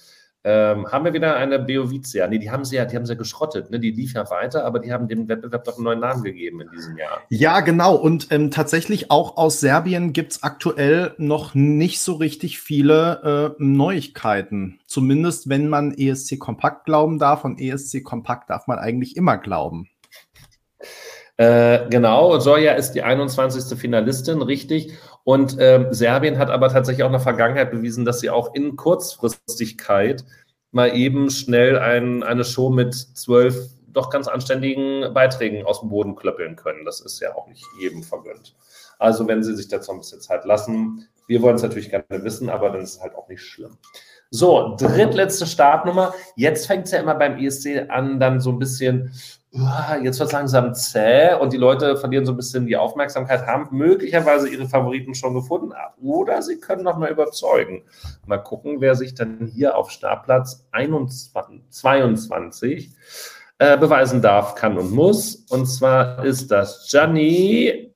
Ähm, 0.43 0.91
haben 0.91 1.05
wir 1.05 1.13
wieder 1.13 1.37
eine 1.37 1.59
Beovicia? 1.59 2.27
Nee, 2.27 2.39
die 2.39 2.51
haben 2.51 2.65
sie 2.65 2.77
ja, 2.77 2.87
die 2.87 2.97
haben 2.97 3.05
sie 3.05 3.13
ja 3.13 3.19
geschrottet, 3.19 3.71
ne? 3.71 3.79
Die 3.79 3.91
lief 3.91 4.15
ja 4.15 4.31
weiter, 4.31 4.65
aber 4.65 4.79
die 4.79 4.91
haben 4.91 5.07
dem 5.07 5.29
Wettbewerb 5.29 5.65
doch 5.65 5.77
einen 5.77 5.85
neuen 5.85 6.01
Namen 6.01 6.25
gegeben 6.25 6.63
in 6.63 6.71
diesem 6.71 6.97
Jahr. 6.97 7.21
Ja, 7.29 7.61
genau. 7.61 7.95
Und 7.95 8.29
ähm, 8.31 8.51
tatsächlich 8.51 9.11
auch 9.11 9.37
aus 9.37 9.61
Serbien 9.61 10.15
gibt 10.15 10.33
es 10.33 10.43
aktuell 10.43 11.15
noch 11.19 11.55
nicht 11.55 12.01
so 12.01 12.15
richtig 12.15 12.59
viele 12.59 13.57
äh, 13.59 13.63
Neuigkeiten. 13.63 14.81
Zumindest 14.87 15.51
wenn 15.51 15.69
man 15.69 15.93
ESC 15.93 16.39
Kompakt 16.39 16.87
glauben 16.87 17.19
darf. 17.19 17.45
Und 17.45 17.61
ESC 17.61 18.03
Kompakt 18.03 18.49
darf 18.49 18.67
man 18.67 18.79
eigentlich 18.79 19.17
immer 19.17 19.37
glauben. 19.37 19.91
Äh, 21.41 21.89
genau, 21.89 22.39
Soja 22.39 22.73
ist 22.73 22.93
die 22.93 23.03
21. 23.03 23.79
Finalistin, 23.79 24.43
richtig. 24.43 24.93
Und 25.25 25.57
ähm, 25.59 25.89
Serbien 25.91 26.39
hat 26.39 26.51
aber 26.51 26.69
tatsächlich 26.69 27.03
auch 27.03 27.09
in 27.09 27.13
der 27.13 27.21
Vergangenheit 27.21 27.71
bewiesen, 27.71 28.05
dass 28.05 28.21
sie 28.21 28.31
auch 28.31 28.55
in 28.55 28.77
Kurzfristigkeit 28.77 30.25
mal 30.73 30.95
eben 30.95 31.31
schnell 31.31 31.79
ein, 31.79 32.23
eine 32.23 32.45
Show 32.45 32.71
mit 32.71 32.95
zwölf 32.95 33.57
doch 33.89 34.11
ganz 34.11 34.29
anständigen 34.29 35.13
Beiträgen 35.13 35.67
aus 35.67 35.81
dem 35.81 35.89
Boden 35.89 36.15
klöppeln 36.15 36.57
können. 36.57 36.85
Das 36.85 37.01
ist 37.01 37.21
ja 37.21 37.35
auch 37.35 37.49
nicht 37.49 37.65
jedem 37.81 38.03
vergönnt. 38.03 38.55
Also 38.99 39.27
wenn 39.27 39.43
sie 39.43 39.57
sich 39.57 39.69
dazu 39.69 39.93
ein 39.93 39.99
bisschen 39.99 40.21
Zeit 40.21 40.45
lassen, 40.45 41.09
wir 41.27 41.43
wollen 41.43 41.57
es 41.57 41.63
natürlich 41.63 41.91
gerne 41.91 42.05
wissen, 42.09 42.51
aber 42.51 42.71
dann 42.71 42.83
ist 42.83 42.97
es 42.97 43.01
halt 43.01 43.15
auch 43.15 43.29
nicht 43.29 43.43
schlimm. 43.43 43.79
So, 44.31 44.77
drittletzte 44.79 45.47
Startnummer. 45.47 46.15
Jetzt 46.37 46.67
fängt 46.67 46.87
es 46.87 46.93
ja 46.93 47.01
immer 47.01 47.17
beim 47.17 47.37
ESC 47.37 47.87
an, 47.89 48.21
dann 48.21 48.41
so 48.41 48.51
ein 48.51 48.59
bisschen 48.61 49.13
jetzt 49.53 50.21
wird 50.21 50.29
es 50.29 50.33
langsam 50.33 50.75
zäh 50.75 51.35
und 51.35 51.53
die 51.53 51.57
Leute 51.57 51.97
verlieren 51.97 52.25
so 52.25 52.33
ein 52.33 52.37
bisschen 52.37 52.67
die 52.67 52.77
Aufmerksamkeit, 52.77 53.47
haben 53.47 53.77
möglicherweise 53.77 54.49
ihre 54.49 54.69
Favoriten 54.69 55.15
schon 55.15 55.35
gefunden 55.35 55.73
oder 56.01 56.41
sie 56.43 56.61
können 56.61 56.85
noch 56.85 56.99
mal 56.99 57.11
überzeugen. 57.11 57.83
Mal 58.27 58.39
gucken, 58.39 58.81
wer 58.81 58.95
sich 58.95 59.15
dann 59.15 59.51
hier 59.53 59.77
auf 59.77 59.91
Startplatz 59.91 60.67
21, 60.71 61.63
22 61.69 62.91
äh, 63.59 63.77
beweisen 63.77 64.23
darf, 64.23 64.55
kann 64.55 64.79
und 64.79 64.93
muss. 64.93 65.35
Und 65.51 65.67
zwar 65.67 66.25
ist 66.25 66.51
das 66.51 66.87
Gianni 66.89 67.93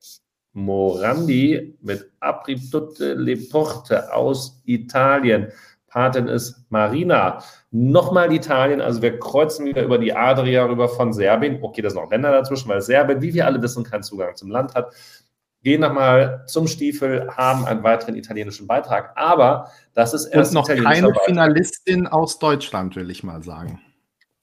Morandi 0.54 1.76
mit 1.82 2.10
April 2.20 2.60
tutte 2.70 3.14
le 3.14 3.36
porte 3.36 4.12
aus 4.12 4.60
Italien. 4.64 5.52
Patin 5.94 6.26
ist 6.26 6.66
Marina. 6.70 7.38
Nochmal 7.70 8.32
Italien, 8.32 8.80
also 8.80 9.00
wir 9.00 9.16
kreuzen 9.20 9.64
wieder 9.64 9.84
über 9.84 9.96
die 9.96 10.12
Adria 10.12 10.64
rüber 10.64 10.88
von 10.88 11.12
Serbien. 11.12 11.60
Okay, 11.62 11.82
da 11.82 11.90
sind 11.90 12.02
noch 12.02 12.10
Länder 12.10 12.32
dazwischen, 12.32 12.68
weil 12.68 12.80
Serbien, 12.80 13.22
wie 13.22 13.32
wir 13.32 13.46
alle 13.46 13.62
wissen, 13.62 13.84
keinen 13.84 14.02
Zugang 14.02 14.34
zum 14.34 14.50
Land 14.50 14.74
hat. 14.74 14.92
Gehen 15.62 15.82
nochmal 15.82 16.42
zum 16.48 16.66
Stiefel, 16.66 17.30
haben 17.36 17.64
einen 17.64 17.84
weiteren 17.84 18.16
italienischen 18.16 18.66
Beitrag. 18.66 19.12
Aber 19.14 19.70
das 19.94 20.14
ist 20.14 20.26
erst. 20.26 20.50
Und 20.50 20.62
noch 20.62 20.66
keine 20.66 20.82
Beitrag. 20.82 21.24
Finalistin 21.26 22.08
aus 22.08 22.40
Deutschland, 22.40 22.96
will 22.96 23.08
ich 23.08 23.22
mal 23.22 23.44
sagen. 23.44 23.80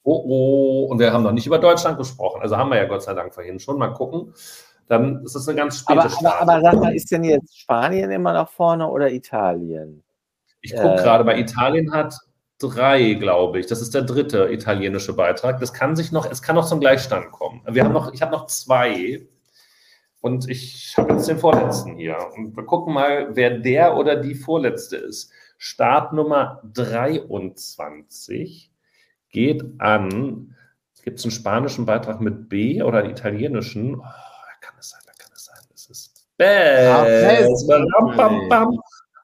Oh, 0.04 0.22
oh, 0.24 0.86
und 0.90 1.00
wir 1.00 1.12
haben 1.12 1.22
noch 1.22 1.32
nicht 1.32 1.46
über 1.46 1.58
Deutschland 1.58 1.98
gesprochen. 1.98 2.40
Also 2.40 2.56
haben 2.56 2.70
wir 2.70 2.78
ja 2.78 2.86
Gott 2.86 3.02
sei 3.02 3.12
Dank 3.12 3.34
vorhin 3.34 3.60
schon. 3.60 3.76
Mal 3.76 3.92
gucken. 3.92 4.32
Dann 4.88 5.22
ist 5.22 5.36
es 5.36 5.46
eine 5.46 5.58
ganz 5.58 5.80
späte 5.80 6.00
aber, 6.00 6.40
aber, 6.40 6.40
aber 6.40 6.60
sag 6.62 6.80
mal, 6.80 6.96
ist 6.96 7.10
denn 7.10 7.24
jetzt 7.24 7.58
Spanien 7.60 8.10
immer 8.10 8.32
noch 8.32 8.48
vorne 8.48 8.88
oder 8.88 9.12
Italien? 9.12 10.02
Ich 10.62 10.74
gucke 10.74 10.94
äh, 10.94 11.02
gerade, 11.02 11.24
bei 11.24 11.38
Italien 11.38 11.92
hat 11.92 12.14
drei, 12.58 13.14
glaube 13.14 13.58
ich. 13.58 13.66
Das 13.66 13.82
ist 13.82 13.94
der 13.94 14.02
dritte 14.02 14.48
italienische 14.50 15.12
Beitrag. 15.14 15.58
Das 15.60 15.72
kann 15.72 15.96
sich 15.96 16.12
noch, 16.12 16.30
es 16.30 16.40
kann 16.40 16.54
noch 16.54 16.66
zum 16.66 16.78
Gleichstand 16.80 17.32
kommen. 17.32 17.62
Wir 17.68 17.84
haben 17.84 17.92
noch, 17.92 18.12
ich 18.14 18.22
habe 18.22 18.30
noch 18.32 18.46
zwei 18.46 19.26
und 20.20 20.48
ich 20.48 20.94
habe 20.96 21.14
jetzt 21.14 21.28
den 21.28 21.38
vorletzten 21.38 21.96
hier. 21.96 22.16
Und 22.36 22.56
wir 22.56 22.64
gucken 22.64 22.94
mal, 22.94 23.34
wer 23.34 23.58
der 23.58 23.96
oder 23.96 24.16
die 24.16 24.36
vorletzte 24.36 24.96
ist. 24.96 25.32
Startnummer 25.58 26.62
23 26.72 28.70
geht 29.30 29.64
an. 29.78 30.56
Gibt 31.02 31.18
es 31.18 31.24
einen 31.24 31.32
spanischen 31.32 31.84
Beitrag 31.84 32.20
mit 32.20 32.48
B 32.48 32.80
oder 32.82 32.98
einen 33.00 33.10
italienischen? 33.10 33.96
Oh, 33.96 34.04
kann 34.60 34.74
es 34.78 34.90
sein, 34.90 35.00
da 35.04 35.12
kann 35.18 35.32
es 35.34 35.44
sein. 35.44 35.58
Das 35.70 35.86
ist. 35.90 36.28
Bam, 36.38 38.16
bam, 38.16 38.48
bam 38.48 38.78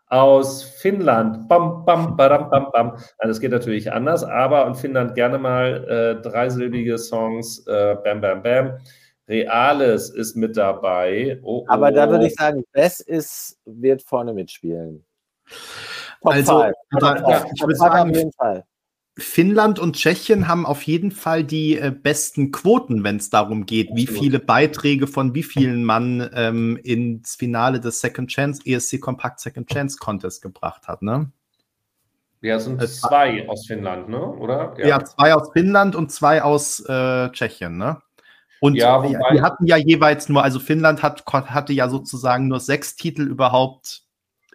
aus 0.09 0.63
Finnland. 0.63 1.49
Bam, 1.49 1.85
bam, 1.85 2.17
badam, 2.17 2.51
bam, 2.51 2.71
bam. 2.73 2.91
Also 3.19 3.29
das 3.29 3.41
geht 3.41 3.53
natürlich 3.53 3.93
anders, 3.93 4.25
aber 4.25 4.67
in 4.67 4.75
Finnland 4.75 5.15
gerne 5.15 5.39
mal 5.39 5.85
äh, 5.89 6.23
dreisilbige 6.23 6.99
Songs. 6.99 7.67
Äh, 7.67 7.97
bam, 8.03 8.21
bam, 8.21 8.43
bam. 8.43 8.79
Reales 9.29 10.11
ist 10.11 10.37
mit 10.37 10.57
dabei. 10.57 11.39
Oh, 11.43 11.59
oh. 11.59 11.65
Aber 11.69 11.93
da 11.93 12.09
würde 12.09 12.27
ich 12.27 12.35
sagen, 12.35 12.65
Bess 12.73 13.01
ist, 13.01 13.59
wird 13.67 14.03
vorne 14.03 14.33
mitspielen. 14.33 15.05
Top 16.23 16.33
also, 16.33 16.53
aber, 16.53 16.73
ich 17.55 17.61
würde 17.61 17.75
sagen, 17.75 18.11
auf 18.11 18.17
jeden 18.17 18.33
Fall. 18.33 18.65
Finnland 19.19 19.81
und 19.81 19.97
Tschechien 19.97 20.47
haben 20.47 20.65
auf 20.65 20.83
jeden 20.83 21.11
Fall 21.11 21.43
die 21.43 21.77
äh, 21.77 21.91
besten 21.91 22.53
Quoten, 22.53 23.03
wenn 23.03 23.17
es 23.17 23.31
darum 23.31 23.67
geht, 23.67 23.91
wie 23.93 24.07
viele 24.07 24.39
Beiträge 24.39 25.09
von 25.09 25.35
wie 25.35 25.43
vielen 25.43 25.83
man 25.83 26.31
ähm, 26.33 26.79
ins 26.85 27.35
Finale 27.35 27.81
des 27.81 28.01
Second 28.01 28.31
Chance, 28.31 28.63
ESC 28.65 29.01
Compact 29.01 29.41
Second 29.41 29.69
Chance 29.69 29.99
Contest 29.99 30.41
gebracht 30.41 30.87
hat, 30.87 31.03
ne? 31.03 31.33
Ja, 32.41 32.57
es 32.57 32.65
sind 32.65 32.81
es 32.81 33.01
zwei 33.01 33.49
aus 33.49 33.67
Finnland, 33.67 34.09
ne? 34.09 34.21
Oder? 34.21 34.75
Ja. 34.79 34.87
ja. 34.87 35.05
zwei 35.05 35.35
aus 35.35 35.51
Finnland 35.53 35.97
und 35.97 36.13
zwei 36.13 36.43
aus 36.43 36.81
äh, 36.89 37.31
Tschechien, 37.31 37.77
ne? 37.77 38.01
Und 38.61 38.77
ja, 38.77 39.03
wobei, 39.03 39.33
die 39.33 39.43
hatten 39.43 39.67
ja 39.67 39.77
jeweils 39.77 40.29
nur, 40.29 40.45
also 40.45 40.61
Finnland 40.61 41.03
hat, 41.03 41.25
hatte 41.27 41.73
ja 41.73 41.89
sozusagen 41.89 42.49
nur 42.49 42.61
sechs 42.61 42.95
Titel 42.95 43.23
überhaupt 43.23 44.03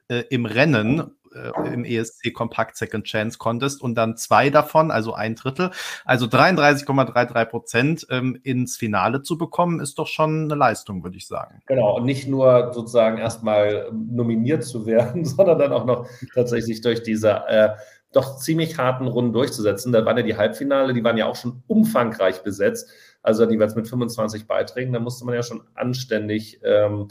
äh, 0.08 0.24
im 0.30 0.46
Rennen 0.46 1.12
äh, 1.36 1.74
im 1.74 1.86
ESC 1.86 2.34
Compact 2.34 2.78
Second 2.78 3.06
Chance 3.06 3.38
Contest 3.38 3.82
und 3.82 3.96
dann 3.96 4.18
zwei 4.18 4.50
davon, 4.50 4.92
also 4.92 5.14
ein 5.14 5.36
Drittel, 5.36 5.72
also 6.06 6.26
33,33 6.26 7.46
Prozent 7.46 8.08
ähm, 8.10 8.40
ins 8.44 8.78
Finale 8.78 9.22
zu 9.22 9.38
bekommen, 9.38 9.80
ist 9.80 10.00
doch 10.00 10.08
schon 10.08 10.46
eine 10.46 10.56
Leistung, 10.56 11.04
würde 11.04 11.18
ich 11.18 11.28
sagen. 11.28 11.62
Genau, 11.66 11.98
und 11.98 12.06
nicht 12.06 12.28
nur 12.28 12.72
sozusagen 12.74 13.18
erstmal 13.18 13.90
nominiert 13.92 14.64
zu 14.64 14.86
werden, 14.86 15.26
sondern 15.26 15.60
dann 15.60 15.74
auch 15.74 15.86
noch 15.86 16.08
tatsächlich 16.34 16.82
durch 16.82 17.04
diese 17.04 17.44
äh, 17.48 17.70
doch 18.14 18.38
ziemlich 18.38 18.78
harten 18.78 19.08
Runden 19.08 19.34
durchzusetzen. 19.34 19.92
Da 19.92 20.06
waren 20.06 20.18
ja 20.18 20.24
die 20.24 20.38
Halbfinale, 20.38 20.94
die 20.94 21.04
waren 21.04 21.18
ja 21.18 21.26
auch 21.26 21.36
schon 21.36 21.64
umfangreich 21.68 22.44
besetzt. 22.44 22.90
Also 23.22 23.50
jeweils 23.50 23.76
mit 23.76 23.88
25 23.88 24.48
Beiträgen, 24.48 24.94
da 24.94 25.00
musste 25.00 25.26
man 25.26 25.36
ja 25.36 25.44
schon 25.44 25.64
anständig 25.74 26.60
ähm, 26.64 27.08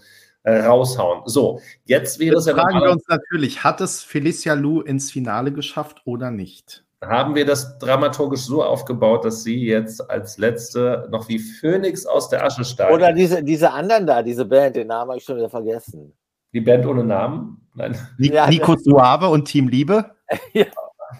raushauen. 0.51 1.23
So, 1.27 1.60
jetzt 1.85 2.19
wäre 2.19 2.36
es 2.36 2.47
ja. 2.47 2.55
Fragen 2.55 2.81
wir 2.81 2.90
uns 2.90 3.05
natürlich, 3.09 3.62
hat 3.62 3.81
es 3.81 4.02
Felicia 4.02 4.55
Lu 4.55 4.81
ins 4.81 5.10
Finale 5.10 5.52
geschafft 5.52 6.02
oder 6.05 6.31
nicht? 6.31 6.85
Haben 7.02 7.35
wir 7.35 7.44
das 7.44 7.78
dramaturgisch 7.78 8.43
so 8.43 8.62
aufgebaut, 8.62 9.24
dass 9.24 9.43
sie 9.43 9.66
jetzt 9.66 10.09
als 10.09 10.39
letzte 10.39 11.09
noch 11.10 11.28
wie 11.28 11.40
Phönix 11.40 12.06
aus 12.06 12.28
der 12.28 12.44
Asche 12.44 12.64
steigt? 12.64 12.93
Oder 12.93 13.12
diese, 13.12 13.43
diese 13.43 13.73
anderen 13.73 14.06
da, 14.06 14.23
diese 14.23 14.44
Band, 14.44 14.77
den 14.77 14.86
Namen 14.86 15.10
habe 15.10 15.19
ich 15.19 15.24
schon 15.24 15.36
wieder 15.36 15.51
vergessen. 15.51 16.12
Die 16.52 16.60
Band 16.60 16.86
ohne 16.86 17.02
Namen? 17.02 17.66
Nein. 17.74 17.97
Nico 18.19 18.77
Suave 18.77 19.28
und 19.28 19.47
Team 19.47 19.69
Liebe? 19.69 20.12
ja. 20.52 20.66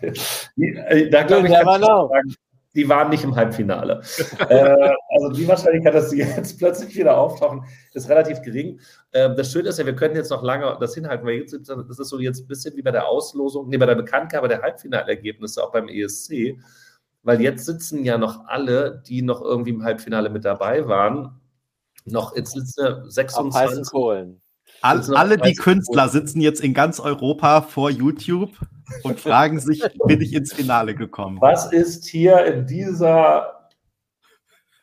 Äh, 0.01 1.11
da 1.11 1.23
glaube 1.25 1.49
ich, 1.49 1.53
kann 1.53 1.81
ich 1.81 1.87
sagen, 1.87 2.35
die 2.75 2.89
waren 2.89 3.11
nicht 3.11 3.25
im 3.25 3.37
Halbfinale. 3.37 4.03
äh, 4.49 4.95
also 5.11 5.31
die 5.31 5.47
Wahrscheinlichkeit, 5.47 5.95
dass 5.95 6.11
sie 6.11 6.19
jetzt 6.19 6.59
plötzlich 6.59 6.97
wieder 6.97 7.19
auftauchen, 7.19 7.65
ist 7.93 8.09
relativ 8.09 8.43
gering. 8.43 8.81
Äh, 9.13 9.35
das 9.35 9.53
Schöne 9.53 9.69
ist 9.69 9.79
ja, 9.79 9.87
wir 9.87 9.95
können 9.95 10.17
jetzt 10.17 10.31
noch 10.31 10.43
lange 10.43 10.77
das 10.81 10.95
hinhalten, 10.95 11.27
weil 11.27 11.35
jetzt, 11.35 11.53
das 11.69 11.99
ist 11.99 12.09
so 12.09 12.19
jetzt 12.19 12.41
ein 12.41 12.49
bisschen 12.49 12.77
wie 12.77 12.83
bei 12.83 12.91
der 12.91 13.07
Auslosung, 13.07 13.69
nee, 13.69 13.77
bei 13.77 13.87
der 13.87 13.95
Bekanntgabe 13.95 14.49
der 14.49 14.63
Halbfinalergebnisse, 14.63 15.63
auch 15.63 15.73
beim 15.73 15.89
ESC, 15.89 16.59
weil 17.23 17.41
jetzt 17.41 17.67
sitzen 17.67 18.05
ja 18.05 18.19
noch 18.19 18.47
alle, 18.47 19.03
die 19.07 19.23
noch 19.23 19.43
irgendwie 19.43 19.71
im 19.71 19.85
Halbfinale 19.85 20.31
mit 20.31 20.45
dabei 20.45 20.89
waren, 20.89 21.41
noch, 22.05 22.35
jetzt 22.35 22.53
sitzen 22.53 23.09
26. 23.09 23.91
Kohlen. 23.91 24.41
All, 24.81 25.01
alle 25.15 25.37
die 25.37 25.55
Künstler 25.55 26.09
sitzen 26.09 26.41
jetzt 26.41 26.61
in 26.61 26.75
ganz 26.75 26.99
Europa 26.99 27.63
vor 27.63 27.91
YouTube 27.91 28.51
und 29.03 29.21
fragen 29.21 29.61
sich, 29.61 29.83
bin 30.07 30.21
ich 30.21 30.35
ins 30.35 30.53
Finale 30.53 30.95
gekommen? 30.95 31.39
Was 31.41 31.73
ist 31.73 32.07
hier 32.07 32.45
in 32.47 32.67
dieser 32.67 33.69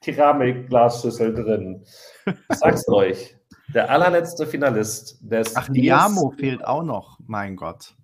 Keramikglasschüssel 0.01 1.33
drin? 1.33 1.85
Ich 2.25 2.57
sag's 2.57 2.87
euch. 2.89 3.35
Der 3.73 3.89
allerletzte 3.89 4.47
Finalist 4.47 5.19
des. 5.21 5.55
Ach, 5.55 5.69
Liamo 5.69 6.31
fehlt 6.31 6.65
auch 6.65 6.83
noch, 6.83 7.19
mein 7.27 7.55
Gott. 7.55 7.95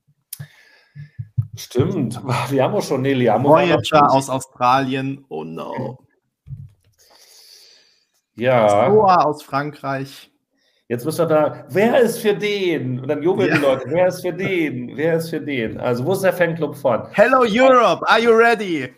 Stimmt, 1.56 2.22
Liamo 2.52 2.82
schon, 2.82 3.02
nee, 3.02 3.14
Liamo. 3.14 3.50
Voyager 3.50 4.12
aus 4.12 4.30
Australien, 4.30 5.26
oh 5.30 5.44
no. 5.44 6.00
Ja. 8.36 8.92
Soa 8.92 9.24
aus 9.24 9.44
Frankreich. 9.44 10.32
Jetzt 10.88 11.04
müssen 11.04 11.18
wir 11.18 11.26
da, 11.26 11.66
wer 11.70 12.00
ist 12.00 12.20
für 12.20 12.36
den? 12.36 13.00
Und 13.00 13.08
dann 13.08 13.24
jubeln 13.24 13.50
ja. 13.50 13.56
die 13.56 13.62
Leute, 13.62 13.86
wer 13.88 14.08
ist 14.08 14.22
für 14.22 14.32
den? 14.32 14.96
Wer 14.96 15.16
ist 15.16 15.32
für 15.32 15.42
den? 15.42 15.80
Also, 15.80 16.06
wo 16.06 16.14
ist 16.14 16.22
der 16.22 16.32
Fanclub 16.32 16.76
von? 16.76 17.08
Hello 17.12 17.40
Europe, 17.40 18.08
are 18.08 18.20
you 18.20 18.30
ready? 18.32 18.94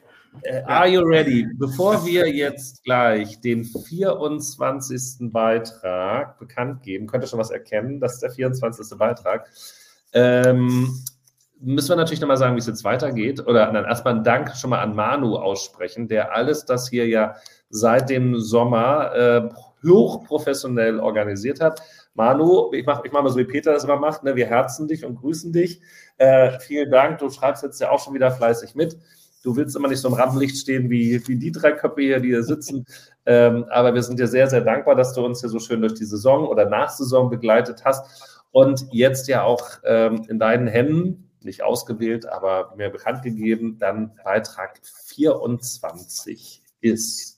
Uh, 0.46 0.66
are 0.66 0.88
you 0.90 1.00
ready? 1.00 1.48
Bevor 1.58 2.06
wir 2.06 2.28
jetzt 2.28 2.84
gleich 2.84 3.40
den 3.40 3.64
24. 3.64 5.32
Beitrag 5.32 6.38
bekannt 6.40 6.84
geben, 6.84 7.08
könnt 7.08 7.24
ihr 7.24 7.28
schon 7.28 7.40
was 7.40 7.52
erkennen, 7.52 8.02
das 8.02 8.16
ist 8.16 8.24
der 8.24 8.32
24. 8.32 8.98
Beitrag. 8.98 9.48
Ähm, 10.12 10.94
müssen 11.62 11.90
wir 11.90 11.96
natürlich 11.96 12.20
nochmal 12.20 12.36
sagen, 12.36 12.56
wie 12.56 12.60
es 12.60 12.68
jetzt 12.68 12.84
weitergeht. 12.84 13.48
Oder 13.48 13.72
dann 13.72 13.86
erstmal 13.86 14.16
einen 14.16 14.26
Dank 14.26 14.54
schon 14.58 14.72
mal 14.72 14.82
an 14.82 14.94
Manu 14.94 15.38
aussprechen, 15.38 16.10
der 16.10 16.36
alles 16.36 16.66
das 16.66 16.90
hier 16.90 17.08
ja 17.08 17.36
seit 17.70 18.10
dem 18.10 18.38
Sommer 18.42 19.16
äh, 19.16 19.50
hochprofessionell 19.84 21.00
organisiert 21.00 21.62
hat. 21.62 21.82
Manu, 22.14 22.72
ich 22.74 22.86
mache 22.86 23.04
ich 23.06 23.12
mach 23.12 23.24
mal 23.24 23.30
so, 23.30 23.38
wie 23.38 23.46
Peter 23.46 23.74
das 23.74 23.84
immer 23.84 23.98
macht, 23.98 24.24
ne? 24.24 24.36
wir 24.36 24.48
herzen 24.48 24.88
dich 24.88 25.06
und 25.06 25.16
grüßen 25.16 25.54
dich. 25.54 25.82
Äh, 26.18 26.60
vielen 26.60 26.90
Dank, 26.90 27.20
du 27.20 27.30
schreibst 27.30 27.64
jetzt 27.64 27.80
ja 27.80 27.92
auch 27.92 28.04
schon 28.04 28.14
wieder 28.14 28.32
fleißig 28.32 28.76
mit. 28.76 28.98
Du 29.44 29.56
willst 29.56 29.76
immer 29.76 29.88
nicht 29.88 30.02
so 30.02 30.08
im 30.08 30.16
Rampenlicht 30.16 30.58
stehen 30.58 30.90
wie, 30.90 31.26
wie 31.28 31.38
die 31.38 31.52
drei 31.52 31.72
Köpfe 31.72 32.02
hier, 32.02 32.20
die 32.20 32.30
hier 32.30 32.44
sitzen. 32.44 32.86
Ähm, 33.30 33.66
aber 33.72 33.94
wir 33.94 34.04
sind 34.04 34.22
dir 34.22 34.28
sehr, 34.28 34.48
sehr 34.48 34.62
dankbar, 34.62 34.96
dass 34.96 35.14
du 35.14 35.26
uns 35.26 35.42
hier 35.42 35.50
so 35.50 35.60
schön 35.60 35.82
durch 35.82 35.96
die 35.96 36.06
Saison 36.06 36.48
oder 36.48 36.70
Nachsaison 36.70 37.30
begleitet 37.30 37.84
hast 37.84 38.40
und 38.52 38.88
jetzt 38.92 39.28
ja 39.28 39.44
auch 39.44 39.68
ähm, 39.84 40.26
in 40.30 40.40
deinen 40.40 40.66
Händen, 40.68 41.30
nicht 41.42 41.62
ausgewählt, 41.62 42.26
aber 42.26 42.74
mir 42.78 42.90
bekannt 42.90 43.24
gegeben, 43.24 43.78
dann 43.80 44.16
Beitrag 44.24 44.80
24 45.08 46.64
ist. 46.80 47.37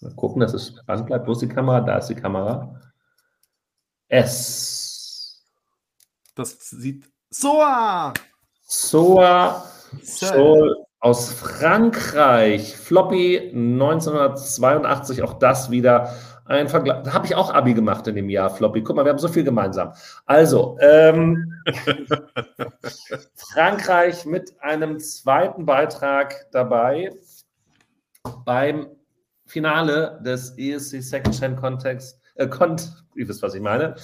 Mal 0.00 0.14
gucken, 0.14 0.40
dass 0.40 0.54
es 0.54 0.68
spannend 0.68 1.06
bleibt. 1.06 1.26
Wo 1.26 1.32
ist 1.32 1.42
die 1.42 1.48
Kamera? 1.48 1.80
Da 1.80 1.98
ist 1.98 2.08
die 2.08 2.14
Kamera. 2.14 2.80
S. 4.08 5.42
Das 6.34 6.58
sieht. 6.70 7.10
Soa! 7.30 8.12
Soa 8.62 9.64
Soul 10.02 10.84
aus 11.00 11.32
Frankreich. 11.32 12.76
Floppy 12.76 13.50
1982. 13.52 15.22
Auch 15.22 15.34
das 15.34 15.70
wieder 15.70 16.14
ein 16.44 16.68
Vergleich. 16.68 17.02
Da 17.02 17.12
habe 17.12 17.26
ich 17.26 17.34
auch 17.34 17.52
Abi 17.52 17.74
gemacht 17.74 18.06
in 18.06 18.16
dem 18.16 18.28
Jahr, 18.28 18.50
Floppy. 18.50 18.82
Guck 18.82 18.96
mal, 18.96 19.04
wir 19.04 19.10
haben 19.10 19.18
so 19.18 19.28
viel 19.28 19.44
gemeinsam. 19.44 19.92
Also, 20.26 20.78
ähm, 20.80 21.52
Frankreich 23.34 24.24
mit 24.26 24.54
einem 24.60 24.98
zweiten 25.00 25.66
Beitrag 25.66 26.46
dabei 26.52 27.12
beim 28.44 28.88
Finale 29.46 30.20
des 30.24 30.56
ESC 30.58 31.02
Second 31.02 31.38
Chain 31.38 31.56
Context, 31.56 32.20
äh, 32.34 32.48
Cont, 32.48 32.92
ihr 33.14 33.28
wisst, 33.28 33.42
was 33.42 33.54
ich 33.54 33.62
meine. 33.62 33.94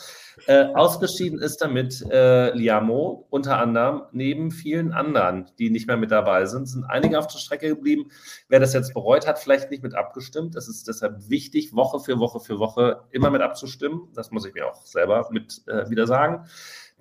Äh, 0.47 0.65
ausgeschieden 0.75 1.39
ist 1.39 1.59
damit 1.59 2.03
äh, 2.11 2.57
Liamo, 2.57 3.27
unter 3.29 3.59
anderem, 3.59 4.03
neben 4.13 4.51
vielen 4.51 4.93
anderen, 4.93 5.51
die 5.59 5.71
nicht 5.71 5.87
mehr 5.87 5.99
mit 5.99 6.11
dabei 6.11 6.47
sind, 6.47 6.67
sind 6.67 6.85
einige 6.85 7.19
auf 7.19 7.27
der 7.27 7.39
Strecke 7.39 7.69
geblieben. 7.69 8.11
Wer 8.49 8.61
das 8.61 8.73
jetzt 8.73 8.95
bereut 8.95 9.27
hat, 9.27 9.39
vielleicht 9.39 9.71
nicht 9.71 9.83
mit 9.83 9.95
abgestimmt. 9.95 10.57
Es 10.57 10.69
ist 10.69 10.89
deshalb 10.89 11.29
wichtig, 11.29 11.75
Woche 11.75 12.01
für 12.01 12.19
Woche 12.19 12.41
für 12.41 12.59
Woche 12.59 13.03
immer 13.11 13.31
mit 13.31 13.43
abzustimmen. 13.43 14.09
Das 14.15 14.31
muss 14.31 14.47
ich 14.47 14.55
mir 14.55 14.67
auch 14.67 14.87
selber 14.87 15.29
mit 15.31 15.63
äh, 15.67 15.91
wieder 15.91 16.07
sagen 16.07 16.47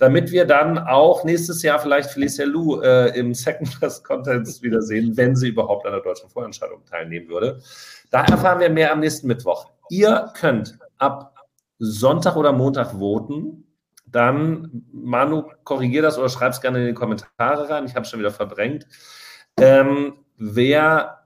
damit 0.02 0.32
wir 0.32 0.46
dann 0.46 0.80
auch 0.80 1.24
nächstes 1.26 1.62
Jahr 1.62 1.78
vielleicht 1.78 2.10
Felicia 2.10 2.44
Lou 2.44 2.82
äh, 2.82 3.16
im 3.16 3.36
Second 3.36 3.78
Class 3.78 4.04
Contest 4.04 4.64
wiedersehen, 4.64 5.16
wenn 5.16 5.36
sie 5.36 5.50
überhaupt 5.50 5.86
an 5.86 5.92
der 5.92 6.02
deutschen 6.02 6.28
Vorentscheidung 6.28 6.84
teilnehmen 6.86 7.30
würde. 7.30 7.62
Da 8.10 8.24
erfahren 8.26 8.60
wir 8.60 8.72
mehr 8.72 8.92
am 8.92 9.02
nächsten 9.02 9.28
Mittwoch. 9.28 9.70
Ihr 9.90 10.32
könnt 10.34 10.80
ab 10.98 11.36
Sonntag 11.78 12.36
oder 12.36 12.52
Montag 12.52 12.94
voten. 12.98 13.64
Dann, 14.08 14.88
Manu, 14.92 15.44
korrigier 15.66 16.02
das 16.02 16.18
oder 16.18 16.30
schreib 16.30 16.54
es 16.54 16.62
gerne 16.62 16.80
in 16.80 16.88
die 16.88 16.94
Kommentare 16.96 17.70
rein. 17.70 17.86
Ich 17.86 17.96
habe 17.96 18.08
schon 18.08 18.20
wieder 18.20 18.32
verdrängt. 18.32 18.88
Ähm, 19.60 20.16
wer 20.36 21.21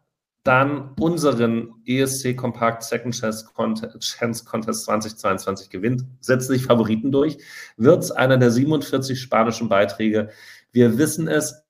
dann 0.46 0.94
unseren 1.00 1.74
ESC 1.88 2.38
Compact 2.38 2.84
Second 2.84 3.16
Chance 3.16 3.46
Contest 4.46 4.86
2022 4.86 5.72
gewinnt, 5.72 6.06
setzt 6.20 6.48
sich 6.48 6.66
Favoriten 6.66 7.12
durch, 7.12 7.40
wird 7.78 8.04
es 8.04 8.12
einer 8.12 8.38
der 8.38 8.52
47 8.52 9.20
spanischen 9.20 9.70
Beiträge. 9.70 10.30
Wir 10.72 11.00
wissen 11.00 11.28
es 11.28 11.64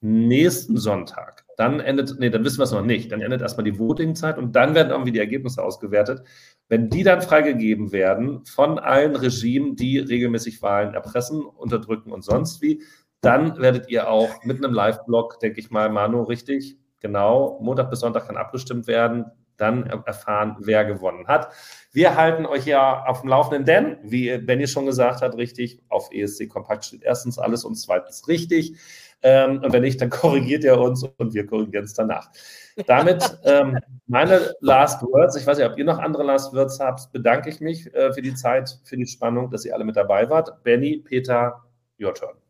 nächsten 0.00 0.78
Sonntag. 0.78 1.44
Dann 1.58 1.80
endet, 1.80 2.18
nee, 2.18 2.30
dann 2.30 2.44
wissen 2.44 2.58
wir 2.58 2.64
es 2.64 2.72
noch 2.72 2.82
nicht. 2.82 3.12
Dann 3.12 3.20
endet 3.20 3.42
erstmal 3.42 3.64
die 3.64 3.78
Voting-Zeit 3.78 4.38
und 4.38 4.56
dann 4.56 4.74
werden 4.74 4.90
irgendwie 4.90 5.12
die 5.12 5.18
Ergebnisse 5.18 5.62
ausgewertet. 5.62 6.22
Wenn 6.68 6.88
die 6.88 7.02
dann 7.02 7.20
freigegeben 7.20 7.92
werden 7.92 8.42
von 8.46 8.78
allen 8.78 9.16
Regimen, 9.16 9.76
die 9.76 9.98
regelmäßig 9.98 10.62
Wahlen 10.62 10.94
erpressen, 10.94 11.44
unterdrücken 11.44 12.10
und 12.10 12.24
sonst 12.24 12.62
wie, 12.62 12.82
dann 13.20 13.58
werdet 13.58 13.90
ihr 13.90 14.08
auch 14.08 14.42
mit 14.44 14.64
einem 14.64 14.72
Live-Blog, 14.72 15.40
denke 15.40 15.60
ich 15.60 15.70
mal, 15.70 15.90
Manu, 15.90 16.22
richtig, 16.22 16.78
Genau, 17.04 17.58
Montag 17.60 17.90
bis 17.90 18.00
Sonntag 18.00 18.28
kann 18.28 18.38
abgestimmt 18.38 18.86
werden. 18.86 19.26
Dann 19.58 19.84
erfahren, 20.06 20.56
wer 20.60 20.86
gewonnen 20.86 21.28
hat. 21.28 21.52
Wir 21.92 22.16
halten 22.16 22.46
euch 22.46 22.64
ja 22.64 23.04
auf 23.04 23.20
dem 23.20 23.28
Laufenden, 23.28 23.66
denn, 23.66 23.98
wie 24.02 24.38
Benny 24.38 24.66
schon 24.66 24.86
gesagt 24.86 25.20
hat, 25.20 25.36
richtig, 25.36 25.82
auf 25.90 26.08
ESC 26.10 26.48
Kompakt 26.48 26.86
steht 26.86 27.02
erstens 27.02 27.38
alles 27.38 27.62
und 27.66 27.74
zweitens 27.74 28.26
richtig. 28.26 28.78
Ähm, 29.20 29.60
und 29.62 29.70
wenn 29.74 29.82
nicht, 29.82 30.00
dann 30.00 30.08
korrigiert 30.22 30.64
ihr 30.64 30.80
uns 30.80 31.04
und 31.04 31.34
wir 31.34 31.46
korrigieren 31.46 31.84
es 31.84 31.92
danach. 31.92 32.30
Damit 32.86 33.38
ähm, 33.44 33.78
meine 34.06 34.54
Last 34.60 35.02
Words. 35.02 35.36
Ich 35.36 35.46
weiß 35.46 35.58
nicht, 35.58 35.70
ob 35.70 35.76
ihr 35.76 35.84
noch 35.84 35.98
andere 35.98 36.22
Last 36.22 36.54
Words 36.54 36.80
habt. 36.80 37.12
Bedanke 37.12 37.50
ich 37.50 37.60
mich 37.60 37.94
äh, 37.94 38.14
für 38.14 38.22
die 38.22 38.34
Zeit, 38.34 38.80
für 38.84 38.96
die 38.96 39.06
Spannung, 39.06 39.50
dass 39.50 39.66
ihr 39.66 39.74
alle 39.74 39.84
mit 39.84 39.96
dabei 39.96 40.30
wart. 40.30 40.64
Benny, 40.64 41.02
Peter, 41.04 41.62
your 42.00 42.14
turn. 42.14 42.43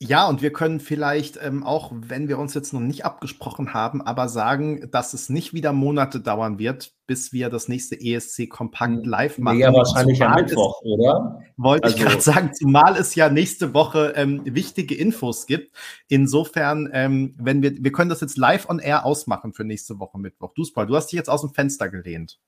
Ja, 0.00 0.28
und 0.28 0.42
wir 0.42 0.52
können 0.52 0.78
vielleicht 0.78 1.40
ähm, 1.42 1.64
auch, 1.64 1.90
wenn 1.92 2.28
wir 2.28 2.38
uns 2.38 2.54
jetzt 2.54 2.72
noch 2.72 2.80
nicht 2.80 3.04
abgesprochen 3.04 3.74
haben, 3.74 4.00
aber 4.00 4.28
sagen, 4.28 4.88
dass 4.92 5.12
es 5.12 5.28
nicht 5.28 5.54
wieder 5.54 5.72
Monate 5.72 6.20
dauern 6.20 6.60
wird, 6.60 6.92
bis 7.08 7.32
wir 7.32 7.50
das 7.50 7.66
nächste 7.66 8.00
ESC 8.00 8.48
Kompakt 8.48 8.92
hm. 8.92 9.04
live 9.04 9.38
machen. 9.38 9.58
Ja, 9.58 9.72
wahrscheinlich 9.72 10.22
am 10.22 10.36
Mittwoch, 10.36 10.80
ist, 10.82 10.88
oder? 10.88 11.42
Wollte 11.56 11.84
also, 11.84 11.96
ich 11.96 12.04
gerade 12.04 12.20
sagen, 12.20 12.54
zumal 12.54 12.96
es 12.96 13.16
ja 13.16 13.28
nächste 13.28 13.74
Woche 13.74 14.12
ähm, 14.14 14.42
wichtige 14.44 14.94
Infos 14.94 15.46
gibt. 15.46 15.74
Insofern, 16.06 16.88
ähm, 16.92 17.34
wenn 17.36 17.60
wir, 17.62 17.72
wir 17.82 17.90
können 17.90 18.10
das 18.10 18.20
jetzt 18.20 18.38
live 18.38 18.68
on 18.68 18.78
air 18.78 19.04
ausmachen 19.04 19.52
für 19.52 19.64
nächste 19.64 19.98
Woche 19.98 20.16
Mittwoch. 20.18 20.54
Du, 20.54 20.62
Paul, 20.72 20.86
du 20.86 20.94
hast 20.94 21.08
dich 21.08 21.16
jetzt 21.16 21.30
aus 21.30 21.40
dem 21.40 21.50
Fenster 21.50 21.88
gelehnt. 21.88 22.38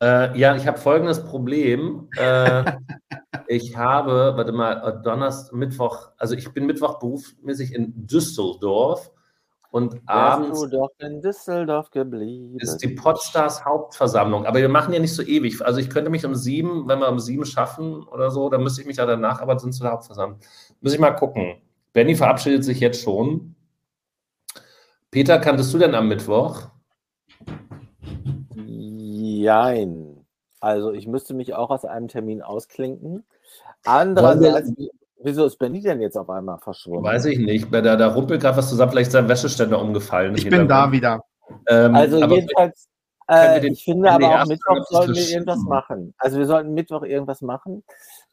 Äh, 0.00 0.38
ja, 0.38 0.54
ich 0.54 0.68
habe 0.68 0.78
folgendes 0.78 1.24
Problem. 1.24 2.08
Äh, 2.16 2.72
ich 3.48 3.76
habe, 3.76 4.34
warte 4.36 4.52
mal, 4.52 4.74
äh, 4.86 5.02
Donnerstag, 5.02 5.54
Mittwoch, 5.54 6.10
also 6.18 6.34
ich 6.34 6.52
bin 6.52 6.66
Mittwoch 6.66 6.98
berufsmäßig 6.98 7.74
in 7.74 8.06
Düsseldorf 8.06 9.10
und 9.70 9.94
Wärst 9.94 10.02
abends 10.06 10.60
du 10.60 10.66
doch 10.66 10.90
in 10.98 11.20
Düsseldorf 11.20 11.90
geblieben. 11.90 12.58
ist 12.58 12.78
die 12.78 12.88
Podstars 12.88 13.64
Hauptversammlung. 13.64 14.46
Aber 14.46 14.58
wir 14.58 14.68
machen 14.68 14.94
ja 14.94 15.00
nicht 15.00 15.14
so 15.14 15.22
ewig. 15.22 15.60
Also 15.64 15.78
ich 15.80 15.90
könnte 15.90 16.10
mich 16.10 16.24
um 16.24 16.34
sieben, 16.34 16.88
wenn 16.88 16.98
wir 17.00 17.08
um 17.08 17.18
sieben 17.18 17.44
schaffen 17.44 18.02
oder 18.04 18.30
so, 18.30 18.48
dann 18.48 18.62
müsste 18.62 18.80
ich 18.80 18.86
mich 18.86 18.96
ja 18.96 19.06
danach 19.06 19.40
aber 19.40 19.58
sind 19.58 19.72
zu 19.72 19.82
der 19.82 19.92
Hauptversammlung. 19.92 20.40
Muss 20.80 20.94
ich 20.94 21.00
mal 21.00 21.10
gucken. 21.12 21.56
Benny 21.92 22.14
verabschiedet 22.14 22.64
sich 22.64 22.80
jetzt 22.80 23.02
schon. 23.02 23.54
Peter, 25.10 25.38
kanntest 25.38 25.72
du 25.72 25.78
denn 25.78 25.94
am 25.94 26.08
Mittwoch? 26.08 26.68
Jein. 28.66 30.26
Also 30.60 30.92
ich 30.92 31.06
müsste 31.06 31.34
mich 31.34 31.54
auch 31.54 31.70
aus 31.70 31.84
einem 31.84 32.08
Termin 32.08 32.42
ausklinken. 32.42 33.24
Andererseits, 33.84 34.72
wieso 35.22 35.46
ist 35.46 35.58
Benny 35.58 35.80
denn 35.80 36.00
jetzt 36.00 36.16
auf 36.16 36.28
einmal 36.30 36.58
verschwunden? 36.58 37.04
Weiß 37.04 37.24
ich 37.26 37.38
nicht. 37.38 37.72
Da, 37.72 37.96
da 37.96 38.08
rumpelt 38.08 38.40
gerade 38.40 38.56
was 38.56 38.68
zusammen, 38.68 38.92
vielleicht 38.92 39.08
ist 39.08 39.12
sein 39.12 39.28
Wäscheständer 39.28 39.80
umgefallen. 39.80 40.34
Ich 40.36 40.48
bin 40.48 40.68
da 40.68 40.90
wieder. 40.92 41.20
Ähm, 41.68 41.94
also 41.94 42.18
jedenfalls, 42.18 42.88
äh, 43.30 43.66
ich 43.66 43.84
finde 43.84 44.10
aber 44.10 44.42
auch 44.42 44.46
Mittwoch 44.46 44.86
sollten 44.88 45.14
wir 45.14 45.28
irgendwas 45.28 45.60
machen. 45.60 46.14
Also 46.18 46.38
wir 46.38 46.46
sollten 46.46 46.72
Mittwoch 46.72 47.02
irgendwas 47.02 47.42
machen. 47.42 47.84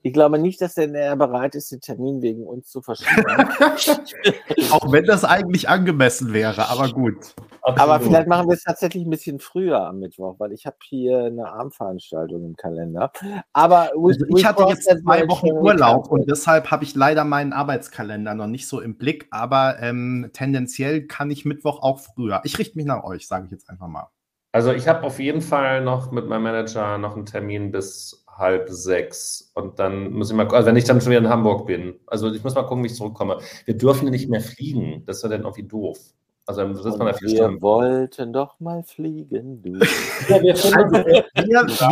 Ich 0.02 0.14
glaube 0.14 0.40
nicht, 0.40 0.62
dass 0.62 0.76
der 0.76 1.16
bereit 1.18 1.56
ist, 1.56 1.72
den 1.72 1.82
Termin 1.82 2.22
wegen 2.22 2.46
uns 2.46 2.70
zu 2.70 2.82
verschieben. 2.82 3.26
Auch 4.72 4.92
wenn 4.92 5.06
das 5.06 5.26
eigentlich 5.26 5.68
angemessen 5.68 6.32
wäre, 6.32 6.70
aber 6.70 6.90
gut. 6.90 7.36
Absolut. 7.66 7.80
Aber 7.80 8.00
vielleicht 8.00 8.28
machen 8.28 8.48
wir 8.48 8.54
es 8.54 8.64
tatsächlich 8.64 9.04
ein 9.06 9.10
bisschen 9.10 9.40
früher 9.40 9.88
am 9.88 9.98
Mittwoch, 9.98 10.36
weil 10.38 10.52
ich 10.52 10.68
habe 10.68 10.76
hier 10.84 11.24
eine 11.24 11.48
Armveranstaltung 11.48 12.46
im 12.46 12.56
Kalender. 12.56 13.12
Aber 13.54 13.90
also 13.96 14.24
ich 14.36 14.46
hatte 14.46 14.66
jetzt 14.66 14.84
zwei 14.84 15.28
Wochen 15.28 15.52
Urlaub 15.52 16.12
und 16.12 16.30
deshalb 16.30 16.70
habe 16.70 16.84
ich 16.84 16.94
leider 16.94 17.24
meinen 17.24 17.54
Arbeitskalender 17.54 18.36
noch 18.36 18.46
nicht 18.46 18.68
so 18.68 18.82
im 18.82 18.98
Blick. 18.98 19.28
Aber 19.32 19.78
ähm, 19.80 20.30
tendenziell 20.32 21.08
kann 21.08 21.32
ich 21.32 21.44
Mittwoch 21.44 21.82
auch 21.82 22.00
früher. 22.00 22.42
Ich 22.44 22.60
richte 22.60 22.78
mich 22.78 22.86
nach 22.86 23.04
euch, 23.04 23.28
sage 23.28 23.46
ich 23.46 23.52
jetzt 23.52 23.68
einfach 23.68 23.88
mal. 23.88 24.10
Also 24.52 24.72
ich 24.72 24.88
habe 24.88 25.02
auf 25.02 25.20
jeden 25.20 25.42
Fall 25.42 25.84
noch 25.84 26.12
mit 26.12 26.28
meinem 26.28 26.44
Manager 26.44 27.00
noch 27.00 27.16
einen 27.16 27.26
Termin 27.26 27.72
bis 27.72 28.24
halb 28.28 28.70
sechs. 28.70 29.52
Und 29.56 29.80
dann 29.80 30.12
muss 30.12 30.30
ich 30.30 30.36
mal, 30.36 30.48
also 30.48 30.68
wenn 30.68 30.76
ich 30.76 30.84
dann 30.84 31.02
schon 31.02 31.10
wieder 31.10 31.22
in 31.22 31.30
Hamburg 31.30 31.66
bin. 31.66 31.96
Also 32.06 32.32
ich 32.32 32.44
muss 32.44 32.54
mal 32.54 32.62
gucken, 32.62 32.84
wie 32.84 32.88
ich 32.88 32.96
zurückkomme. 32.96 33.40
Wir 33.66 33.76
dürfen 33.76 34.08
nicht 34.12 34.30
mehr 34.30 34.42
fliegen. 34.42 35.04
Das 35.08 35.18
ist 35.18 35.24
ja 35.24 35.30
dann 35.30 35.42
irgendwie 35.42 35.64
doof. 35.64 35.98
Also 36.46 36.62
dann 36.62 36.76
sitzt 36.76 36.98
man 36.98 37.08
da 37.08 37.14
vier 37.14 37.30
wir 37.30 37.36
Stunden. 37.36 37.56
Wir 37.56 37.62
wollten 37.62 38.34
doch 38.34 38.60
mal 38.60 38.84
fliegen, 38.84 39.62
du. 39.62 39.74
ja, 40.30 40.42
wir, 40.42 40.54
also, 40.54 40.76
wir, 40.76 41.26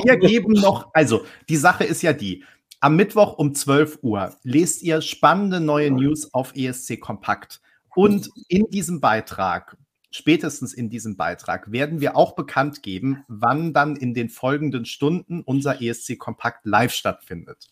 wir 0.03 0.17
geben 0.17 0.53
noch, 0.53 0.89
also 0.93 1.21
die 1.49 1.57
Sache 1.57 1.83
ist 1.83 2.01
ja 2.01 2.13
die, 2.13 2.43
am 2.79 2.95
Mittwoch 2.95 3.37
um 3.37 3.55
12 3.55 3.99
Uhr 4.01 4.35
lest 4.43 4.83
ihr 4.83 5.01
spannende 5.01 5.59
neue 5.59 5.89
News 5.89 6.33
auf 6.33 6.53
ESC 6.55 6.99
Kompakt. 6.99 7.61
Und 7.95 8.29
in 8.47 8.69
diesem 8.69 9.01
Beitrag 9.01 9.77
spätestens 10.13 10.73
in 10.73 10.89
diesem 10.89 11.17
Beitrag 11.17 11.71
werden 11.71 11.99
wir 11.99 12.15
auch 12.15 12.35
bekannt 12.35 12.83
geben, 12.83 13.25
wann 13.27 13.73
dann 13.73 13.95
in 13.95 14.13
den 14.13 14.29
folgenden 14.29 14.85
Stunden 14.85 15.41
unser 15.41 15.81
ESC 15.81 16.19
Kompakt 16.19 16.65
live 16.65 16.93
stattfindet. 16.93 17.67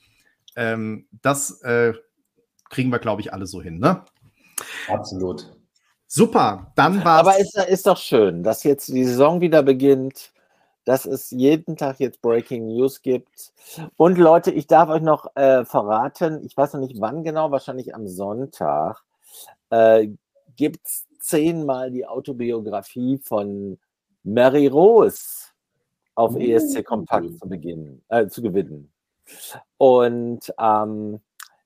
Ähm, 0.56 1.08
das 1.22 1.62
äh, 1.62 1.94
kriegen 2.70 2.92
wir, 2.92 3.00
glaube 3.00 3.22
ich, 3.22 3.32
alle 3.32 3.46
so 3.46 3.62
hin, 3.62 3.78
ne? 3.80 4.04
Absolut. 4.88 5.56
Super, 6.14 6.74
dann 6.76 7.06
war 7.06 7.20
Aber 7.20 7.40
ist, 7.40 7.58
ist 7.58 7.88
doch 7.88 7.96
schön, 7.96 8.44
dass 8.44 8.66
jetzt 8.66 8.90
die 8.90 9.06
Saison 9.06 9.40
wieder 9.40 9.64
beginnt, 9.64 10.34
dass 10.84 11.06
es 11.06 11.32
jeden 11.32 11.78
Tag 11.78 12.02
jetzt 12.02 12.22
Breaking 12.22 12.66
News 12.66 13.02
gibt. 13.02 13.54
Und 13.96 14.18
Leute, 14.18 14.52
ich 14.52 14.68
darf 14.68 14.90
euch 14.90 15.02
noch 15.02 15.34
äh, 15.38 15.64
verraten, 15.64 16.44
ich 16.44 16.58
weiß 16.58 16.74
noch 16.74 16.82
nicht 16.82 17.00
wann 17.00 17.24
genau, 17.24 17.50
wahrscheinlich 17.52 17.96
am 17.96 18.10
Sonntag, 18.10 19.02
äh, 19.70 20.10
gibt 20.58 20.86
es 20.86 21.08
zehnmal 21.22 21.92
die 21.92 22.06
Autobiografie 22.06 23.18
von 23.24 23.80
Mary 24.26 24.68
Rose 24.68 25.52
auf 26.16 26.36
ESC 26.36 26.84
Kompakt 26.84 27.40
zu, 27.40 27.48
beginnen, 27.48 28.04
äh, 28.10 28.28
zu 28.28 28.42
gewinnen. 28.42 28.92
Und 29.78 30.54
ähm, 30.60 31.22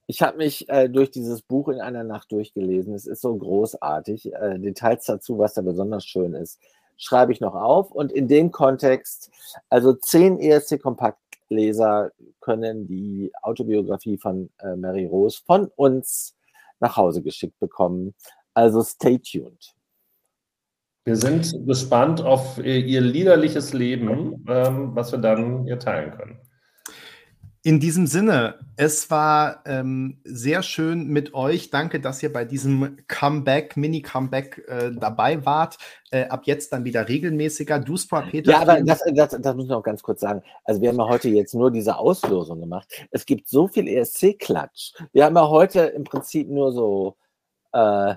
ich 0.07 0.21
habe 0.21 0.37
mich 0.37 0.69
äh, 0.69 0.87
durch 0.87 1.11
dieses 1.11 1.41
Buch 1.41 1.69
in 1.69 1.81
einer 1.81 2.03
Nacht 2.03 2.31
durchgelesen. 2.31 2.93
Es 2.93 3.07
ist 3.07 3.21
so 3.21 3.35
großartig. 3.35 4.33
Äh, 4.33 4.59
Details 4.59 5.05
dazu, 5.05 5.37
was 5.39 5.55
da 5.55 5.61
besonders 5.61 6.05
schön 6.05 6.33
ist, 6.33 6.59
schreibe 6.97 7.31
ich 7.31 7.41
noch 7.41 7.55
auf. 7.55 7.91
Und 7.91 8.11
in 8.11 8.27
dem 8.27 8.51
Kontext, 8.51 9.31
also 9.69 9.93
zehn 9.93 10.39
ESC 10.39 10.79
Kompaktleser 10.81 12.11
können 12.39 12.87
die 12.87 13.31
Autobiografie 13.41 14.17
von 14.17 14.49
äh, 14.59 14.75
Mary 14.75 15.05
Rose 15.05 15.41
von 15.45 15.71
uns 15.75 16.35
nach 16.79 16.97
Hause 16.97 17.23
geschickt 17.23 17.59
bekommen. 17.59 18.13
Also 18.53 18.83
stay 18.83 19.17
tuned. 19.17 19.73
Wir 21.03 21.15
sind 21.17 21.67
gespannt 21.67 22.21
auf 22.21 22.57
Ihr 22.57 23.01
liederliches 23.01 23.73
Leben, 23.73 24.43
ähm, 24.47 24.95
was 24.95 25.11
wir 25.11 25.19
dann 25.19 25.63
hier 25.65 25.77
teilen 25.77 26.11
können. 26.11 26.39
In 27.65 27.79
diesem 27.79 28.05
Sinne, 28.05 28.59
es 28.77 29.09
war 29.09 29.63
ähm, 29.65 30.21
sehr 30.23 30.61
schön 30.61 31.07
mit 31.07 31.33
euch. 31.33 31.71
Danke, 31.71 31.99
dass 31.99 32.21
ihr 32.21 32.31
bei 32.31 32.45
diesem 32.45 32.99
Comeback, 33.07 33.75
Mini-Comeback 33.75 34.63
äh, 34.67 34.91
dabei 34.91 35.43
wart. 35.47 35.79
Äh, 36.11 36.25
ab 36.27 36.43
jetzt 36.45 36.71
dann 36.73 36.85
wieder 36.85 37.09
regelmäßiger. 37.09 37.79
Du, 37.79 37.95
Peter. 38.29 38.51
Ja, 38.51 38.59
aber 38.59 38.81
das, 38.81 38.99
das, 39.11 39.35
das 39.41 39.55
muss 39.55 39.65
ich 39.65 39.71
noch 39.71 39.81
ganz 39.81 40.03
kurz 40.03 40.21
sagen. 40.21 40.43
Also, 40.63 40.79
wir 40.79 40.89
haben 40.89 40.99
ja 40.99 41.07
heute 41.07 41.29
jetzt 41.29 41.55
nur 41.55 41.71
diese 41.71 41.97
Auslosung 41.97 42.59
gemacht. 42.59 42.87
Es 43.09 43.25
gibt 43.25 43.49
so 43.49 43.67
viel 43.67 43.87
ESC-Klatsch. 43.87 44.93
Wir 45.11 45.25
haben 45.25 45.35
ja 45.35 45.49
heute 45.49 45.79
im 45.79 46.03
Prinzip 46.03 46.47
nur 46.47 46.71
so. 46.71 47.17
Äh, 47.73 48.13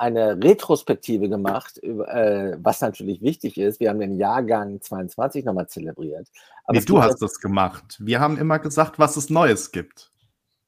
eine 0.00 0.42
Retrospektive 0.42 1.28
gemacht, 1.28 1.78
äh, 1.82 2.56
was 2.58 2.80
natürlich 2.80 3.20
wichtig 3.20 3.58
ist. 3.58 3.80
Wir 3.80 3.90
haben 3.90 4.00
den 4.00 4.18
Jahrgang 4.18 4.80
22 4.80 5.44
nochmal 5.44 5.68
zelebriert. 5.68 6.26
Aber 6.64 6.78
nee, 6.78 6.84
du 6.84 7.02
hast 7.02 7.20
das 7.20 7.38
gemacht. 7.38 7.98
Wir 8.00 8.18
haben 8.18 8.38
immer 8.38 8.58
gesagt, 8.58 8.98
was 8.98 9.18
es 9.18 9.28
Neues 9.28 9.72
gibt. 9.72 10.10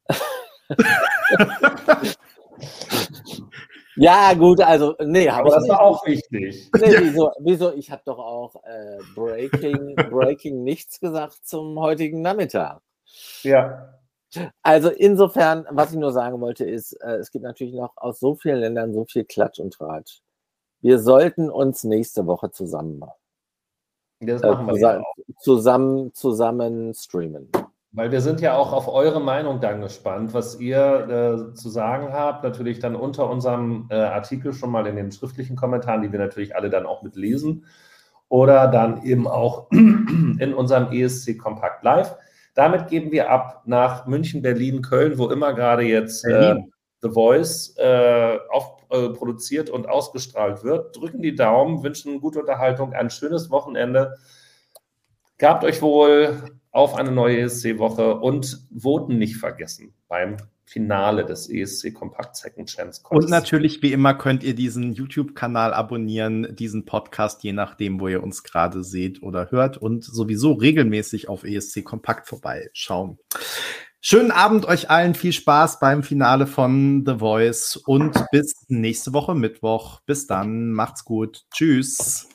ja, 3.96 4.34
gut, 4.34 4.60
also, 4.60 4.94
nee, 5.00 5.30
aber 5.30 5.50
das 5.50 5.66
war 5.68 5.80
auch 5.80 6.06
wichtig. 6.06 6.70
Nee, 6.74 6.96
wieso, 6.98 7.32
wieso? 7.40 7.72
Ich 7.72 7.90
habe 7.90 8.02
doch 8.04 8.18
auch 8.18 8.56
äh, 8.64 8.98
Breaking, 9.14 9.94
Breaking 10.10 10.62
nichts 10.62 11.00
gesagt 11.00 11.46
zum 11.46 11.80
heutigen 11.80 12.20
Nachmittag. 12.20 12.82
Ja. 13.42 13.94
Also 14.62 14.88
insofern, 14.90 15.66
was 15.70 15.92
ich 15.92 15.98
nur 15.98 16.12
sagen 16.12 16.40
wollte, 16.40 16.64
ist, 16.64 16.92
äh, 17.02 17.16
es 17.16 17.30
gibt 17.30 17.44
natürlich 17.44 17.74
noch 17.74 17.96
aus 17.96 18.20
so 18.20 18.34
vielen 18.34 18.60
Ländern 18.60 18.92
so 18.92 19.04
viel 19.04 19.24
Klatsch 19.24 19.58
und 19.58 19.74
Tratsch. 19.74 20.22
Wir 20.80 20.98
sollten 20.98 21.50
uns 21.50 21.84
nächste 21.84 22.26
Woche 22.26 22.50
zusammen 22.50 22.98
machen. 22.98 23.18
Das 24.20 24.42
machen 24.42 24.66
wir 24.66 24.74
äh, 24.74 24.78
ja 24.78 25.02
zusammen, 25.40 26.14
zusammen 26.14 26.94
streamen. 26.94 27.48
Weil 27.94 28.10
wir 28.10 28.22
sind 28.22 28.40
ja 28.40 28.56
auch 28.56 28.72
auf 28.72 28.88
eure 28.88 29.20
Meinung 29.20 29.60
dann 29.60 29.82
gespannt, 29.82 30.32
was 30.32 30.58
ihr 30.58 31.50
äh, 31.50 31.54
zu 31.54 31.68
sagen 31.68 32.12
habt. 32.12 32.42
Natürlich 32.42 32.78
dann 32.78 32.96
unter 32.96 33.28
unserem 33.28 33.86
äh, 33.90 33.96
Artikel 33.96 34.54
schon 34.54 34.70
mal 34.70 34.86
in 34.86 34.96
den 34.96 35.12
schriftlichen 35.12 35.56
Kommentaren, 35.56 36.00
die 36.00 36.10
wir 36.10 36.18
natürlich 36.18 36.56
alle 36.56 36.70
dann 36.70 36.86
auch 36.86 37.02
mitlesen. 37.02 37.66
Oder 38.28 38.68
dann 38.68 39.02
eben 39.02 39.28
auch 39.28 39.70
in 39.72 40.54
unserem 40.54 40.90
ESC 40.90 41.38
Kompakt 41.38 41.84
Live. 41.84 42.16
Damit 42.54 42.88
geben 42.88 43.12
wir 43.12 43.30
ab 43.30 43.62
nach 43.64 44.06
München, 44.06 44.42
Berlin, 44.42 44.82
Köln, 44.82 45.18
wo 45.18 45.30
immer 45.30 45.54
gerade 45.54 45.82
jetzt 45.84 46.24
äh, 46.24 46.56
The 47.00 47.10
Voice 47.10 47.74
äh, 47.78 48.38
auf, 48.50 48.76
äh, 48.90 49.08
produziert 49.08 49.70
und 49.70 49.88
ausgestrahlt 49.88 50.62
wird. 50.62 50.96
Drücken 50.96 51.22
die 51.22 51.34
Daumen, 51.34 51.82
wünschen 51.82 52.20
gute 52.20 52.40
Unterhaltung, 52.40 52.92
ein 52.92 53.10
schönes 53.10 53.50
Wochenende. 53.50 54.16
Gabt 55.38 55.64
euch 55.64 55.80
wohl 55.80 56.42
auf 56.70 56.94
eine 56.94 57.10
neue 57.10 57.40
ESC-Woche 57.40 58.18
und 58.18 58.66
Voten 58.76 59.18
nicht 59.18 59.36
vergessen 59.36 59.94
beim 60.08 60.36
Finale 60.72 61.26
des 61.26 61.50
ESC 61.50 61.92
Kompakt 61.92 62.36
Second 62.36 62.68
Chance 62.68 63.02
Contest. 63.02 63.26
Und 63.26 63.30
natürlich, 63.30 63.82
wie 63.82 63.92
immer, 63.92 64.14
könnt 64.14 64.42
ihr 64.42 64.54
diesen 64.54 64.94
YouTube-Kanal 64.94 65.74
abonnieren, 65.74 66.56
diesen 66.56 66.86
Podcast, 66.86 67.44
je 67.44 67.52
nachdem, 67.52 68.00
wo 68.00 68.08
ihr 68.08 68.22
uns 68.22 68.42
gerade 68.42 68.82
seht 68.82 69.22
oder 69.22 69.50
hört 69.50 69.76
und 69.76 70.02
sowieso 70.02 70.52
regelmäßig 70.52 71.28
auf 71.28 71.44
ESC 71.44 71.84
Kompakt 71.84 72.26
vorbeischauen. 72.26 73.18
Schönen 74.00 74.32
Abend 74.32 74.64
euch 74.64 74.90
allen, 74.90 75.14
viel 75.14 75.32
Spaß 75.32 75.78
beim 75.78 76.02
Finale 76.02 76.46
von 76.46 77.04
The 77.06 77.18
Voice 77.18 77.76
und 77.76 78.24
bis 78.32 78.54
nächste 78.68 79.12
Woche 79.12 79.34
Mittwoch. 79.34 80.00
Bis 80.06 80.26
dann, 80.26 80.72
macht's 80.72 81.04
gut. 81.04 81.42
Tschüss. 81.52 82.31